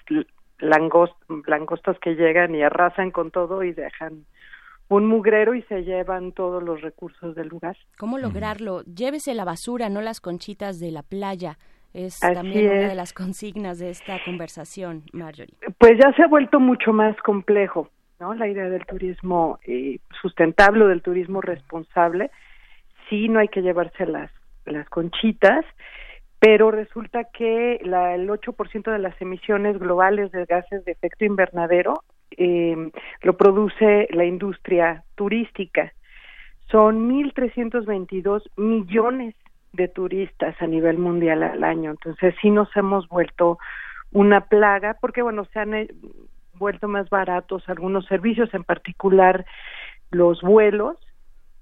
langost- 0.59 1.15
langostas 1.47 1.97
que 1.99 2.15
llegan 2.15 2.55
y 2.55 2.63
arrasan 2.63 3.11
con 3.11 3.29
todo 3.31 3.63
y 3.63 3.73
dejan 3.73 4.25
un 4.89 5.05
mugrero 5.07 5.53
y 5.55 5.61
se 5.63 5.83
llevan 5.83 6.31
todos 6.33 6.61
los 6.63 6.81
recursos 6.81 7.35
del 7.35 7.47
lugar. 7.47 7.77
¿Cómo 7.97 8.17
lograrlo? 8.17 8.81
Llévese 8.83 9.33
la 9.33 9.45
basura, 9.45 9.89
no 9.89 10.01
las 10.01 10.19
conchitas 10.19 10.79
de 10.79 10.91
la 10.91 11.03
playa. 11.03 11.57
Es 11.93 12.23
Así 12.23 12.33
también 12.33 12.71
una 12.71 12.89
de 12.89 12.95
las 12.95 13.13
consignas 13.13 13.77
de 13.77 13.91
esta 13.91 14.17
conversación, 14.25 15.03
Marjorie. 15.13 15.53
Pues 15.77 15.93
ya 15.99 16.11
se 16.13 16.23
ha 16.23 16.27
vuelto 16.27 16.59
mucho 16.59 16.91
más 16.91 17.15
complejo, 17.17 17.89
¿no? 18.19 18.33
La 18.33 18.47
idea 18.47 18.67
del 18.67 18.85
turismo 18.85 19.59
eh, 19.65 19.99
sustentable 20.21 20.85
o 20.85 20.87
del 20.87 21.03
turismo 21.03 21.39
responsable. 21.39 22.31
Sí, 23.09 23.29
no 23.29 23.39
hay 23.39 23.47
que 23.47 23.61
llevarse 23.61 24.07
las, 24.07 24.31
las 24.65 24.89
conchitas, 24.89 25.65
pero 26.39 26.71
resulta 26.71 27.25
que 27.25 27.79
la, 27.83 28.15
el 28.15 28.27
8% 28.27 28.91
de 28.91 28.99
las 28.99 29.21
emisiones 29.21 29.77
globales 29.77 30.31
de 30.31 30.45
gases 30.45 30.83
de 30.85 30.93
efecto 30.93 31.25
invernadero 31.25 32.03
eh, 32.37 32.91
lo 33.21 33.37
produce 33.37 34.07
la 34.11 34.25
industria 34.25 35.03
turística. 35.15 35.93
Son 36.71 37.07
1.322 37.09 38.41
millones 38.57 39.35
de 39.73 39.87
turistas 39.87 40.55
a 40.61 40.67
nivel 40.67 40.97
mundial 40.97 41.43
al 41.43 41.63
año. 41.63 41.91
Entonces 41.91 42.33
sí 42.41 42.49
nos 42.49 42.73
hemos 42.75 43.07
vuelto 43.09 43.57
una 44.11 44.41
plaga 44.41 44.97
porque, 45.01 45.21
bueno, 45.21 45.45
se 45.45 45.59
han 45.59 45.73
eh, 45.73 45.87
vuelto 46.53 46.87
más 46.87 47.09
baratos 47.09 47.67
algunos 47.67 48.05
servicios, 48.05 48.53
en 48.53 48.63
particular 48.63 49.45
los 50.11 50.41
vuelos, 50.41 50.97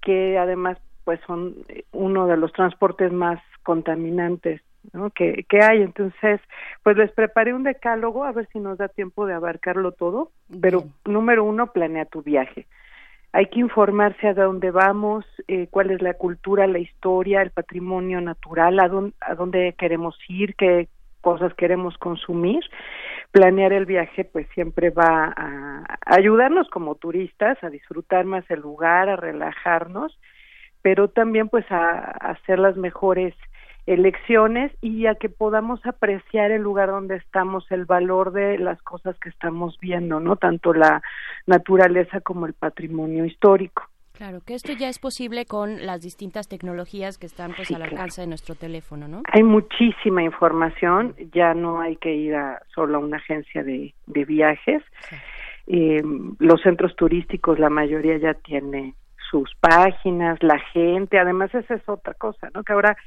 que 0.02 0.38
además 0.38 0.78
pues 1.06 1.20
son 1.26 1.56
eh, 1.70 1.86
uno 1.92 2.28
de 2.28 2.38
los 2.38 2.52
transportes 2.52 3.12
más 3.12 3.42
contaminantes 3.64 4.62
¿no? 4.94 5.10
que, 5.12 5.46
que 5.48 5.62
hay. 5.62 5.82
Entonces, 5.82 6.42
pues 6.84 6.98
les 6.98 7.12
preparé 7.12 7.54
un 7.54 7.64
decálogo 7.64 8.26
a 8.26 8.34
ver 8.34 8.48
si 8.52 8.60
nos 8.60 8.78
da 8.78 8.90
tiempo 8.90 9.26
de 9.26 9.34
abarcarlo 9.34 9.94
todo. 9.94 10.32
Pero 10.62 10.84
número 11.06 11.44
uno, 11.44 11.68
planea 11.68 12.06
tu 12.06 12.22
viaje. 12.22 12.68
Hay 13.34 13.46
que 13.48 13.62
informarse 13.62 14.28
a 14.28 14.34
dónde 14.34 14.72
vamos, 14.72 15.26
eh, 15.48 15.68
cuál 15.72 15.92
es 15.92 16.02
la 16.02 16.16
cultura, 16.16 16.68
la 16.68 16.80
historia, 16.80 17.42
el 17.42 17.52
patrimonio 17.52 18.20
natural, 18.20 18.80
a 18.80 18.90
dónde, 18.90 19.14
a 19.22 19.36
dónde 19.36 19.74
queremos 19.78 20.18
ir, 20.28 20.56
qué 20.56 20.90
cosas 21.22 21.54
queremos 21.54 21.98
consumir. 21.98 22.60
Planear 23.32 23.72
el 23.72 23.86
viaje 23.86 24.26
pues 24.26 24.48
siempre 24.54 24.90
va 24.90 25.34
a, 25.36 25.98
ayudarnos 26.06 26.68
como 26.70 26.96
turistas 26.96 27.58
a 27.64 27.70
disfrutar 27.70 28.26
más 28.26 28.44
el 28.52 28.60
lugar, 28.60 29.08
a 29.08 29.16
relajarnos, 29.16 30.20
pero 30.82 31.08
también 31.08 31.48
pues 31.48 31.66
a, 31.72 32.00
a 32.00 32.32
hacer 32.32 32.60
las 32.60 32.76
mejores 32.76 33.34
elecciones 33.86 34.72
y 34.82 35.08
a 35.08 35.16
que 35.16 35.30
podamos 35.30 35.86
apreciar 35.86 36.52
el 36.52 36.62
lugar 36.62 36.90
donde 36.90 37.16
estamos, 37.16 37.66
el 37.72 37.86
valor 37.86 38.32
de 38.32 38.58
las 38.58 38.82
cosas 38.82 39.18
que 39.20 39.30
estamos 39.30 39.78
viendo, 39.80 40.20
¿no? 40.20 40.36
Tanto 40.36 40.74
la 40.74 41.02
naturaleza 41.48 42.22
como 42.22 42.46
el 42.46 42.54
patrimonio 42.54 43.26
histórico. 43.26 43.84
Claro, 44.14 44.40
que 44.46 44.54
esto 44.54 44.74
ya 44.74 44.88
es 44.88 45.00
posible 45.00 45.46
con 45.46 45.84
las 45.86 46.02
distintas 46.02 46.48
tecnologías 46.48 47.18
que 47.18 47.26
están 47.26 47.54
pues 47.56 47.70
Sí, 47.70 47.74
al 47.74 47.82
claro. 47.82 47.96
alcance 47.96 48.22
de 48.22 48.28
nuestro 48.28 48.54
teléfono, 48.54 49.08
¿no? 49.08 49.24
Hay 49.32 49.42
muchísima 49.42 50.22
información, 50.22 51.16
ya 51.34 51.56
no 51.56 51.82
hay 51.82 51.96
que 51.96 52.14
ir 52.14 52.36
a 52.36 52.62
solo 52.76 52.98
a 52.98 53.00
una 53.00 53.18
agencia 53.18 53.64
de, 53.64 53.96
de 54.06 54.26
viajes. 54.26 54.84
Eh, 55.66 56.04
los 56.38 56.62
centros 56.62 56.96
turísticos, 56.96 57.58
la 57.58 57.70
mayoría 57.72 58.18
ya 58.18 58.36
tiene 58.36 58.94
sus 59.32 59.50
páginas, 59.60 60.38
la 60.44 60.60
gente, 60.74 61.18
además 61.18 61.56
esa 61.56 61.76
es 61.76 61.90
otra 61.90 62.14
cosa, 62.14 62.50
¿no? 62.54 62.64
Que 62.64 62.74
ahora 62.74 62.98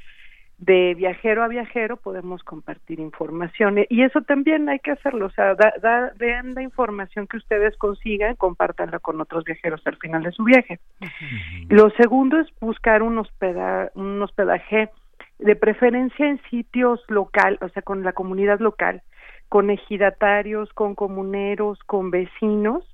de 0.64 0.94
viajero 0.94 1.42
a 1.42 1.48
viajero 1.48 1.98
podemos 1.98 2.42
compartir 2.42 2.98
información 2.98 3.84
y 3.88 4.02
eso 4.02 4.22
también 4.22 4.68
hay 4.68 4.78
que 4.78 4.92
hacerlo, 4.92 5.26
o 5.26 5.30
sea, 5.30 5.54
da, 5.54 5.74
da- 5.82 6.12
vean 6.16 6.54
la 6.54 6.62
información 6.62 7.26
que 7.26 7.36
ustedes 7.36 7.76
consigan, 7.76 8.36
compártanla 8.36 8.98
con 8.98 9.20
otros 9.20 9.44
viajeros 9.44 9.82
al 9.86 9.96
final 9.96 10.22
de 10.22 10.32
su 10.32 10.42
viaje. 10.44 10.78
Lo 11.68 11.90
segundo 11.90 12.38
es 12.40 12.46
buscar 12.60 13.02
un, 13.02 13.18
hospeda- 13.18 13.90
un 13.94 14.22
hospedaje 14.22 14.88
de 15.38 15.56
preferencia 15.56 16.26
en 16.26 16.40
sitios 16.48 17.00
local, 17.08 17.58
o 17.60 17.68
sea, 17.68 17.82
con 17.82 18.02
la 18.02 18.12
comunidad 18.12 18.60
local, 18.60 19.02
con 19.50 19.68
ejidatarios, 19.68 20.72
con 20.72 20.94
comuneros, 20.94 21.78
con 21.84 22.10
vecinos, 22.10 22.84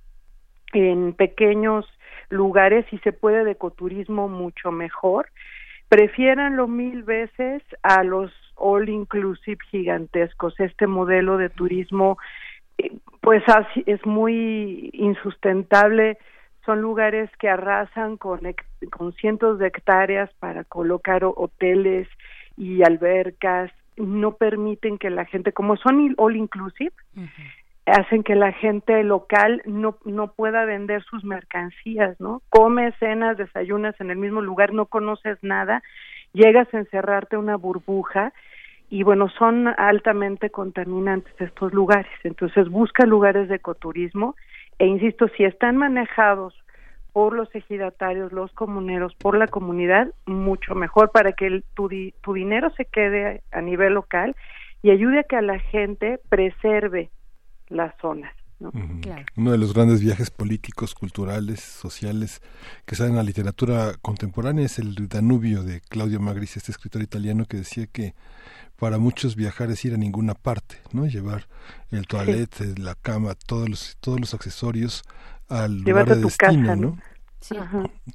en 0.72 1.12
pequeños 1.12 1.86
lugares 2.30 2.84
y 2.92 2.98
se 2.98 3.12
puede 3.12 3.44
de 3.44 3.52
ecoturismo 3.52 4.28
mucho 4.28 4.72
mejor. 4.72 5.28
Prefiéranlo 5.90 6.68
mil 6.68 7.02
veces 7.02 7.62
a 7.82 8.04
los 8.04 8.32
all 8.54 8.88
inclusive 8.88 9.58
gigantescos. 9.70 10.58
Este 10.60 10.86
modelo 10.86 11.36
de 11.36 11.50
turismo 11.50 12.16
eh, 12.78 12.92
pues 13.20 13.42
es 13.86 14.06
muy 14.06 14.90
insustentable. 14.92 16.16
Son 16.64 16.80
lugares 16.80 17.28
que 17.40 17.48
arrasan 17.48 18.16
con, 18.18 18.40
con 18.96 19.12
cientos 19.14 19.58
de 19.58 19.66
hectáreas 19.66 20.30
para 20.38 20.62
colocar 20.62 21.24
ho- 21.24 21.34
hoteles 21.36 22.06
y 22.56 22.84
albercas. 22.84 23.72
No 23.96 24.36
permiten 24.36 24.96
que 24.96 25.10
la 25.10 25.24
gente, 25.24 25.52
como 25.52 25.76
son 25.76 26.14
all 26.18 26.36
inclusive, 26.36 26.92
hacen 27.90 28.22
que 28.22 28.34
la 28.34 28.52
gente 28.52 29.02
local 29.02 29.62
no, 29.64 29.98
no 30.04 30.32
pueda 30.32 30.64
vender 30.64 31.02
sus 31.04 31.24
mercancías, 31.24 32.18
¿no? 32.20 32.42
Comes, 32.48 32.94
cenas, 32.98 33.36
desayunas 33.36 34.00
en 34.00 34.10
el 34.10 34.18
mismo 34.18 34.40
lugar, 34.40 34.72
no 34.72 34.86
conoces 34.86 35.38
nada, 35.42 35.82
llegas 36.32 36.72
a 36.72 36.78
encerrarte 36.78 37.36
en 37.36 37.42
una 37.42 37.56
burbuja 37.56 38.32
y 38.88 39.02
bueno, 39.04 39.28
son 39.38 39.68
altamente 39.68 40.50
contaminantes 40.50 41.32
estos 41.38 41.72
lugares. 41.72 42.12
Entonces 42.24 42.68
busca 42.68 43.06
lugares 43.06 43.48
de 43.48 43.56
ecoturismo 43.56 44.34
e 44.78 44.86
insisto, 44.86 45.28
si 45.36 45.44
están 45.44 45.76
manejados 45.76 46.54
por 47.12 47.34
los 47.34 47.54
ejidatarios, 47.54 48.32
los 48.32 48.52
comuneros, 48.52 49.14
por 49.16 49.36
la 49.36 49.46
comunidad, 49.46 50.08
mucho 50.26 50.74
mejor 50.74 51.10
para 51.10 51.32
que 51.32 51.46
el, 51.46 51.64
tu, 51.74 51.88
tu 52.20 52.32
dinero 52.32 52.70
se 52.76 52.84
quede 52.84 53.42
a 53.52 53.60
nivel 53.60 53.94
local 53.94 54.34
y 54.82 54.90
ayude 54.90 55.20
a 55.20 55.24
que 55.24 55.36
a 55.36 55.42
la 55.42 55.58
gente 55.58 56.18
preserve 56.28 57.10
las 57.70 57.94
zonas. 58.00 58.32
¿no? 58.58 58.70
Uno 59.36 59.52
de 59.52 59.58
los 59.58 59.72
grandes 59.72 60.02
viajes 60.02 60.30
políticos, 60.30 60.94
culturales, 60.94 61.60
sociales 61.60 62.42
que 62.84 62.94
salen 62.94 63.12
en 63.12 63.16
la 63.16 63.22
literatura 63.22 63.94
contemporánea 64.02 64.66
es 64.66 64.78
el 64.78 65.08
Danubio 65.08 65.62
de 65.62 65.80
Claudio 65.80 66.20
Magris, 66.20 66.58
este 66.58 66.70
escritor 66.70 67.00
italiano 67.00 67.46
que 67.46 67.56
decía 67.56 67.86
que 67.86 68.14
para 68.78 68.98
muchos 68.98 69.34
viajar 69.34 69.70
es 69.70 69.84
ir 69.84 69.94
a 69.94 69.96
ninguna 69.96 70.34
parte, 70.34 70.76
¿no? 70.92 71.06
Llevar 71.06 71.46
el 71.90 72.06
toilette, 72.06 72.78
la 72.78 72.94
cama, 72.94 73.34
todos 73.34 73.68
los 73.68 73.96
todos 74.00 74.20
los 74.20 74.34
accesorios 74.34 75.04
al 75.48 75.80
lugar 75.80 76.06
de 76.06 76.12
a 76.12 76.16
destino, 76.16 76.66
casa, 76.68 76.76
¿no? 76.76 76.82
¿no? 76.82 76.98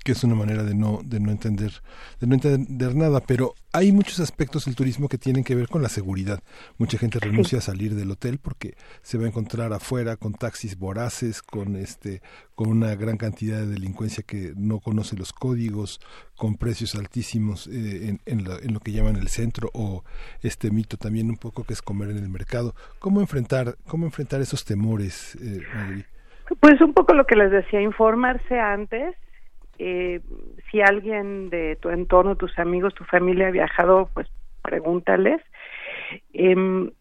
Que 0.04 0.12
es 0.12 0.24
una 0.24 0.36
manera 0.36 0.64
de 0.64 0.76
no 0.76 1.02
de 1.04 1.20
no 1.20 1.32
entender 1.32 1.82
de 2.20 2.28
no 2.28 2.36
entender 2.36 2.96
nada 2.96 3.22
pero 3.22 3.56
hay 3.72 3.92
muchos 3.92 4.20
aspectos 4.22 4.66
del 4.66 4.76
turismo 4.76 5.10
que 5.10 5.18
tienen 5.18 5.44
que 5.44 5.56
ver 5.56 5.68
con 5.68 5.82
la 5.82 5.90
seguridad. 5.90 6.42
Mucha 6.78 6.98
gente 6.98 7.20
renuncia 7.20 7.58
a 7.58 7.62
salir 7.62 7.94
del 7.96 8.10
hotel 8.12 8.38
porque 8.38 8.78
se 9.02 9.18
va 9.18 9.26
a 9.26 9.28
encontrar 9.28 9.74
afuera 9.74 10.16
con 10.16 10.34
taxis 10.34 10.78
voraces 10.78 11.42
con 11.42 11.76
este 11.76 12.22
con 12.56 12.70
una 12.70 12.96
gran 12.96 13.18
cantidad 13.18 13.60
de 13.60 13.68
delincuencia 13.68 14.24
que 14.24 14.54
no 14.56 14.80
conoce 14.80 15.16
los 15.18 15.34
códigos 15.34 16.00
con 16.38 16.56
precios 16.56 16.96
altísimos 16.96 17.68
eh, 17.68 18.08
en, 18.10 18.22
en, 18.26 18.48
la- 18.48 18.58
en 18.60 18.74
lo 18.74 18.80
que 18.80 18.92
llaman 18.94 19.18
el 19.18 19.28
centro 19.28 19.70
o 19.74 20.04
este 20.42 20.72
mito 20.72 20.96
también 20.98 21.30
un 21.30 21.38
poco 21.38 21.64
que 21.66 21.74
es 21.74 21.82
comer 21.82 22.12
en 22.12 22.18
el 22.18 22.30
mercado. 22.30 22.76
Cómo 23.00 23.20
enfrentar 23.22 23.78
cómo 23.88 24.06
enfrentar 24.06 24.40
esos 24.42 24.64
temores 24.64 25.36
eh? 25.42 25.62
Pues 26.60 26.80
un 26.82 26.94
poco 26.94 27.14
lo 27.14 27.26
que 27.26 27.36
les 27.36 27.52
decía, 27.52 27.82
informarse 27.82 28.60
antes. 28.60 29.16
Eh, 29.78 30.22
si 30.70 30.82
alguien 30.82 31.50
de 31.50 31.76
tu 31.78 31.90
entorno, 31.90 32.36
tus 32.36 32.58
amigos, 32.60 32.94
tu 32.94 33.04
familia 33.04 33.48
ha 33.48 33.52
viajado, 33.52 34.10
pues 34.14 34.28
pregúntales. 34.62 35.42
Em, 36.34 36.92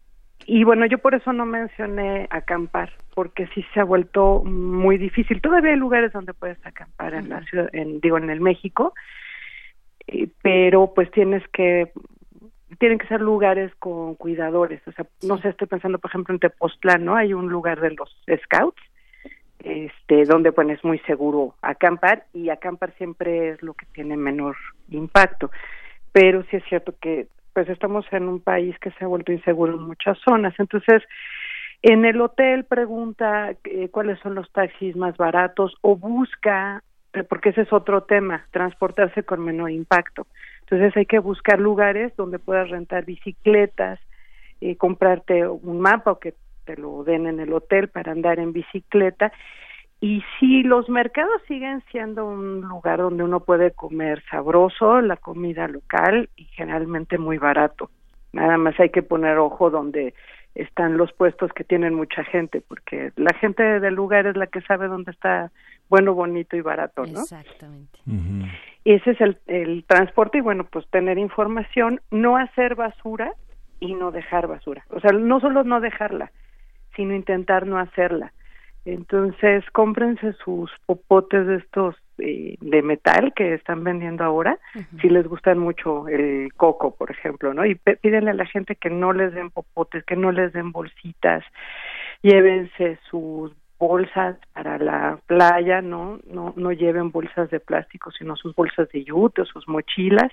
y 0.45 0.63
bueno, 0.63 0.85
yo 0.85 0.97
por 0.97 1.15
eso 1.15 1.33
no 1.33 1.45
mencioné 1.45 2.27
acampar, 2.29 2.91
porque 3.13 3.47
sí 3.53 3.65
se 3.73 3.79
ha 3.79 3.83
vuelto 3.83 4.43
muy 4.43 4.97
difícil. 4.97 5.41
Todavía 5.41 5.71
hay 5.71 5.77
lugares 5.77 6.11
donde 6.11 6.33
puedes 6.33 6.63
acampar 6.65 7.13
en 7.13 7.29
la 7.29 7.41
ciudad, 7.43 7.69
en, 7.73 7.99
digo, 7.99 8.17
en 8.17 8.29
el 8.29 8.41
México, 8.41 8.93
eh, 10.07 10.27
pero 10.41 10.93
pues 10.93 11.09
tienes 11.11 11.47
que 11.49 11.91
tienen 12.79 12.97
que 12.97 13.07
ser 13.07 13.21
lugares 13.21 13.73
con 13.75 14.15
cuidadores, 14.15 14.85
o 14.85 14.91
sea, 14.91 15.05
no 15.23 15.37
sé, 15.37 15.49
estoy 15.49 15.67
pensando 15.67 15.97
por 15.97 16.11
ejemplo 16.11 16.33
en 16.33 16.39
Tepoztlán, 16.39 17.05
¿no? 17.05 17.15
Hay 17.15 17.33
un 17.33 17.47
lugar 17.47 17.79
de 17.79 17.91
los 17.91 18.21
scouts 18.43 18.81
este 19.63 20.25
donde 20.25 20.51
pues 20.51 20.69
es 20.69 20.83
muy 20.83 20.99
seguro 20.99 21.55
acampar 21.61 22.25
y 22.33 22.49
acampar 22.49 22.93
siempre 22.97 23.49
es 23.49 23.61
lo 23.61 23.73
que 23.73 23.85
tiene 23.93 24.17
menor 24.17 24.55
impacto. 24.89 25.51
Pero 26.11 26.43
sí 26.43 26.57
es 26.57 26.63
cierto 26.65 26.93
que 27.01 27.27
pues 27.53 27.69
estamos 27.69 28.05
en 28.11 28.27
un 28.27 28.41
país 28.41 28.77
que 28.79 28.91
se 28.91 29.05
ha 29.05 29.07
vuelto 29.07 29.31
inseguro 29.31 29.73
en 29.73 29.83
muchas 29.83 30.17
zonas. 30.19 30.53
Entonces 30.59 31.03
en 31.81 32.05
el 32.05 32.19
hotel 32.21 32.65
pregunta 32.65 33.51
eh, 33.63 33.89
cuáles 33.89 34.19
son 34.19 34.35
los 34.35 34.51
taxis 34.51 34.95
más 34.95 35.15
baratos 35.17 35.75
o 35.81 35.95
busca 35.95 36.83
eh, 37.13 37.23
porque 37.23 37.49
ese 37.49 37.61
es 37.61 37.73
otro 37.73 38.03
tema 38.03 38.45
transportarse 38.51 39.23
con 39.23 39.43
menor 39.43 39.71
impacto. 39.71 40.27
Entonces 40.61 40.95
hay 40.97 41.05
que 41.05 41.19
buscar 41.19 41.59
lugares 41.59 42.15
donde 42.15 42.39
puedas 42.39 42.69
rentar 42.69 43.05
bicicletas 43.05 43.99
eh, 44.61 44.77
comprarte 44.77 45.45
un 45.45 45.81
mapa 45.81 46.11
o 46.11 46.19
que 46.19 46.33
te 46.65 46.75
lo 46.77 47.03
den 47.03 47.27
en 47.27 47.39
el 47.39 47.53
hotel 47.53 47.87
para 47.87 48.11
andar 48.11 48.39
en 48.39 48.53
bicicleta. 48.53 49.31
Y 50.01 50.23
si 50.39 50.63
los 50.63 50.89
mercados 50.89 51.41
siguen 51.47 51.81
siendo 51.91 52.25
un 52.25 52.61
lugar 52.61 52.99
donde 52.99 53.23
uno 53.23 53.39
puede 53.39 53.71
comer 53.71 54.21
sabroso, 54.29 55.01
la 55.01 55.17
comida 55.17 55.67
local 55.67 56.29
y 56.35 56.45
generalmente 56.45 57.17
muy 57.17 57.37
barato. 57.37 57.89
Nada 58.33 58.57
más 58.57 58.77
hay 58.79 58.89
que 58.89 59.01
poner 59.01 59.37
ojo 59.37 59.69
donde 59.69 60.13
están 60.55 60.97
los 60.97 61.11
puestos 61.13 61.51
que 61.53 61.63
tienen 61.63 61.93
mucha 61.93 62.23
gente, 62.23 62.61
porque 62.61 63.11
la 63.15 63.33
gente 63.39 63.79
del 63.79 63.93
lugar 63.93 64.25
es 64.25 64.37
la 64.37 64.47
que 64.47 64.61
sabe 64.61 64.87
dónde 64.87 65.11
está 65.11 65.51
bueno, 65.89 66.13
bonito 66.13 66.55
y 66.55 66.61
barato, 66.61 67.05
¿no? 67.05 67.21
Exactamente. 67.21 67.99
Ese 68.85 69.11
es 69.11 69.21
el, 69.21 69.37
el 69.47 69.83
transporte 69.85 70.37
y 70.39 70.41
bueno, 70.41 70.65
pues 70.65 70.87
tener 70.89 71.17
información, 71.17 72.01
no 72.11 72.37
hacer 72.37 72.75
basura 72.75 73.33
y 73.79 73.93
no 73.93 74.11
dejar 74.11 74.47
basura. 74.47 74.85
O 74.89 74.99
sea, 74.99 75.11
no 75.11 75.39
solo 75.39 75.63
no 75.63 75.81
dejarla, 75.81 76.31
sino 76.95 77.13
intentar 77.13 77.65
no 77.65 77.77
hacerla. 77.77 78.31
Entonces, 78.85 79.63
cómprense 79.71 80.33
sus 80.43 80.71
popotes 80.85 81.47
de 81.47 81.55
estos 81.55 81.95
eh, 82.19 82.55
de 82.61 82.81
metal 82.83 83.33
que 83.35 83.55
están 83.55 83.83
vendiendo 83.83 84.23
ahora, 84.23 84.59
si 85.01 85.09
les 85.09 85.27
gustan 85.27 85.57
mucho 85.57 86.07
el 86.07 86.53
coco, 86.53 86.95
por 86.95 87.09
ejemplo, 87.09 87.53
¿no? 87.53 87.65
Y 87.65 87.75
pídenle 87.75 88.29
a 88.29 88.35
la 88.35 88.45
gente 88.45 88.75
que 88.75 88.91
no 88.91 89.11
les 89.11 89.33
den 89.33 89.49
popotes, 89.49 90.03
que 90.05 90.15
no 90.15 90.31
les 90.31 90.53
den 90.53 90.71
bolsitas, 90.71 91.43
llévense 92.21 92.99
sus 93.09 93.51
bolsas 93.77 94.37
para 94.53 94.77
la 94.77 95.19
playa, 95.27 95.81
¿no? 95.81 96.19
No, 96.25 96.53
no 96.55 96.71
lleven 96.71 97.11
bolsas 97.11 97.49
de 97.49 97.59
plástico, 97.59 98.11
sino 98.11 98.35
sus 98.35 98.55
bolsas 98.55 98.89
de 98.89 99.03
yute 99.03 99.41
o 99.41 99.45
sus 99.45 99.67
mochilas, 99.67 100.31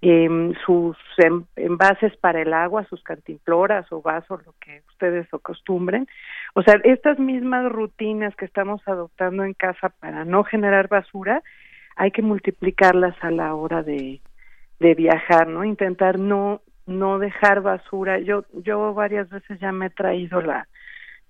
em, 0.00 0.54
sus 0.64 0.96
em- 1.18 1.44
envases 1.56 2.16
para 2.16 2.40
el 2.42 2.52
agua, 2.52 2.86
sus 2.88 3.02
cantimploras 3.02 3.90
o 3.92 4.00
vasos, 4.02 4.44
lo 4.46 4.54
que 4.60 4.82
ustedes 4.88 5.26
acostumbren. 5.32 6.06
O 6.54 6.62
sea, 6.62 6.80
estas 6.84 7.18
mismas 7.18 7.70
rutinas 7.70 8.34
que 8.36 8.44
estamos 8.44 8.80
adoptando 8.86 9.44
en 9.44 9.54
casa 9.54 9.90
para 10.00 10.24
no 10.24 10.44
generar 10.44 10.88
basura, 10.88 11.42
hay 11.96 12.10
que 12.10 12.22
multiplicarlas 12.22 13.16
a 13.22 13.30
la 13.30 13.54
hora 13.54 13.82
de, 13.82 14.20
de 14.80 14.94
viajar, 14.94 15.48
¿no? 15.48 15.64
Intentar 15.64 16.18
no 16.18 16.60
no 16.86 17.18
dejar 17.18 17.62
basura. 17.62 18.20
Yo 18.20 18.44
yo 18.52 18.94
varias 18.94 19.28
veces 19.28 19.58
ya 19.58 19.72
me 19.72 19.86
he 19.86 19.90
traído 19.90 20.40
la 20.40 20.68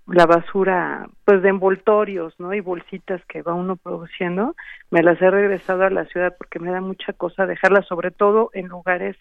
la 0.06 0.26
basura 0.26 1.08
pues 1.24 1.42
de 1.42 1.48
envoltorios, 1.48 2.38
¿no? 2.38 2.54
Y 2.54 2.60
bolsitas 2.60 3.24
que 3.26 3.42
va 3.42 3.54
uno 3.54 3.76
produciendo, 3.76 4.54
me 4.90 5.02
las 5.02 5.20
he 5.20 5.30
regresado 5.30 5.84
a 5.84 5.90
la 5.90 6.04
ciudad 6.06 6.34
porque 6.38 6.58
me 6.58 6.70
da 6.70 6.80
mucha 6.80 7.12
cosa 7.12 7.46
dejarlas 7.46 7.86
sobre 7.86 8.10
todo 8.10 8.50
en 8.54 8.68
lugares 8.68 9.16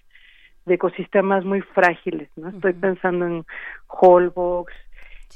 de 0.65 0.75
ecosistemas 0.75 1.43
muy 1.43 1.61
frágiles, 1.61 2.29
¿no? 2.35 2.49
Estoy 2.49 2.73
pensando 2.73 3.25
en 3.25 3.45
Holbox, 3.87 4.73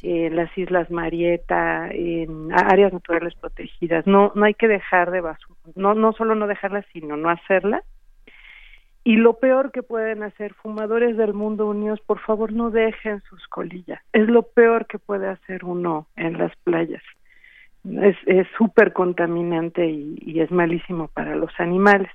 en 0.03 0.35
las 0.35 0.55
Islas 0.57 0.89
Marieta, 0.91 1.89
en 1.91 2.51
áreas 2.53 2.93
naturales 2.93 3.33
protegidas. 3.35 4.05
No 4.07 4.31
no 4.35 4.45
hay 4.45 4.53
que 4.53 4.67
dejar 4.67 5.11
de 5.11 5.21
basura, 5.21 5.59
no 5.75 5.93
no 5.95 6.13
solo 6.13 6.35
no 6.35 6.47
dejarla, 6.47 6.83
sino 6.93 7.17
no 7.17 7.29
hacerla. 7.29 7.83
Y 9.03 9.15
lo 9.15 9.39
peor 9.39 9.71
que 9.71 9.81
pueden 9.81 10.23
hacer 10.23 10.53
fumadores 10.55 11.15
del 11.17 11.33
mundo 11.33 11.67
unidos, 11.67 11.99
por 12.05 12.19
favor 12.19 12.51
no 12.51 12.69
dejen 12.69 13.21
sus 13.29 13.47
colillas. 13.47 14.01
Es 14.13 14.27
lo 14.27 14.43
peor 14.43 14.87
que 14.87 14.99
puede 14.99 15.27
hacer 15.27 15.63
uno 15.65 16.07
en 16.15 16.37
las 16.37 16.51
playas. 16.63 17.01
Es 17.85 18.17
es 18.25 18.45
súper 18.57 18.91
contaminante 18.91 19.89
y, 19.89 20.17
y 20.21 20.41
es 20.41 20.51
malísimo 20.51 21.07
para 21.07 21.35
los 21.35 21.51
animales. 21.59 22.11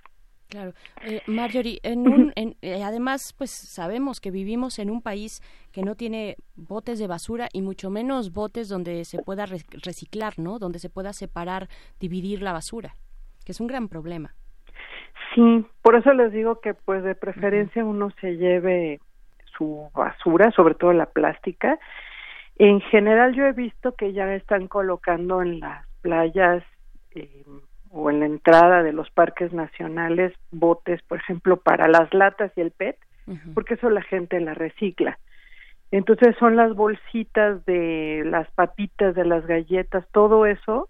Claro. 0.48 0.72
Eh, 1.06 1.20
Marjorie, 1.26 1.80
en 1.82 2.06
un, 2.06 2.32
en- 2.36 2.54
eh, 2.60 2.82
además, 2.84 3.34
pues 3.36 3.50
sabemos 3.50 4.20
que 4.20 4.30
vivimos 4.30 4.78
en 4.78 4.90
un 4.90 5.00
país 5.00 5.40
que 5.72 5.82
no 5.82 5.96
tiene 5.96 6.36
botes 6.54 6.98
de 6.98 7.06
basura 7.06 7.48
y 7.52 7.62
mucho 7.62 7.88
menos 7.90 8.30
botes 8.30 8.68
donde 8.68 9.04
se 9.06 9.22
pueda 9.22 9.46
re- 9.46 9.64
reciclar, 9.82 10.38
¿no? 10.38 10.58
Donde 10.58 10.78
se 10.78 10.90
pueda 10.90 11.12
separar, 11.14 11.68
dividir 11.98 12.42
la 12.42 12.52
basura, 12.52 12.94
que 13.44 13.52
es 13.52 13.60
un 13.60 13.66
gran 13.66 13.88
problema. 13.88 14.34
Sí, 15.34 15.66
por 15.82 15.96
eso 15.96 16.12
les 16.12 16.32
digo 16.32 16.60
que 16.60 16.74
pues 16.74 17.02
de 17.02 17.14
preferencia 17.14 17.84
uno 17.84 18.10
se 18.20 18.36
lleve 18.36 19.00
su 19.56 19.90
basura, 19.94 20.50
sobre 20.52 20.74
todo 20.74 20.92
la 20.92 21.06
plástica. 21.06 21.78
En 22.56 22.80
general 22.80 23.34
yo 23.34 23.44
he 23.44 23.52
visto 23.52 23.96
que 23.96 24.12
ya 24.12 24.32
están 24.34 24.68
colocando 24.68 25.42
en 25.42 25.58
las 25.58 25.86
playas 26.02 26.62
eh, 27.16 27.44
o 27.90 28.10
en 28.10 28.20
la 28.20 28.26
entrada 28.26 28.82
de 28.84 28.92
los 28.92 29.10
parques 29.10 29.52
nacionales 29.52 30.32
botes, 30.52 31.02
por 31.02 31.18
ejemplo, 31.18 31.56
para 31.56 31.88
las 31.88 32.12
latas 32.14 32.52
y 32.56 32.60
el 32.60 32.70
PET, 32.70 32.96
porque 33.54 33.74
eso 33.74 33.88
la 33.90 34.02
gente 34.02 34.38
la 34.40 34.54
recicla. 34.54 35.18
Entonces 35.90 36.36
son 36.38 36.56
las 36.56 36.74
bolsitas 36.74 37.64
de 37.66 38.22
las 38.26 38.50
papitas, 38.50 39.14
de 39.14 39.24
las 39.24 39.46
galletas, 39.46 40.06
todo 40.12 40.46
eso 40.46 40.88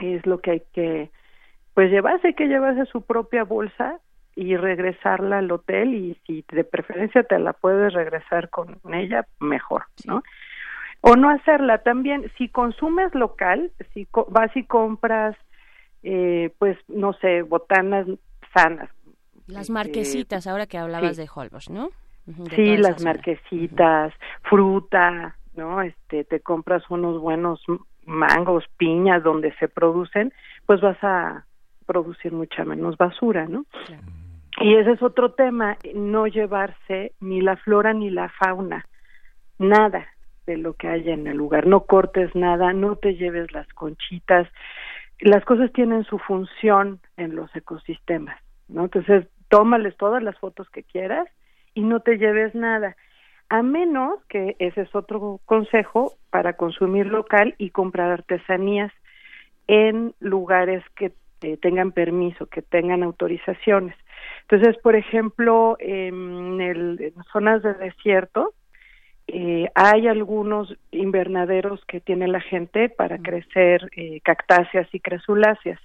es 0.00 0.24
lo 0.26 0.40
que 0.40 0.50
hay 0.50 0.62
que 0.72 1.10
pues 1.78 1.92
llevarse, 1.92 2.34
que 2.34 2.48
llevarse 2.48 2.86
su 2.86 3.02
propia 3.02 3.44
bolsa 3.44 4.00
y 4.34 4.56
regresarla 4.56 5.38
al 5.38 5.52
hotel 5.52 5.94
y 5.94 6.18
si 6.26 6.44
de 6.50 6.64
preferencia 6.64 7.22
te 7.22 7.38
la 7.38 7.52
puedes 7.52 7.92
regresar 7.92 8.50
con 8.50 8.80
ella, 8.92 9.24
mejor, 9.38 9.84
¿no? 10.04 10.24
O 11.02 11.14
no 11.14 11.30
hacerla 11.30 11.78
también, 11.84 12.32
si 12.36 12.48
consumes 12.48 13.14
local, 13.14 13.70
si 13.94 14.06
co- 14.06 14.26
vas 14.28 14.50
y 14.56 14.64
compras, 14.64 15.36
eh, 16.02 16.52
pues, 16.58 16.76
no 16.88 17.12
sé, 17.12 17.42
botanas 17.42 18.08
sanas. 18.52 18.90
Las 19.46 19.60
Este, 19.68 19.72
marquesitas, 19.72 20.48
ahora 20.48 20.66
que 20.66 20.78
hablabas 20.78 21.14
sí. 21.14 21.22
de 21.22 21.28
Holbox, 21.32 21.70
¿no? 21.70 21.90
De 22.26 22.56
Sí, 22.56 22.76
las 22.76 23.00
marquesitas, 23.04 24.12
fruta, 24.42 25.36
¿no? 25.54 25.80
Este, 25.82 26.24
te 26.24 26.40
compras 26.40 26.82
unos 26.90 27.20
buenos 27.20 27.62
mangos, 28.04 28.64
piñas 28.78 29.22
donde 29.22 29.54
se 29.60 29.68
producen, 29.68 30.32
pues 30.66 30.80
vas 30.80 30.98
a 31.04 31.44
producir 31.88 32.32
mucha 32.32 32.64
menos 32.64 32.98
basura, 32.98 33.46
¿no? 33.46 33.64
Y 34.60 34.74
ese 34.74 34.92
es 34.92 35.02
otro 35.02 35.32
tema, 35.32 35.78
no 35.94 36.26
llevarse 36.26 37.12
ni 37.20 37.40
la 37.40 37.56
flora 37.56 37.94
ni 37.94 38.10
la 38.10 38.28
fauna, 38.28 38.84
nada 39.58 40.06
de 40.46 40.58
lo 40.58 40.74
que 40.74 40.88
haya 40.88 41.14
en 41.14 41.26
el 41.26 41.36
lugar, 41.36 41.66
no 41.66 41.80
cortes 41.80 42.34
nada, 42.34 42.72
no 42.72 42.96
te 42.96 43.14
lleves 43.14 43.52
las 43.52 43.66
conchitas, 43.68 44.46
las 45.20 45.44
cosas 45.44 45.72
tienen 45.72 46.04
su 46.04 46.18
función 46.18 47.00
en 47.16 47.34
los 47.34 47.54
ecosistemas, 47.56 48.38
¿no? 48.68 48.84
Entonces, 48.84 49.26
tómales 49.48 49.96
todas 49.96 50.22
las 50.22 50.36
fotos 50.38 50.68
que 50.70 50.82
quieras 50.82 51.26
y 51.74 51.82
no 51.82 52.00
te 52.00 52.18
lleves 52.18 52.54
nada, 52.54 52.96
a 53.48 53.62
menos 53.62 54.22
que 54.28 54.56
ese 54.58 54.82
es 54.82 54.94
otro 54.94 55.40
consejo 55.46 56.12
para 56.30 56.54
consumir 56.54 57.06
local 57.06 57.54
y 57.56 57.70
comprar 57.70 58.10
artesanías 58.10 58.92
en 59.68 60.14
lugares 60.20 60.82
que 60.96 61.12
eh, 61.42 61.56
tengan 61.56 61.92
permiso, 61.92 62.46
que 62.46 62.62
tengan 62.62 63.02
autorizaciones. 63.02 63.94
Entonces, 64.42 64.76
por 64.82 64.96
ejemplo, 64.96 65.76
en, 65.78 66.60
el, 66.60 67.00
en 67.00 67.22
zonas 67.32 67.62
de 67.62 67.74
desierto, 67.74 68.54
eh, 69.26 69.68
hay 69.74 70.08
algunos 70.08 70.74
invernaderos 70.90 71.84
que 71.84 72.00
tiene 72.00 72.28
la 72.28 72.40
gente 72.40 72.88
para 72.88 73.18
crecer 73.18 73.90
eh, 73.94 74.20
cactáceas 74.22 74.88
y 74.92 75.00
crasuláceas. 75.00 75.80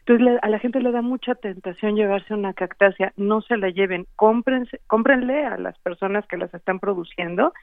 Entonces 0.00 0.26
le- 0.26 0.38
a 0.42 0.48
la 0.50 0.58
gente 0.58 0.80
le 0.80 0.92
da 0.92 1.00
mucha 1.00 1.34
tentación 1.36 1.96
llevarse 1.96 2.34
una 2.34 2.52
cactácea, 2.52 3.12
no 3.16 3.40
se 3.40 3.56
la 3.56 3.70
lleven, 3.70 4.06
cómprense, 4.16 4.80
cómprenle 4.88 5.44
a 5.46 5.56
las 5.56 5.78
personas 5.78 6.26
que 6.26 6.36
las 6.36 6.52
están 6.52 6.80
produciendo 6.80 7.54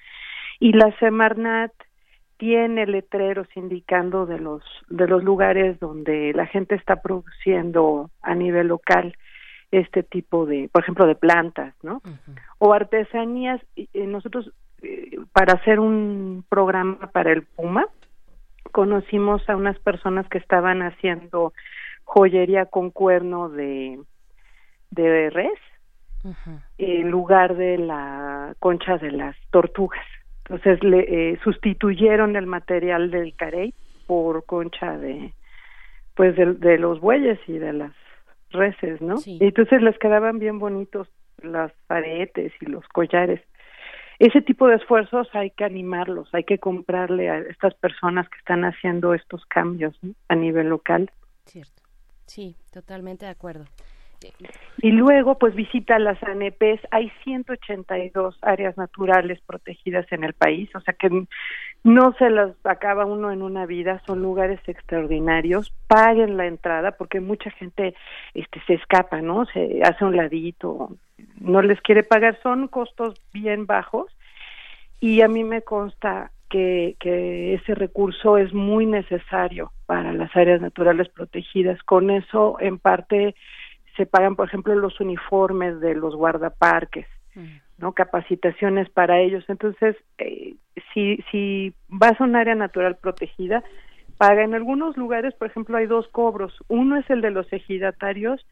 y 0.59 0.73
la 0.73 0.91
Semarnat 0.99 1.71
tiene 2.39 2.87
letreros 2.87 3.47
indicando 3.55 4.25
de 4.25 4.39
los 4.39 4.63
de 4.89 5.07
los 5.07 5.23
lugares 5.23 5.77
donde 5.79 6.31
la 6.33 6.45
gente 6.47 6.73
está 6.73 7.01
produciendo 7.01 8.09
a 8.21 8.33
nivel 8.33 8.67
local 8.67 9.15
este 9.71 10.01
tipo 10.01 10.45
de, 10.47 10.69
por 10.71 10.81
ejemplo, 10.81 11.05
de 11.05 11.15
plantas, 11.15 11.75
¿no? 11.83 12.01
O 12.57 12.73
artesanías. 12.73 13.61
y 13.75 13.87
nosotros 14.07 14.51
eh, 14.81 15.19
para 15.33 15.53
hacer 15.53 15.81
un 15.81 16.45
programa 16.47 17.11
para 17.11 17.33
el 17.33 17.43
Puma 17.43 17.85
conocimos 18.71 19.47
a 19.49 19.57
unas 19.57 19.77
personas 19.79 20.27
que 20.29 20.37
estaban 20.37 20.81
haciendo 20.81 21.51
joyería 22.05 22.67
con 22.67 22.89
cuerno 22.89 23.49
de 23.49 23.99
de 24.91 25.29
res 25.29 25.59
en 26.77 27.11
lugar 27.11 27.55
de 27.55 27.77
la 27.77 28.55
concha 28.59 28.97
de 28.97 29.11
las 29.11 29.35
tortugas. 29.51 30.05
Entonces 30.49 30.83
le 30.83 30.99
eh, 31.33 31.39
sustituyeron 31.43 32.35
el 32.35 32.47
material 32.47 33.11
del 33.11 33.35
carey 33.35 33.73
por 34.07 34.45
concha 34.45 34.97
de 34.97 35.33
pues 36.15 36.35
de, 36.35 36.53
de 36.53 36.77
los 36.79 36.99
bueyes 36.99 37.39
y 37.47 37.59
de 37.59 37.71
las 37.71 37.93
reses, 38.49 38.99
¿no? 38.99 39.15
Y 39.25 39.45
entonces 39.45 39.81
les 39.81 39.97
quedaban 39.99 40.39
bien 40.39 40.59
bonitos 40.59 41.07
las 41.41 41.71
aretes 41.87 42.51
y 42.61 42.65
los 42.65 42.85
collares. 42.87 43.41
Ese 44.17 44.41
tipo 44.41 44.67
de 44.67 44.75
esfuerzos 44.75 45.29
hay 45.33 45.51
que 45.51 45.63
animarlos, 45.63 46.27
hay 46.33 46.43
que 46.43 46.57
comprarle 46.57 47.29
a 47.29 47.37
estas 47.37 47.73
personas 47.75 48.27
que 48.27 48.37
están 48.37 48.65
haciendo 48.65 49.13
estos 49.13 49.45
cambios 49.45 49.97
¿no? 50.01 50.13
a 50.27 50.35
nivel 50.35 50.67
local. 50.67 51.09
Cierto. 51.45 51.83
Sí, 52.25 52.55
totalmente 52.73 53.25
de 53.25 53.31
acuerdo. 53.31 53.65
Y 54.81 54.91
luego, 54.91 55.37
pues 55.37 55.55
visita 55.55 55.99
las 55.99 56.21
ANPs. 56.23 56.81
Hay 56.91 57.11
182 57.23 58.37
áreas 58.41 58.77
naturales 58.77 59.39
protegidas 59.45 60.09
en 60.11 60.23
el 60.23 60.33
país, 60.33 60.73
o 60.75 60.79
sea 60.81 60.93
que 60.93 61.09
no 61.83 62.13
se 62.17 62.29
las 62.29 62.51
acaba 62.63 63.05
uno 63.05 63.31
en 63.31 63.41
una 63.41 63.65
vida, 63.65 64.01
son 64.05 64.21
lugares 64.21 64.59
extraordinarios. 64.67 65.73
Paguen 65.87 66.37
la 66.37 66.45
entrada 66.47 66.91
porque 66.91 67.19
mucha 67.19 67.51
gente 67.51 67.93
este, 68.33 68.61
se 68.67 68.75
escapa, 68.75 69.21
¿no? 69.21 69.45
Se 69.47 69.81
hace 69.83 70.05
un 70.05 70.15
ladito, 70.15 70.95
no 71.39 71.61
les 71.61 71.81
quiere 71.81 72.03
pagar, 72.03 72.39
son 72.41 72.67
costos 72.67 73.21
bien 73.33 73.65
bajos 73.65 74.15
y 74.99 75.21
a 75.21 75.27
mí 75.27 75.43
me 75.43 75.61
consta 75.61 76.31
que, 76.49 76.95
que 76.99 77.53
ese 77.53 77.75
recurso 77.75 78.37
es 78.37 78.53
muy 78.53 78.85
necesario 78.85 79.71
para 79.85 80.13
las 80.13 80.35
áreas 80.35 80.61
naturales 80.61 81.07
protegidas. 81.09 81.81
Con 81.83 82.09
eso, 82.09 82.57
en 82.59 82.79
parte, 82.79 83.35
se 83.99 84.05
pagan, 84.05 84.37
por 84.37 84.47
ejemplo, 84.47 84.73
los 84.75 84.97
uniformes 85.01 85.81
de 85.81 85.93
los 85.93 86.15
guardaparques, 86.15 87.05
¿no? 87.77 87.91
Capacitaciones 87.91 88.89
para 88.89 89.19
ellos. 89.19 89.43
Entonces, 89.49 89.97
eh, 90.19 90.55
si, 90.93 91.17
si 91.29 91.73
vas 91.89 92.19
a 92.19 92.23
un 92.23 92.37
área 92.37 92.55
natural 92.55 92.95
protegida, 92.95 93.61
paga. 94.17 94.43
En 94.43 94.55
algunos 94.55 94.95
lugares, 94.95 95.33
por 95.35 95.47
ejemplo, 95.47 95.75
hay 95.75 95.85
dos 95.85 96.07
cobros. 96.07 96.57
Uno 96.69 96.95
es 96.95 97.09
el 97.09 97.19
de 97.19 97.31
los 97.31 97.51
ejidatarios 97.51 98.45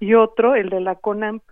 y 0.00 0.14
otro, 0.14 0.54
el 0.54 0.70
de 0.70 0.80
la 0.80 0.94
CONAMP. 0.94 1.42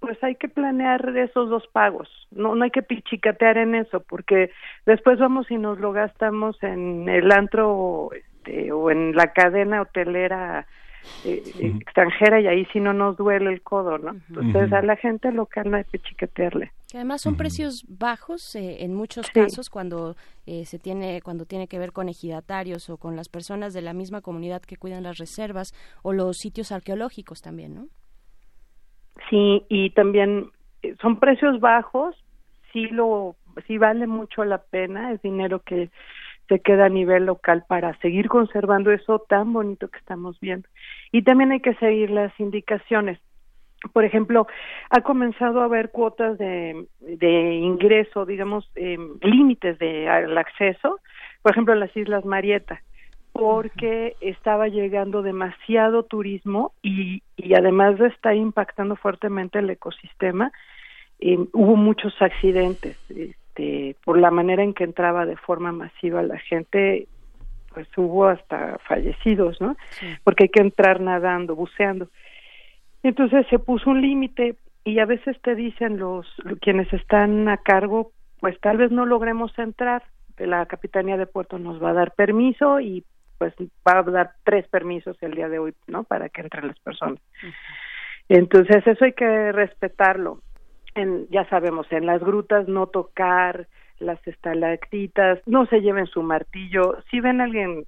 Pues 0.00 0.22
hay 0.22 0.34
que 0.34 0.48
planear 0.48 1.16
esos 1.16 1.48
dos 1.48 1.66
pagos. 1.72 2.08
No, 2.30 2.54
no 2.54 2.64
hay 2.64 2.70
que 2.70 2.82
pichicatear 2.82 3.56
en 3.56 3.74
eso, 3.74 4.00
porque 4.00 4.50
después 4.84 5.18
vamos 5.18 5.50
y 5.50 5.56
nos 5.56 5.80
lo 5.80 5.92
gastamos 5.92 6.62
en 6.62 7.08
el 7.08 7.32
antro 7.32 8.10
este, 8.12 8.72
o 8.72 8.90
en 8.90 9.16
la 9.16 9.32
cadena 9.32 9.80
hotelera 9.80 10.66
eh, 11.24 11.42
extranjera 11.58 12.40
y 12.40 12.46
ahí 12.46 12.64
sí 12.72 12.80
no 12.80 12.92
nos 12.92 13.16
duele 13.16 13.52
el 13.52 13.62
codo, 13.62 13.98
¿no? 13.98 14.16
Entonces 14.28 14.72
a 14.72 14.82
la 14.82 14.96
gente 14.96 15.32
local 15.32 15.70
no 15.70 15.76
hay 15.76 15.84
que 15.84 15.98
chicatearle. 15.98 16.72
Que 16.90 16.98
además 16.98 17.20
son 17.20 17.36
precios 17.36 17.84
bajos 17.88 18.54
eh, 18.54 18.84
en 18.84 18.94
muchos 18.94 19.28
casos 19.30 19.68
cuando 19.68 20.16
eh, 20.46 20.64
se 20.64 20.78
tiene 20.78 21.20
cuando 21.22 21.44
tiene 21.44 21.68
que 21.68 21.78
ver 21.78 21.92
con 21.92 22.08
ejidatarios 22.08 22.88
o 22.88 22.96
con 22.96 23.16
las 23.16 23.28
personas 23.28 23.74
de 23.74 23.82
la 23.82 23.92
misma 23.92 24.20
comunidad 24.20 24.62
que 24.62 24.76
cuidan 24.76 25.02
las 25.02 25.18
reservas 25.18 25.74
o 26.02 26.12
los 26.12 26.38
sitios 26.38 26.72
arqueológicos 26.72 27.42
también, 27.42 27.74
¿no? 27.74 27.88
Sí, 29.28 29.64
y 29.68 29.90
también 29.90 30.50
eh, 30.82 30.94
son 31.02 31.18
precios 31.18 31.60
bajos, 31.60 32.16
sí 32.72 32.86
lo 32.86 33.36
sí 33.66 33.76
vale 33.76 34.06
mucho 34.06 34.44
la 34.44 34.58
pena, 34.58 35.12
es 35.12 35.20
dinero 35.20 35.60
que 35.60 35.90
se 36.48 36.60
queda 36.60 36.86
a 36.86 36.90
nivel 36.90 37.26
local 37.26 37.64
para 37.68 37.96
seguir 37.98 38.28
conservando 38.28 38.90
eso 38.90 39.20
tan 39.28 39.52
bonito 39.52 39.88
que 39.88 39.98
estamos 39.98 40.40
viendo. 40.40 40.68
Y 41.12 41.22
también 41.22 41.52
hay 41.52 41.60
que 41.60 41.74
seguir 41.74 42.10
las 42.10 42.32
indicaciones. 42.40 43.18
Por 43.92 44.04
ejemplo, 44.04 44.46
ha 44.90 45.02
comenzado 45.02 45.60
a 45.60 45.66
haber 45.66 45.90
cuotas 45.90 46.36
de, 46.38 46.86
de 47.00 47.54
ingreso, 47.54 48.26
digamos, 48.26 48.68
eh, 48.74 48.98
límites 49.22 49.78
de 49.78 50.08
al 50.08 50.36
acceso, 50.36 50.98
por 51.42 51.52
ejemplo, 51.52 51.74
en 51.74 51.80
las 51.80 51.96
Islas 51.96 52.24
Marieta, 52.24 52.82
porque 53.32 54.16
estaba 54.20 54.66
llegando 54.66 55.22
demasiado 55.22 56.02
turismo 56.02 56.72
y, 56.82 57.22
y 57.36 57.54
además 57.54 57.98
de 57.98 58.08
estar 58.08 58.34
impactando 58.34 58.96
fuertemente 58.96 59.60
el 59.60 59.70
ecosistema, 59.70 60.50
eh, 61.20 61.38
hubo 61.52 61.76
muchos 61.76 62.14
accidentes 62.20 62.96
este, 63.58 63.96
por 64.04 64.18
la 64.18 64.30
manera 64.30 64.62
en 64.62 64.74
que 64.74 64.84
entraba 64.84 65.26
de 65.26 65.36
forma 65.36 65.72
masiva 65.72 66.22
la 66.22 66.38
gente, 66.38 67.08
pues 67.74 67.86
hubo 67.96 68.26
hasta 68.26 68.78
fallecidos, 68.86 69.60
¿no? 69.60 69.76
Porque 70.24 70.44
hay 70.44 70.48
que 70.48 70.60
entrar 70.60 71.00
nadando, 71.00 71.56
buceando. 71.56 72.08
Entonces 73.02 73.46
se 73.48 73.58
puso 73.58 73.90
un 73.90 74.00
límite 74.00 74.56
y 74.84 74.98
a 75.00 75.06
veces 75.06 75.40
te 75.42 75.54
dicen 75.54 75.98
los 75.98 76.26
quienes 76.60 76.92
están 76.92 77.48
a 77.48 77.58
cargo, 77.58 78.12
pues 78.40 78.58
tal 78.60 78.78
vez 78.78 78.90
no 78.90 79.06
logremos 79.06 79.56
entrar, 79.58 80.02
la 80.38 80.66
Capitanía 80.66 81.16
de 81.16 81.26
Puerto 81.26 81.58
nos 81.58 81.82
va 81.82 81.90
a 81.90 81.94
dar 81.94 82.12
permiso 82.12 82.80
y 82.80 83.04
pues 83.38 83.54
va 83.86 83.98
a 83.98 84.02
dar 84.02 84.32
tres 84.44 84.66
permisos 84.68 85.16
el 85.20 85.32
día 85.32 85.48
de 85.48 85.58
hoy, 85.58 85.74
¿no? 85.86 86.04
Para 86.04 86.28
que 86.28 86.40
entren 86.40 86.68
las 86.68 86.78
personas. 86.80 87.20
Entonces 88.28 88.86
eso 88.86 89.04
hay 89.04 89.12
que 89.12 89.52
respetarlo. 89.52 90.42
En, 90.94 91.28
ya 91.30 91.48
sabemos, 91.48 91.86
en 91.92 92.06
las 92.06 92.20
grutas 92.20 92.68
no 92.68 92.86
tocar 92.86 93.68
las 93.98 94.24
estalactitas, 94.26 95.40
no 95.46 95.66
se 95.66 95.80
lleven 95.80 96.06
su 96.06 96.22
martillo. 96.22 96.98
Si 97.10 97.20
ven 97.20 97.40
a 97.40 97.44
alguien 97.44 97.84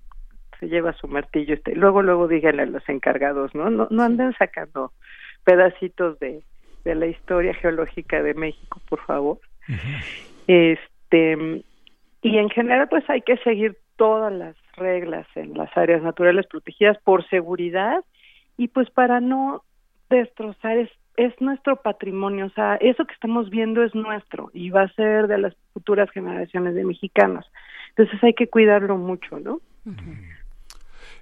se 0.59 0.69
lleva 0.69 0.93
su 0.93 1.09
martillo, 1.09 1.55
este, 1.55 1.75
luego 1.75 2.03
luego 2.03 2.29
díganle 2.29 2.63
a 2.63 2.67
los 2.67 2.87
encargados, 2.89 3.55
¿no? 3.55 3.71
No, 3.71 3.89
no 3.91 4.03
anden 4.03 4.35
sacando 4.35 4.93
pedacitos 5.45 6.19
de, 6.19 6.43
de 6.85 6.95
la 6.95 7.07
historia 7.07 7.55
geológica 7.55 8.23
de 8.23 8.35
México, 8.35 8.81
por 8.89 9.01
favor. 9.05 9.39
Este 10.47 11.63
y 12.23 12.37
en 12.37 12.51
general 12.51 12.89
pues 12.89 13.09
hay 13.09 13.23
que 13.23 13.37
seguir 13.39 13.79
todas 13.97 14.33
las 14.33 14.57
reglas 14.77 15.27
en 15.35 15.55
las 15.57 15.75
áreas 15.77 16.03
naturales 16.03 16.47
protegidas 16.47 16.99
por 17.05 17.27
seguridad 17.29 18.05
y 18.57 18.69
pues 18.69 18.91
para 18.91 19.21
no 19.21 19.63
destrozar 20.09 20.77
es- 21.17 21.33
es 21.33 21.41
nuestro 21.41 21.77
patrimonio, 21.83 22.47
o 22.47 22.51
sea, 22.51 22.77
eso 22.77 23.05
que 23.05 23.15
estamos 23.15 23.51
viendo 23.51 23.83
es 23.83 23.95
nuestro 23.95 24.51
y 24.55 24.71
va 24.71 24.83
a 24.83 24.93
ser 24.95 25.27
de 25.27 25.39
las 25.39 25.55
futuras 25.75 26.11
generaciones 26.11 26.75
de 26.75 26.85
mexicanos. 26.85 27.45
Entonces 27.91 28.23
hay 28.23 28.35
que 28.35 28.49
cuidarlo 28.49 28.97
mucho, 28.97 29.39
¿no? 29.41 29.61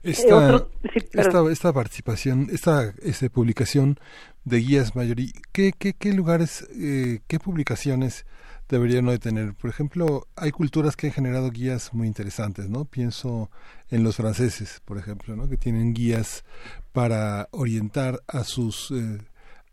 Esta, 0.03 0.29
Eh, 0.29 0.33
otro- 0.55 0.71
sí, 0.93 1.01
esta, 1.13 1.51
esta 1.51 1.73
participación, 1.73 2.47
esta, 2.53 2.93
este, 3.03 3.31
publicación 3.31 3.97
de 4.45 4.59
guías 4.59 4.95
mayorí, 4.95 5.33
¿qué, 5.53 5.73
qué, 5.77 5.93
qué 5.93 6.13
lugares, 6.13 6.69
eh, 6.81 7.19
qué 7.27 7.39
publicaciones 7.41 8.25
deberían 8.69 9.07
de 9.07 9.19
tener? 9.19 9.55
Por 9.55 9.71
ejemplo, 9.71 10.27
hay 10.37 10.53
culturas 10.53 10.95
que 10.95 11.09
han 11.09 11.13
generado 11.13 11.51
guías 11.51 11.93
muy 11.95 12.07
interesantes, 12.07 12.69
¿no? 12.71 12.85
Pienso 12.85 13.51
en 13.91 14.05
los 14.05 14.17
franceses, 14.17 14.81
por 14.85 14.99
ejemplo, 14.99 15.35
¿no? 15.35 15.49
Que 15.49 15.57
tienen 15.57 15.95
guías 15.95 16.45
para 16.93 17.49
orientar 17.51 18.21
a 18.29 18.45
sus 18.45 18.91
eh, 18.93 19.19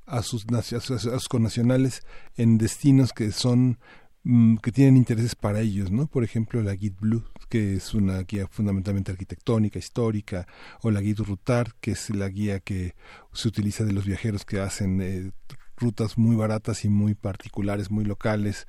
a 0.05 0.21
sus 0.23 0.45
a 0.51 0.61
sus, 0.61 1.27
connacionales 1.29 2.01
en 2.35 2.57
destinos 2.57 3.13
que 3.13 3.31
son 3.31 3.79
mm, 4.23 4.57
que 4.57 4.71
tienen 4.71 4.97
intereses 4.97 5.35
para 5.35 5.61
ellos, 5.61 5.91
¿no? 5.91 6.07
Por 6.07 6.23
ejemplo, 6.23 6.61
la 6.63 6.75
Guide 6.75 6.95
Blue, 6.99 7.23
que 7.49 7.75
es 7.75 7.93
una 7.93 8.19
guía 8.23 8.47
fundamentalmente 8.47 9.11
arquitectónica, 9.11 9.79
histórica, 9.79 10.47
o 10.81 10.91
la 10.91 11.01
Guide 11.01 11.23
Routard, 11.23 11.71
que 11.81 11.91
es 11.91 12.09
la 12.09 12.29
guía 12.29 12.59
que 12.59 12.95
se 13.33 13.47
utiliza 13.47 13.83
de 13.85 13.93
los 13.93 14.05
viajeros 14.05 14.45
que 14.45 14.59
hacen 14.59 15.01
eh, 15.01 15.31
rutas 15.77 16.17
muy 16.17 16.35
baratas 16.35 16.85
y 16.85 16.89
muy 16.89 17.15
particulares, 17.15 17.91
muy 17.91 18.05
locales. 18.05 18.65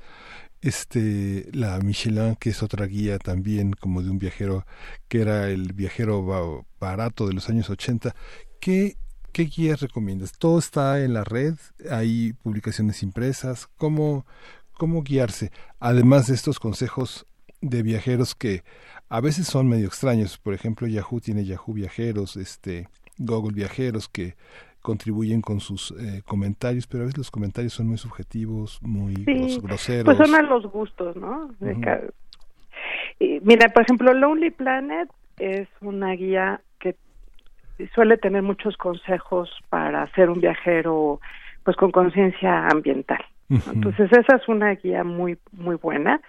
Este, 0.62 1.48
la 1.52 1.78
Michelin, 1.80 2.34
que 2.36 2.50
es 2.50 2.62
otra 2.62 2.86
guía 2.86 3.18
también 3.18 3.72
como 3.72 4.02
de 4.02 4.10
un 4.10 4.18
viajero 4.18 4.66
que 5.08 5.20
era 5.20 5.48
el 5.50 5.72
viajero 5.74 6.24
ba- 6.24 6.64
barato 6.80 7.26
de 7.28 7.34
los 7.34 7.48
años 7.48 7.70
80. 7.70 8.14
¿Qué, 8.60 8.96
qué 9.36 9.44
guías 9.44 9.82
recomiendas? 9.82 10.32
¿Todo 10.38 10.58
está 10.58 11.04
en 11.04 11.12
la 11.12 11.22
red? 11.22 11.56
¿Hay 11.90 12.32
publicaciones 12.42 13.02
impresas? 13.02 13.66
¿Cómo, 13.76 14.24
cómo 14.72 15.02
guiarse? 15.02 15.52
Además 15.78 16.26
de 16.28 16.34
estos 16.34 16.58
consejos 16.58 17.26
de 17.60 17.82
viajeros 17.82 18.34
que 18.34 18.62
a 19.10 19.20
veces 19.20 19.46
son 19.46 19.68
medio 19.68 19.88
extraños. 19.88 20.38
Por 20.38 20.54
ejemplo, 20.54 20.86
Yahoo 20.86 21.20
tiene 21.20 21.44
Yahoo 21.44 21.74
Viajeros, 21.74 22.38
este, 22.38 22.88
Google 23.18 23.52
Viajeros 23.54 24.08
que 24.08 24.36
contribuyen 24.80 25.42
con 25.42 25.60
sus 25.60 25.90
eh, 26.00 26.22
comentarios, 26.24 26.86
pero 26.86 27.02
a 27.02 27.06
veces 27.06 27.18
los 27.18 27.30
comentarios 27.30 27.74
son 27.74 27.88
muy 27.88 27.98
subjetivos, 27.98 28.78
muy 28.80 29.16
Sí, 29.16 29.24
gros- 29.26 29.60
groseros. 29.62 30.04
Pues 30.16 30.16
son 30.16 30.34
a 30.34 30.40
los 30.42 30.64
gustos, 30.72 31.14
¿no? 31.16 31.50
Y 33.18 33.40
mira, 33.42 33.68
por 33.68 33.82
ejemplo, 33.82 34.14
Lonely 34.14 34.50
Planet 34.50 35.10
es 35.38 35.68
una 35.82 36.12
guía 36.12 36.62
que 36.80 36.96
suele 37.94 38.16
tener 38.18 38.42
muchos 38.42 38.76
consejos 38.76 39.50
para 39.68 40.06
ser 40.14 40.30
un 40.30 40.40
viajero 40.40 41.20
pues 41.64 41.76
con 41.76 41.90
conciencia 41.90 42.66
ambiental. 42.68 43.24
Entonces 43.72 44.10
esa 44.12 44.36
es 44.36 44.48
una 44.48 44.70
guía 44.74 45.04
muy 45.04 45.38
muy 45.52 45.76
buena. 45.76 46.20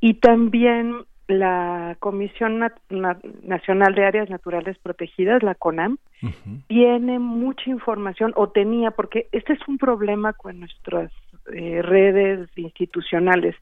Y 0.00 0.14
también 0.14 1.04
la 1.28 1.96
Comisión 1.98 2.58
Na- 2.60 2.74
Na- 2.90 3.18
Nacional 3.42 3.94
de 3.94 4.04
Áreas 4.04 4.30
Naturales 4.30 4.78
Protegidas, 4.78 5.42
la 5.42 5.54
CONAM, 5.56 5.98
tiene 6.68 7.18
mucha 7.18 7.68
información 7.70 8.32
o 8.36 8.48
tenía, 8.50 8.92
porque 8.92 9.26
este 9.32 9.54
es 9.54 9.60
un 9.66 9.78
problema 9.78 10.32
con 10.34 10.60
nuestras 10.60 11.10
eh, 11.52 11.82
redes 11.82 12.48
institucionales. 12.56 13.56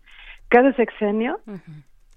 Cada 0.48 0.74
sexenio 0.74 1.40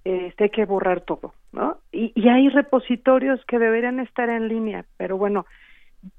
este, 0.04 0.46
hay 0.46 0.50
que 0.50 0.66
borrar 0.66 1.02
todo, 1.02 1.34
¿no? 1.58 1.78
Y, 1.92 2.30
hay 2.30 2.50
repositorios 2.50 3.44
que 3.46 3.60
deberían 3.60 4.00
estar 4.00 4.30
en 4.30 4.48
línea, 4.48 4.86
pero 4.98 5.18
bueno, 5.18 5.46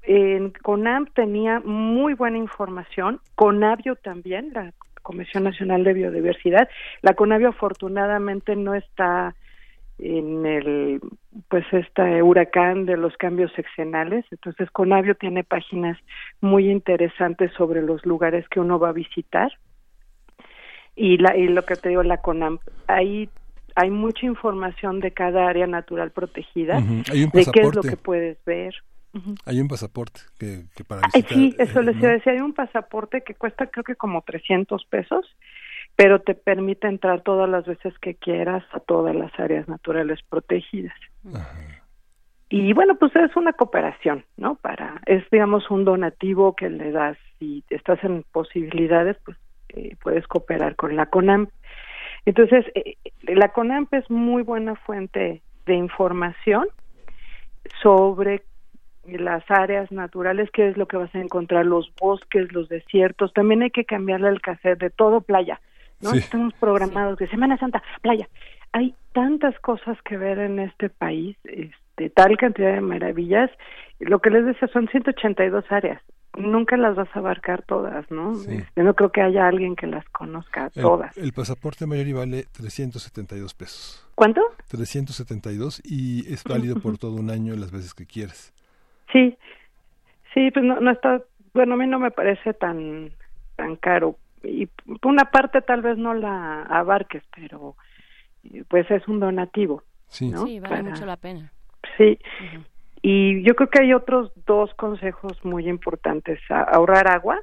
en 0.03 0.51
CONAM 0.51 1.07
tenía 1.15 1.61
muy 1.61 2.13
buena 2.13 2.37
información, 2.37 3.21
CONAVIO 3.35 3.95
también, 3.95 4.51
la 4.53 4.73
Comisión 5.01 5.45
Nacional 5.45 5.83
de 5.83 5.93
Biodiversidad. 5.93 6.69
La 7.01 7.13
CONAVIO 7.13 7.49
afortunadamente 7.49 8.55
no 8.55 8.75
está 8.75 9.33
en 9.97 10.45
el 10.45 11.01
pues 11.49 11.65
este 11.71 12.23
huracán 12.23 12.85
de 12.85 12.95
los 12.95 13.17
cambios 13.17 13.51
sexenales 13.51 14.23
entonces 14.31 14.71
Conavio 14.71 15.13
tiene 15.15 15.43
páginas 15.43 15.97
muy 16.39 16.71
interesantes 16.71 17.51
sobre 17.57 17.81
los 17.81 18.05
lugares 18.05 18.47
que 18.47 18.61
uno 18.61 18.79
va 18.79 18.89
a 18.89 18.93
visitar 18.93 19.51
y 20.95 21.17
la 21.17 21.35
y 21.35 21.49
lo 21.49 21.63
que 21.63 21.75
te 21.75 21.89
digo 21.89 22.01
la 22.03 22.21
CONAM 22.21 22.59
ahí 22.87 23.29
hay 23.75 23.89
mucha 23.89 24.25
información 24.25 24.99
de 24.99 25.11
cada 25.11 25.47
área 25.47 25.67
natural 25.67 26.11
protegida 26.11 26.77
Ujú. 26.77 27.03
Hay 27.11 27.23
un 27.23 27.29
de 27.31 27.45
qué 27.51 27.61
es 27.61 27.75
lo 27.75 27.81
que 27.81 27.97
puedes 27.97 28.43
ver. 28.45 28.73
Hay 29.45 29.59
un 29.59 29.67
pasaporte 29.67 30.21
que, 30.37 30.65
que 30.75 30.83
para 30.83 31.01
Ay, 31.13 31.25
sí, 31.27 31.55
eso 31.57 31.79
eh, 31.79 31.83
les 31.83 31.97
iba 31.97 32.09
a 32.09 32.13
decir. 32.13 32.33
Hay 32.33 32.39
un 32.39 32.53
pasaporte 32.53 33.21
que 33.21 33.33
cuesta 33.33 33.67
creo 33.67 33.83
que 33.83 33.95
como 33.95 34.21
300 34.21 34.85
pesos, 34.85 35.25
pero 35.95 36.21
te 36.21 36.35
permite 36.35 36.87
entrar 36.87 37.21
todas 37.21 37.49
las 37.49 37.65
veces 37.65 37.97
que 37.99 38.15
quieras 38.15 38.63
a 38.71 38.79
todas 38.79 39.15
las 39.15 39.37
áreas 39.39 39.67
naturales 39.67 40.19
protegidas. 40.29 40.93
Y 42.49 42.73
bueno, 42.73 42.95
pues 42.97 43.15
es 43.15 43.35
una 43.35 43.53
cooperación, 43.53 44.25
¿no? 44.37 44.55
Para, 44.55 45.01
es 45.05 45.23
digamos 45.31 45.69
un 45.69 45.85
donativo 45.85 46.55
que 46.55 46.69
le 46.69 46.91
das 46.91 47.17
si 47.39 47.63
estás 47.69 48.03
en 48.03 48.23
posibilidades, 48.31 49.17
pues 49.25 49.37
eh, 49.69 49.95
puedes 50.01 50.27
cooperar 50.27 50.75
con 50.75 50.95
la 50.95 51.07
CONAMP. 51.07 51.49
Entonces, 52.25 52.65
eh, 52.75 52.95
la 53.23 53.49
CONAMP 53.49 53.93
es 53.93 54.09
muy 54.09 54.43
buena 54.43 54.75
fuente 54.75 55.41
de 55.65 55.73
información 55.73 56.67
sobre 57.81 58.43
las 59.05 59.43
áreas 59.49 59.91
naturales, 59.91 60.49
qué 60.51 60.69
es 60.69 60.77
lo 60.77 60.87
que 60.87 60.97
vas 60.97 61.13
a 61.15 61.19
encontrar, 61.19 61.65
los 61.65 61.91
bosques, 61.99 62.51
los 62.51 62.69
desiertos. 62.69 63.33
También 63.33 63.63
hay 63.63 63.71
que 63.71 63.85
cambiarle 63.85 64.29
el 64.29 64.41
cassette 64.41 64.79
de 64.79 64.89
todo 64.89 65.21
playa, 65.21 65.59
¿no? 66.01 66.11
Sí. 66.11 66.19
Estamos 66.19 66.53
programados 66.55 67.17
de 67.17 67.27
Semana 67.27 67.57
Santa, 67.57 67.81
playa. 68.01 68.27
Hay 68.71 68.93
tantas 69.13 69.57
cosas 69.59 69.99
que 70.03 70.17
ver 70.17 70.39
en 70.39 70.59
este 70.59 70.89
país, 70.89 71.37
este, 71.43 72.09
tal 72.11 72.37
cantidad 72.37 72.73
de 72.73 72.81
maravillas. 72.81 73.49
Lo 73.99 74.19
que 74.19 74.29
les 74.29 74.45
decía 74.45 74.67
son 74.67 74.87
182 74.87 75.65
áreas. 75.71 76.01
Nunca 76.37 76.77
las 76.77 76.95
vas 76.95 77.09
a 77.15 77.19
abarcar 77.19 77.63
todas, 77.63 78.09
¿no? 78.11 78.33
Este, 78.33 78.83
no 78.83 78.93
creo 78.93 79.11
que 79.11 79.21
haya 79.21 79.47
alguien 79.47 79.75
que 79.75 79.87
las 79.87 80.07
conozca 80.09 80.69
El, 80.75 80.83
todas. 80.83 81.17
el 81.17 81.33
pasaporte 81.33 81.85
mayor 81.87 82.15
vale 82.17 82.45
372 82.53 83.53
pesos. 83.55 84.07
¿Cuánto? 84.15 84.41
372 84.67 85.81
y 85.83 86.31
es 86.31 86.43
válido 86.43 86.79
por 86.79 86.97
todo 86.99 87.15
un 87.15 87.29
año 87.31 87.55
las 87.55 87.71
veces 87.71 87.93
que 87.93 88.05
quieras. 88.05 88.53
Sí, 89.11 89.37
sí, 90.33 90.51
pues 90.51 90.63
no, 90.63 90.79
no 90.79 90.91
está, 90.91 91.21
bueno, 91.53 91.73
a 91.73 91.77
mí 91.77 91.87
no 91.87 91.99
me 91.99 92.11
parece 92.11 92.53
tan, 92.53 93.11
tan 93.55 93.75
caro. 93.77 94.15
Y 94.43 94.67
por 94.67 95.11
una 95.11 95.25
parte 95.31 95.61
tal 95.61 95.81
vez 95.81 95.97
no 95.97 96.13
la 96.13 96.61
abarques, 96.63 97.23
pero 97.35 97.75
eh, 98.43 98.63
pues 98.69 98.89
es 98.91 99.05
un 99.07 99.19
donativo. 99.19 99.83
Sí, 100.07 100.29
¿no? 100.29 100.45
Sí, 100.45 100.59
vale 100.59 100.75
Para- 100.77 100.89
mucho 100.89 101.05
la 101.05 101.17
pena. 101.17 101.51
Sí. 101.97 102.17
Y 103.01 103.43
yo 103.43 103.55
creo 103.55 103.69
que 103.69 103.79
hay 103.81 103.93
otros 103.93 104.31
dos 104.45 104.73
consejos 104.75 105.33
muy 105.43 105.67
importantes. 105.69 106.39
A- 106.49 106.63
ahorrar 106.63 107.07
agua. 107.07 107.39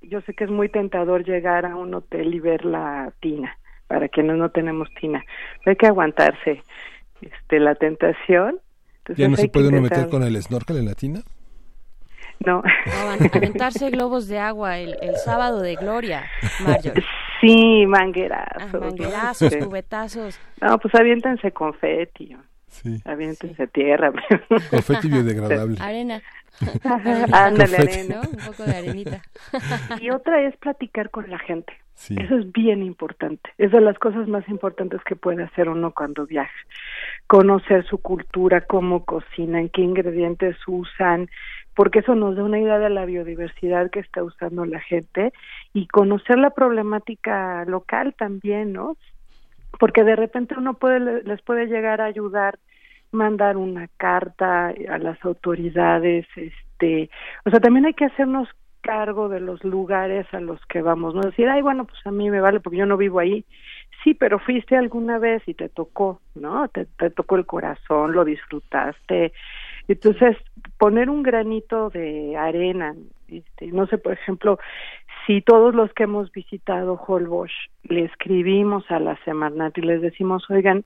Yo 0.00 0.20
sé 0.22 0.34
que 0.34 0.44
es 0.44 0.50
muy 0.50 0.68
tentador 0.68 1.24
llegar 1.24 1.64
a 1.66 1.76
un 1.76 1.94
hotel 1.94 2.34
y 2.34 2.40
ver 2.40 2.64
la 2.64 3.12
tina, 3.20 3.56
para 3.86 4.08
quienes 4.08 4.36
no 4.36 4.50
tenemos 4.50 4.88
tina. 5.00 5.24
Hay 5.64 5.76
que 5.76 5.86
aguantarse 5.86 6.62
este, 7.20 7.60
la 7.60 7.74
tentación. 7.76 8.60
Entonces 8.98 9.16
¿Ya 9.22 9.28
no 9.28 9.36
se 9.36 9.48
puede 9.48 9.68
uno 9.68 9.78
intentar- 9.78 9.98
meter 10.06 10.10
con 10.10 10.22
el 10.24 10.40
snorkel 10.42 10.78
en 10.78 10.86
la 10.86 10.94
tina? 10.94 11.20
No. 12.44 12.62
No, 12.62 13.26
aventarse 13.32 13.90
globos 13.90 14.26
de 14.26 14.38
agua 14.40 14.78
el, 14.78 14.96
el 15.00 15.16
sábado 15.16 15.60
de 15.60 15.76
gloria, 15.76 16.24
Marjorie. 16.64 17.04
Sí, 17.40 17.84
manguerazos. 17.86 18.74
Ah, 18.74 18.78
manguerazos, 18.78 19.56
cubetazos. 19.56 20.40
No, 20.60 20.78
pues 20.78 20.94
aviéntense 20.94 21.50
confeti. 21.52 22.36
Sí. 22.72 23.00
Aviéntense 23.04 23.66
tierra. 23.66 24.12
Confeti 24.70 25.08
biodegradable. 25.08 25.76
Arena. 25.78 26.22
Ándale, 27.32 27.76
arena. 27.76 28.16
¿no? 28.16 28.30
Un 28.30 28.46
poco 28.46 28.64
de 28.64 28.76
arenita. 28.76 29.22
Y 30.00 30.10
otra 30.10 30.40
es 30.42 30.56
platicar 30.56 31.10
con 31.10 31.30
la 31.30 31.38
gente. 31.38 31.74
Sí. 31.94 32.16
Eso 32.18 32.38
es 32.38 32.50
bien 32.50 32.82
importante. 32.82 33.50
Es 33.58 33.70
de 33.72 33.80
las 33.80 33.98
cosas 33.98 34.26
más 34.26 34.48
importantes 34.48 35.00
que 35.04 35.14
puede 35.14 35.44
hacer 35.44 35.68
uno 35.68 35.92
cuando 35.92 36.26
viaja. 36.26 36.50
Conocer 37.26 37.84
su 37.86 37.98
cultura, 37.98 38.62
cómo 38.62 39.04
cocinan, 39.04 39.68
qué 39.68 39.82
ingredientes 39.82 40.56
usan, 40.66 41.28
porque 41.74 42.00
eso 42.00 42.14
nos 42.14 42.36
da 42.36 42.44
una 42.44 42.58
idea 42.58 42.78
de 42.78 42.90
la 42.90 43.04
biodiversidad 43.04 43.90
que 43.90 44.00
está 44.00 44.24
usando 44.24 44.64
la 44.64 44.80
gente 44.80 45.32
y 45.74 45.86
conocer 45.88 46.38
la 46.38 46.50
problemática 46.50 47.64
local 47.66 48.14
también, 48.16 48.72
¿no? 48.72 48.96
Porque 49.78 50.04
de 50.04 50.16
repente 50.16 50.54
uno 50.56 50.74
puede 50.74 51.22
les 51.24 51.42
puede 51.42 51.66
llegar 51.66 52.00
a 52.00 52.06
ayudar 52.06 52.58
mandar 53.12 53.56
una 53.56 53.88
carta 53.98 54.68
a 54.68 54.98
las 54.98 55.22
autoridades, 55.24 56.26
este, 56.34 57.10
o 57.44 57.50
sea, 57.50 57.60
también 57.60 57.84
hay 57.84 57.94
que 57.94 58.06
hacernos 58.06 58.48
cargo 58.80 59.28
de 59.28 59.38
los 59.38 59.62
lugares 59.62 60.26
a 60.32 60.40
los 60.40 60.60
que 60.66 60.82
vamos, 60.82 61.14
no 61.14 61.20
decir, 61.20 61.48
ay, 61.48 61.62
bueno, 61.62 61.84
pues 61.86 62.04
a 62.04 62.10
mí 62.10 62.30
me 62.30 62.40
vale 62.40 62.58
porque 62.58 62.78
yo 62.78 62.86
no 62.86 62.96
vivo 62.96 63.20
ahí. 63.20 63.44
Sí, 64.02 64.14
pero 64.14 64.40
fuiste 64.40 64.76
alguna 64.76 65.18
vez 65.18 65.42
y 65.46 65.54
te 65.54 65.68
tocó, 65.68 66.20
¿no? 66.34 66.66
Te, 66.68 66.86
te 66.86 67.10
tocó 67.10 67.36
el 67.36 67.46
corazón, 67.46 68.12
lo 68.12 68.24
disfrutaste. 68.24 69.32
Entonces, 69.86 70.36
poner 70.78 71.08
un 71.08 71.22
granito 71.22 71.90
de 71.90 72.36
arena 72.36 72.94
Este, 73.28 73.68
no 73.68 73.86
sé, 73.86 73.98
por 73.98 74.12
ejemplo, 74.14 74.58
si 75.26 75.40
todos 75.40 75.74
los 75.74 75.92
que 75.92 76.04
hemos 76.04 76.32
visitado 76.32 76.94
Holbox 76.94 77.52
le 77.84 78.04
escribimos 78.04 78.90
a 78.90 78.98
la 78.98 79.16
Semarnat 79.24 79.76
y 79.78 79.82
les 79.82 80.00
decimos, 80.00 80.48
oigan, 80.50 80.84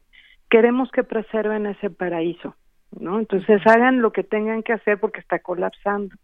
queremos 0.51 0.91
que 0.91 1.05
preserven 1.05 1.67
ese 1.67 1.91
paraíso, 1.91 2.55
¿no? 2.99 3.19
Entonces 3.19 3.61
hagan 3.67 4.01
lo 4.01 4.13
que 4.13 4.25
tengan 4.25 4.63
que 4.63 4.73
hacer 4.73 4.99
porque 4.99 5.21
está 5.21 5.39
colapsando. 5.39 6.15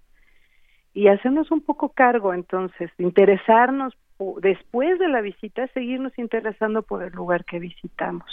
Y 0.95 1.09
hacernos 1.09 1.51
un 1.51 1.63
poco 1.63 1.91
cargo, 1.91 2.35
entonces, 2.35 2.91
interesarnos 2.99 3.95
después 4.41 4.99
de 4.99 5.09
la 5.09 5.21
visita, 5.21 5.67
seguirnos 5.69 6.17
interesando 6.19 6.83
por 6.83 7.03
el 7.03 7.13
lugar 7.13 7.45
que 7.45 7.59
visitamos. 7.59 8.31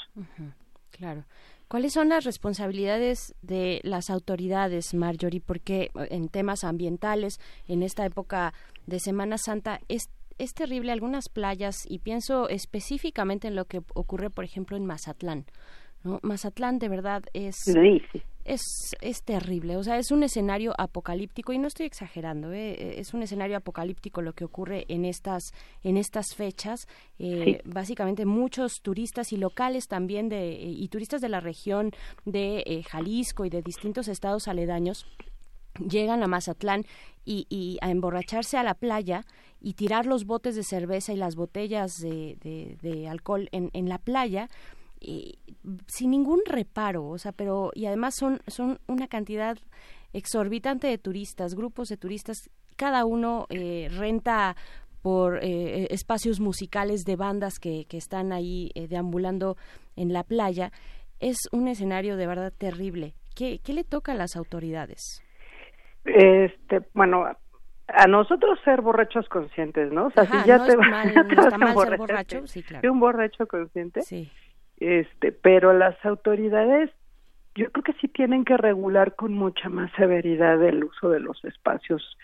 Claro. 0.92 1.24
¿Cuáles 1.70 1.94
son 1.94 2.10
las 2.10 2.26
responsabilidades 2.26 3.36
de 3.44 3.80
las 3.84 4.10
autoridades, 4.10 4.96
Marjorie? 4.96 5.40
Porque 5.40 5.84
eh, 5.84 6.08
en 6.10 6.28
temas 6.28 6.64
ambientales, 6.64 7.40
en 7.68 7.84
esta 7.84 8.08
época 8.08 8.56
de 8.88 9.00
Semana 9.00 9.38
Santa, 9.38 9.80
es, 9.88 10.10
es 10.40 10.56
terrible 10.56 10.92
algunas 10.92 11.30
playas, 11.30 11.86
y 11.88 12.00
pienso 12.00 12.50
específicamente 12.50 13.48
en 13.48 13.56
lo 13.56 13.66
que 13.66 13.82
ocurre, 13.94 14.32
por 14.32 14.46
ejemplo, 14.46 14.78
en 14.78 14.88
Mazatlán. 14.88 15.46
¿no? 16.04 16.20
Mazatlán 16.24 16.80
de 16.80 16.90
verdad 16.90 17.24
es, 17.34 17.58
Sí. 17.58 18.02
Es, 18.46 18.62
es 19.02 19.24
terrible, 19.24 19.78
o 19.78 19.84
sea, 19.84 19.98
es 19.98 20.12
un 20.12 20.24
escenario 20.24 20.74
apocalíptico, 20.78 21.54
y 21.54 21.58
no 21.60 21.68
estoy 21.68 21.86
exagerando, 21.86 22.52
¿eh? 22.52 23.00
es 23.00 23.14
un 23.14 23.22
escenario 23.22 23.58
apocalíptico 23.58 24.22
lo 24.22 24.34
que 24.34 24.46
ocurre 24.46 24.86
en 24.88 25.06
estas, 25.06 25.52
en 25.84 25.98
estas 25.98 26.34
fechas. 26.36 26.88
Eh, 27.20 27.62
Básicamente 27.66 28.26
muchos 28.26 28.82
turistas 28.82 29.32
y 29.34 29.38
locales 29.38 29.88
también 29.88 30.30
de, 30.30 30.54
y 30.60 30.88
turistas 30.88 31.22
de 31.22 31.30
la 31.30 31.40
región 31.42 31.92
de 32.26 32.64
eh, 32.66 32.84
Jalisco 32.84 33.46
y 33.46 33.50
de 33.50 33.62
distintos 33.62 34.08
estados 34.08 34.48
aledaños 34.48 35.06
llegan 35.88 36.24
a 36.24 36.28
Mazatlán 36.28 36.86
y, 37.26 37.46
y 37.50 37.78
a 37.82 37.92
emborracharse 37.92 38.58
a 38.58 38.64
la 38.64 38.74
playa 38.74 39.26
y 39.62 39.74
tirar 39.76 40.06
los 40.06 40.26
botes 40.26 40.56
de 40.56 40.64
cerveza 40.64 41.14
y 41.14 41.18
las 41.18 41.36
botellas 41.36 42.00
de, 42.02 42.38
de- 42.42 42.78
de 42.82 43.08
alcohol 43.08 43.48
en, 43.52 43.70
en 43.74 43.88
la 43.88 43.98
playa 44.00 44.50
y 45.00 45.40
sin 45.88 46.12
ningún 46.12 46.42
reparo, 46.46 47.08
o 47.08 47.18
sea, 47.18 47.32
pero 47.32 47.72
y 47.74 47.86
además 47.86 48.16
son 48.18 48.40
son 48.48 48.80
una 48.88 49.08
cantidad 49.08 49.58
exorbitante 50.14 50.88
de 50.88 50.98
turistas, 50.98 51.54
grupos 51.56 51.88
de 51.88 51.98
turistas, 51.98 52.38
cada 52.76 53.06
uno 53.06 53.46
eh, 53.50 53.88
renta 53.98 54.56
por 55.02 55.40
eh, 55.42 55.88
espacios 55.92 56.40
musicales 56.40 57.02
de 57.06 57.16
bandas 57.16 57.60
que, 57.60 57.86
que 57.86 57.98
están 57.98 58.34
ahí 58.34 58.72
eh, 58.76 58.88
deambulando 58.88 59.56
en 59.96 60.12
la 60.12 60.24
playa. 60.24 60.72
Es 61.20 61.38
un 61.52 61.68
escenario 61.68 62.18
de 62.18 62.28
verdad 62.28 62.52
terrible. 62.58 63.14
¿Qué, 63.36 63.60
qué 63.64 63.74
le 63.74 63.84
toca 63.84 64.12
a 64.12 64.16
las 64.16 64.36
autoridades? 64.36 65.22
Este, 66.06 66.82
bueno, 66.94 67.26
a 67.88 68.08
nosotros 68.08 68.60
ser 68.64 68.82
borrachos 68.82 69.28
conscientes, 69.30 69.92
¿no? 69.92 70.08
O 70.08 70.12
sea, 70.12 70.24
Ajá, 70.24 70.42
si 70.44 70.48
ya 70.48 70.58
no 70.58 70.66
te 70.66 70.76
vas- 70.78 70.90
mal- 70.90 71.14
ya 71.14 71.24
no 71.24 71.30
te 71.30 71.36
vas 71.36 71.54
a 71.54 71.58
mal 71.58 71.78
ser 71.78 71.98
borracho, 71.98 72.48
sí. 72.48 72.64
claro. 72.64 72.92
Un 72.92 73.00
borracho 73.00 73.48
consciente. 73.48 74.02
Sí. 74.02 74.30
Este, 74.80 75.32
pero 75.32 75.74
las 75.74 75.96
autoridades 76.06 76.90
yo 77.56 77.70
creo 77.72 77.84
que 77.84 77.94
sí 77.94 78.08
tienen 78.08 78.46
que 78.46 78.56
regular 78.56 79.16
con 79.16 79.34
mucha 79.34 79.70
más 79.70 79.92
severidad 79.98 80.64
el 80.64 80.84
uso 80.84 81.10
de 81.10 81.20
los 81.20 81.44
espacios 81.44 82.18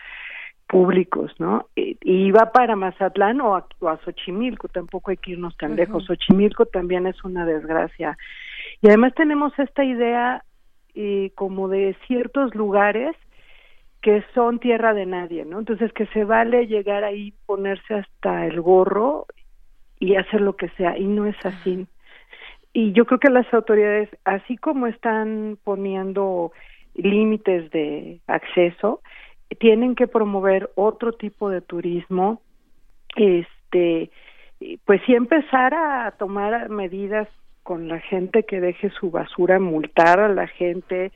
públicos, 0.67 1.31
¿no? 1.39 1.67
Y, 1.75 1.97
y 2.01 2.31
va 2.31 2.51
para 2.51 2.75
Mazatlán 2.75 3.41
o 3.41 3.55
a, 3.55 3.67
o 3.79 3.89
a 3.89 3.97
Xochimilco, 3.97 4.67
tampoco 4.67 5.11
hay 5.11 5.17
que 5.17 5.31
irnos 5.31 5.55
tan 5.57 5.75
lejos. 5.75 6.05
Xochimilco 6.05 6.65
también 6.65 7.05
es 7.05 7.23
una 7.23 7.45
desgracia. 7.45 8.17
Y 8.81 8.87
además 8.87 9.13
tenemos 9.15 9.57
esta 9.59 9.83
idea 9.83 10.43
eh, 10.95 11.31
como 11.35 11.67
de 11.67 11.95
ciertos 12.07 12.55
lugares 12.55 13.15
que 14.01 14.23
son 14.33 14.59
tierra 14.59 14.93
de 14.93 15.05
nadie, 15.05 15.45
¿no? 15.45 15.59
Entonces 15.59 15.91
que 15.93 16.05
se 16.07 16.23
vale 16.23 16.67
llegar 16.67 17.03
ahí, 17.03 17.33
ponerse 17.45 17.95
hasta 17.95 18.45
el 18.45 18.61
gorro 18.61 19.25
y 19.99 20.15
hacer 20.15 20.41
lo 20.41 20.55
que 20.55 20.69
sea, 20.69 20.97
y 20.97 21.05
no 21.05 21.25
es 21.25 21.35
así. 21.43 21.87
Y 22.77 22.91
yo 22.91 23.05
creo 23.05 23.19
que 23.19 23.29
las 23.29 23.51
autoridades, 23.53 24.09
así 24.25 24.57
como 24.57 24.87
están 24.87 25.57
poniendo 25.63 26.51
límites 26.93 27.71
de 27.71 28.19
acceso, 28.27 28.99
tienen 29.61 29.95
que 29.95 30.07
promover 30.07 30.69
otro 30.75 31.13
tipo 31.13 31.49
de 31.49 31.61
turismo, 31.61 32.41
este, 33.15 34.11
pues 34.83 35.01
sí 35.05 35.15
empezar 35.15 35.73
a 35.73 36.11
tomar 36.19 36.67
medidas 36.67 37.29
con 37.63 37.87
la 37.87 38.01
gente 38.01 38.43
que 38.43 38.59
deje 38.59 38.89
su 38.89 39.09
basura, 39.09 39.57
multar 39.57 40.19
a 40.19 40.27
la 40.27 40.47
gente, 40.47 41.13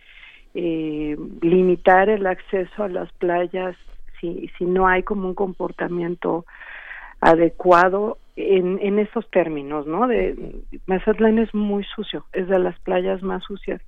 eh, 0.54 1.18
limitar 1.42 2.08
el 2.08 2.26
acceso 2.26 2.86
a 2.86 2.88
las 2.88 3.12
playas 3.12 3.76
si, 4.22 4.50
si 4.58 4.64
no 4.64 4.88
hay 4.88 5.04
como 5.04 5.28
un 5.28 5.36
comportamiento 5.36 6.46
adecuado 7.20 8.18
en, 8.40 8.80
en 8.82 9.00
esos 9.00 9.30
términos, 9.32 9.86
¿no? 9.86 10.08
De 10.08 10.64
Mazatlán 10.86 11.40
es 11.40 11.54
muy 11.54 11.84
sucio, 11.84 12.26
es 12.32 12.48
de 12.48 12.60
las 12.60 12.80
playas 12.80 13.22
más 13.22 13.44
sucias 13.44 13.82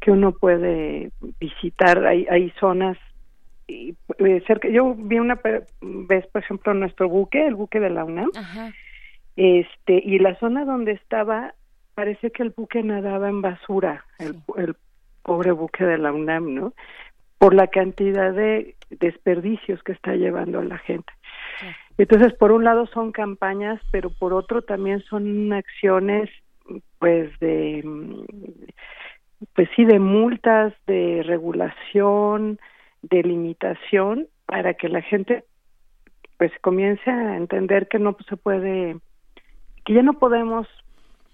que 0.00 0.10
uno 0.10 0.32
puede 0.32 1.10
visitar. 1.40 2.04
Hay, 2.06 2.26
hay 2.30 2.50
zonas 2.60 2.96
y, 3.66 3.96
eh, 4.18 4.42
cerca. 4.46 4.68
Yo 4.68 4.94
vi 4.94 5.18
una 5.18 5.40
vez, 5.80 6.26
por 6.26 6.42
ejemplo, 6.42 6.74
nuestro 6.74 7.08
buque, 7.08 7.46
el 7.46 7.54
buque 7.54 7.80
de 7.80 7.90
la 7.90 8.04
UNAM, 8.04 8.30
este 9.36 9.94
y 10.04 10.18
la 10.18 10.38
zona 10.38 10.64
donde 10.64 10.92
estaba 10.92 11.54
parece 11.94 12.30
que 12.30 12.42
el 12.42 12.50
buque 12.50 12.82
nadaba 12.82 13.28
en 13.28 13.42
basura, 13.42 14.04
el, 14.18 14.36
el 14.56 14.76
pobre 15.22 15.52
buque 15.52 15.84
de 15.84 15.98
la 15.98 16.12
UNAM, 16.12 16.54
¿no? 16.54 16.72
Por 17.38 17.54
la 17.54 17.66
cantidad 17.66 18.32
de 18.32 18.76
desperdicios 18.90 19.82
que 19.82 19.92
está 19.92 20.14
llevando 20.14 20.60
a 20.60 20.64
la 20.64 20.78
gente. 20.78 21.12
Entonces, 21.98 22.32
por 22.34 22.52
un 22.52 22.64
lado 22.64 22.86
son 22.86 23.12
campañas, 23.12 23.80
pero 23.90 24.10
por 24.10 24.32
otro 24.32 24.62
también 24.62 25.00
son 25.02 25.52
acciones, 25.52 26.30
pues 26.98 27.38
de, 27.40 27.84
pues 29.54 29.68
sí, 29.76 29.84
de 29.84 29.98
multas, 29.98 30.72
de 30.86 31.22
regulación, 31.24 32.58
de 33.02 33.22
limitación, 33.22 34.28
para 34.46 34.74
que 34.74 34.88
la 34.88 35.02
gente, 35.02 35.44
pues 36.38 36.52
comience 36.60 37.10
a 37.10 37.36
entender 37.36 37.88
que 37.88 37.98
no 37.98 38.16
se 38.28 38.36
puede, 38.36 38.96
que 39.84 39.94
ya 39.94 40.02
no 40.02 40.14
podemos 40.14 40.66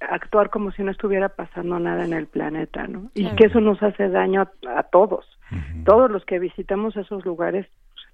actuar 0.00 0.50
como 0.50 0.70
si 0.72 0.82
no 0.82 0.90
estuviera 0.92 1.28
pasando 1.28 1.78
nada 1.80 2.04
en 2.04 2.12
el 2.12 2.26
planeta, 2.26 2.86
¿no? 2.86 3.10
Y 3.14 3.22
Claro. 3.22 3.36
que 3.36 3.44
eso 3.46 3.60
nos 3.60 3.82
hace 3.82 4.08
daño 4.08 4.42
a, 4.42 4.78
a 4.78 4.82
todos. 4.84 5.26
Todos 5.84 6.10
los 6.10 6.24
que 6.26 6.38
visitamos 6.38 6.96
esos 6.96 7.24
lugares 7.24 7.66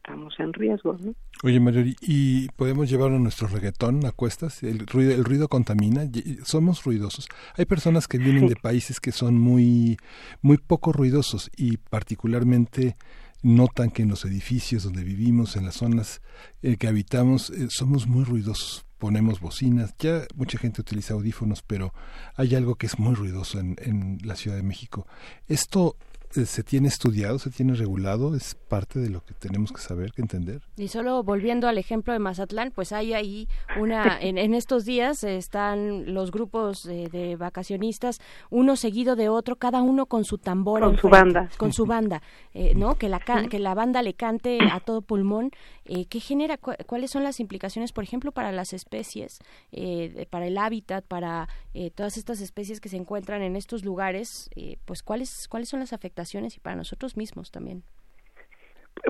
estamos 0.05 0.35
en 0.39 0.53
riesgo, 0.53 0.97
¿no? 1.01 1.15
Oye, 1.43 1.59
Marjorie, 1.61 1.97
¿y 2.03 2.49
podemos 2.51 2.91
llevarlo 2.91 3.19
nuestro 3.19 3.49
reggaetón 3.49 4.05
a 4.05 4.13
cuestas? 4.13 4.63
¿El 4.63 4.87
ruido, 4.87 5.13
el 5.13 5.25
ruido 5.25 5.49
contamina? 5.49 6.03
¿Somos 6.45 6.85
ruidosos? 6.85 7.27
Hay 7.57 7.65
personas 7.65 8.07
que 8.07 8.19
vienen 8.19 8.47
de 8.47 8.57
países 8.57 9.01
que 9.01 9.13
son 9.13 9.39
muy, 9.39 9.97
muy 10.43 10.59
poco 10.59 10.93
ruidosos 10.93 11.51
y 11.57 11.79
particularmente 11.79 12.97
notan 13.43 13.91
que 13.91 14.03
en 14.03 14.11
los 14.11 14.25
edificios 14.27 14.85
donde 14.85 15.05
vivimos, 15.05 15.57
en 15.57 15.65
las 15.65 15.77
zonas 15.77 16.21
eh, 16.63 16.77
que 16.77 16.87
habitamos, 16.87 17.51
eh, 17.51 17.69
somos 17.71 18.07
muy 18.07 18.25
ruidosos. 18.25 18.87
Ponemos 18.99 19.41
bocinas, 19.41 19.95
ya 19.99 20.23
mucha 20.35 20.59
gente 20.59 20.81
utiliza 20.81 21.15
audífonos, 21.15 21.63
pero 21.63 21.93
hay 22.37 22.55
algo 22.55 22.77
que 22.77 22.87
es 22.87 22.99
muy 22.99 23.15
ruidoso 23.15 23.59
en, 23.59 23.77
en 23.79 24.19
la 24.23 24.37
Ciudad 24.37 24.57
de 24.57 24.63
México. 24.63 25.07
¿Esto 25.47 25.97
se 26.45 26.63
tiene 26.63 26.89
estudiado, 26.89 27.39
se 27.39 27.51
tiene 27.51 27.75
regulado? 27.75 28.35
¿Es 28.35 28.55
parte 28.55 28.99
de 28.99 29.09
lo 29.11 29.25
que 29.25 29.35
tenemos 29.35 29.73
que 29.73 29.81
saber, 29.81 30.13
que 30.13 30.23
entender? 30.23 30.63
Y 30.77 30.89
solo 30.89 31.23
volviendo 31.23 31.69
al 31.69 31.79
ejemplo 31.79 32.13
de 32.13 32.19
Mazatlán, 32.19 32.73
pues 32.75 32.93
hay 32.93 33.13
ahí 33.15 33.49
una, 33.79 34.19
en, 34.21 34.39
en 34.39 34.55
estos 34.55 34.85
días 34.85 35.23
están 35.25 36.13
los 36.13 36.31
grupos 36.31 36.83
de, 36.85 37.09
de 37.09 37.37
vacacionistas, 37.37 38.21
uno 38.51 38.77
seguido 38.77 39.17
de 39.17 39.29
otro, 39.29 39.57
cada 39.57 39.81
uno 39.83 40.07
con 40.07 40.25
su 40.25 40.39
tambor, 40.39 40.81
Con 40.81 40.99
su 40.99 41.09
banda. 41.09 41.49
con 41.57 41.73
su 41.73 41.87
banda, 41.87 42.23
eh, 42.53 42.75
¿no? 42.75 42.97
Que 42.97 43.09
la 43.09 43.21
que 43.21 43.59
la 43.59 43.75
banda 43.75 44.03
le 44.03 44.15
cante 44.15 44.59
a 44.71 44.81
todo 44.81 45.01
pulmón. 45.03 45.51
Eh, 45.87 46.07
¿Qué 46.09 46.21
genera? 46.21 46.57
cu- 46.57 46.73
¿Cuáles 46.87 47.11
son 47.11 47.25
las 47.25 47.41
implicaciones, 47.41 47.93
por 47.93 48.05
ejemplo, 48.05 48.33
para 48.33 48.53
las 48.53 48.73
especies, 48.73 49.41
eh, 49.73 50.27
para 50.31 50.47
el 50.47 50.57
hábitat, 50.57 51.05
para 51.07 51.49
eh, 51.75 51.91
todas 51.91 52.17
estas 52.17 52.41
especies 52.41 52.81
que 52.81 52.89
se 52.89 52.97
encuentran 52.97 53.43
en 53.43 53.55
estos 53.57 53.85
lugares? 53.85 54.49
Eh, 54.57 54.79
pues 54.87 55.03
cuáles 55.03 55.47
cuáles 55.49 55.69
son 55.69 55.81
las 55.81 55.93
afectaciones 55.93 56.57
y 56.57 56.61
para 56.61 56.77
nosotros 56.77 57.17
mismos 57.17 57.51
también. 57.51 57.83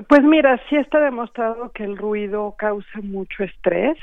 Pues 0.09 0.23
mira, 0.23 0.59
sí 0.69 0.75
está 0.75 0.99
demostrado 0.99 1.71
que 1.71 1.83
el 1.83 1.97
ruido 1.97 2.55
causa 2.57 2.99
mucho 3.01 3.43
estrés. 3.43 3.97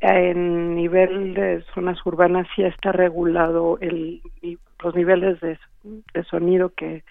En 0.00 0.74
nivel 0.74 1.34
de 1.34 1.62
zonas 1.74 1.98
urbanas 2.06 2.46
sí 2.56 2.62
está 2.62 2.90
regulado 2.92 3.78
el, 3.80 4.22
los 4.82 4.94
niveles 4.94 5.38
de, 5.40 5.58
de 6.14 6.24
sonido 6.24 6.70
que, 6.74 7.04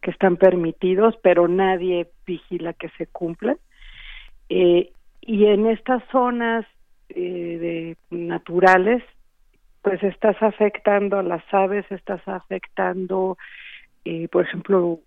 que 0.00 0.10
están 0.12 0.36
permitidos, 0.36 1.14
pero 1.22 1.48
nadie 1.48 2.10
vigila 2.26 2.72
que 2.72 2.88
se 2.90 3.06
cumplan. 3.08 3.58
Eh, 4.48 4.92
y 5.20 5.46
en 5.46 5.66
estas 5.66 6.02
zonas 6.10 6.64
eh, 7.08 7.96
de 8.10 8.16
naturales, 8.16 9.02
pues 9.82 10.02
estás 10.02 10.40
afectando 10.42 11.18
a 11.18 11.22
las 11.22 11.42
aves, 11.52 11.84
estás 11.90 12.20
afectando, 12.26 13.38
eh, 14.04 14.28
por 14.28 14.44
ejemplo, 14.44 15.00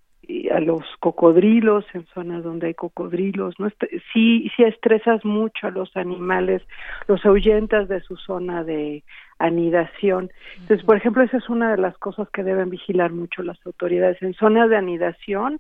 a 0.54 0.60
los 0.60 0.84
cocodrilos 1.00 1.86
en 1.94 2.06
zonas 2.14 2.44
donde 2.44 2.68
hay 2.68 2.74
cocodrilos, 2.76 3.56
¿no? 3.60 3.68
Este- 3.68 4.02
Sí, 4.14 4.50
sí 4.56 4.64
estresas 4.64 5.26
mucho 5.26 5.68
a 5.68 5.72
los 5.72 5.96
animales, 5.98 6.62
los 7.08 7.26
ahuyentas 7.26 7.88
de 7.88 8.00
su 8.02 8.16
zona 8.16 8.64
de 8.64 9.04
anidación. 9.40 10.30
Entonces, 10.60 10.86
por 10.86 10.98
ejemplo, 10.98 11.24
esa 11.24 11.38
es 11.38 11.50
una 11.50 11.72
de 11.72 11.82
las 11.82 11.98
cosas 11.98 12.30
que 12.30 12.44
deben 12.44 12.70
vigilar 12.70 13.12
mucho 13.12 13.42
las 13.42 13.58
autoridades. 13.66 14.22
En 14.22 14.34
zonas 14.34 14.70
de 14.70 14.78
anidación, 14.78 15.60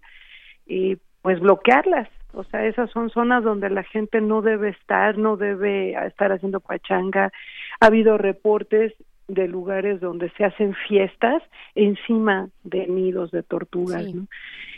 y 0.67 0.97
pues 1.21 1.39
bloquearlas. 1.39 2.07
O 2.33 2.43
sea, 2.43 2.65
esas 2.65 2.89
son 2.91 3.09
zonas 3.09 3.43
donde 3.43 3.69
la 3.69 3.83
gente 3.83 4.21
no 4.21 4.41
debe 4.41 4.69
estar, 4.69 5.17
no 5.17 5.35
debe 5.35 5.93
estar 6.07 6.31
haciendo 6.31 6.59
pachanga. 6.59 7.31
Ha 7.79 7.85
habido 7.87 8.17
reportes 8.17 8.93
de 9.27 9.47
lugares 9.47 9.99
donde 9.99 10.29
se 10.31 10.45
hacen 10.45 10.73
fiestas 10.87 11.41
encima 11.75 12.49
de 12.63 12.87
nidos 12.87 13.31
de 13.31 13.43
tortugas, 13.43 14.03
¿no? 14.13 14.27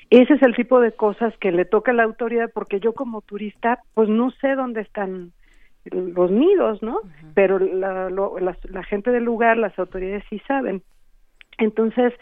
Ese 0.09 0.33
es 0.33 0.41
el 0.43 0.55
tipo 0.55 0.81
de 0.81 0.91
cosas 0.91 1.33
que 1.37 1.53
le 1.53 1.63
toca 1.63 1.91
a 1.91 1.93
la 1.93 2.03
autoridad 2.03 2.51
porque 2.53 2.81
yo 2.81 2.91
como 2.93 3.21
turista 3.21 3.79
pues 3.93 4.09
no 4.09 4.29
sé 4.31 4.55
dónde 4.55 4.81
están 4.81 5.31
los 5.85 6.29
nidos, 6.31 6.81
¿no? 6.83 6.99
Pero 7.33 7.59
la, 7.59 8.09
lo- 8.09 8.37
la, 8.39 8.55
la 8.69 8.83
gente 8.83 9.11
del 9.11 9.23
lugar, 9.23 9.57
las 9.57 9.77
autoridades 9.79 10.23
sí 10.29 10.39
saben. 10.47 10.83
Entonces, 11.57 12.13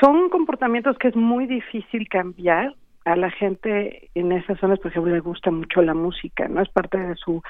son 0.00 0.28
comportamientos 0.30 0.96
que 0.98 1.08
es 1.08 1.16
muy 1.16 1.46
difícil 1.46 2.08
cambiar. 2.08 2.74
A 3.04 3.16
la 3.16 3.30
gente 3.30 4.10
en 4.14 4.32
esas 4.32 4.58
zonas, 4.58 4.78
por 4.78 4.90
ejemplo, 4.90 5.12
le 5.12 5.20
gusta 5.20 5.50
mucho 5.50 5.82
la 5.82 5.94
música, 5.94 6.48
¿no? 6.48 6.60
Es 6.60 6.68
parte 6.68 6.98
de 6.98 7.14
su 7.16 7.42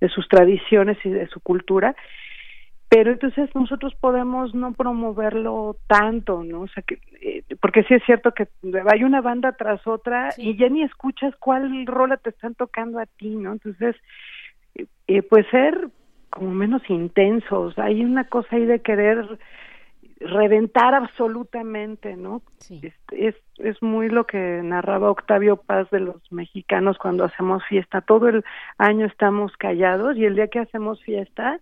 de 0.00 0.08
sus 0.08 0.28
tradiciones 0.28 0.98
y 1.04 1.10
de 1.10 1.26
su 1.28 1.40
cultura. 1.40 1.96
Pero 2.90 3.12
entonces 3.12 3.50
nosotros 3.54 3.94
podemos 4.00 4.54
no 4.54 4.72
promoverlo 4.72 5.76
tanto, 5.86 6.42
¿no? 6.42 6.62
O 6.62 6.68
sea, 6.68 6.82
que 6.82 6.98
eh, 7.20 7.42
porque 7.60 7.82
sí 7.84 7.94
es 7.94 8.02
cierto 8.04 8.32
que 8.32 8.48
hay 8.90 9.04
una 9.04 9.20
banda 9.20 9.52
tras 9.52 9.86
otra 9.86 10.30
y 10.38 10.56
ya 10.56 10.68
ni 10.70 10.82
escuchas 10.82 11.34
cuál 11.38 11.86
rola 11.86 12.16
te 12.16 12.30
están 12.30 12.54
tocando 12.54 12.98
a 12.98 13.04
ti, 13.04 13.36
¿no? 13.36 13.52
Entonces, 13.52 13.94
eh, 14.74 14.86
eh, 15.06 15.22
pues 15.22 15.46
ser 15.50 15.88
como 16.30 16.50
menos 16.50 16.82
intensos. 16.88 17.78
Hay 17.78 18.02
una 18.02 18.24
cosa 18.24 18.56
ahí 18.56 18.64
de 18.64 18.80
querer 18.80 19.38
reventar 20.20 20.94
absolutamente, 20.94 22.16
¿no? 22.16 22.42
Es, 22.70 22.94
es, 23.12 23.34
es 23.58 23.82
muy 23.82 24.08
lo 24.08 24.26
que 24.26 24.60
narraba 24.62 25.10
Octavio 25.10 25.56
Paz 25.56 25.88
de 25.90 26.00
los 26.00 26.20
mexicanos 26.32 26.98
cuando 26.98 27.24
hacemos 27.24 27.64
fiesta. 27.66 28.00
Todo 28.00 28.28
el 28.28 28.44
año 28.78 29.06
estamos 29.06 29.56
callados 29.56 30.16
y 30.16 30.24
el 30.24 30.34
día 30.34 30.48
que 30.48 30.58
hacemos 30.60 31.02
fiesta 31.02 31.60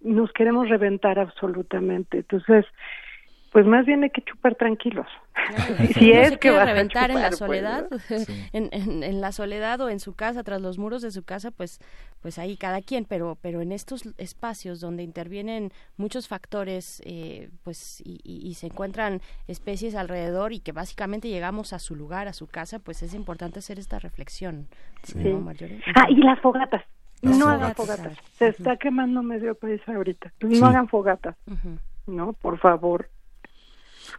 nos 0.00 0.32
queremos 0.32 0.68
reventar 0.68 1.18
absolutamente. 1.18 2.18
Entonces, 2.18 2.64
pues 3.52 3.64
más 3.66 3.86
bien 3.86 4.02
hay 4.02 4.10
que 4.10 4.22
chupar 4.22 4.54
tranquilos. 4.54 5.06
si 5.98 6.12
es 6.12 6.38
que 6.38 6.50
vas 6.50 6.60
a 6.60 6.64
reventar 6.64 7.10
en 7.10 7.20
la 7.20 7.30
chupar, 7.30 7.46
pues, 7.48 7.60
soledad, 7.62 7.88
en, 8.52 8.68
en, 8.72 9.02
en 9.02 9.20
la 9.20 9.32
soledad 9.32 9.80
o 9.80 9.88
en 9.90 10.00
su 10.00 10.14
casa, 10.14 10.42
tras 10.42 10.60
los 10.60 10.78
muros 10.78 11.02
de 11.02 11.10
su 11.10 11.22
casa, 11.24 11.50
pues, 11.50 11.80
pues 12.20 12.38
ahí 12.38 12.56
cada 12.56 12.80
quien, 12.82 13.04
pero, 13.04 13.38
pero 13.40 13.60
en 13.60 13.72
estos 13.72 14.02
espacios 14.18 14.80
donde 14.80 15.02
intervienen 15.02 15.72
muchos 15.96 16.26
factores, 16.28 17.02
eh, 17.04 17.50
pues, 17.64 18.00
y, 18.04 18.20
y- 18.24 18.46
y 18.48 18.54
se 18.54 18.66
encuentran 18.66 19.20
especies 19.46 19.94
alrededor 19.94 20.52
y 20.52 20.60
que 20.60 20.72
básicamente 20.72 21.28
llegamos 21.28 21.72
a 21.72 21.78
su 21.78 21.94
lugar, 21.96 22.28
a 22.28 22.32
su 22.32 22.46
casa, 22.46 22.78
pues 22.78 23.02
es 23.02 23.14
importante 23.14 23.58
hacer 23.60 23.78
esta 23.78 23.98
reflexión. 23.98 24.66
Sí. 25.04 25.18
¿no? 25.18 25.52
Ah, 25.94 26.06
y 26.10 26.16
las 26.16 26.40
fogatas. 26.40 26.82
Las 27.22 27.38
no 27.38 27.48
hagan 27.48 27.74
fogatas. 27.74 28.16
Se 28.38 28.48
está 28.48 28.76
quemando 28.76 29.22
medio 29.22 29.54
país 29.54 29.80
ahorita. 29.86 30.32
No 30.40 30.50
Sí. 30.50 30.62
hagan 30.62 30.88
fogatas. 30.88 31.36
No, 32.06 32.32
por 32.34 32.58
favor. 32.58 33.08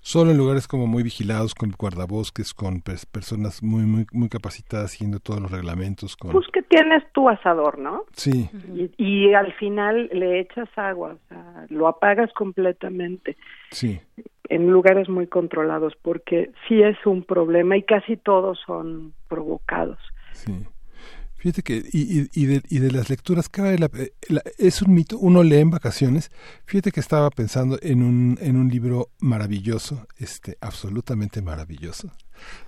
Solo 0.02 0.32
en 0.32 0.38
lugares 0.38 0.68
como 0.68 0.88
muy 0.88 1.04
vigilados, 1.04 1.54
con 1.56 1.72
guardabosques, 1.78 2.54
con 2.54 2.82
pers- 2.82 3.06
personas 3.06 3.62
muy, 3.64 3.84
muy, 3.84 4.06
muy 4.12 4.30
capacitadas, 4.30 4.92
siguiendo 4.92 5.20
todos 5.20 5.40
los 5.42 5.52
reglamentos. 5.52 6.16
Con... 6.16 6.32
Pues 6.32 6.46
que 6.54 6.62
tienes 6.64 7.04
tu 7.14 7.30
asador, 7.30 7.78
¿no? 7.80 8.04
Sí, 8.14 8.50
Y, 8.76 8.92
y 8.98 9.34
al 9.34 9.54
final 9.54 10.10
le 10.12 10.40
echas 10.40 10.70
agua, 10.76 11.14
o 11.16 11.28
sea, 11.30 11.66
lo 11.70 11.88
apagas 11.88 12.32
completamente 12.34 13.38
sí. 13.72 14.00
en 14.50 14.70
lugares 14.70 15.10
muy 15.10 15.28
controlados, 15.28 15.94
porque 16.02 16.52
sí 16.68 16.82
es 16.82 16.98
un 17.06 17.24
problema 17.24 17.78
y 17.78 17.84
casi 17.84 18.18
todos 18.18 18.60
son 18.66 19.14
provocados. 19.28 20.00
Sí. 20.34 20.66
Fíjate 21.38 21.62
que, 21.62 21.84
y, 21.94 22.20
y, 22.22 22.30
y 22.34 22.46
de, 22.48 22.64
y 22.68 22.80
de 22.80 22.92
las 22.92 23.10
lecturas, 23.10 23.48
cabe 23.48 23.78
la- 23.78 23.92
eh, 23.94 24.12
la- 24.28 24.42
es 24.58 24.82
un 24.82 24.94
mito, 24.94 25.18
uno 25.20 25.44
lee 25.44 25.58
en 25.58 25.70
vacaciones. 25.70 26.32
Fíjate 26.66 26.92
que 26.92 27.00
estaba 27.00 27.30
pensando 27.30 27.78
en 27.82 28.02
un, 28.02 28.40
en 28.42 28.58
un 28.58 28.70
libro 28.70 29.12
maravilloso, 29.20 30.08
este, 30.18 30.58
absolutamente 30.62 31.42
maravilloso, 31.44 32.12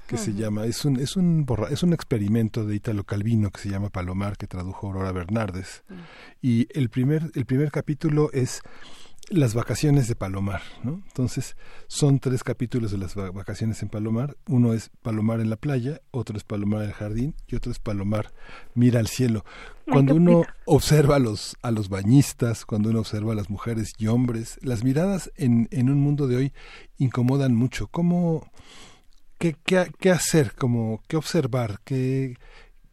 que 0.07 0.17
se 0.17 0.33
llama, 0.33 0.65
es 0.65 0.85
un, 0.85 0.97
es 0.99 1.15
un 1.17 1.45
borra- 1.47 1.69
es 1.71 1.81
un 1.83 1.93
experimento 1.93 2.65
de 2.65 2.75
Italo 2.75 3.03
Calvino 3.05 3.49
que 3.49 3.59
se 3.61 3.69
llama 3.69 3.89
Palomar, 3.89 4.37
que 4.37 4.45
tradujo 4.47 4.87
Aurora 4.87 5.11
Bernardes. 5.11 5.83
Y 6.41 6.67
el 6.77 6.89
primer, 6.89 7.31
el 7.35 7.45
primer 7.45 7.71
capítulo 7.71 8.29
es 8.33 8.61
las 9.29 9.53
vacaciones 9.53 10.07
de 10.07 10.15
Palomar, 10.15 10.61
¿no? 10.83 11.01
Entonces, 11.07 11.55
son 11.87 12.19
tres 12.19 12.43
capítulos 12.43 12.91
de 12.91 12.97
las 12.97 13.17
va- 13.17 13.31
vacaciones 13.31 13.81
en 13.83 13.89
Palomar. 13.89 14.35
Uno 14.47 14.73
es 14.73 14.89
Palomar 15.01 15.39
en 15.39 15.49
la 15.49 15.55
playa, 15.55 16.01
otro 16.11 16.35
es 16.37 16.43
Palomar 16.43 16.81
en 16.83 16.87
el 16.89 16.93
jardín 16.93 17.35
y 17.47 17.55
otro 17.55 17.71
es 17.71 17.79
Palomar 17.79 18.33
mira 18.73 18.99
al 18.99 19.07
cielo. 19.07 19.45
Cuando 19.85 20.15
uno 20.15 20.43
observa 20.65 21.15
a 21.15 21.19
los, 21.19 21.55
a 21.61 21.71
los 21.71 21.89
bañistas, 21.89 22.65
cuando 22.65 22.89
uno 22.89 22.99
observa 22.99 23.33
a 23.33 23.35
las 23.35 23.49
mujeres 23.49 23.93
y 23.97 24.07
hombres, 24.07 24.59
las 24.61 24.83
miradas 24.83 25.31
en, 25.35 25.67
en 25.71 25.89
un 25.89 25.99
mundo 25.99 26.27
de 26.27 26.35
hoy 26.35 26.53
incomodan 26.97 27.55
mucho. 27.55 27.87
¿Cómo, 27.87 28.51
qué, 29.37 29.55
qué, 29.65 29.91
qué 29.99 30.11
hacer? 30.11 30.53
Como, 30.55 31.01
¿Qué 31.07 31.17
observar? 31.17 31.79
¿Qué, 31.83 32.35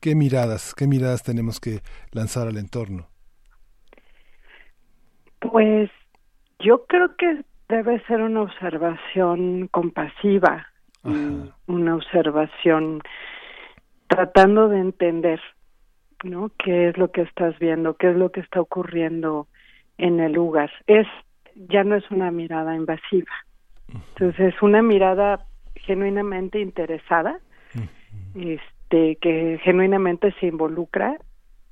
¿Qué 0.01 0.15
miradas? 0.15 0.75
¿Qué 0.75 0.87
miradas 0.87 1.23
tenemos 1.23 1.61
que 1.61 1.83
lanzar 2.13 2.47
al 2.49 2.57
entorno? 2.59 3.09
Pues 5.41 5.91
yo 6.59 6.87
creo 6.87 7.17
que 7.17 7.45
debe 7.69 8.01
ser 8.07 8.21
una 8.23 8.43
observación 8.43 9.69
compasiva, 9.69 10.67
y 11.05 11.53
una 11.69 11.95
observación 11.95 13.01
tratando 14.09 14.69
de 14.69 14.81
entender, 14.81 15.41
¿no? 16.25 16.51
¿Qué 16.59 16.89
es 16.89 16.99
lo 16.99 17.13
que 17.13 17.23
estás 17.23 17.57
viendo? 17.61 17.95
¿Qué 17.97 18.11
es 18.11 18.17
lo 18.17 18.33
que 18.33 18.41
está 18.41 18.61
ocurriendo 18.61 19.47
en 19.99 20.19
el 20.19 20.33
lugar? 20.33 20.71
Es 20.87 21.07
ya 21.55 21.85
no 21.85 21.95
es 21.95 22.11
una 22.11 22.31
mirada 22.31 22.75
invasiva. 22.75 23.33
Entonces, 23.89 24.55
es 24.55 24.63
una 24.63 24.83
mirada 24.83 25.47
genuinamente 25.77 26.61
interesada, 26.61 27.39
este 28.35 29.17
que 29.17 29.59
genuinamente 29.63 30.35
se 30.41 30.47
involucra, 30.47 31.17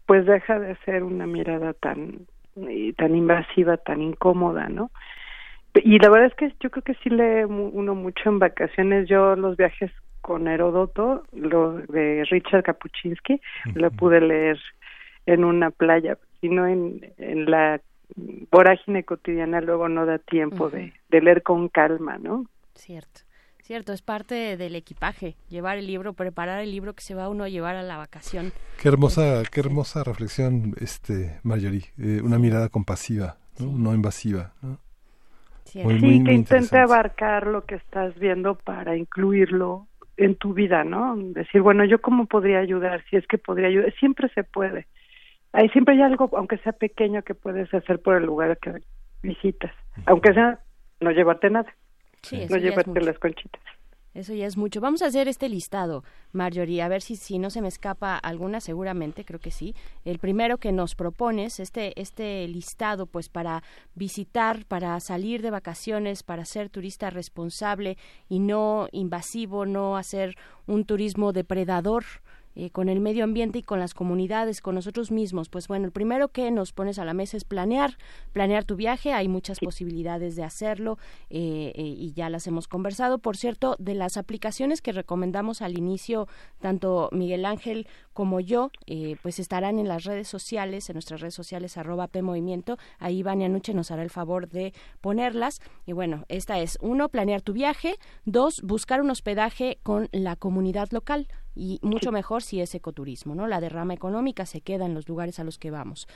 pues 0.06 0.24
deja 0.26 0.58
de 0.58 0.76
ser 0.84 1.02
una 1.02 1.26
mirada 1.26 1.74
tan 1.74 2.26
eh, 2.56 2.92
tan 2.96 3.14
invasiva, 3.14 3.76
tan 3.76 4.02
incómoda, 4.02 4.68
¿no? 4.68 4.90
Y 5.74 5.98
la 5.98 6.08
verdad 6.08 6.28
es 6.28 6.34
que 6.34 6.54
yo 6.60 6.70
creo 6.70 6.82
que 6.84 6.94
sí 7.02 7.10
lee 7.10 7.46
mu- 7.48 7.70
uno 7.72 7.94
mucho 7.96 8.28
en 8.28 8.38
vacaciones. 8.38 9.08
Yo 9.08 9.34
los 9.34 9.56
viajes 9.56 9.90
con 10.20 10.46
Heródoto, 10.46 11.24
lo 11.32 11.72
de 11.78 12.24
Richard 12.30 12.62
Kapuczynski, 12.62 13.40
lo 13.74 13.90
pude 13.90 14.20
leer 14.20 14.58
en 15.26 15.44
una 15.44 15.70
playa, 15.70 16.16
sino 16.40 16.66
en, 16.66 17.12
en 17.18 17.50
la 17.50 17.80
vorágine 18.52 19.02
cotidiana 19.04 19.60
luego 19.60 19.88
no 19.88 20.06
da 20.06 20.18
tiempo 20.18 20.70
de, 20.70 20.92
de 21.08 21.20
leer 21.20 21.42
con 21.42 21.68
calma, 21.68 22.18
¿no? 22.18 22.46
Cierto, 22.74 23.22
cierto, 23.64 23.92
es 23.92 24.02
parte 24.02 24.56
del 24.56 24.76
equipaje, 24.76 25.36
llevar 25.48 25.78
el 25.78 25.86
libro, 25.86 26.12
preparar 26.12 26.60
el 26.60 26.70
libro 26.70 26.92
que 26.92 27.02
se 27.02 27.14
va 27.14 27.30
uno 27.30 27.44
a 27.44 27.48
llevar 27.48 27.76
a 27.76 27.82
la 27.82 27.96
vacación. 27.96 28.52
Qué 28.80 28.88
hermosa, 28.88 29.42
qué 29.50 29.60
hermosa 29.60 30.04
reflexión, 30.04 30.74
este 30.80 31.40
Marjorie. 31.42 31.84
Eh, 31.98 32.20
una 32.22 32.38
mirada 32.38 32.68
compasiva, 32.68 33.36
¿no? 33.58 33.72
no 33.72 33.94
invasiva. 33.94 34.52
¿no? 34.60 34.68
Muy, 34.68 34.78
sí, 35.64 35.82
muy, 35.82 35.94
que 35.94 36.24
muy 36.24 36.34
intente 36.34 36.78
abarcar 36.78 37.46
lo 37.46 37.64
que 37.64 37.76
estás 37.76 38.14
viendo 38.18 38.54
para 38.54 38.96
incluirlo 38.96 39.86
en 40.18 40.36
tu 40.36 40.52
vida, 40.52 40.84
¿no? 40.84 41.16
Decir, 41.16 41.62
bueno, 41.62 41.84
yo 41.84 42.00
cómo 42.00 42.26
podría 42.26 42.58
ayudar, 42.58 43.02
si 43.08 43.16
es 43.16 43.26
que 43.26 43.38
podría 43.38 43.68
ayudar, 43.68 43.92
siempre 43.98 44.28
se 44.34 44.44
puede. 44.44 44.86
Hay 45.52 45.70
siempre 45.70 45.94
hay 45.94 46.02
algo, 46.02 46.30
aunque 46.36 46.58
sea 46.58 46.72
pequeño, 46.72 47.22
que 47.22 47.34
puedes 47.34 47.72
hacer 47.72 48.00
por 48.02 48.16
el 48.16 48.24
lugar 48.24 48.58
que 48.58 48.82
visitas, 49.22 49.72
aunque 50.06 50.34
sea 50.34 50.60
no 51.00 51.10
llevarte 51.10 51.50
nada, 51.50 51.72
Sí, 52.24 52.42
eso 52.42 52.54
no 52.54 52.58
ya 52.58 52.70
es 52.70 52.76
llevarte 52.76 52.90
mucho. 52.90 53.06
las 53.06 53.18
conchitas. 53.18 53.62
Eso 54.14 54.32
ya 54.32 54.46
es 54.46 54.56
mucho. 54.56 54.80
Vamos 54.80 55.02
a 55.02 55.06
hacer 55.06 55.26
este 55.26 55.48
listado, 55.48 56.04
Marjorie, 56.30 56.82
a 56.82 56.88
ver 56.88 57.02
si, 57.02 57.16
si 57.16 57.40
no 57.40 57.50
se 57.50 57.60
me 57.60 57.66
escapa 57.66 58.16
alguna, 58.16 58.60
seguramente, 58.60 59.24
creo 59.24 59.40
que 59.40 59.50
sí. 59.50 59.74
El 60.04 60.20
primero 60.20 60.58
que 60.58 60.70
nos 60.70 60.94
propones, 60.94 61.58
este, 61.58 62.00
este 62.00 62.46
listado, 62.46 63.06
pues 63.06 63.28
para 63.28 63.64
visitar, 63.96 64.66
para 64.66 65.00
salir 65.00 65.42
de 65.42 65.50
vacaciones, 65.50 66.22
para 66.22 66.44
ser 66.44 66.70
turista 66.70 67.10
responsable 67.10 67.98
y 68.28 68.38
no 68.38 68.86
invasivo, 68.92 69.66
no 69.66 69.96
hacer 69.96 70.36
un 70.68 70.84
turismo 70.84 71.32
depredador 71.32 72.04
eh, 72.56 72.70
con 72.70 72.88
el 72.88 73.00
medio 73.00 73.24
ambiente 73.24 73.58
y 73.58 73.62
con 73.62 73.80
las 73.80 73.94
comunidades, 73.94 74.60
con 74.60 74.74
nosotros 74.74 75.10
mismos. 75.10 75.48
Pues 75.48 75.68
bueno, 75.68 75.86
el 75.86 75.92
primero 75.92 76.28
que 76.28 76.50
nos 76.50 76.72
pones 76.72 76.98
a 76.98 77.04
la 77.04 77.14
mesa 77.14 77.36
es 77.36 77.44
planear, 77.44 77.96
planear 78.32 78.64
tu 78.64 78.76
viaje. 78.76 79.12
Hay 79.12 79.28
muchas 79.28 79.58
posibilidades 79.60 80.36
de 80.36 80.44
hacerlo 80.44 80.98
eh, 81.30 81.72
eh, 81.74 81.82
y 81.82 82.12
ya 82.12 82.30
las 82.30 82.46
hemos 82.46 82.68
conversado. 82.68 83.18
Por 83.18 83.36
cierto, 83.36 83.76
de 83.78 83.94
las 83.94 84.16
aplicaciones 84.16 84.80
que 84.82 84.92
recomendamos 84.92 85.62
al 85.62 85.78
inicio, 85.78 86.28
tanto 86.60 87.08
Miguel 87.12 87.44
Ángel 87.44 87.86
como 88.12 88.40
yo, 88.40 88.70
eh, 88.86 89.16
pues 89.22 89.38
estarán 89.38 89.78
en 89.78 89.88
las 89.88 90.04
redes 90.04 90.28
sociales, 90.28 90.88
en 90.88 90.94
nuestras 90.94 91.20
redes 91.20 91.34
sociales, 91.34 91.76
arroba 91.76 92.06
PMovimiento. 92.06 92.78
Ahí 92.98 93.22
Vania 93.22 93.48
Nuche 93.48 93.74
nos 93.74 93.90
hará 93.90 94.02
el 94.02 94.10
favor 94.10 94.48
de 94.48 94.72
ponerlas. 95.00 95.60
Y 95.84 95.92
bueno, 95.92 96.24
esta 96.28 96.60
es, 96.60 96.78
uno, 96.80 97.08
planear 97.08 97.42
tu 97.42 97.52
viaje. 97.52 97.96
Dos, 98.24 98.62
buscar 98.62 99.00
un 99.00 99.10
hospedaje 99.10 99.78
con 99.82 100.08
la 100.12 100.36
comunidad 100.36 100.88
local 100.92 101.28
y 101.54 101.78
mucho 101.82 102.12
mejor 102.12 102.42
si 102.42 102.60
es 102.60 102.74
ecoturismo, 102.74 103.34
¿no? 103.34 103.46
La 103.46 103.60
derrama 103.60 103.94
económica 103.94 104.46
se 104.46 104.60
queda 104.60 104.86
en 104.86 104.94
los 104.94 105.08
lugares 105.08 105.38
a 105.38 105.44
los 105.44 105.58
que 105.58 105.70
vamos. 105.70 106.06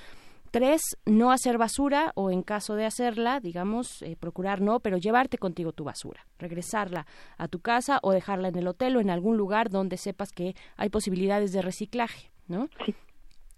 Tres, 0.51 0.81
no 1.05 1.31
hacer 1.31 1.59
basura 1.59 2.13
o 2.15 2.31
en 2.31 2.43
caso 2.43 2.75
de 2.75 2.87
hacerla, 2.87 3.39
digamos, 3.39 4.01
eh, 4.01 4.17
procurar 4.19 4.63
no, 4.63 4.81
pero 4.81 4.97
llevarte 4.97 5.37
contigo 5.37 5.73
tu 5.73 5.85
basura, 5.85 6.27
regresarla 6.39 7.07
a 7.37 7.49
tu 7.49 7.61
casa 7.61 8.01
o 8.03 8.13
dejarla 8.13 8.49
en 8.49 8.57
el 8.57 8.67
hotel 8.67 8.97
o 8.97 9.01
en 9.01 9.11
algún 9.11 9.37
lugar 9.37 9.69
donde 9.69 9.99
sepas 9.99 10.33
que 10.33 10.57
hay 10.77 10.89
posibilidades 10.89 11.53
de 11.53 11.61
reciclaje, 11.61 12.31
¿no? 12.47 12.69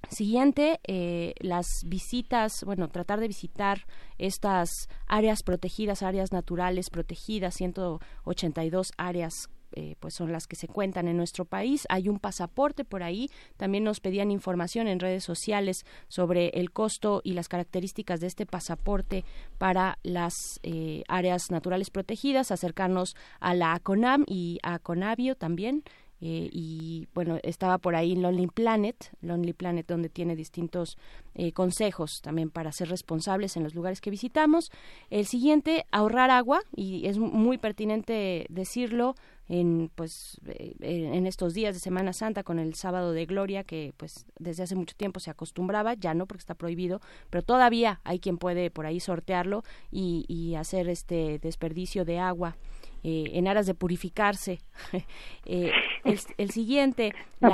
Siguiente, 0.09 0.81
eh, 0.89 1.35
las 1.39 1.85
visitas, 1.87 2.65
bueno, 2.65 2.89
tratar 2.89 3.21
de 3.21 3.29
visitar 3.29 3.87
estas 4.19 4.89
áreas 5.07 5.45
protegidas, 5.45 6.03
áreas 6.03 6.33
naturales 6.33 6.91
protegidas, 6.91 7.55
182 7.55 8.93
áreas 8.97 9.49
eh, 9.73 9.97
pues 10.01 10.15
son 10.15 10.33
las 10.33 10.47
que 10.47 10.57
se 10.57 10.69
cuentan 10.69 11.09
en 11.09 11.17
nuestro 11.17 11.45
país. 11.45 11.87
Hay 11.89 12.09
un 12.09 12.19
pasaporte 12.19 12.85
por 12.85 13.03
ahí. 13.03 13.31
También 13.57 13.85
nos 13.85 14.01
pedían 14.01 14.31
información 14.31 14.89
en 14.89 15.01
redes 15.01 15.25
sociales 15.25 15.85
sobre 16.09 16.49
el 16.49 16.71
costo 16.71 17.21
y 17.25 17.33
las 17.33 17.49
características 17.49 18.21
de 18.21 18.27
este 18.27 18.47
pasaporte 18.47 19.25
para 19.59 19.99
las 20.03 20.35
eh, 20.63 21.03
áreas 21.09 21.51
naturales 21.51 21.91
protegidas. 21.91 22.51
Acercarnos 22.51 23.17
a 23.41 23.55
la 23.55 23.75
ACONAM 23.75 24.25
y 24.27 24.59
a 24.63 24.79
CONAVIO 24.79 25.37
también. 25.37 25.85
Eh, 26.21 26.51
y 26.53 27.09
bueno, 27.15 27.39
estaba 27.43 27.79
por 27.79 27.95
ahí 27.95 28.15
Lonely 28.15 28.49
Planet, 28.49 29.11
Lonely 29.23 29.53
Planet, 29.53 29.87
donde 29.87 30.09
tiene 30.09 30.37
distintos 30.37 30.99
eh, 31.35 31.53
consejos 31.53 32.21
también 32.21 32.51
para 32.51 32.73
ser 32.73 32.89
responsables 32.89 33.57
en 33.57 33.63
los 33.63 33.75
lugares 33.75 34.01
que 34.01 34.11
visitamos. 34.11 34.71
El 35.09 35.27
siguiente, 35.27 35.87
ahorrar 35.91 36.31
agua, 36.31 36.61
y 36.77 37.07
es 37.07 37.19
muy 37.19 37.59
pertinente 37.59 38.47
decirlo 38.51 39.15
en 39.49 39.91
pues 39.97 40.41
eh, 40.47 40.75
en 40.81 41.27
estos 41.27 41.55
días 41.55 41.75
de 41.75 41.81
Semana 41.81 42.13
Santa 42.13 42.45
con 42.45 42.61
el 42.61 42.75
sábado 42.75 43.13
de 43.13 43.27
Gloria 43.27 43.65
que 43.65 43.93
pues 43.97 44.25
desde 44.39 44.63
hace 44.63 44.77
mucho 44.77 44.95
tiempo 44.95 45.19
se 45.19 45.29
acostumbraba 45.29 45.95
ya 45.95 46.15
no 46.15 46.27
porque 46.27 46.43
está 46.43 46.55
prohibido 46.55 47.01
pero 47.31 47.43
todavía 47.43 48.01
hay 48.05 48.21
quien 48.21 48.39
puede 48.39 48.71
por 48.71 48.87
ahí 48.87 49.01
sortearlo 49.01 49.65
y, 49.91 50.25
y 50.29 50.55
hacer 50.55 50.89
este 50.89 51.41
desperdicio 51.41 52.05
de 52.05 52.21
agua 52.21 52.57
eh, 53.03 53.25
en 53.33 53.49
aras 53.49 53.67
de 53.67 53.75
purificarse. 53.75 54.61
Eh, 55.47 55.73
el, 56.05 56.19
el 56.39 56.51
siguiente. 56.51 57.13
Pues 57.41 57.53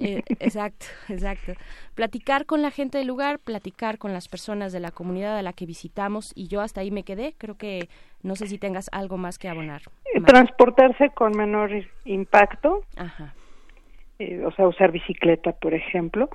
eh, 0.00 0.22
exacto, 0.40 0.86
exacto. 1.08 1.52
Platicar 1.94 2.46
con 2.46 2.62
la 2.62 2.70
gente 2.70 2.98
del 2.98 3.06
lugar, 3.06 3.38
platicar 3.38 3.98
con 3.98 4.12
las 4.12 4.28
personas 4.28 4.72
de 4.72 4.80
la 4.80 4.90
comunidad 4.90 5.36
a 5.36 5.42
la 5.42 5.52
que 5.52 5.66
visitamos 5.66 6.32
y 6.34 6.48
yo 6.48 6.60
hasta 6.60 6.80
ahí 6.80 6.90
me 6.90 7.02
quedé. 7.02 7.34
Creo 7.36 7.56
que 7.56 7.88
no 8.22 8.36
sé 8.36 8.46
si 8.46 8.58
tengas 8.58 8.88
algo 8.92 9.18
más 9.18 9.38
que 9.38 9.48
abonar. 9.48 9.82
Eh, 10.14 10.20
Transportarse 10.20 11.10
con 11.10 11.32
menor 11.36 11.70
impacto, 12.04 12.82
Ajá. 12.96 13.34
eh, 14.18 14.42
o 14.44 14.52
sea, 14.52 14.66
usar 14.66 14.92
bicicleta, 14.92 15.52
por 15.52 15.74
ejemplo. 15.74 16.30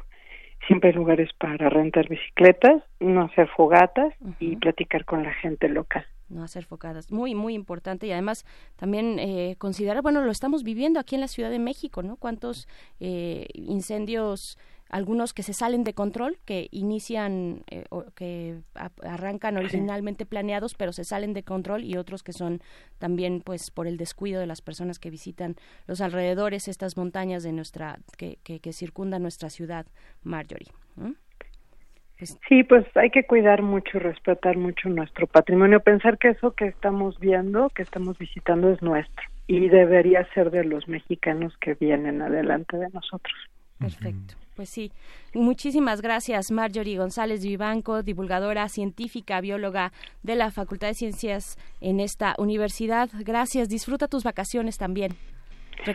Siempre 0.67 0.89
hay 0.89 0.95
lugares 0.95 1.29
para 1.39 1.69
rentar 1.69 2.09
bicicletas, 2.09 2.83
no 2.99 3.23
hacer 3.23 3.47
fogatas 3.49 4.13
y 4.39 4.55
platicar 4.57 5.05
con 5.05 5.23
la 5.23 5.31
gente 5.33 5.69
local. 5.69 6.05
No 6.29 6.43
hacer 6.43 6.65
focadas. 6.65 7.11
Muy, 7.11 7.35
muy 7.35 7.53
importante 7.53 8.07
y 8.07 8.11
además 8.11 8.45
también 8.75 9.19
eh, 9.19 9.55
considerar, 9.57 10.01
bueno, 10.01 10.21
lo 10.21 10.31
estamos 10.31 10.63
viviendo 10.63 10.99
aquí 10.99 11.15
en 11.15 11.21
la 11.21 11.27
Ciudad 11.27 11.49
de 11.49 11.59
México, 11.59 12.03
¿no? 12.03 12.17
Cuántos 12.17 12.67
eh, 12.99 13.47
incendios, 13.53 14.57
algunos 14.89 15.33
que 15.33 15.43
se 15.43 15.53
salen 15.53 15.83
de 15.83 15.93
control, 15.93 16.37
que 16.45 16.67
inician, 16.71 17.63
eh, 17.69 17.85
o 17.89 18.05
que 18.15 18.61
a- 18.75 18.91
arrancan 19.03 19.57
originalmente 19.57 20.25
planeados, 20.25 20.73
pero 20.75 20.93
se 20.93 21.03
salen 21.03 21.33
de 21.33 21.43
control 21.43 21.83
y 21.83 21.97
otros 21.97 22.23
que 22.23 22.33
son 22.33 22.61
también, 22.97 23.41
pues, 23.43 23.69
por 23.71 23.87
el 23.87 23.97
descuido 23.97 24.39
de 24.39 24.47
las 24.47 24.61
personas 24.61 24.97
que 24.99 25.09
visitan 25.09 25.55
los 25.87 26.01
alrededores, 26.01 26.67
estas 26.67 26.95
montañas 26.97 27.43
de 27.43 27.51
nuestra, 27.51 27.99
que, 28.17 28.39
que, 28.43 28.59
que 28.59 28.73
circundan 28.73 29.21
nuestra 29.21 29.49
ciudad, 29.49 29.85
Marjorie. 30.23 30.71
¿no? 30.95 31.15
Sí, 32.19 32.63
pues 32.63 32.85
hay 32.95 33.11
que 33.11 33.25
cuidar 33.25 33.61
mucho, 33.61 33.99
respetar 33.99 34.57
mucho 34.57 34.89
nuestro 34.89 35.27
patrimonio, 35.27 35.81
pensar 35.81 36.17
que 36.17 36.29
eso 36.29 36.51
que 36.51 36.65
estamos 36.65 37.19
viendo, 37.19 37.69
que 37.69 37.83
estamos 37.83 38.17
visitando 38.17 38.71
es 38.71 38.81
nuestro 38.81 39.23
y 39.45 39.69
debería 39.69 40.27
ser 40.33 40.51
de 40.51 40.63
los 40.63 40.87
mexicanos 40.87 41.53
que 41.61 41.75
vienen 41.75 42.21
adelante 42.21 42.77
de 42.77 42.89
nosotros. 42.89 43.33
Perfecto. 43.79 44.35
Pues 44.55 44.69
sí, 44.69 44.91
muchísimas 45.35 46.01
gracias 46.01 46.49
Marjorie 46.49 46.97
González 46.97 47.43
Vivanco, 47.43 48.01
divulgadora 48.01 48.67
científica, 48.69 49.39
bióloga 49.39 49.93
de 50.23 50.35
la 50.35 50.49
Facultad 50.49 50.87
de 50.87 50.95
Ciencias 50.95 51.57
en 51.79 51.99
esta 51.99 52.33
universidad. 52.39 53.09
Gracias, 53.23 53.69
disfruta 53.69 54.07
tus 54.07 54.23
vacaciones 54.23 54.77
también. 54.79 55.15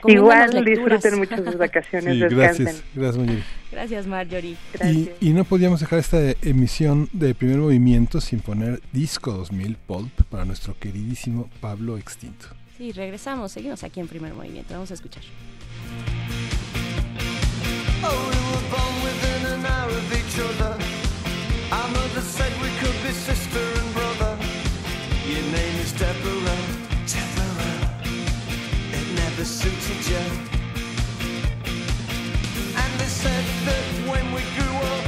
Igual 0.06 0.64
disfruten 0.64 1.18
mucho 1.18 1.36
sus 1.36 1.56
vacaciones, 1.58 2.14
Sí, 2.14 2.20
descansen. 2.20 2.64
gracias, 2.64 2.84
gracias 2.94 3.16
Mayuri. 3.18 3.42
Gracias 3.70 4.06
Marjorie. 4.06 4.56
Y, 4.84 5.10
y 5.20 5.32
no 5.32 5.44
podíamos 5.44 5.80
dejar 5.80 5.98
esta 5.98 6.18
emisión 6.42 7.08
de 7.12 7.34
primer 7.34 7.58
movimiento 7.58 8.20
sin 8.20 8.40
poner 8.40 8.80
Disco 8.92 9.32
2000 9.32 9.76
Pulp 9.86 10.12
para 10.30 10.44
nuestro 10.44 10.74
queridísimo 10.78 11.48
Pablo 11.60 11.98
Extinto. 11.98 12.46
Sí, 12.78 12.92
regresamos, 12.92 13.52
seguimos 13.52 13.84
aquí 13.84 14.00
en 14.00 14.08
Primer 14.08 14.32
Movimiento, 14.34 14.72
vamos 14.74 14.90
a 14.90 14.94
escuchar. 14.94 15.22
Oh, 18.04 18.08
we 18.08 18.36
were 18.50 18.68
born 18.70 18.94
within 19.04 19.46
an 19.60 19.66
hour 19.66 19.90
of 19.90 20.12
each 20.12 20.40
other. 20.40 20.81
Never 29.42 29.54
suited 29.54 30.06
you. 30.08 30.24
And 32.82 32.92
they 33.00 33.10
said 33.22 33.44
that 33.66 33.86
when 34.06 34.24
we 34.36 34.42
grew 34.54 34.76
up, 34.94 35.06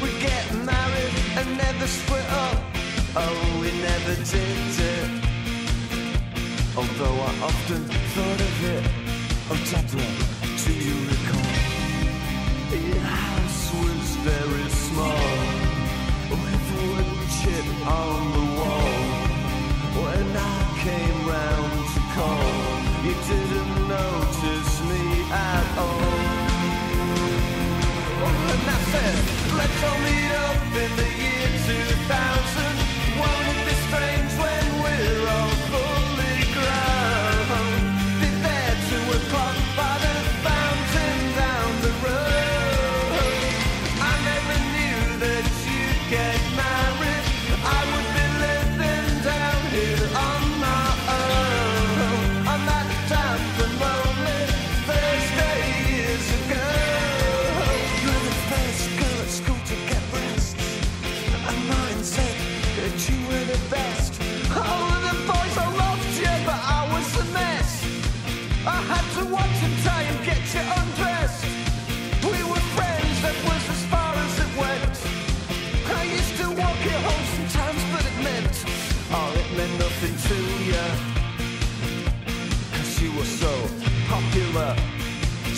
we'd 0.00 0.18
get 0.18 0.44
married 0.64 1.12
and 1.36 1.58
never 1.58 1.86
split 1.86 2.24
up. 2.30 2.56
Oh, 3.16 3.58
we 3.60 3.70
never 3.82 4.14
did 4.32 4.80
it. 4.80 5.10
Although 6.74 7.18
I 7.20 7.32
often 7.50 7.84
thought 8.14 8.40
of 8.48 8.64
it. 8.74 8.84
Oh, 9.50 9.60
Deborah, 9.72 10.14
do 10.64 10.72
you 10.72 10.96
recall? 11.12 11.52
Your 12.80 13.04
house 13.04 13.62
was 13.74 14.08
very 14.24 14.68
small, 14.86 15.36
with 16.32 16.66
wood 16.80 17.10
chip 17.36 17.68
on 17.86 18.20
the 18.36 18.44
wall. 18.56 18.96
When 20.00 20.28
I 20.34 20.56
came 20.80 21.18
round 21.28 21.72
to 21.92 22.00
call, 22.16 22.67
you 23.08 23.14
didn't 23.14 23.88
notice 23.88 24.82
me 24.82 25.02
at 25.32 25.78
all. 25.78 26.48
And 28.50 28.64
I 28.68 28.78
said, 28.92 29.16
let's 29.56 29.82
all 29.82 29.98
meet 30.04 30.32
up 30.46 30.60
in 30.82 30.90
the 30.96 31.17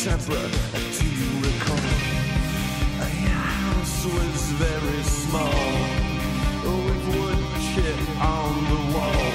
September. 0.00 0.48
Do 0.96 1.04
you 1.04 1.30
recall? 1.44 1.76
Your 2.96 3.36
house 3.36 4.00
was 4.06 4.40
very 4.56 5.02
small, 5.02 5.68
with 6.64 7.04
wood 7.12 7.44
chip 7.68 8.00
on 8.18 8.52
the 8.72 8.80
wall. 8.96 9.28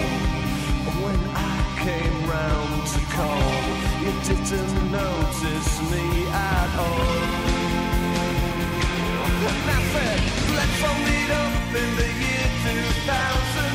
When 1.05 1.21
I 1.35 1.57
came 1.85 2.17
round 2.27 2.81
to 2.93 3.01
call, 3.13 3.53
you 4.01 4.11
didn't 4.25 4.91
notice 4.91 5.71
me 5.91 6.05
at 6.33 6.71
all. 6.81 7.13
And 9.45 9.69
I 9.69 9.81
said, 9.93 10.19
let's 10.57 10.81
all 10.81 10.99
meet 11.05 11.31
up 11.43 11.75
in 11.77 11.89
the 12.01 12.09
year 12.25 12.47
2000. 13.05 13.74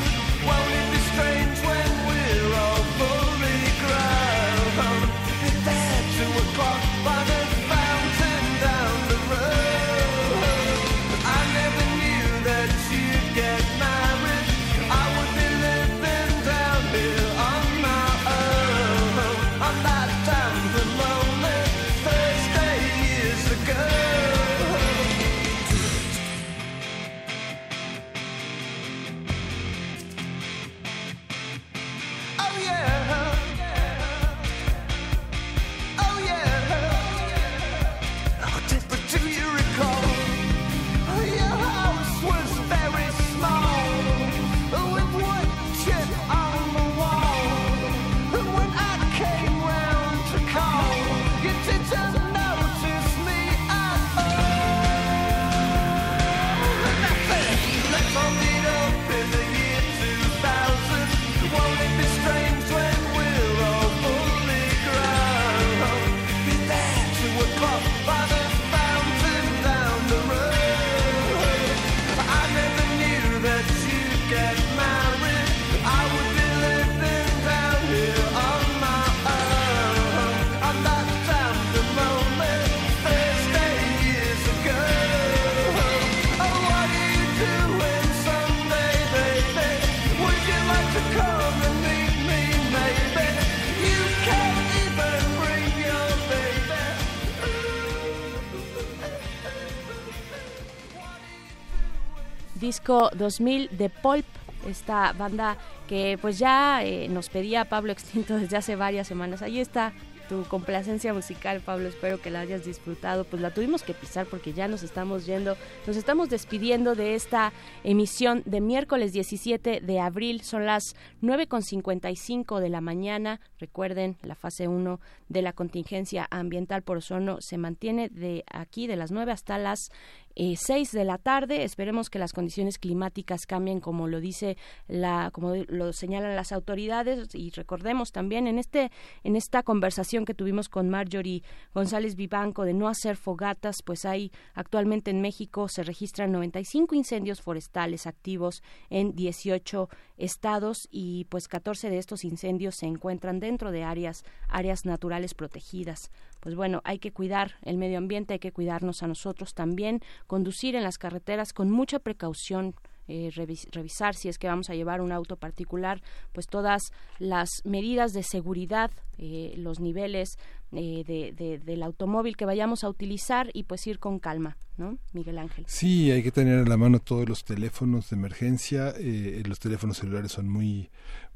Disco 102.61 103.09
2000 103.15 103.75
de 103.75 103.89
Pulp, 103.89 104.25
esta 104.69 105.13
banda 105.13 105.57
que 105.89 106.17
pues 106.21 106.37
ya 106.37 106.83
eh, 106.83 107.09
nos 107.09 107.27
pedía 107.29 107.65
Pablo 107.65 107.91
Extinto 107.91 108.37
desde 108.37 108.55
hace 108.55 108.75
varias 108.75 109.07
semanas. 109.07 109.41
Ahí 109.41 109.59
está 109.59 109.93
tu 110.31 110.45
complacencia 110.45 111.13
musical, 111.13 111.59
Pablo. 111.59 111.89
Espero 111.89 112.21
que 112.21 112.29
la 112.29 112.39
hayas 112.39 112.63
disfrutado. 112.63 113.25
Pues 113.25 113.41
la 113.41 113.53
tuvimos 113.53 113.83
que 113.83 113.93
pisar 113.93 114.27
porque 114.27 114.53
ya 114.53 114.69
nos 114.69 114.81
estamos 114.81 115.25
yendo, 115.25 115.57
nos 115.85 115.97
estamos 115.97 116.29
despidiendo 116.29 116.95
de 116.95 117.15
esta 117.15 117.51
emisión 117.83 118.41
de 118.45 118.61
miércoles 118.61 119.11
17 119.11 119.81
de 119.81 119.99
abril. 119.99 120.39
Son 120.41 120.65
las 120.65 120.95
9.55 121.21 122.61
de 122.61 122.69
la 122.69 122.79
mañana. 122.79 123.41
Recuerden, 123.59 124.15
la 124.21 124.35
fase 124.35 124.69
1 124.69 125.01
de 125.27 125.41
la 125.41 125.51
contingencia 125.51 126.27
ambiental 126.31 126.81
por 126.81 126.95
ozono 126.97 127.41
se 127.41 127.57
mantiene 127.57 128.07
de 128.07 128.45
aquí, 128.49 128.87
de 128.87 128.95
las 128.95 129.11
9 129.11 129.33
hasta 129.33 129.57
las 129.57 129.91
eh, 130.35 130.55
6 130.57 130.91
de 130.91 131.05
la 131.05 131.17
tarde. 131.17 131.63
Esperemos 131.63 132.09
que 132.09 132.19
las 132.19 132.33
condiciones 132.33 132.77
climáticas 132.77 133.45
cambien 133.45 133.79
como 133.79 134.07
lo 134.07 134.19
dice 134.19 134.57
la, 134.87 135.31
como 135.31 135.55
lo 135.55 135.93
señalan 135.93 136.35
las 136.35 136.51
autoridades 136.51 137.33
y 137.33 137.49
recordemos 137.51 138.11
también 138.11 138.47
en 138.47 138.59
este, 138.59 138.91
en 139.23 139.35
esta 139.35 139.63
conversación 139.63 140.25
que 140.25 140.33
tuvimos 140.33 140.69
con 140.69 140.89
Marjorie 140.89 141.43
González 141.73 142.15
Vivanco 142.15 142.63
de 142.63 142.73
no 142.73 142.87
hacer 142.87 143.15
fogatas, 143.15 143.81
pues 143.83 144.05
hay 144.05 144.31
actualmente 144.53 145.11
en 145.11 145.21
México 145.21 145.67
se 145.67 145.83
registran 145.83 146.31
95 146.31 146.95
incendios 146.95 147.41
forestales 147.41 148.07
activos 148.07 148.63
en 148.89 149.15
18 149.15 149.89
estados 150.17 150.87
y 150.91 151.25
pues 151.25 151.47
14 151.47 151.89
de 151.89 151.97
estos 151.97 152.23
incendios 152.23 152.75
se 152.75 152.85
encuentran 152.85 153.39
dentro 153.39 153.71
de 153.71 153.83
áreas 153.83 154.23
áreas 154.47 154.85
naturales 154.85 155.33
protegidas. 155.33 156.11
Pues 156.41 156.55
bueno, 156.55 156.81
hay 156.83 156.99
que 156.99 157.11
cuidar 157.13 157.53
el 157.61 157.77
medio 157.77 157.97
ambiente, 157.97 158.33
hay 158.33 158.39
que 158.39 158.51
cuidarnos 158.51 159.01
a 159.03 159.07
nosotros 159.07 159.53
también, 159.53 160.01
conducir 160.27 160.75
en 160.75 160.83
las 160.83 160.97
carreteras 160.97 161.53
con 161.53 161.71
mucha 161.71 161.99
precaución. 161.99 162.75
eh, 163.07 163.29
revis- 163.35 163.67
revisar 163.71 164.15
si 164.15 164.29
es 164.29 164.37
que 164.37 164.47
vamos 164.47 164.69
a 164.69 164.75
llevar 164.75 165.01
un 165.01 165.11
auto 165.11 165.35
particular, 165.35 166.01
pues 166.31 166.45
todas 166.47 166.81
las 167.19 167.49
medidas 167.65 168.13
de 168.13 168.23
seguridad, 168.23 168.89
eh, 169.17 169.53
los 169.57 169.79
niveles 169.81 170.37
eh, 170.71 171.03
de- 171.05 171.33
de- 171.33 171.59
del 171.59 171.83
automóvil 171.83 172.37
que 172.37 172.45
vayamos 172.45 172.85
a 172.85 172.89
utilizar 172.89 173.49
y 173.53 173.63
pues 173.63 173.85
ir 173.87 173.99
con 173.99 174.19
calma, 174.19 174.55
¿no? 174.77 174.97
Miguel 175.11 175.39
Ángel. 175.39 175.65
Sí, 175.67 176.09
hay 176.11 176.23
que 176.23 176.31
tener 176.31 176.59
a 176.59 176.63
la 176.69 176.77
mano 176.77 176.99
todos 176.99 177.27
los 177.27 177.43
teléfonos 177.43 178.09
de 178.11 178.15
emergencia. 178.15 178.93
eh, 178.97 179.43
los 179.45 179.59
teléfonos 179.59 179.97
celulares 179.97 180.31
son 180.31 180.47
muy, 180.47 180.89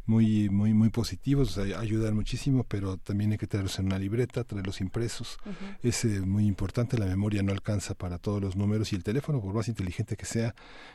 muy, 0.05 0.49
muy, 0.49 0.73
muy 0.73 0.89
positivos, 0.89 1.57
o 1.57 1.65
sea, 1.65 1.79
ayudan 1.79 2.15
muchísimo, 2.15 2.63
pero 2.63 2.97
también 2.97 3.31
hay 3.31 3.37
que 3.37 3.47
traerlos 3.47 3.79
en 3.79 3.87
una 3.87 3.97
libreta, 3.99 4.43
traerlos 4.43 4.81
impresos. 4.81 5.37
Es 5.81 6.05
eh, 6.05 6.21
muy 6.21 6.45
importante, 6.45 6.97
la 6.97 7.05
memoria 7.05 7.41
no 7.43 7.51
alcanza 7.51 7.95
para 7.95 8.17
todos 8.19 8.41
los 8.41 8.55
números 8.55 8.93
y 8.93 8.95
el 8.95 9.03
teléfono, 9.03 9.41
por 9.41 9.53
más 9.53 9.67
inteligente 9.67 10.15
que 10.15 10.25
sea, 10.25 10.53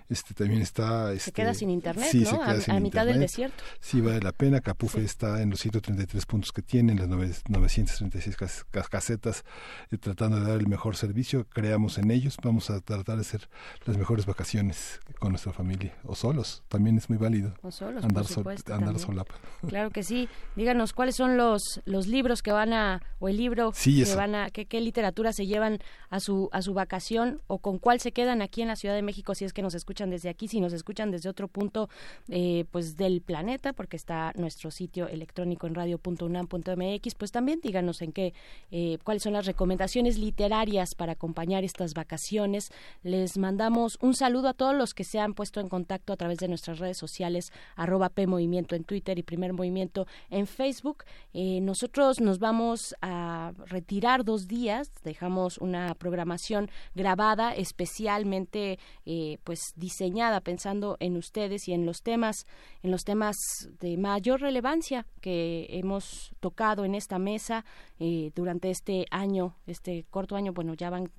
este 0.09 0.35
también 0.35 0.63
está... 0.63 1.13
Este, 1.13 1.33
queda 1.33 1.55
sin 1.55 1.71
internet, 1.71 2.09
sí, 2.11 2.21
¿no? 2.21 2.31
se 2.31 2.37
queda 2.37 2.51
A- 2.51 2.61
sin 2.61 2.75
a 2.75 2.81
mitad 2.81 3.07
del 3.07 3.21
desierto. 3.21 3.63
Sí, 3.81 4.01
vale 4.01 4.21
la 4.21 4.33
pena. 4.33 4.61
Capufe 4.61 5.03
está 5.05 5.43
en 5.43 5.51
los 5.51 5.61
133 5.61 6.27
puntos 6.27 6.53
que 6.53 6.63
tiene, 6.63 6.93
en 6.93 6.99
las 6.99 7.09
nove- 7.09 7.43
936 7.49 8.37
cas- 8.37 8.65
cas- 8.71 8.89
casetas, 8.89 9.45
eh, 9.91 9.99
tratando 9.99 10.39
de 10.41 10.47
dar 10.49 10.59
el 10.61 10.67
mejor 10.69 10.97
servicio. 10.97 11.47
Creamos 11.49 11.99
en 11.99 12.11
ellos. 12.11 12.37
Vamos 12.43 12.71
a 12.71 12.81
tratar 12.81 13.17
de 13.17 13.23
hacer 13.23 13.49
las 13.87 13.97
mejores 13.97 14.27
vacaciones 14.27 15.01
con 15.19 15.31
nuestra 15.31 15.53
familia. 15.53 15.95
O 16.05 16.15
solos, 16.15 16.63
también 16.69 16.97
es 16.99 17.09
muy 17.09 17.19
válido. 17.19 17.55
O 17.63 17.71
solos, 17.71 18.05
andar 18.05 18.23
por 18.25 18.27
sol- 18.33 18.35
supuesto, 18.43 18.73
andar 18.75 18.89
también. 18.89 19.00
Solapa. 19.01 19.35
Claro 19.69 19.91
que 19.91 20.03
sí. 20.03 20.27
Díganos 20.57 20.95
cuáles 20.95 21.17
son 21.17 21.37
los 21.37 21.83
los 21.85 22.07
libros 22.07 22.43
que 22.43 22.51
van 22.51 22.73
a 22.73 23.03
o 23.19 23.29
el 23.29 23.37
libro 23.37 23.73
Sí, 23.75 24.03
que 24.03 24.15
van 24.15 24.35
a 24.35 24.51
qué, 24.51 24.65
qué 24.65 24.81
literatura 24.81 25.35
se 25.35 25.47
llevan 25.47 25.81
a 26.09 26.19
su 26.19 26.49
a 26.53 26.63
su 26.63 26.73
vacación 26.73 27.43
o 27.47 27.59
con 27.59 27.79
cuál 27.79 28.01
se 28.01 28.13
quedan 28.13 28.41
aquí 28.41 28.63
en 28.63 28.69
la 28.69 28.77
Ciudad 28.77 28.95
de 28.95 29.03
México 29.03 29.35
si 29.35 29.45
es 29.45 29.53
que 29.53 29.61
nos 29.61 29.75
escuchan 29.75 30.09
desde 30.09 30.31
aquí, 30.31 30.49
si 30.49 30.61
nos 30.61 30.73
escuchan 30.73 31.11
desde 31.11 31.29
otro 31.29 31.47
punto 31.47 31.91
eh, 32.29 32.65
pues 32.71 32.97
del 32.97 33.21
planeta 33.21 33.75
porque 33.75 33.97
está 33.97 34.33
nuestro 34.37 34.71
sitio 34.71 35.09
electrónico 35.09 35.67
en 35.67 35.75
radio.unam.mx, 35.75 37.15
pues 37.15 37.31
también 37.31 37.61
díganos 37.63 38.03
en 38.03 38.13
qué 38.13 38.33
eh, 38.71 38.99
cuáles 39.05 39.23
son 39.23 39.35
las 39.35 39.47
recomendaciones 39.47 40.19
literarias 40.19 40.95
para 40.95 41.13
acompañar 41.13 41.65
estas 41.65 41.95
vacaciones. 41.95 42.71
Les 43.03 43.39
mandamos 43.39 43.99
un 44.01 44.15
saludo 44.15 44.49
a 44.49 44.55
todos 44.55 44.75
los 44.75 44.95
que 44.95 45.05
se 45.05 45.19
han 45.19 45.35
puesto 45.35 45.61
en 45.61 45.69
contacto 45.69 46.13
a 46.13 46.17
través 46.17 46.39
de 46.39 46.49
nuestras 46.49 46.79
redes 46.79 46.97
sociales 46.97 47.53
arroba 47.77 48.09
P 48.09 48.27
Movimiento 48.27 48.75
en 48.75 48.85
Twitter 48.91 49.21
y 49.21 49.23
Primer 49.23 49.53
Movimiento 49.53 50.09
en 50.31 50.49
Facebook. 50.49 51.05
Eh, 51.33 51.61
nosotros 51.61 52.21
nos 52.21 52.41
vamos 52.41 52.97
a 53.01 53.53
retirar 53.67 54.25
dos 54.25 54.49
días, 54.49 54.91
dejamos 55.05 55.59
una 55.59 55.95
programación 55.95 56.69
grabada 56.97 57.55
especialmente 57.55 58.81
eh, 59.07 59.39
pues 59.45 59.75
diseñada 59.77 60.41
pensando 60.41 60.97
en 60.99 61.17
ustedes 61.17 61.69
y 61.69 61.73
en 61.73 61.87
los 61.87 62.03
temas, 62.03 62.47
en 62.83 62.91
los 62.91 63.05
temas 63.05 63.37
de 63.79 63.97
mayor 63.97 64.41
relevancia 64.41 65.07
que 65.21 65.69
hemos 65.71 66.33
tocado 66.41 66.85
en 66.85 66.97
esta 66.97 67.21
mesa 67.21 67.65
eh, 68.01 68.33
durante 68.35 68.71
este 68.71 69.07
año, 69.13 69.55
este 69.69 70.05
corto 70.11 70.35
año, 70.35 70.53
bueno, 70.53 70.75
ya 70.75 70.91
van 70.91 71.13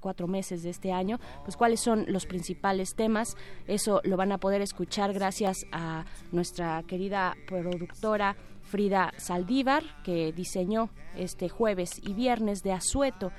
cuatro 0.00 0.26
meses 0.26 0.62
de 0.62 0.70
este 0.70 0.92
año, 0.92 1.18
pues 1.44 1.56
cuáles 1.56 1.80
son 1.80 2.04
los 2.08 2.26
principales 2.26 2.94
temas. 2.94 3.36
Eso 3.66 4.00
lo 4.04 4.16
van 4.16 4.32
a 4.32 4.38
poder 4.38 4.62
escuchar 4.62 5.12
gracias 5.12 5.66
a 5.72 6.04
nuestra 6.32 6.82
querida 6.86 7.34
productora 7.46 8.36
Frida 8.62 9.12
Saldívar, 9.18 9.84
que 10.02 10.32
diseñó 10.32 10.88
este 11.16 11.48
jueves 11.48 11.90
y 12.02 12.14
viernes 12.14 12.62
de 12.62 12.72
Asueto. 12.72 13.30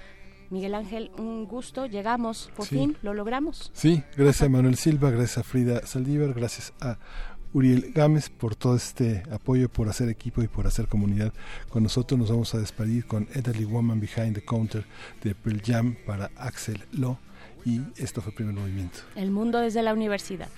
Miguel 0.51 0.75
Ángel, 0.75 1.11
un 1.17 1.45
gusto, 1.45 1.87
llegamos, 1.87 2.51
por 2.55 2.67
Sí. 2.67 2.75
fin, 2.77 2.97
lo 3.01 3.15
logramos. 3.15 3.71
Sí, 3.73 4.03
gracias 4.15 4.43
a 4.43 4.49
Manuel 4.49 4.75
Silva, 4.75 5.09
gracias 5.09 5.39
a 5.39 5.43
Frida 5.43 5.85
Saldívar, 5.87 6.33
gracias 6.33 6.71
a 6.79 6.99
Uriel 7.55 7.93
Gámez 7.95 8.29
por 8.29 8.53
todo 8.53 8.75
este 8.75 9.23
apoyo, 9.31 9.69
por 9.69 9.87
hacer 9.87 10.09
equipo 10.09 10.43
y 10.43 10.49
por 10.49 10.67
hacer 10.67 10.89
comunidad 10.89 11.31
con 11.69 11.83
nosotros. 11.83 12.19
Nos 12.19 12.29
vamos 12.29 12.53
a 12.53 12.57
despedir 12.57 13.05
con 13.05 13.29
Elderly 13.33 13.63
Woman 13.63 14.01
Behind 14.01 14.35
the 14.35 14.43
Counter 14.43 14.83
de 15.23 15.33
Pearl 15.35 15.61
Jam 15.65 15.95
para 16.05 16.31
Axel 16.35 16.83
Law 16.91 17.17
y 17.63 17.79
esto 17.95 18.21
fue 18.21 18.33
Primer 18.33 18.55
Movimiento. 18.55 18.99
El 19.15 19.31
mundo 19.31 19.59
desde 19.59 19.81
la 19.83 19.93
universidad. 19.93 20.49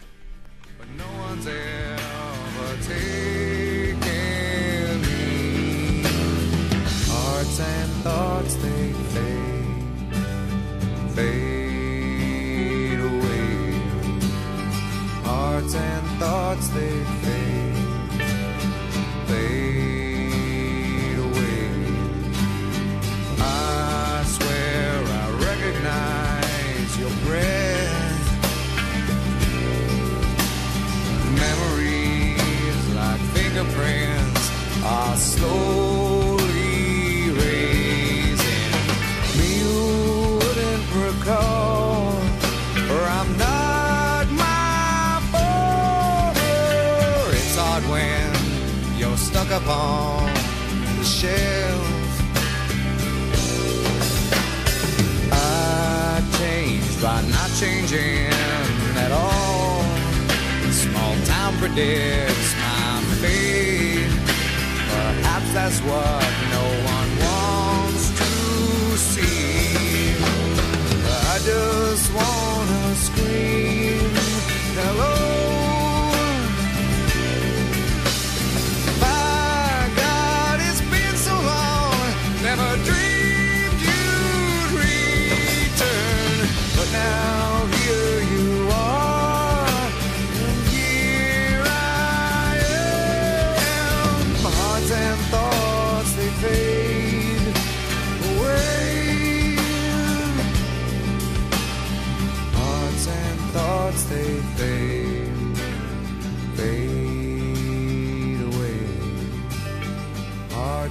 Hearts 7.07 7.59
and 7.59 7.91
thoughts 8.03 8.55
they 8.55 8.93
fade, 9.13 10.15
fade 11.13 11.66
Hearts 15.57 15.73
and 15.73 16.07
thoughts 16.19 16.67
they 16.67 17.03
fade, 17.23 17.75
fade 19.25 21.17
away. 21.17 21.69
I 23.39 24.23
swear 24.35 25.01
I 25.03 25.25
recognize 25.49 26.99
your 26.99 27.09
breath. 27.25 28.25
Memories 31.45 32.81
like 32.93 33.21
fingerprints 33.33 34.45
are 34.83 35.17
slowly 35.17 35.86
stuck 49.57 49.63
upon 49.63 50.33
the 50.97 51.03
shelf. 51.03 52.21
I 55.31 56.23
changed 56.39 57.01
by 57.01 57.21
not 57.23 57.49
changing 57.59 58.27
at 58.97 59.11
all. 59.11 59.81
Small 60.71 61.15
town 61.25 61.53
predicts 61.57 62.55
my 62.55 63.01
fate. 63.21 64.09
Perhaps 64.89 65.53
that's 65.53 65.79
what 65.81 66.23
no 66.55 66.65
one 66.95 67.09
wants 67.25 68.09
to 68.19 68.97
see. 68.97 70.13
I 71.31 71.39
just 71.45 72.13
wanna 72.13 72.95
scream 72.95 74.09
hello. 74.75 75.16